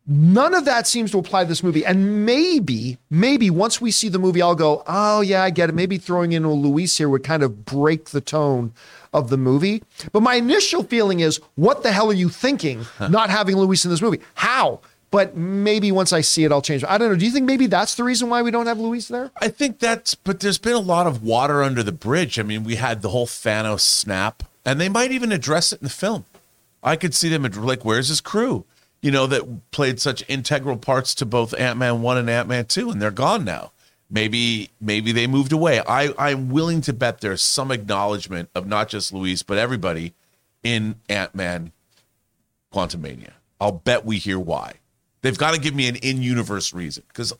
None 0.09 0.53
of 0.53 0.63
that 0.63 0.87
seems 0.87 1.11
to 1.11 1.19
apply 1.19 1.43
to 1.43 1.49
this 1.49 1.61
movie. 1.61 1.85
And 1.85 2.25
maybe, 2.25 2.97
maybe 3.09 3.49
once 3.49 3.81
we 3.81 3.91
see 3.91 4.07
the 4.07 4.17
movie, 4.17 4.41
I'll 4.41 4.55
go, 4.55 4.81
oh, 4.87 5.19
yeah, 5.19 5.43
I 5.43 5.49
get 5.49 5.67
it. 5.67 5.75
Maybe 5.75 5.97
throwing 5.97 6.31
in 6.31 6.45
a 6.45 6.53
Luis 6.53 6.97
here 6.97 7.09
would 7.09 7.25
kind 7.25 7.43
of 7.43 7.65
break 7.65 8.11
the 8.11 8.21
tone 8.21 8.71
of 9.13 9.29
the 9.29 9.35
movie. 9.35 9.83
But 10.13 10.23
my 10.23 10.35
initial 10.35 10.83
feeling 10.83 11.19
is, 11.19 11.41
what 11.55 11.83
the 11.83 11.91
hell 11.91 12.09
are 12.09 12.13
you 12.13 12.29
thinking 12.29 12.85
not 13.09 13.29
having 13.29 13.57
Luis 13.57 13.83
in 13.83 13.91
this 13.91 14.01
movie? 14.01 14.21
How? 14.35 14.79
But 15.11 15.35
maybe 15.35 15.91
once 15.91 16.13
I 16.13 16.21
see 16.21 16.45
it, 16.45 16.53
I'll 16.53 16.61
change. 16.61 16.85
I 16.85 16.97
don't 16.97 17.09
know. 17.09 17.17
Do 17.17 17.25
you 17.25 17.31
think 17.31 17.45
maybe 17.45 17.67
that's 17.67 17.95
the 17.95 18.03
reason 18.05 18.29
why 18.29 18.41
we 18.41 18.51
don't 18.51 18.67
have 18.67 18.79
Luis 18.79 19.09
there? 19.09 19.31
I 19.41 19.49
think 19.49 19.79
that's, 19.79 20.15
but 20.15 20.39
there's 20.39 20.57
been 20.57 20.73
a 20.73 20.79
lot 20.79 21.07
of 21.07 21.21
water 21.21 21.63
under 21.63 21.83
the 21.83 21.91
bridge. 21.91 22.39
I 22.39 22.43
mean, 22.43 22.63
we 22.63 22.75
had 22.75 23.01
the 23.01 23.09
whole 23.09 23.27
Thanos 23.27 23.81
snap, 23.81 24.43
and 24.65 24.79
they 24.79 24.89
might 24.89 25.11
even 25.11 25.33
address 25.33 25.73
it 25.73 25.81
in 25.81 25.85
the 25.85 25.89
film. 25.89 26.25
I 26.83 26.95
could 26.95 27.13
see 27.13 27.27
them 27.29 27.43
like, 27.43 27.83
where's 27.83 28.07
his 28.09 28.21
crew? 28.21 28.65
You 29.01 29.11
know, 29.11 29.27
that 29.27 29.71
played 29.71 29.99
such 29.99 30.23
integral 30.27 30.77
parts 30.77 31.13
to 31.15 31.25
both 31.25 31.53
Ant 31.59 31.77
Man 31.77 32.01
one 32.01 32.17
and 32.17 32.29
Ant 32.29 32.47
Man 32.47 32.65
two, 32.65 32.89
and 32.89 33.01
they're 33.01 33.11
gone 33.11 33.45
now. 33.45 33.71
Maybe, 34.09 34.69
maybe 34.79 35.11
they 35.11 35.27
moved 35.27 35.51
away. 35.51 35.81
I, 35.85 36.13
I'm 36.17 36.49
willing 36.49 36.79
to 36.81 36.93
bet 36.93 37.19
there's 37.19 37.41
some 37.41 37.71
acknowledgement 37.71 38.49
of 38.55 38.65
not 38.65 38.87
just 38.87 39.13
Luis, 39.13 39.43
but 39.43 39.57
everybody 39.57 40.13
in 40.63 40.95
Ant 41.09 41.35
Man 41.35 41.73
Quantumania. 42.73 43.31
I'll 43.59 43.71
bet 43.73 44.05
we 44.05 44.17
hear 44.17 44.39
why. 44.39 44.75
They've 45.21 45.37
got 45.37 45.53
to 45.55 45.59
give 45.59 45.75
me 45.75 45.87
an 45.87 45.95
in-universe 45.97 46.73
reason 46.73 47.03
because 47.07 47.33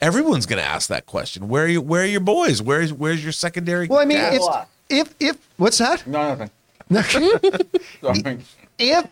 everyone's 0.00 0.46
going 0.46 0.62
to 0.62 0.68
ask 0.68 0.88
that 0.90 1.06
question. 1.06 1.48
Where 1.48 1.64
are 1.64 1.68
you? 1.68 1.80
Where 1.80 2.02
are 2.02 2.06
your 2.06 2.20
boys? 2.20 2.62
Where's 2.62 2.92
Where's 2.92 3.22
your 3.22 3.32
secondary? 3.32 3.88
Well, 3.88 4.00
I 4.00 4.04
mean, 4.04 4.18
cast? 4.18 4.36
it's, 4.36 4.48
if 4.88 5.14
if 5.18 5.48
what's 5.56 5.78
that? 5.78 6.06
No, 6.06 6.46
nothing. 6.90 7.30
Sorry. 8.00 8.38
if 8.78 9.08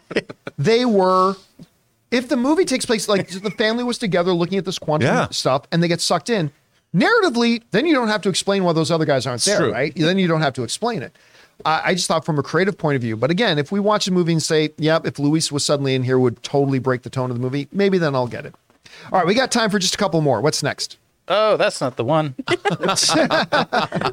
they 0.58 0.84
were 0.84 1.36
if 2.10 2.28
the 2.28 2.36
movie 2.36 2.64
takes 2.64 2.86
place 2.86 3.08
like 3.08 3.28
the 3.42 3.50
family 3.50 3.84
was 3.84 3.98
together 3.98 4.32
looking 4.32 4.58
at 4.58 4.64
this 4.64 4.78
quantum 4.78 5.06
Yeah. 5.08 5.28
stuff 5.30 5.62
and 5.72 5.82
they 5.82 5.88
get 5.88 6.00
sucked 6.00 6.30
in 6.30 6.50
narratively 6.94 7.62
then 7.72 7.86
you 7.86 7.94
don't 7.94 8.08
have 8.08 8.22
to 8.22 8.28
explain 8.28 8.64
why 8.64 8.72
those 8.72 8.90
other 8.90 9.04
guys 9.04 9.26
aren't 9.26 9.42
there 9.44 9.58
true. 9.58 9.72
right 9.72 9.92
then 9.96 10.18
you 10.18 10.28
don't 10.28 10.42
have 10.42 10.52
to 10.54 10.62
explain 10.62 11.02
it 11.02 11.16
I 11.64 11.82
I 11.86 11.94
just 11.94 12.06
thought 12.08 12.24
from 12.24 12.38
a 12.38 12.42
creative 12.42 12.76
point 12.76 12.96
of 12.96 13.02
view, 13.02 13.16
but 13.16 13.30
again, 13.30 13.60
if 13.60 13.70
we 13.70 13.78
watch 13.78 14.06
the 14.06 14.10
movie 14.10 14.32
and 14.32 14.42
say, 14.42 14.70
"Yep," 14.76 15.06
if 15.06 15.20
Luis 15.20 15.52
was 15.52 15.64
suddenly 15.64 15.94
in 15.94 16.02
here, 16.02 16.18
would 16.18 16.42
totally 16.42 16.80
break 16.80 17.02
the 17.02 17.10
tone 17.10 17.30
of 17.30 17.36
the 17.36 17.40
movie, 17.40 17.68
maybe 17.70 17.96
then 17.96 18.12
I'll 18.16 18.26
get 18.26 18.44
it. 18.44 18.56
All 19.12 19.18
right, 19.20 19.26
we 19.26 19.34
got 19.34 19.52
time 19.52 19.70
for 19.70 19.78
just 19.78 19.94
a 19.94 19.96
couple 19.96 20.20
more. 20.20 20.40
What's 20.40 20.64
next? 20.64 20.98
Oh, 21.26 21.56
that's 21.56 21.80
not 21.80 21.96
the 21.96 22.04
one. 22.04 22.34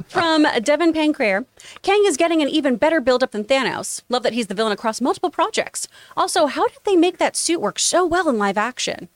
From 0.08 0.46
Devin 0.62 0.94
Pancrair, 0.94 1.44
Kang 1.82 2.02
is 2.06 2.16
getting 2.16 2.40
an 2.40 2.48
even 2.48 2.76
better 2.76 3.00
build-up 3.00 3.32
than 3.32 3.44
Thanos. 3.44 4.02
Love 4.08 4.22
that 4.22 4.32
he's 4.32 4.46
the 4.46 4.54
villain 4.54 4.72
across 4.72 5.00
multiple 5.00 5.30
projects. 5.30 5.88
Also, 6.16 6.46
how 6.46 6.66
did 6.68 6.78
they 6.84 6.96
make 6.96 7.18
that 7.18 7.36
suit 7.36 7.60
work 7.60 7.78
so 7.78 8.06
well 8.06 8.28
in 8.28 8.38
live 8.38 8.56
action? 8.56 9.08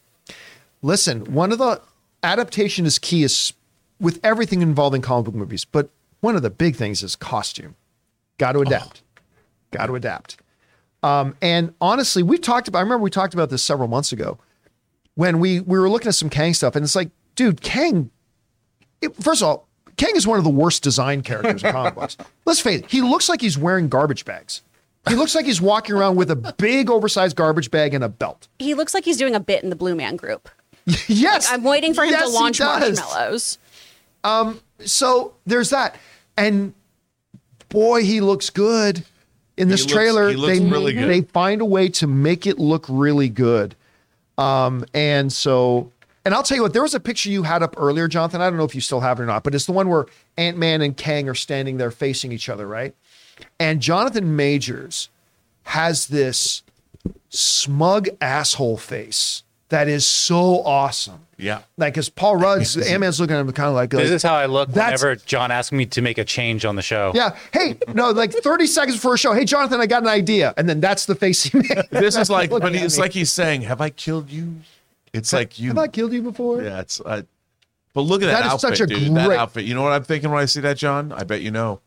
Listen, 0.83 1.33
one 1.33 1.53
of 1.53 1.59
the 1.59 1.81
adaptation 2.23 2.85
is 2.85 2.99
key 2.99 3.23
is 3.23 3.55
with 3.99 4.21
everything 4.23 4.61
involving 4.61 5.01
comic 5.01 5.25
book 5.25 5.35
movies, 5.35 5.65
but 5.65 5.89
one 6.21 6.37
of 6.37 6.43
the 6.43 6.51
big 6.51 6.77
things 6.77 7.03
is 7.03 7.17
costume. 7.17 7.77
Got 8.39 8.53
to 8.53 8.61
adapt. 8.61 9.03
Got 9.71 9.87
to 9.87 9.95
adapt. 9.95 10.37
Um, 11.03 11.37
and 11.41 11.73
honestly, 11.81 12.23
we 12.23 12.37
talked 12.37 12.69
about. 12.69 12.81
I 12.81 12.83
remember 12.83 13.03
we 13.03 13.11
talked 13.11 13.33
about 13.33 13.49
this 13.49 13.63
several 13.63 13.89
months 13.89 14.13
ago 14.13 14.39
when 15.15 15.41
we 15.41 15.61
we 15.61 15.79
were 15.79 15.89
looking 15.89 16.09
at 16.09 16.15
some 16.15 16.29
Kang 16.31 16.53
stuff, 16.53 16.77
and 16.77 16.85
it's 16.85 16.97
like, 16.97 17.11
dude, 17.37 17.61
Kang. 17.61 18.11
It, 19.01 19.15
first 19.23 19.43
of 19.43 19.49
all, 19.49 19.69
Kang 19.97 20.17
is 20.17 20.27
one 20.27 20.39
of 20.39 20.45
the 20.45 20.51
worst 20.51 20.83
designed 20.83 21.25
characters 21.25 21.63
in 21.63 21.73
comic 21.73 21.95
books. 21.95 22.17
Let's 22.45 22.61
face 22.61 22.81
it, 22.81 22.91
he 22.91 23.01
looks 23.03 23.29
like 23.29 23.41
he's 23.41 23.57
wearing 23.57 23.89
garbage 23.89 24.25
bags. 24.25 24.63
He 25.09 25.15
looks 25.15 25.37
like 25.37 25.47
he's 25.47 25.61
walking 25.61 25.95
around 25.95 26.17
with 26.17 26.33
a 26.33 26.37
big 26.59 26.91
oversized 26.91 27.37
garbage 27.37 27.71
bag 27.71 27.95
and 27.95 28.03
a 28.03 28.09
belt. 28.09 28.49
He 28.59 28.75
looks 28.75 28.93
like 28.93 29.05
he's 29.05 29.17
doing 29.17 29.37
a 29.37 29.41
bit 29.41 29.63
in 29.63 29.71
the 29.71 29.77
Blue 29.77 29.95
Man 29.95 30.17
Group. 30.17 30.49
yes, 31.07 31.49
I'm 31.51 31.63
waiting 31.63 31.95
for 31.95 32.03
him 32.05 32.11
Yes, 32.11 32.23
to 32.25 32.29
launch 32.31 32.59
does. 32.59 32.99
marshmallows. 32.99 33.59
so 34.85 35.35
there's 35.47 35.71
that 35.71 35.97
and 36.37 36.75
boy 37.69 38.03
he 38.05 38.21
looks 38.21 38.51
good 38.51 39.05
in 39.57 39.69
this 39.69 39.83
looks- 39.83 39.93
trailer 39.93 40.29
he 40.29 40.37
looks 40.37 40.59
they 40.59 40.65
really 40.65 40.93
good. 40.93 41.09
they 41.09 41.23
find 41.23 41.61
a 41.61 41.65
way 41.65 41.89
to 41.89 42.07
make 42.07 42.47
it 42.47 42.59
look 42.59 42.85
really 42.89 43.29
good 43.29 43.75
um 44.39 44.85
and 44.95 45.33
so 45.33 45.91
and 46.27 46.35
I'll 46.35 46.43
tell 46.43 46.57
you 46.57 46.63
what 46.63 46.75
there 46.75 46.83
was 46.83 46.95
a 46.95 47.01
picture 47.01 47.31
you 47.31 47.45
had 47.45 47.63
up 47.63 47.75
earlier 47.79 48.07
Jonathan 48.09 48.43
I 48.43 48.51
don't 48.51 48.59
know 48.59 48.65
if 48.65 48.75
you 48.75 48.83
still 48.83 49.01
have 49.01 49.19
it 49.19 49.23
or 49.23 49.27
not 49.27 49.43
but 49.45 49.55
it's 49.55 49.65
the 49.65 49.73
one 49.73 49.89
where 49.89 50.05
Ant-Man 50.37 50.83
and 50.83 50.95
Kang 50.95 51.27
are 51.31 51.35
standing 51.35 51.79
there 51.79 51.91
facing 51.91 52.33
each 52.33 52.49
other 52.51 52.67
right 52.67 52.95
and 53.59 53.81
Jonathan 53.81 54.37
Majors 54.37 55.09
has 55.63 56.09
this 56.09 56.63
smug 57.31 58.09
asshole 58.21 58.77
face 58.77 59.43
that 59.69 59.89
is 59.89 60.07
so 60.07 60.63
awesome 60.63 61.27
Yeah. 61.39 61.63
like 61.77 61.95
because 61.95 62.09
Paul 62.09 62.37
Rudd's 62.37 62.77
Ant-Man's 62.89 63.19
looking 63.21 63.35
at 63.35 63.41
him 63.41 63.51
kind 63.53 63.69
of 63.69 63.75
like, 63.75 63.91
This 63.91 64.11
is 64.11 64.23
how 64.23 64.35
I 64.37 64.47
look 64.47 64.71
That's- 64.71 65.03
whenever 65.03 65.21
John 65.27 65.51
asks 65.51 65.73
me 65.73 65.87
to 65.87 66.03
make 66.03 66.19
a 66.19 66.25
change 66.25 66.65
on 66.65 66.77
the 66.77 66.83
show. 66.83 67.11
Yeah. 67.17 67.37
Hey, 67.53 67.77
no, 67.93 68.11
like 68.13 68.33
30 68.33 68.67
seconds 68.69 68.97
before 68.97 69.15
a 69.15 69.19
show. 69.19 69.33
Hey, 69.33 69.45
Jonathan, 69.45 69.81
I 69.81 69.87
got 69.87 70.03
an 70.03 70.09
idea. 70.09 70.55
And 70.57 70.69
then 70.69 70.79
that's 70.81 71.07
the 71.07 71.17
face 71.17 71.43
he 71.43 71.59
made. 71.59 71.69
This 71.91 72.17
is 72.17 72.31
like, 72.39 72.51
Looking 72.51 72.69
but 72.69 72.77
at 72.77 72.85
it's 72.85 72.97
me. 72.97 73.03
like 73.03 73.13
he's 73.13 73.33
saying, 73.33 73.63
"Have 73.63 73.81
I 73.81 73.91
killed 73.91 74.31
you?" 74.31 74.55
It's 75.13 75.33
like 75.33 75.59
you. 75.59 75.69
Have 75.69 75.79
I 75.79 75.89
killed 75.89 76.13
you 76.13 76.23
before? 76.23 76.63
Yeah, 76.63 76.81
it's. 76.81 77.01
Uh, 77.01 77.23
but 77.95 78.03
look 78.03 78.23
at 78.23 78.27
that, 78.27 78.41
That 78.41 78.47
is 78.47 78.53
outfit, 78.53 78.77
such 78.77 78.81
a 78.81 78.87
dude. 78.87 79.15
That 79.15 79.31
outfit. 79.31 79.65
You 79.65 79.75
know 79.75 79.83
what 79.83 79.93
I'm 79.93 80.05
thinking 80.05 80.31
when 80.31 80.41
I 80.41 80.45
see 80.45 80.61
that, 80.61 80.77
John? 80.77 81.13
I 81.13 81.25
bet 81.25 81.41
you 81.41 81.51
know. 81.51 81.81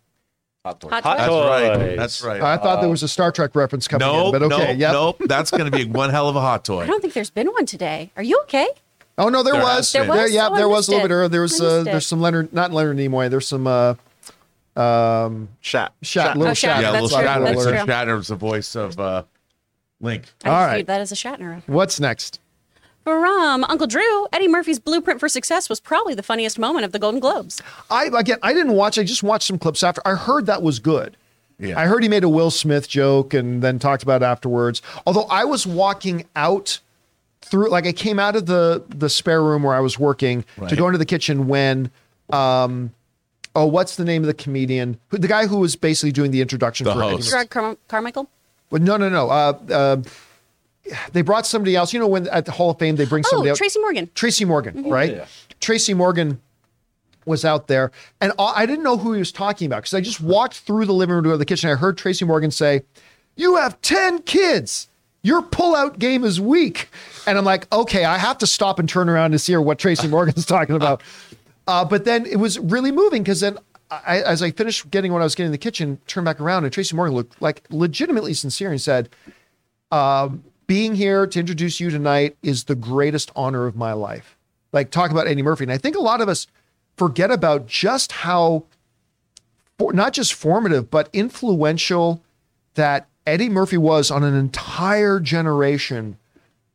Hot 0.66 0.80
toy. 0.82 0.90
Hot 0.90 1.04
Hot 1.04 1.18
toys. 1.18 1.28
That's 1.28 1.80
right. 1.86 1.98
That's 1.98 2.24
right. 2.24 2.42
I 2.42 2.58
thought 2.58 2.82
there 2.82 2.90
was 2.90 3.04
a 3.04 3.08
Star 3.08 3.32
Trek 3.32 3.56
reference 3.56 3.88
coming 3.88 4.08
nope, 4.08 4.34
in, 4.34 4.42
but 4.42 4.52
okay. 4.54 4.68
nope, 4.74 4.78
yep. 4.80 4.92
nope. 4.92 5.22
That's 5.26 5.52
going 5.52 5.72
to 5.72 5.78
be 5.78 5.86
one 5.86 6.10
hell 6.10 6.28
of 6.28 6.36
a 6.36 6.42
hot 6.42 6.66
toy. 6.66 6.82
I 6.82 6.88
don't 6.88 7.00
think 7.02 7.14
there's 7.14 7.30
been 7.30 7.48
one 7.48 7.66
today. 7.66 8.12
Are 8.18 8.24
you 8.24 8.40
okay? 8.44 8.68
Oh 9.18 9.30
no, 9.30 9.44
there, 9.44 9.54
There 9.54 9.62
was. 9.62 9.92
has 9.92 9.94
been. 9.94 10.08
There 10.12 10.24
was? 10.24 10.34
yeah, 10.34 10.48
Oh, 10.52 10.56
there 10.56 10.68
was 10.68 10.88
a 10.88 10.92
little 10.92 11.02
missed 11.02 11.10
bit 11.10 11.12
it. 11.12 11.18
earlier. 11.18 11.30
There 11.30 11.42
was 11.42 11.62
I 11.62 11.66
uh, 11.66 11.84
there's 11.84 12.08
some 12.08 12.22
Leonard, 12.22 12.54
not 12.54 12.72
Leonard 12.72 12.98
Nimoy. 12.98 13.30
There's 13.30 13.48
some 13.48 13.68
uh, 13.68 13.94
um, 14.76 15.50
Shat. 15.62 15.94
Shat, 16.02 16.38
little 16.38 16.52
Oh, 16.52 16.54
Shat. 16.54 16.78
Shat, 16.78 16.82
yeah, 16.82 16.92
that's 16.92 17.04
little 17.04 17.20
true, 17.20 17.28
Shatner. 17.28 17.44
that's 17.46 17.64
true. 17.64 17.74
Shatner's 17.74 18.28
the 18.30 18.36
voice 18.36 18.76
of 18.76 19.00
uh, 19.00 19.24
Link. 20.02 20.24
I 20.44 20.50
All 20.50 20.56
just 20.56 20.68
right. 20.68 20.76
viewed 20.78 20.88
that 20.88 21.02
as 21.02 21.12
a 21.12 21.16
Shatner. 21.16 21.62
What's 21.68 22.00
next? 22.00 22.40
From 23.04 23.64
Uncle 23.64 23.88
Drew, 23.88 24.28
Eddie 24.34 24.48
Murphy's 24.48 24.78
blueprint 24.80 25.20
for 25.20 25.28
success 25.30 25.68
was 25.70 25.80
probably 25.80 26.14
the 26.14 26.22
funniest 26.24 26.60
moment 26.60 26.86
of 26.86 26.92
the 26.92 27.00
Golden 27.00 27.20
Globes. 27.20 27.62
I 27.90 28.06
again, 28.16 28.38
I 28.44 28.54
didn't 28.54 28.74
watch. 28.74 29.00
I 29.00 29.04
just 29.04 29.24
watched 29.24 29.48
some 29.48 29.58
clips 29.58 29.82
after. 29.84 30.02
I 30.06 30.16
heard 30.16 30.46
that 30.46 30.62
was 30.62 30.80
good. 30.80 31.18
Yeah. 31.58 31.78
I 31.80 31.88
heard 31.88 32.04
he 32.04 32.10
made 32.10 32.24
a 32.24 32.30
Will 32.30 32.52
Smith 32.52 32.88
joke 32.88 33.34
and 33.34 33.62
then 33.62 33.80
talked 33.80 34.04
about 34.04 34.22
it 34.22 34.26
afterwards. 34.26 34.82
Although 35.06 35.24
I 35.26 35.44
was 35.46 35.66
walking 35.66 36.26
out 36.36 36.80
through, 37.42 37.70
like 37.70 37.86
I 37.88 37.92
came 37.94 38.20
out 38.20 38.36
of 38.36 38.46
the 38.46 38.84
the 38.90 39.10
spare 39.10 39.42
room 39.42 39.64
where 39.64 39.74
I 39.76 39.80
was 39.80 39.98
working 39.98 40.46
to 40.68 40.76
go 40.76 40.86
into 40.88 40.98
the 41.00 41.06
kitchen 41.06 41.48
when, 41.48 41.90
um, 42.30 42.92
oh, 43.56 43.66
what's 43.66 43.96
the 43.96 44.06
name 44.06 44.22
of 44.24 44.28
the 44.28 44.34
comedian? 44.36 45.00
Who- 45.10 45.18
The 45.18 45.28
guy 45.28 45.48
who 45.48 45.58
was 45.58 45.76
basically 45.76 46.12
doing 46.12 46.32
the 46.32 46.42
introduction 46.42 46.86
The 46.86 46.94
for 46.94 47.02
Eddie 47.04 47.12
host. 47.16 47.32
Murphy. 47.32 47.32
Greg 47.32 47.50
Car- 47.50 47.78
Carmichael? 47.88 48.30
Well, 48.70 48.82
no, 48.82 48.98
no, 48.98 49.10
no. 49.10 49.30
Uh, 49.30 49.54
uh, 49.72 49.98
they 51.14 51.22
brought 51.22 51.46
somebody 51.48 51.76
else. 51.76 51.94
You 51.94 52.00
know, 52.00 52.08
when 52.08 52.28
at 52.30 52.46
the 52.46 52.52
Hall 52.52 52.72
of 52.72 52.80
Fame 52.80 52.96
they 52.96 53.06
bring 53.06 53.24
Oh, 53.28 53.30
somebody 53.30 53.52
out. 53.52 53.58
Tracy 53.58 53.80
Morgan. 53.80 54.10
Tracy 54.16 54.46
Morgan, 54.46 54.84
right? 54.90 55.16
Yeah. 55.16 55.26
Tracy 55.60 55.94
Morgan 55.94 56.40
was 57.26 57.44
out 57.46 57.68
there, 57.68 57.92
and 58.22 58.32
I 58.40 58.54
I 58.58 58.66
didn't 58.66 58.84
know 58.84 58.98
who 58.98 59.14
he 59.14 59.20
was 59.20 59.32
talking 59.32 59.66
about 59.68 59.78
because 59.84 59.94
I 59.94 60.02
just 60.02 60.22
walked 60.22 60.60
through 60.60 60.86
the 60.86 60.94
living 60.94 61.16
room 61.16 61.24
to 61.26 61.38
the 61.38 61.46
kitchen. 61.46 61.70
I 61.70 61.76
heard 61.76 61.98
Tracy 61.98 62.26
Morgan 62.26 62.52
say, 62.52 62.82
"You 63.36 63.58
have 63.58 63.80
ten 63.82 64.20
kids. 64.22 64.88
Your 65.22 65.42
pullout 65.42 66.00
game 66.00 66.24
is 66.24 66.40
weak." 66.40 66.90
And 67.28 67.38
I'm 67.38 67.46
like, 67.46 67.72
"Okay, 67.74 68.06
I 68.06 68.18
have 68.18 68.38
to 68.40 68.48
stop 68.48 68.80
and 68.80 68.88
turn 68.88 69.10
around 69.10 69.32
to 69.32 69.40
see 69.40 69.56
what 69.58 69.78
Tracy 69.80 70.08
Morgan's 70.16 70.46
talking 70.46 70.76
about." 70.76 71.02
Uh, 71.68 71.86
but 71.86 72.06
then 72.06 72.26
it 72.26 72.38
was 72.38 72.58
really 72.60 72.92
moving 72.92 73.22
because 73.24 73.42
then. 73.42 73.58
I, 73.92 74.22
as 74.22 74.44
I 74.44 74.52
finished 74.52 74.92
getting 74.92 75.12
what 75.14 75.22
I 75.22 75.24
was 75.24 75.34
getting 75.34 75.48
in 75.48 75.52
the 75.52 75.58
kitchen, 75.58 75.98
turned 76.06 76.24
back 76.24 76.40
around 76.40 76.64
and 76.64 76.72
Tracy 76.72 76.96
Morgan 76.96 77.16
looked 77.16 77.42
like 77.42 77.64
legitimately 77.72 78.36
sincere 78.36 78.70
and 78.70 78.80
said, 78.80 79.10
being 80.70 80.94
here 80.94 81.26
to 81.26 81.40
introduce 81.40 81.80
you 81.80 81.90
tonight 81.90 82.38
is 82.44 82.66
the 82.66 82.76
greatest 82.76 83.32
honor 83.36 83.66
of 83.66 83.76
my 83.76 83.92
life. 83.92 84.38
Like 84.72 84.92
talk 84.92 85.10
about 85.10 85.26
Eddie 85.26 85.42
Murphy. 85.42 85.64
And 85.64 85.72
I 85.72 85.80
think 85.80 85.96
a 85.98 86.00
lot 86.00 86.22
of 86.22 86.30
us 86.30 86.46
forget 86.96 87.32
about 87.32 87.66
just 87.66 88.12
how 88.12 88.66
for, 89.80 89.94
not 89.94 90.14
just 90.14 90.32
formative, 90.32 90.92
but 90.92 91.10
influential 91.12 92.22
that 92.76 93.08
Eddie 93.26 93.50
Murphy 93.50 93.78
was 93.78 94.12
on 94.12 94.24
an 94.24 94.36
entire 94.36 95.20
generation 95.20 96.20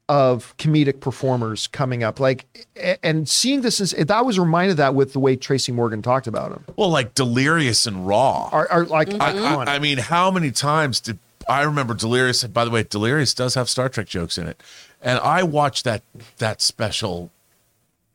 of 0.08 0.56
comedic 0.56 0.98
performers 0.98 1.68
coming 1.68 2.02
up. 2.02 2.18
Like, 2.18 2.66
and 3.00 3.28
seeing 3.28 3.60
this 3.60 3.80
is, 3.80 3.94
I 4.10 4.22
was 4.22 4.40
reminded 4.40 4.76
that 4.78 4.96
with 4.96 5.12
the 5.12 5.20
way 5.20 5.36
Tracy 5.36 5.70
Morgan 5.70 6.02
talked 6.02 6.26
about 6.26 6.50
him. 6.50 6.64
Well, 6.74 6.90
like 6.90 7.14
Delirious 7.14 7.86
and 7.86 8.08
Raw. 8.08 8.48
Are, 8.50 8.68
are 8.72 8.86
like 8.86 9.14
I. 9.14 9.38
I, 9.38 9.76
I 9.76 9.78
mean, 9.78 9.98
how 9.98 10.32
many 10.32 10.50
times 10.50 10.98
did 11.00 11.20
I 11.48 11.62
remember 11.62 11.94
Delirious? 11.94 12.44
By 12.44 12.64
the 12.64 12.70
way, 12.70 12.82
Delirious 12.82 13.34
does 13.34 13.54
have 13.54 13.68
Star 13.68 13.88
Trek 13.88 14.06
jokes 14.06 14.38
in 14.38 14.46
it, 14.46 14.62
and 15.02 15.18
I 15.20 15.42
watched 15.42 15.84
that 15.84 16.02
that 16.38 16.60
special 16.60 17.30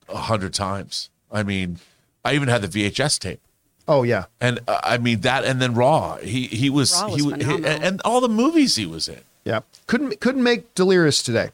a 0.08 0.18
hundred 0.18 0.54
times. 0.54 1.10
I 1.32 1.44
mean, 1.44 1.80
I 2.26 2.34
even 2.34 2.50
had 2.50 2.62
the 2.62 2.68
VHS 2.68 3.20
tape. 3.20 3.40
Oh 3.88 4.04
yeah. 4.04 4.26
And 4.40 4.60
uh, 4.68 4.80
I 4.84 4.98
mean 4.98 5.22
that, 5.22 5.44
and 5.46 5.62
then 5.62 5.74
Raw. 5.74 6.18
He 6.18 6.48
he 6.48 6.70
was, 6.70 6.94
Raw 7.02 7.10
was 7.10 7.24
he, 7.24 7.44
he 7.44 7.66
and 7.66 8.02
all 8.06 8.22
the 8.22 8.30
movies 8.30 8.76
he 8.76 8.86
was 8.86 9.08
in. 9.08 9.22
Yeah. 9.44 9.62
Couldn't 9.88 10.20
couldn't 10.20 10.44
make 10.44 10.74
Delirious 10.76 11.24
today. 11.24 11.50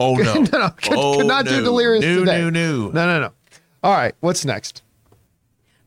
Oh 0.00 0.14
no, 0.16 0.34
no, 0.34 0.58
no, 0.58 0.70
could, 0.70 0.96
oh, 0.96 1.18
could 1.18 1.26
not 1.26 1.44
no. 1.44 1.52
do 1.52 1.64
Delirious 1.64 2.04
no, 2.04 2.20
today. 2.20 2.40
No, 2.40 2.50
no, 2.50 2.88
No, 2.88 3.06
no, 3.06 3.20
no. 3.20 3.32
All 3.82 3.92
right, 3.92 4.14
what's 4.20 4.44
next? 4.44 4.82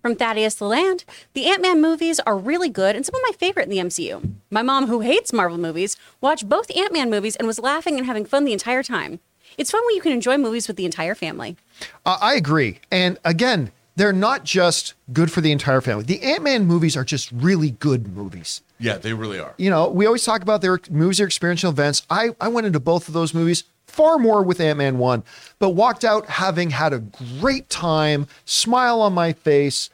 From 0.07 0.15
Thaddeus 0.15 0.55
the 0.55 0.63
Land, 0.63 1.03
the 1.33 1.47
Ant 1.47 1.61
Man 1.61 1.81
movies 1.81 2.21
are 2.21 2.37
really 2.37 2.69
good 2.69 2.95
and 2.95 3.05
some 3.05 3.13
of 3.13 3.21
my 3.27 3.33
favorite 3.37 3.63
in 3.63 3.69
the 3.69 3.79
MCU. 3.79 4.35
My 4.49 4.61
mom, 4.61 4.87
who 4.87 5.01
hates 5.01 5.33
Marvel 5.33 5.57
movies, 5.57 5.97
watched 6.21 6.47
both 6.47 6.73
Ant 6.77 6.93
Man 6.93 7.09
movies 7.09 7.35
and 7.35 7.45
was 7.45 7.59
laughing 7.59 7.97
and 7.97 8.05
having 8.05 8.23
fun 8.23 8.45
the 8.45 8.53
entire 8.53 8.83
time. 8.83 9.19
It's 9.57 9.69
fun 9.69 9.81
when 9.85 9.95
you 9.95 10.01
can 10.01 10.13
enjoy 10.13 10.37
movies 10.37 10.65
with 10.69 10.77
the 10.77 10.85
entire 10.85 11.13
family. 11.13 11.57
Uh, 12.05 12.17
I 12.21 12.35
agree. 12.35 12.79
And 12.89 13.17
again, 13.25 13.73
they're 13.97 14.13
not 14.13 14.45
just 14.45 14.93
good 15.11 15.29
for 15.29 15.41
the 15.41 15.51
entire 15.51 15.81
family. 15.81 16.05
The 16.05 16.23
Ant 16.23 16.41
Man 16.41 16.63
movies 16.63 16.95
are 16.95 17.03
just 17.03 17.29
really 17.33 17.71
good 17.71 18.15
movies. 18.15 18.61
Yeah, 18.79 18.97
they 18.97 19.11
really 19.11 19.39
are. 19.39 19.55
You 19.57 19.69
know, 19.69 19.89
we 19.89 20.05
always 20.05 20.23
talk 20.23 20.41
about 20.41 20.61
their 20.61 20.79
movies 20.89 21.19
are 21.19 21.25
experiential 21.25 21.69
events. 21.69 22.03
I, 22.09 22.29
I 22.39 22.47
went 22.47 22.65
into 22.65 22.79
both 22.79 23.09
of 23.09 23.13
those 23.13 23.33
movies 23.33 23.65
far 23.87 24.19
more 24.19 24.43
with 24.43 24.59
Ant 24.61 24.77
Man 24.77 24.99
1, 24.99 25.23
but 25.59 25.71
walked 25.71 26.05
out 26.05 26.27
having 26.27 26.69
had 26.69 26.93
a 26.93 26.99
great 27.39 27.69
time, 27.69 28.27
smile 28.45 29.01
on 29.01 29.13
my 29.13 29.33
face. 29.33 29.89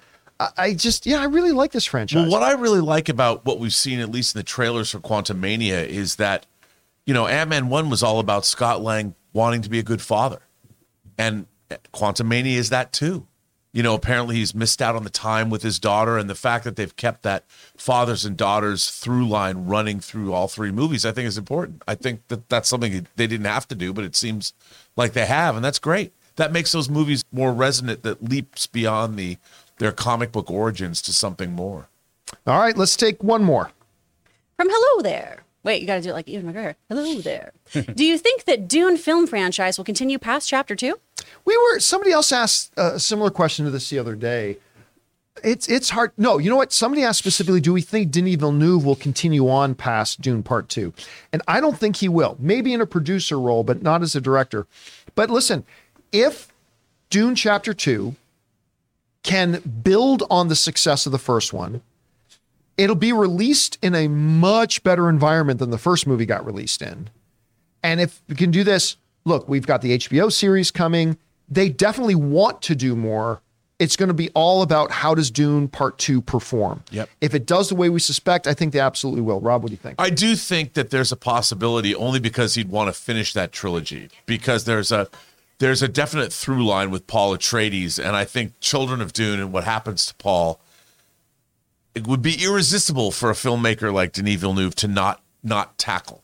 I, 0.57 0.73
just, 0.73 1.05
yeah, 1.05 1.21
I 1.21 1.25
really 1.25 1.51
like 1.51 1.71
this 1.71 1.85
franchise. 1.85 2.23
Well, 2.23 2.31
what 2.31 2.43
I 2.43 2.53
really 2.53 2.81
like 2.81 3.09
about 3.09 3.45
what 3.45 3.59
we've 3.59 3.73
seen, 3.73 3.99
at 3.99 4.09
least 4.09 4.35
in 4.35 4.39
the 4.39 4.43
trailers 4.43 4.91
for 4.91 4.99
Quantumania, 4.99 5.85
is 5.85 6.15
that, 6.17 6.45
you 7.05 7.13
know, 7.13 7.27
Ant 7.27 7.49
Man 7.49 7.69
1 7.69 7.89
was 7.89 8.03
all 8.03 8.19
about 8.19 8.45
Scott 8.45 8.81
Lang 8.81 9.15
wanting 9.33 9.61
to 9.61 9.69
be 9.69 9.79
a 9.79 9.83
good 9.83 10.01
father. 10.01 10.39
And 11.17 11.47
Quantumania 11.93 12.55
is 12.55 12.69
that 12.69 12.91
too. 12.91 13.27
You 13.71 13.81
know, 13.81 13.95
apparently 13.95 14.35
he's 14.35 14.53
missed 14.53 14.83
out 14.83 14.95
on 14.95 15.03
the 15.03 15.09
time 15.09 15.49
with 15.49 15.63
his 15.63 15.79
daughter, 15.79 16.19
and 16.19 16.29
the 16.29 16.35
fact 16.35 16.63
that 16.63 16.75
they've 16.75 16.95
kept 16.95 17.23
that 17.23 17.43
fathers 17.75 18.23
and 18.23 18.37
daughters 18.37 18.91
through 18.91 19.27
line 19.27 19.65
running 19.65 19.99
through 19.99 20.31
all 20.31 20.47
three 20.47 20.71
movies, 20.71 21.07
I 21.07 21.11
think 21.11 21.27
is 21.27 21.39
important. 21.39 21.81
I 21.87 21.95
think 21.95 22.27
that 22.27 22.49
that's 22.49 22.69
something 22.69 23.07
they 23.15 23.25
didn't 23.25 23.47
have 23.47 23.67
to 23.69 23.75
do, 23.75 23.91
but 23.91 24.05
it 24.05 24.15
seems 24.15 24.53
like 24.95 25.13
they 25.13 25.25
have, 25.25 25.55
and 25.55 25.65
that's 25.65 25.79
great. 25.79 26.13
That 26.35 26.51
makes 26.51 26.71
those 26.71 26.87
movies 26.87 27.23
more 27.31 27.51
resonant. 27.51 28.03
That 28.03 28.23
leaps 28.23 28.67
beyond 28.67 29.17
the 29.17 29.37
their 29.77 29.91
comic 29.91 30.31
book 30.31 30.49
origins 30.49 31.01
to 31.03 31.13
something 31.13 31.51
more. 31.51 31.89
All 32.47 32.59
right, 32.59 32.77
let's 32.77 32.95
take 32.95 33.23
one 33.23 33.43
more. 33.43 33.71
From 34.57 34.67
Hello 34.69 35.01
There. 35.01 35.43
Wait, 35.63 35.81
you 35.81 35.87
got 35.87 35.95
to 35.95 36.01
do 36.01 36.09
it 36.09 36.13
like 36.13 36.27
Ewan 36.27 36.53
McGregor. 36.53 36.75
Hello 36.89 37.21
there. 37.21 37.53
do 37.95 38.05
you 38.05 38.17
think 38.17 38.43
that 38.43 38.67
Dune 38.67 38.97
film 38.97 39.27
franchise 39.27 39.77
will 39.77 39.85
continue 39.85 40.19
past 40.19 40.49
chapter 40.49 40.75
two? 40.75 40.99
We 41.45 41.57
were 41.57 41.79
somebody 41.79 42.11
else 42.11 42.31
asked 42.31 42.73
a 42.75 42.99
similar 42.99 43.29
question 43.29 43.63
to 43.65 43.71
this 43.71 43.89
the 43.89 43.97
other 43.97 44.15
day. 44.15 44.57
It's 45.41 45.67
it's 45.67 45.89
hard. 45.89 46.11
No, 46.17 46.37
you 46.37 46.49
know 46.49 46.57
what? 46.57 46.73
Somebody 46.73 47.03
asked 47.03 47.19
specifically, 47.19 47.61
do 47.61 47.73
we 47.73 47.81
think 47.81 48.11
Denis 48.11 48.35
Villeneuve 48.35 48.85
will 48.85 48.95
continue 48.95 49.49
on 49.49 49.73
past 49.73 50.21
Dune 50.21 50.43
Part 50.43 50.69
Two? 50.69 50.93
And 51.31 51.41
I 51.47 51.61
don't 51.61 51.77
think 51.77 51.95
he 51.97 52.09
will. 52.09 52.35
Maybe 52.39 52.73
in 52.73 52.81
a 52.81 52.85
producer 52.85 53.39
role, 53.39 53.63
but 53.63 53.81
not 53.81 54.01
as 54.03 54.15
a 54.15 54.21
director. 54.21 54.67
But 55.15 55.29
listen, 55.29 55.65
if 56.11 56.49
Dune 57.09 57.35
Chapter 57.35 57.73
Two 57.73 58.15
can 59.23 59.59
build 59.83 60.23
on 60.29 60.49
the 60.49 60.55
success 60.55 61.05
of 61.05 61.11
the 61.11 61.17
first 61.17 61.53
one, 61.53 61.81
it'll 62.77 62.95
be 62.95 63.13
released 63.13 63.77
in 63.81 63.95
a 63.95 64.07
much 64.07 64.83
better 64.83 65.09
environment 65.09 65.59
than 65.59 65.71
the 65.71 65.77
first 65.77 66.05
movie 66.05 66.25
got 66.25 66.45
released 66.45 66.81
in. 66.81 67.09
And 67.81 67.99
if 67.99 68.21
we 68.27 68.35
can 68.35 68.51
do 68.51 68.63
this, 68.63 68.97
look, 69.25 69.47
we've 69.47 69.67
got 69.67 69.81
the 69.81 69.97
HBO 69.97 70.31
series 70.31 70.71
coming. 70.71 71.17
They 71.49 71.69
definitely 71.69 72.15
want 72.15 72.61
to 72.63 72.75
do 72.75 72.95
more. 72.95 73.41
It's 73.79 73.95
going 73.95 74.07
to 74.07 74.13
be 74.13 74.29
all 74.29 74.61
about 74.61 74.91
how 74.91 75.13
does 75.13 75.29
Dune 75.29 75.67
Part 75.67 75.97
2 75.97 76.21
perform. 76.21 76.83
Yep. 76.91 77.09
If 77.21 77.33
it 77.33 77.45
does 77.45 77.69
the 77.69 77.75
way 77.75 77.89
we 77.89 77.99
suspect, 77.99 78.47
I 78.47 78.53
think 78.53 78.71
they 78.71 78.79
absolutely 78.79 79.21
will. 79.21 79.41
Rob, 79.41 79.63
what 79.63 79.69
do 79.69 79.73
you 79.73 79.77
think? 79.77 79.95
I 79.99 80.09
do 80.09 80.35
think 80.35 80.73
that 80.73 80.89
there's 80.89 81.11
a 81.11 81.17
possibility 81.17 81.93
only 81.93 82.19
because 82.19 82.55
he'd 82.55 82.69
want 82.69 82.93
to 82.93 82.99
finish 82.99 83.33
that 83.33 83.51
trilogy 83.51 84.09
because 84.25 84.65
there's 84.65 84.91
a 84.91 85.09
there's 85.59 85.81
a 85.81 85.87
definite 85.87 86.33
through 86.33 86.65
line 86.65 86.91
with 86.91 87.07
Paul 87.07 87.35
Atreides 87.37 87.97
and 87.97 88.15
I 88.15 88.25
think 88.25 88.59
Children 88.59 89.01
of 89.01 89.13
Dune 89.13 89.39
and 89.39 89.53
what 89.53 89.63
happens 89.63 90.05
to 90.07 90.15
Paul 90.15 90.59
it 91.95 92.07
would 92.07 92.21
be 92.21 92.43
irresistible 92.43 93.11
for 93.11 93.29
a 93.29 93.33
filmmaker 93.33 93.93
like 93.93 94.13
Denis 94.13 94.39
Villeneuve 94.39 94.75
to 94.75 94.87
not 94.87 95.21
not 95.43 95.77
tackle. 95.77 96.23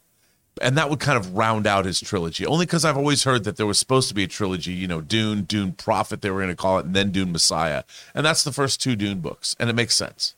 And 0.61 0.77
that 0.77 0.89
would 0.89 0.99
kind 0.99 1.17
of 1.17 1.35
round 1.35 1.67
out 1.67 1.85
his 1.85 2.01
trilogy. 2.01 2.45
Only 2.45 2.65
because 2.65 2.83
I've 2.83 2.97
always 2.97 3.23
heard 3.23 3.43
that 3.45 3.55
there 3.55 3.65
was 3.65 3.79
supposed 3.79 4.09
to 4.09 4.15
be 4.15 4.23
a 4.23 4.27
trilogy, 4.27 4.73
you 4.73 4.87
know, 4.87 4.99
Dune, 4.99 5.43
Dune 5.43 5.71
Prophet, 5.71 6.21
they 6.21 6.29
were 6.29 6.39
going 6.39 6.49
to 6.49 6.55
call 6.55 6.79
it, 6.79 6.85
and 6.85 6.93
then 6.95 7.11
Dune 7.11 7.31
Messiah. 7.31 7.83
And 8.13 8.25
that's 8.25 8.43
the 8.43 8.51
first 8.51 8.81
two 8.81 8.97
Dune 8.97 9.21
books. 9.21 9.55
And 9.57 9.69
it 9.69 9.73
makes 9.73 9.95
sense. 9.95 10.35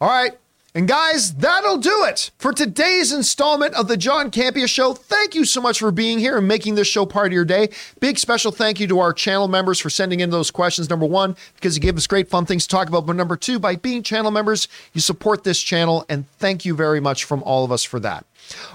All 0.00 0.08
right. 0.08 0.38
And 0.76 0.88
guys, 0.88 1.32
that'll 1.34 1.76
do 1.76 2.02
it 2.02 2.32
for 2.36 2.52
today's 2.52 3.12
installment 3.12 3.74
of 3.74 3.86
the 3.86 3.96
John 3.96 4.32
Campea 4.32 4.68
Show. 4.68 4.92
Thank 4.92 5.36
you 5.36 5.44
so 5.44 5.60
much 5.60 5.78
for 5.78 5.92
being 5.92 6.18
here 6.18 6.38
and 6.38 6.48
making 6.48 6.74
this 6.74 6.88
show 6.88 7.06
part 7.06 7.28
of 7.28 7.32
your 7.32 7.44
day. 7.44 7.68
Big 8.00 8.18
special 8.18 8.50
thank 8.50 8.80
you 8.80 8.88
to 8.88 8.98
our 8.98 9.12
channel 9.12 9.46
members 9.46 9.78
for 9.78 9.88
sending 9.88 10.18
in 10.18 10.30
those 10.30 10.50
questions. 10.50 10.90
Number 10.90 11.06
one, 11.06 11.36
because 11.54 11.76
you 11.76 11.80
give 11.80 11.96
us 11.96 12.08
great 12.08 12.28
fun 12.28 12.44
things 12.44 12.66
to 12.66 12.70
talk 12.70 12.88
about. 12.88 13.06
But 13.06 13.14
number 13.14 13.36
two, 13.36 13.60
by 13.60 13.76
being 13.76 14.02
channel 14.02 14.32
members, 14.32 14.66
you 14.92 15.00
support 15.00 15.44
this 15.44 15.62
channel. 15.62 16.04
And 16.08 16.28
thank 16.38 16.64
you 16.64 16.74
very 16.74 16.98
much 16.98 17.22
from 17.22 17.44
all 17.44 17.64
of 17.64 17.70
us 17.70 17.84
for 17.84 18.00
that. 18.00 18.26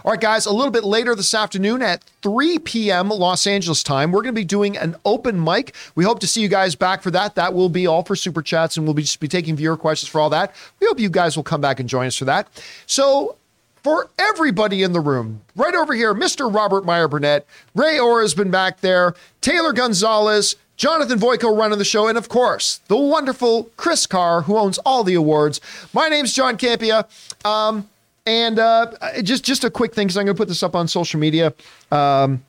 All 0.04 0.12
right, 0.12 0.20
guys, 0.20 0.46
a 0.46 0.52
little 0.54 0.72
bit 0.72 0.84
later 0.84 1.16
this 1.16 1.34
afternoon 1.34 1.82
at 1.82 2.04
3 2.22 2.60
p.m. 2.60 3.10
Los 3.10 3.46
Angeles 3.46 3.84
time, 3.84 4.12
we're 4.12 4.22
going 4.22 4.34
to 4.34 4.40
be 4.40 4.46
doing 4.46 4.78
an 4.78 4.96
open 5.06 5.44
mic. 5.44 5.76
We 5.96 6.04
hope 6.04 6.20
to 6.20 6.28
see 6.28 6.42
you 6.42 6.48
guys 6.48 6.76
back 6.76 7.02
for 7.02 7.12
that. 7.12 7.36
That 7.36 7.54
will 7.54 7.70
be 7.70 7.88
all 7.88 8.04
for 8.04 8.16
super 8.16 8.42
chats, 8.42 8.78
and 8.78 8.86
we'll 8.86 8.94
be 8.94 9.04
just 9.04 9.20
be 9.20 9.28
taking 9.28 9.56
viewer 9.56 9.78
questions 9.78 10.10
for 10.10 10.22
all 10.22 10.30
that. 10.30 10.56
We 10.80 10.88
hope 10.88 11.00
you 11.00 11.10
guys 11.10 11.36
will 11.36 11.44
come 11.44 11.62
back 11.62 11.80
and 11.80 11.90
join 11.90 12.08
us 12.08 12.16
for 12.16 12.26
that. 12.26 12.48
So, 12.86 13.36
for 13.84 14.10
everybody 14.20 14.84
in 14.84 14.92
the 14.92 15.00
room, 15.00 15.42
right 15.56 15.74
over 15.76 15.94
here, 15.94 16.14
Mr. 16.14 16.54
Robert 16.54 16.86
Meyer 16.86 17.08
Burnett, 17.08 17.46
Ray 17.76 17.98
Orr 17.98 18.22
has 18.22 18.34
been 18.34 18.52
back 18.52 18.82
there, 18.82 19.16
Taylor 19.42 19.72
Gonzalez, 19.72 20.56
Jonathan 20.76 21.20
Voico 21.20 21.58
running 21.58 21.78
the 21.78 21.86
show, 21.86 22.08
and 22.08 22.18
of 22.18 22.30
course, 22.30 22.80
the 22.88 22.98
wonderful 22.98 23.70
Chris 23.76 24.06
Carr, 24.06 24.44
who 24.44 24.58
owns 24.58 24.78
all 24.80 25.04
the 25.04 25.14
awards. 25.14 25.60
My 25.94 26.08
name's 26.08 26.34
John 26.34 26.58
Campea. 26.58 27.06
Um, 27.46 27.90
and 28.30 28.60
uh, 28.60 28.92
just 29.24 29.44
just 29.44 29.64
a 29.64 29.72
quick 29.72 29.94
thing, 29.94 30.08
because 30.08 30.18
I'm 30.18 30.26
going 30.26 30.36
to 30.36 30.40
put 30.40 30.48
this 30.48 30.62
up 30.64 30.76
on 30.76 30.88
social 30.88 31.20
media 31.20 31.54
um, 31.92 32.44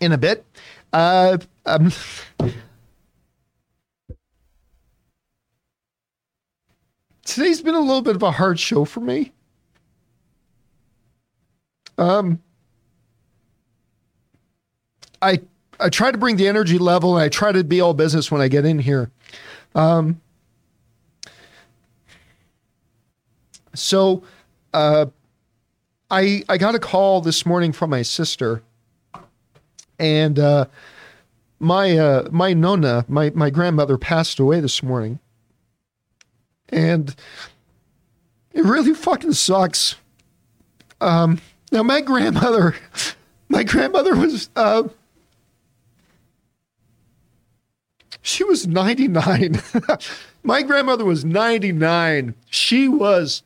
in 0.00 0.12
a 0.12 0.18
bit. 0.18 0.44
Uh, 0.92 1.38
um, 1.64 1.90
today's 7.24 7.62
been 7.62 7.74
a 7.74 7.80
little 7.80 8.02
bit 8.02 8.14
of 8.16 8.22
a 8.22 8.30
hard 8.32 8.60
show 8.60 8.84
for 8.84 9.00
me. 9.00 9.32
Um, 11.96 12.42
I 15.22 15.40
I 15.78 15.88
try 15.88 16.10
to 16.10 16.18
bring 16.18 16.36
the 16.36 16.46
energy 16.46 16.76
level, 16.78 17.16
and 17.16 17.24
I 17.24 17.30
try 17.30 17.52
to 17.52 17.64
be 17.64 17.80
all 17.80 17.94
business 17.94 18.30
when 18.30 18.42
I 18.42 18.48
get 18.48 18.66
in 18.66 18.78
here. 18.78 19.10
Um, 19.74 20.20
so 23.74 24.22
uh, 24.72 25.06
I 26.10 26.42
I 26.48 26.58
got 26.58 26.74
a 26.74 26.78
call 26.78 27.20
this 27.20 27.46
morning 27.46 27.72
from 27.72 27.90
my 27.90 28.02
sister, 28.02 28.62
and 29.98 30.38
uh, 30.38 30.66
my 31.58 31.96
uh, 31.96 32.28
my 32.30 32.52
nonna, 32.52 33.04
my 33.08 33.30
my 33.30 33.50
grandmother, 33.50 33.96
passed 33.96 34.40
away 34.40 34.60
this 34.60 34.82
morning, 34.82 35.20
and 36.68 37.14
it 38.52 38.64
really 38.64 38.94
fucking 38.94 39.34
sucks. 39.34 39.96
Um, 41.00 41.40
now 41.70 41.82
my 41.82 42.00
grandmother, 42.00 42.74
my 43.48 43.62
grandmother 43.62 44.16
was 44.16 44.50
uh, 44.56 44.84
she 48.22 48.42
was 48.42 48.66
ninety 48.66 49.06
nine. 49.06 49.62
my 50.42 50.62
grandmother 50.62 51.04
was 51.04 51.24
ninety 51.24 51.72
nine. 51.72 52.34
She 52.50 52.88
was 52.88 53.42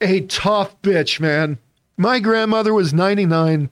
a 0.00 0.20
tough 0.22 0.80
bitch, 0.82 1.20
man. 1.20 1.58
My 1.96 2.20
grandmother 2.20 2.74
was 2.74 2.92
99. 2.92 3.70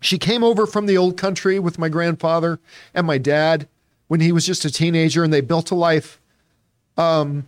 She 0.00 0.18
came 0.18 0.44
over 0.44 0.66
from 0.66 0.86
the 0.86 0.96
old 0.96 1.16
country 1.16 1.58
with 1.58 1.78
my 1.78 1.88
grandfather 1.88 2.60
and 2.94 3.06
my 3.06 3.18
dad 3.18 3.68
when 4.06 4.20
he 4.20 4.32
was 4.32 4.46
just 4.46 4.64
a 4.64 4.70
teenager, 4.70 5.22
and 5.22 5.32
they 5.32 5.42
built 5.42 5.70
a 5.70 5.74
life 5.74 6.20
um, 6.96 7.46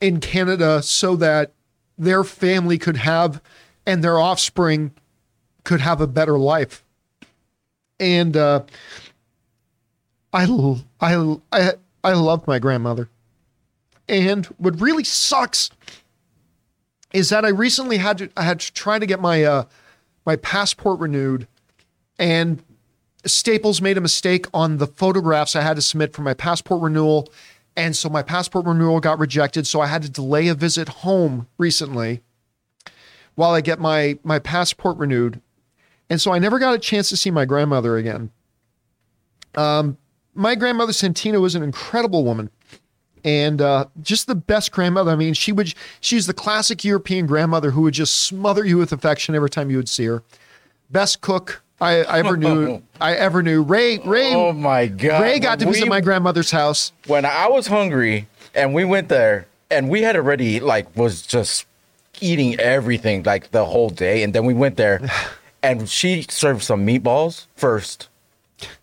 in 0.00 0.18
Canada 0.18 0.82
so 0.82 1.14
that 1.16 1.52
their 1.96 2.24
family 2.24 2.76
could 2.76 2.96
have 2.96 3.40
and 3.86 4.02
their 4.02 4.18
offspring 4.18 4.92
could 5.64 5.80
have 5.80 6.00
a 6.00 6.06
better 6.06 6.38
life. 6.38 6.84
And 8.00 8.36
uh, 8.36 8.62
I, 10.32 10.44
I, 11.00 11.36
I, 11.52 11.72
I 12.02 12.12
love 12.12 12.46
my 12.46 12.58
grandmother. 12.58 13.08
And 14.08 14.46
what 14.58 14.80
really 14.80 15.04
sucks 15.04 15.70
is 17.12 17.28
that 17.30 17.44
I 17.44 17.48
recently 17.48 17.98
had 17.98 18.18
to 18.18 18.30
I 18.36 18.42
had 18.42 18.60
to 18.60 18.72
try 18.72 18.98
to 18.98 19.06
get 19.06 19.20
my 19.20 19.44
uh 19.44 19.64
my 20.24 20.36
passport 20.36 21.00
renewed 21.00 21.46
and 22.18 22.62
Staples 23.26 23.82
made 23.82 23.98
a 23.98 24.00
mistake 24.00 24.46
on 24.54 24.78
the 24.78 24.86
photographs 24.86 25.54
I 25.54 25.60
had 25.60 25.76
to 25.76 25.82
submit 25.82 26.14
for 26.14 26.22
my 26.22 26.34
passport 26.34 26.82
renewal. 26.82 27.30
And 27.76 27.94
so 27.94 28.08
my 28.08 28.22
passport 28.22 28.66
renewal 28.66 29.00
got 29.00 29.18
rejected. 29.18 29.66
So 29.66 29.80
I 29.80 29.86
had 29.86 30.02
to 30.02 30.10
delay 30.10 30.48
a 30.48 30.54
visit 30.54 30.88
home 30.88 31.46
recently 31.58 32.22
while 33.34 33.50
I 33.50 33.60
get 33.60 33.78
my, 33.78 34.18
my 34.22 34.38
passport 34.38 34.96
renewed. 34.96 35.40
And 36.08 36.20
so 36.20 36.32
I 36.32 36.38
never 36.38 36.58
got 36.58 36.74
a 36.74 36.78
chance 36.78 37.08
to 37.10 37.16
see 37.16 37.30
my 37.30 37.44
grandmother 37.44 37.96
again. 37.96 38.30
Um, 39.54 39.98
my 40.34 40.54
grandmother 40.54 40.92
Santina 40.92 41.40
was 41.40 41.54
an 41.54 41.62
incredible 41.62 42.24
woman 42.24 42.50
and 43.24 43.60
uh, 43.60 43.86
just 44.02 44.26
the 44.26 44.34
best 44.34 44.72
grandmother. 44.72 45.10
I 45.10 45.16
mean, 45.16 45.34
she 45.34 45.52
would 45.52 45.74
she's 46.00 46.26
the 46.26 46.34
classic 46.34 46.84
European 46.84 47.26
grandmother 47.26 47.70
who 47.70 47.82
would 47.82 47.94
just 47.94 48.24
smother 48.24 48.64
you 48.64 48.78
with 48.78 48.92
affection 48.92 49.34
every 49.34 49.50
time 49.50 49.70
you 49.70 49.76
would 49.76 49.88
see 49.88 50.04
her. 50.06 50.22
Best 50.90 51.20
cook 51.20 51.62
I, 51.80 52.02
I 52.04 52.18
ever 52.18 52.36
knew. 52.36 52.82
I 53.00 53.14
ever 53.14 53.42
knew. 53.42 53.62
Ray 53.62 53.98
Ray. 53.98 54.34
Oh 54.34 54.52
my 54.52 54.86
god! 54.86 55.22
Ray 55.22 55.38
got 55.38 55.58
to 55.60 55.64
When 55.66 55.72
visit 55.74 55.84
we- 55.84 55.90
my 55.90 56.00
grandmother's 56.00 56.50
house. 56.50 56.92
when 57.06 57.24
I 57.24 57.48
was 57.48 57.66
hungry 57.68 58.28
and 58.54 58.74
we 58.74 58.84
went 58.84 59.08
there 59.08 59.46
and 59.70 59.88
we 59.88 60.02
had 60.02 60.16
already 60.16 60.60
like 60.60 60.94
was 60.96 61.22
just 61.22 61.66
eating 62.20 62.58
everything 62.60 63.22
like 63.22 63.50
the 63.52 63.64
whole 63.64 63.88
day 63.88 64.22
and 64.22 64.34
then 64.34 64.44
we 64.44 64.52
went 64.52 64.76
there 64.76 65.00
and 65.62 65.88
she 65.88 66.26
served 66.28 66.62
some 66.62 66.86
meatballs 66.86 67.46
first. 67.56 68.08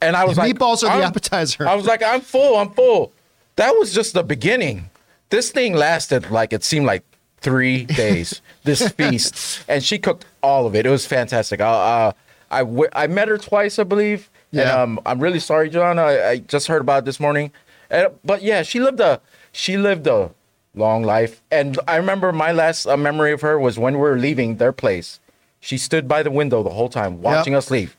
And 0.02 0.16
I 0.16 0.26
was 0.26 0.38
like 0.38 0.56
Meatballs 0.56 0.82
are 0.90 0.98
the 0.98 1.04
appetizer. 1.06 1.68
I 1.68 1.76
was 1.76 1.86
like 1.86 2.02
I'm 2.02 2.22
full, 2.22 2.56
I'm 2.58 2.72
full. 2.72 3.12
That 3.58 3.72
was 3.78 3.94
just 3.94 4.14
the 4.14 4.24
beginning. 4.24 4.90
This 5.30 5.52
thing 5.52 5.74
lasted 5.76 6.32
like 6.32 6.54
it 6.54 6.64
seemed 6.64 6.86
like 6.86 7.04
3 7.42 7.84
days. 8.04 8.42
this 8.64 8.88
feast 8.90 9.64
and 9.68 9.84
she 9.84 9.98
cooked 10.00 10.26
all 10.42 10.66
of 10.66 10.76
it. 10.76 10.86
It 10.86 10.90
was 10.90 11.06
fantastic. 11.06 11.60
I 11.62 11.66
uh 11.68 12.12
I 12.50 12.60
w- 12.60 12.90
I 12.94 13.08
met 13.08 13.28
her 13.28 13.38
twice, 13.38 13.78
I 13.78 13.84
believe. 13.84 14.30
And 14.54 14.62
Yeah. 14.62 14.82
um, 14.82 15.00
I'm 15.06 15.20
really 15.20 15.40
sorry, 15.42 15.70
John. 15.70 16.00
I, 16.00 16.30
I 16.32 16.38
just 16.40 16.68
heard 16.68 16.80
about 16.82 17.00
it 17.00 17.06
this 17.06 17.20
morning. 17.20 17.52
Uh, 17.92 18.10
but 18.24 18.42
yeah, 18.42 18.64
she 18.64 18.80
lived 18.80 19.00
a 19.02 19.20
she 19.52 19.76
lived 19.78 20.08
a 20.08 20.32
long 20.74 21.04
life. 21.04 21.42
And 21.52 21.78
I 21.88 21.98
remember 21.98 22.32
my 22.32 22.52
last 22.54 22.86
uh, 22.88 22.96
memory 22.96 23.32
of 23.34 23.42
her 23.42 23.60
was 23.60 23.78
when 23.78 23.96
we 23.96 24.00
were 24.02 24.18
leaving 24.18 24.58
their 24.58 24.72
place. 24.72 25.20
She 25.60 25.78
stood 25.78 26.08
by 26.08 26.24
the 26.24 26.32
window 26.32 26.64
the 26.64 26.70
whole 26.70 26.88
time, 26.90 27.22
watching 27.22 27.56
us 27.56 27.70
leave. 27.72 27.98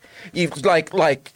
Like 0.65 0.95
like 0.95 1.33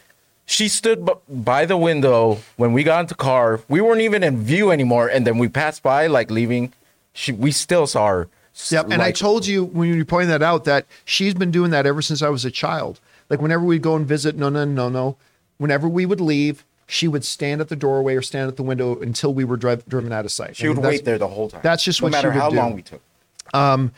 she 0.53 0.69
stood 0.69 1.05
b- 1.07 1.13
by 1.29 1.65
the 1.65 1.77
window 1.77 2.39
when 2.57 2.73
we 2.73 2.83
got 2.85 3.01
into 3.01 3.15
the 3.15 3.23
car. 3.31 3.61
We 3.69 3.81
weren't 3.81 4.03
even 4.03 4.23
in 4.23 4.43
view 4.43 4.71
anymore, 4.71 5.09
and 5.09 5.27
then 5.27 5.39
we 5.39 5.49
passed 5.49 5.83
by, 5.83 6.07
like 6.09 6.31
leaving. 6.31 6.73
She 7.15 7.33
we 7.33 7.51
still 7.53 7.87
saw 7.87 8.07
her. 8.09 8.29
Yep. 8.71 8.91
And 8.91 9.01
I 9.01 9.13
told 9.13 9.47
you 9.47 9.65
when 9.65 9.89
you 9.95 10.05
pointed 10.05 10.29
that 10.31 10.43
out 10.43 10.65
that 10.65 10.85
she's 11.05 11.33
been 11.35 11.51
doing 11.51 11.71
that 11.71 11.87
ever 11.87 12.03
since 12.03 12.21
I 12.23 12.29
was 12.29 12.45
a 12.45 12.51
child. 12.51 13.01
Like 13.31 13.41
whenever 13.41 13.65
we'd 13.65 13.81
go 13.83 13.97
and 13.97 14.07
visit, 14.07 14.37
no, 14.37 14.49
no, 14.51 14.65
no, 14.67 14.89
no. 14.91 15.17
Whenever 15.57 15.89
we 15.89 16.05
would 16.05 16.21
leave, 16.21 16.65
she 16.87 17.09
would 17.09 17.25
stand 17.25 17.61
at 17.63 17.69
the 17.71 17.77
doorway 17.77 18.15
or 18.15 18.21
stand 18.23 18.49
at 18.49 18.57
the 18.57 18.63
window 18.63 19.01
until 19.01 19.33
we 19.33 19.45
were 19.45 19.57
driv- 19.57 19.87
driven 19.89 20.13
out 20.13 20.27
of 20.27 20.33
sight. 20.33 20.57
she 20.57 20.69
would 20.69 20.75
I 20.75 20.77
mean, 20.77 20.83
that's- 20.83 20.99
wait 21.01 21.05
there 21.07 21.19
the 21.19 21.29
whole 21.29 21.49
time. 21.49 21.61
that's 21.63 21.83
just 21.83 22.03
no 22.03 22.07
what 22.07 22.11
she 22.11 22.17
matter 22.17 22.29
would 22.29 22.39
how 22.43 22.51
do. 22.51 22.57
long 22.57 22.75
we 22.75 22.83
took. 22.83 23.01
Um, 23.55 23.93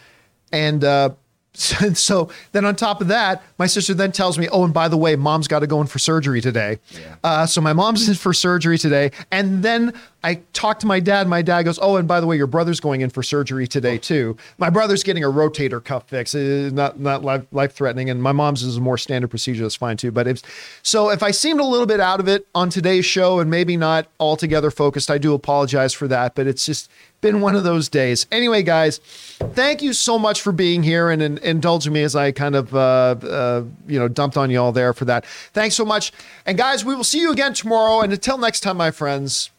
And 0.53 0.85
uh, 0.85 1.11
so, 1.55 1.93
so 1.95 2.29
then 2.53 2.65
on 2.65 2.77
top 2.77 3.01
of 3.01 3.09
that, 3.09 3.43
my 3.59 3.67
sister 3.67 3.95
then 3.95 4.13
tells 4.13 4.39
me, 4.39 4.49
oh, 4.49 4.65
and 4.65 4.75
by 4.75 4.89
the 4.89 4.97
way, 4.97 5.17
mom's 5.17 5.49
got 5.49 5.61
to 5.61 5.67
go 5.67 5.81
in 5.81 5.87
for 5.87 5.99
surgery 5.99 6.41
today. 6.41 6.79
Uh, 7.23 7.47
so 7.47 7.61
my 7.61 7.73
mom's 7.73 8.09
in 8.09 8.15
for 8.15 8.33
surgery 8.33 8.77
today. 8.77 9.11
And 9.31 9.63
then 9.63 9.95
I 10.25 10.41
talk 10.55 10.79
to 10.81 10.87
my 10.87 11.01
dad. 11.01 11.29
My 11.29 11.43
dad 11.43 11.65
goes, 11.65 11.79
oh, 11.81 11.97
and 11.97 12.09
by 12.09 12.19
the 12.19 12.27
way, 12.27 12.37
your 12.37 12.47
brother's 12.47 12.81
going 12.81 13.03
in 13.03 13.11
for 13.11 13.23
surgery 13.23 13.67
today 13.67 13.99
too. 13.99 14.37
My 14.57 14.71
brother's 14.71 15.03
getting 15.03 15.23
a 15.23 15.29
rotator 15.29 15.85
cuff 15.85 16.09
fix, 16.09 16.35
uh, 16.35 16.71
not 16.73 16.99
not 16.99 17.23
life, 17.23 17.45
life 17.53 17.75
threatening, 17.75 18.09
and 18.09 18.23
my 18.23 18.33
mom's 18.33 18.63
is 18.63 18.79
a 18.79 18.81
more 18.81 18.97
standard 18.97 19.29
procedure. 19.29 19.63
That's 19.63 19.77
fine 19.77 19.99
too. 19.99 20.11
But 20.11 20.27
if 20.27 20.41
so, 20.83 21.11
if 21.11 21.23
I 21.23 21.31
seemed 21.31 21.61
a 21.61 21.65
little 21.65 21.87
bit 21.87 22.01
out 22.01 22.21
of 22.21 22.29
it 22.29 22.47
on 22.55 22.71
today's 22.71 23.05
show 23.05 23.39
and 23.39 23.51
maybe 23.51 23.77
not 23.77 24.09
altogether 24.19 24.71
focused, 24.71 25.11
I 25.11 25.19
do 25.19 25.35
apologize 25.35 25.93
for 25.93 26.09
that. 26.09 26.35
But 26.35 26.47
it's 26.47 26.65
just 26.65 26.91
been 27.25 27.41
one 27.41 27.57
of 27.57 27.65
those 27.65 27.89
days. 27.89 28.27
Anyway, 28.31 28.63
guys, 28.63 28.99
thank 28.99 29.81
you 29.83 29.95
so 29.95 30.19
much 30.19 30.43
for 30.43 30.53
being 30.53 30.83
here 30.83 31.09
and, 31.09 31.23
and 31.23 31.39
indulging 31.39 31.93
me 31.95 32.03
as 32.03 32.15
I 32.15 32.31
kind 32.33 32.55
of 32.55 32.75
uh, 32.75 32.79
uh, 32.79 33.65
you 33.89 33.99
know 33.99 34.09
dumped 34.09 34.37
on 34.37 34.51
you 34.51 34.61
all 34.61 34.73
there 34.73 34.93
for 34.93 35.07
that. 35.07 35.25
Thanks 35.53 35.75
so 35.75 35.85
much, 35.85 36.13
and 36.45 36.57
guys, 36.59 36.85
we 36.85 36.95
will 36.95 37.03
see 37.03 37.21
you 37.21 37.33
again 37.33 37.55
tomorrow. 37.55 38.03
And 38.03 38.13
until 38.13 38.37
next 38.37 38.61
time, 38.61 38.77
my 38.77 38.91
friends, 38.91 39.51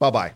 bye 0.00 0.10
bye. 0.10 0.32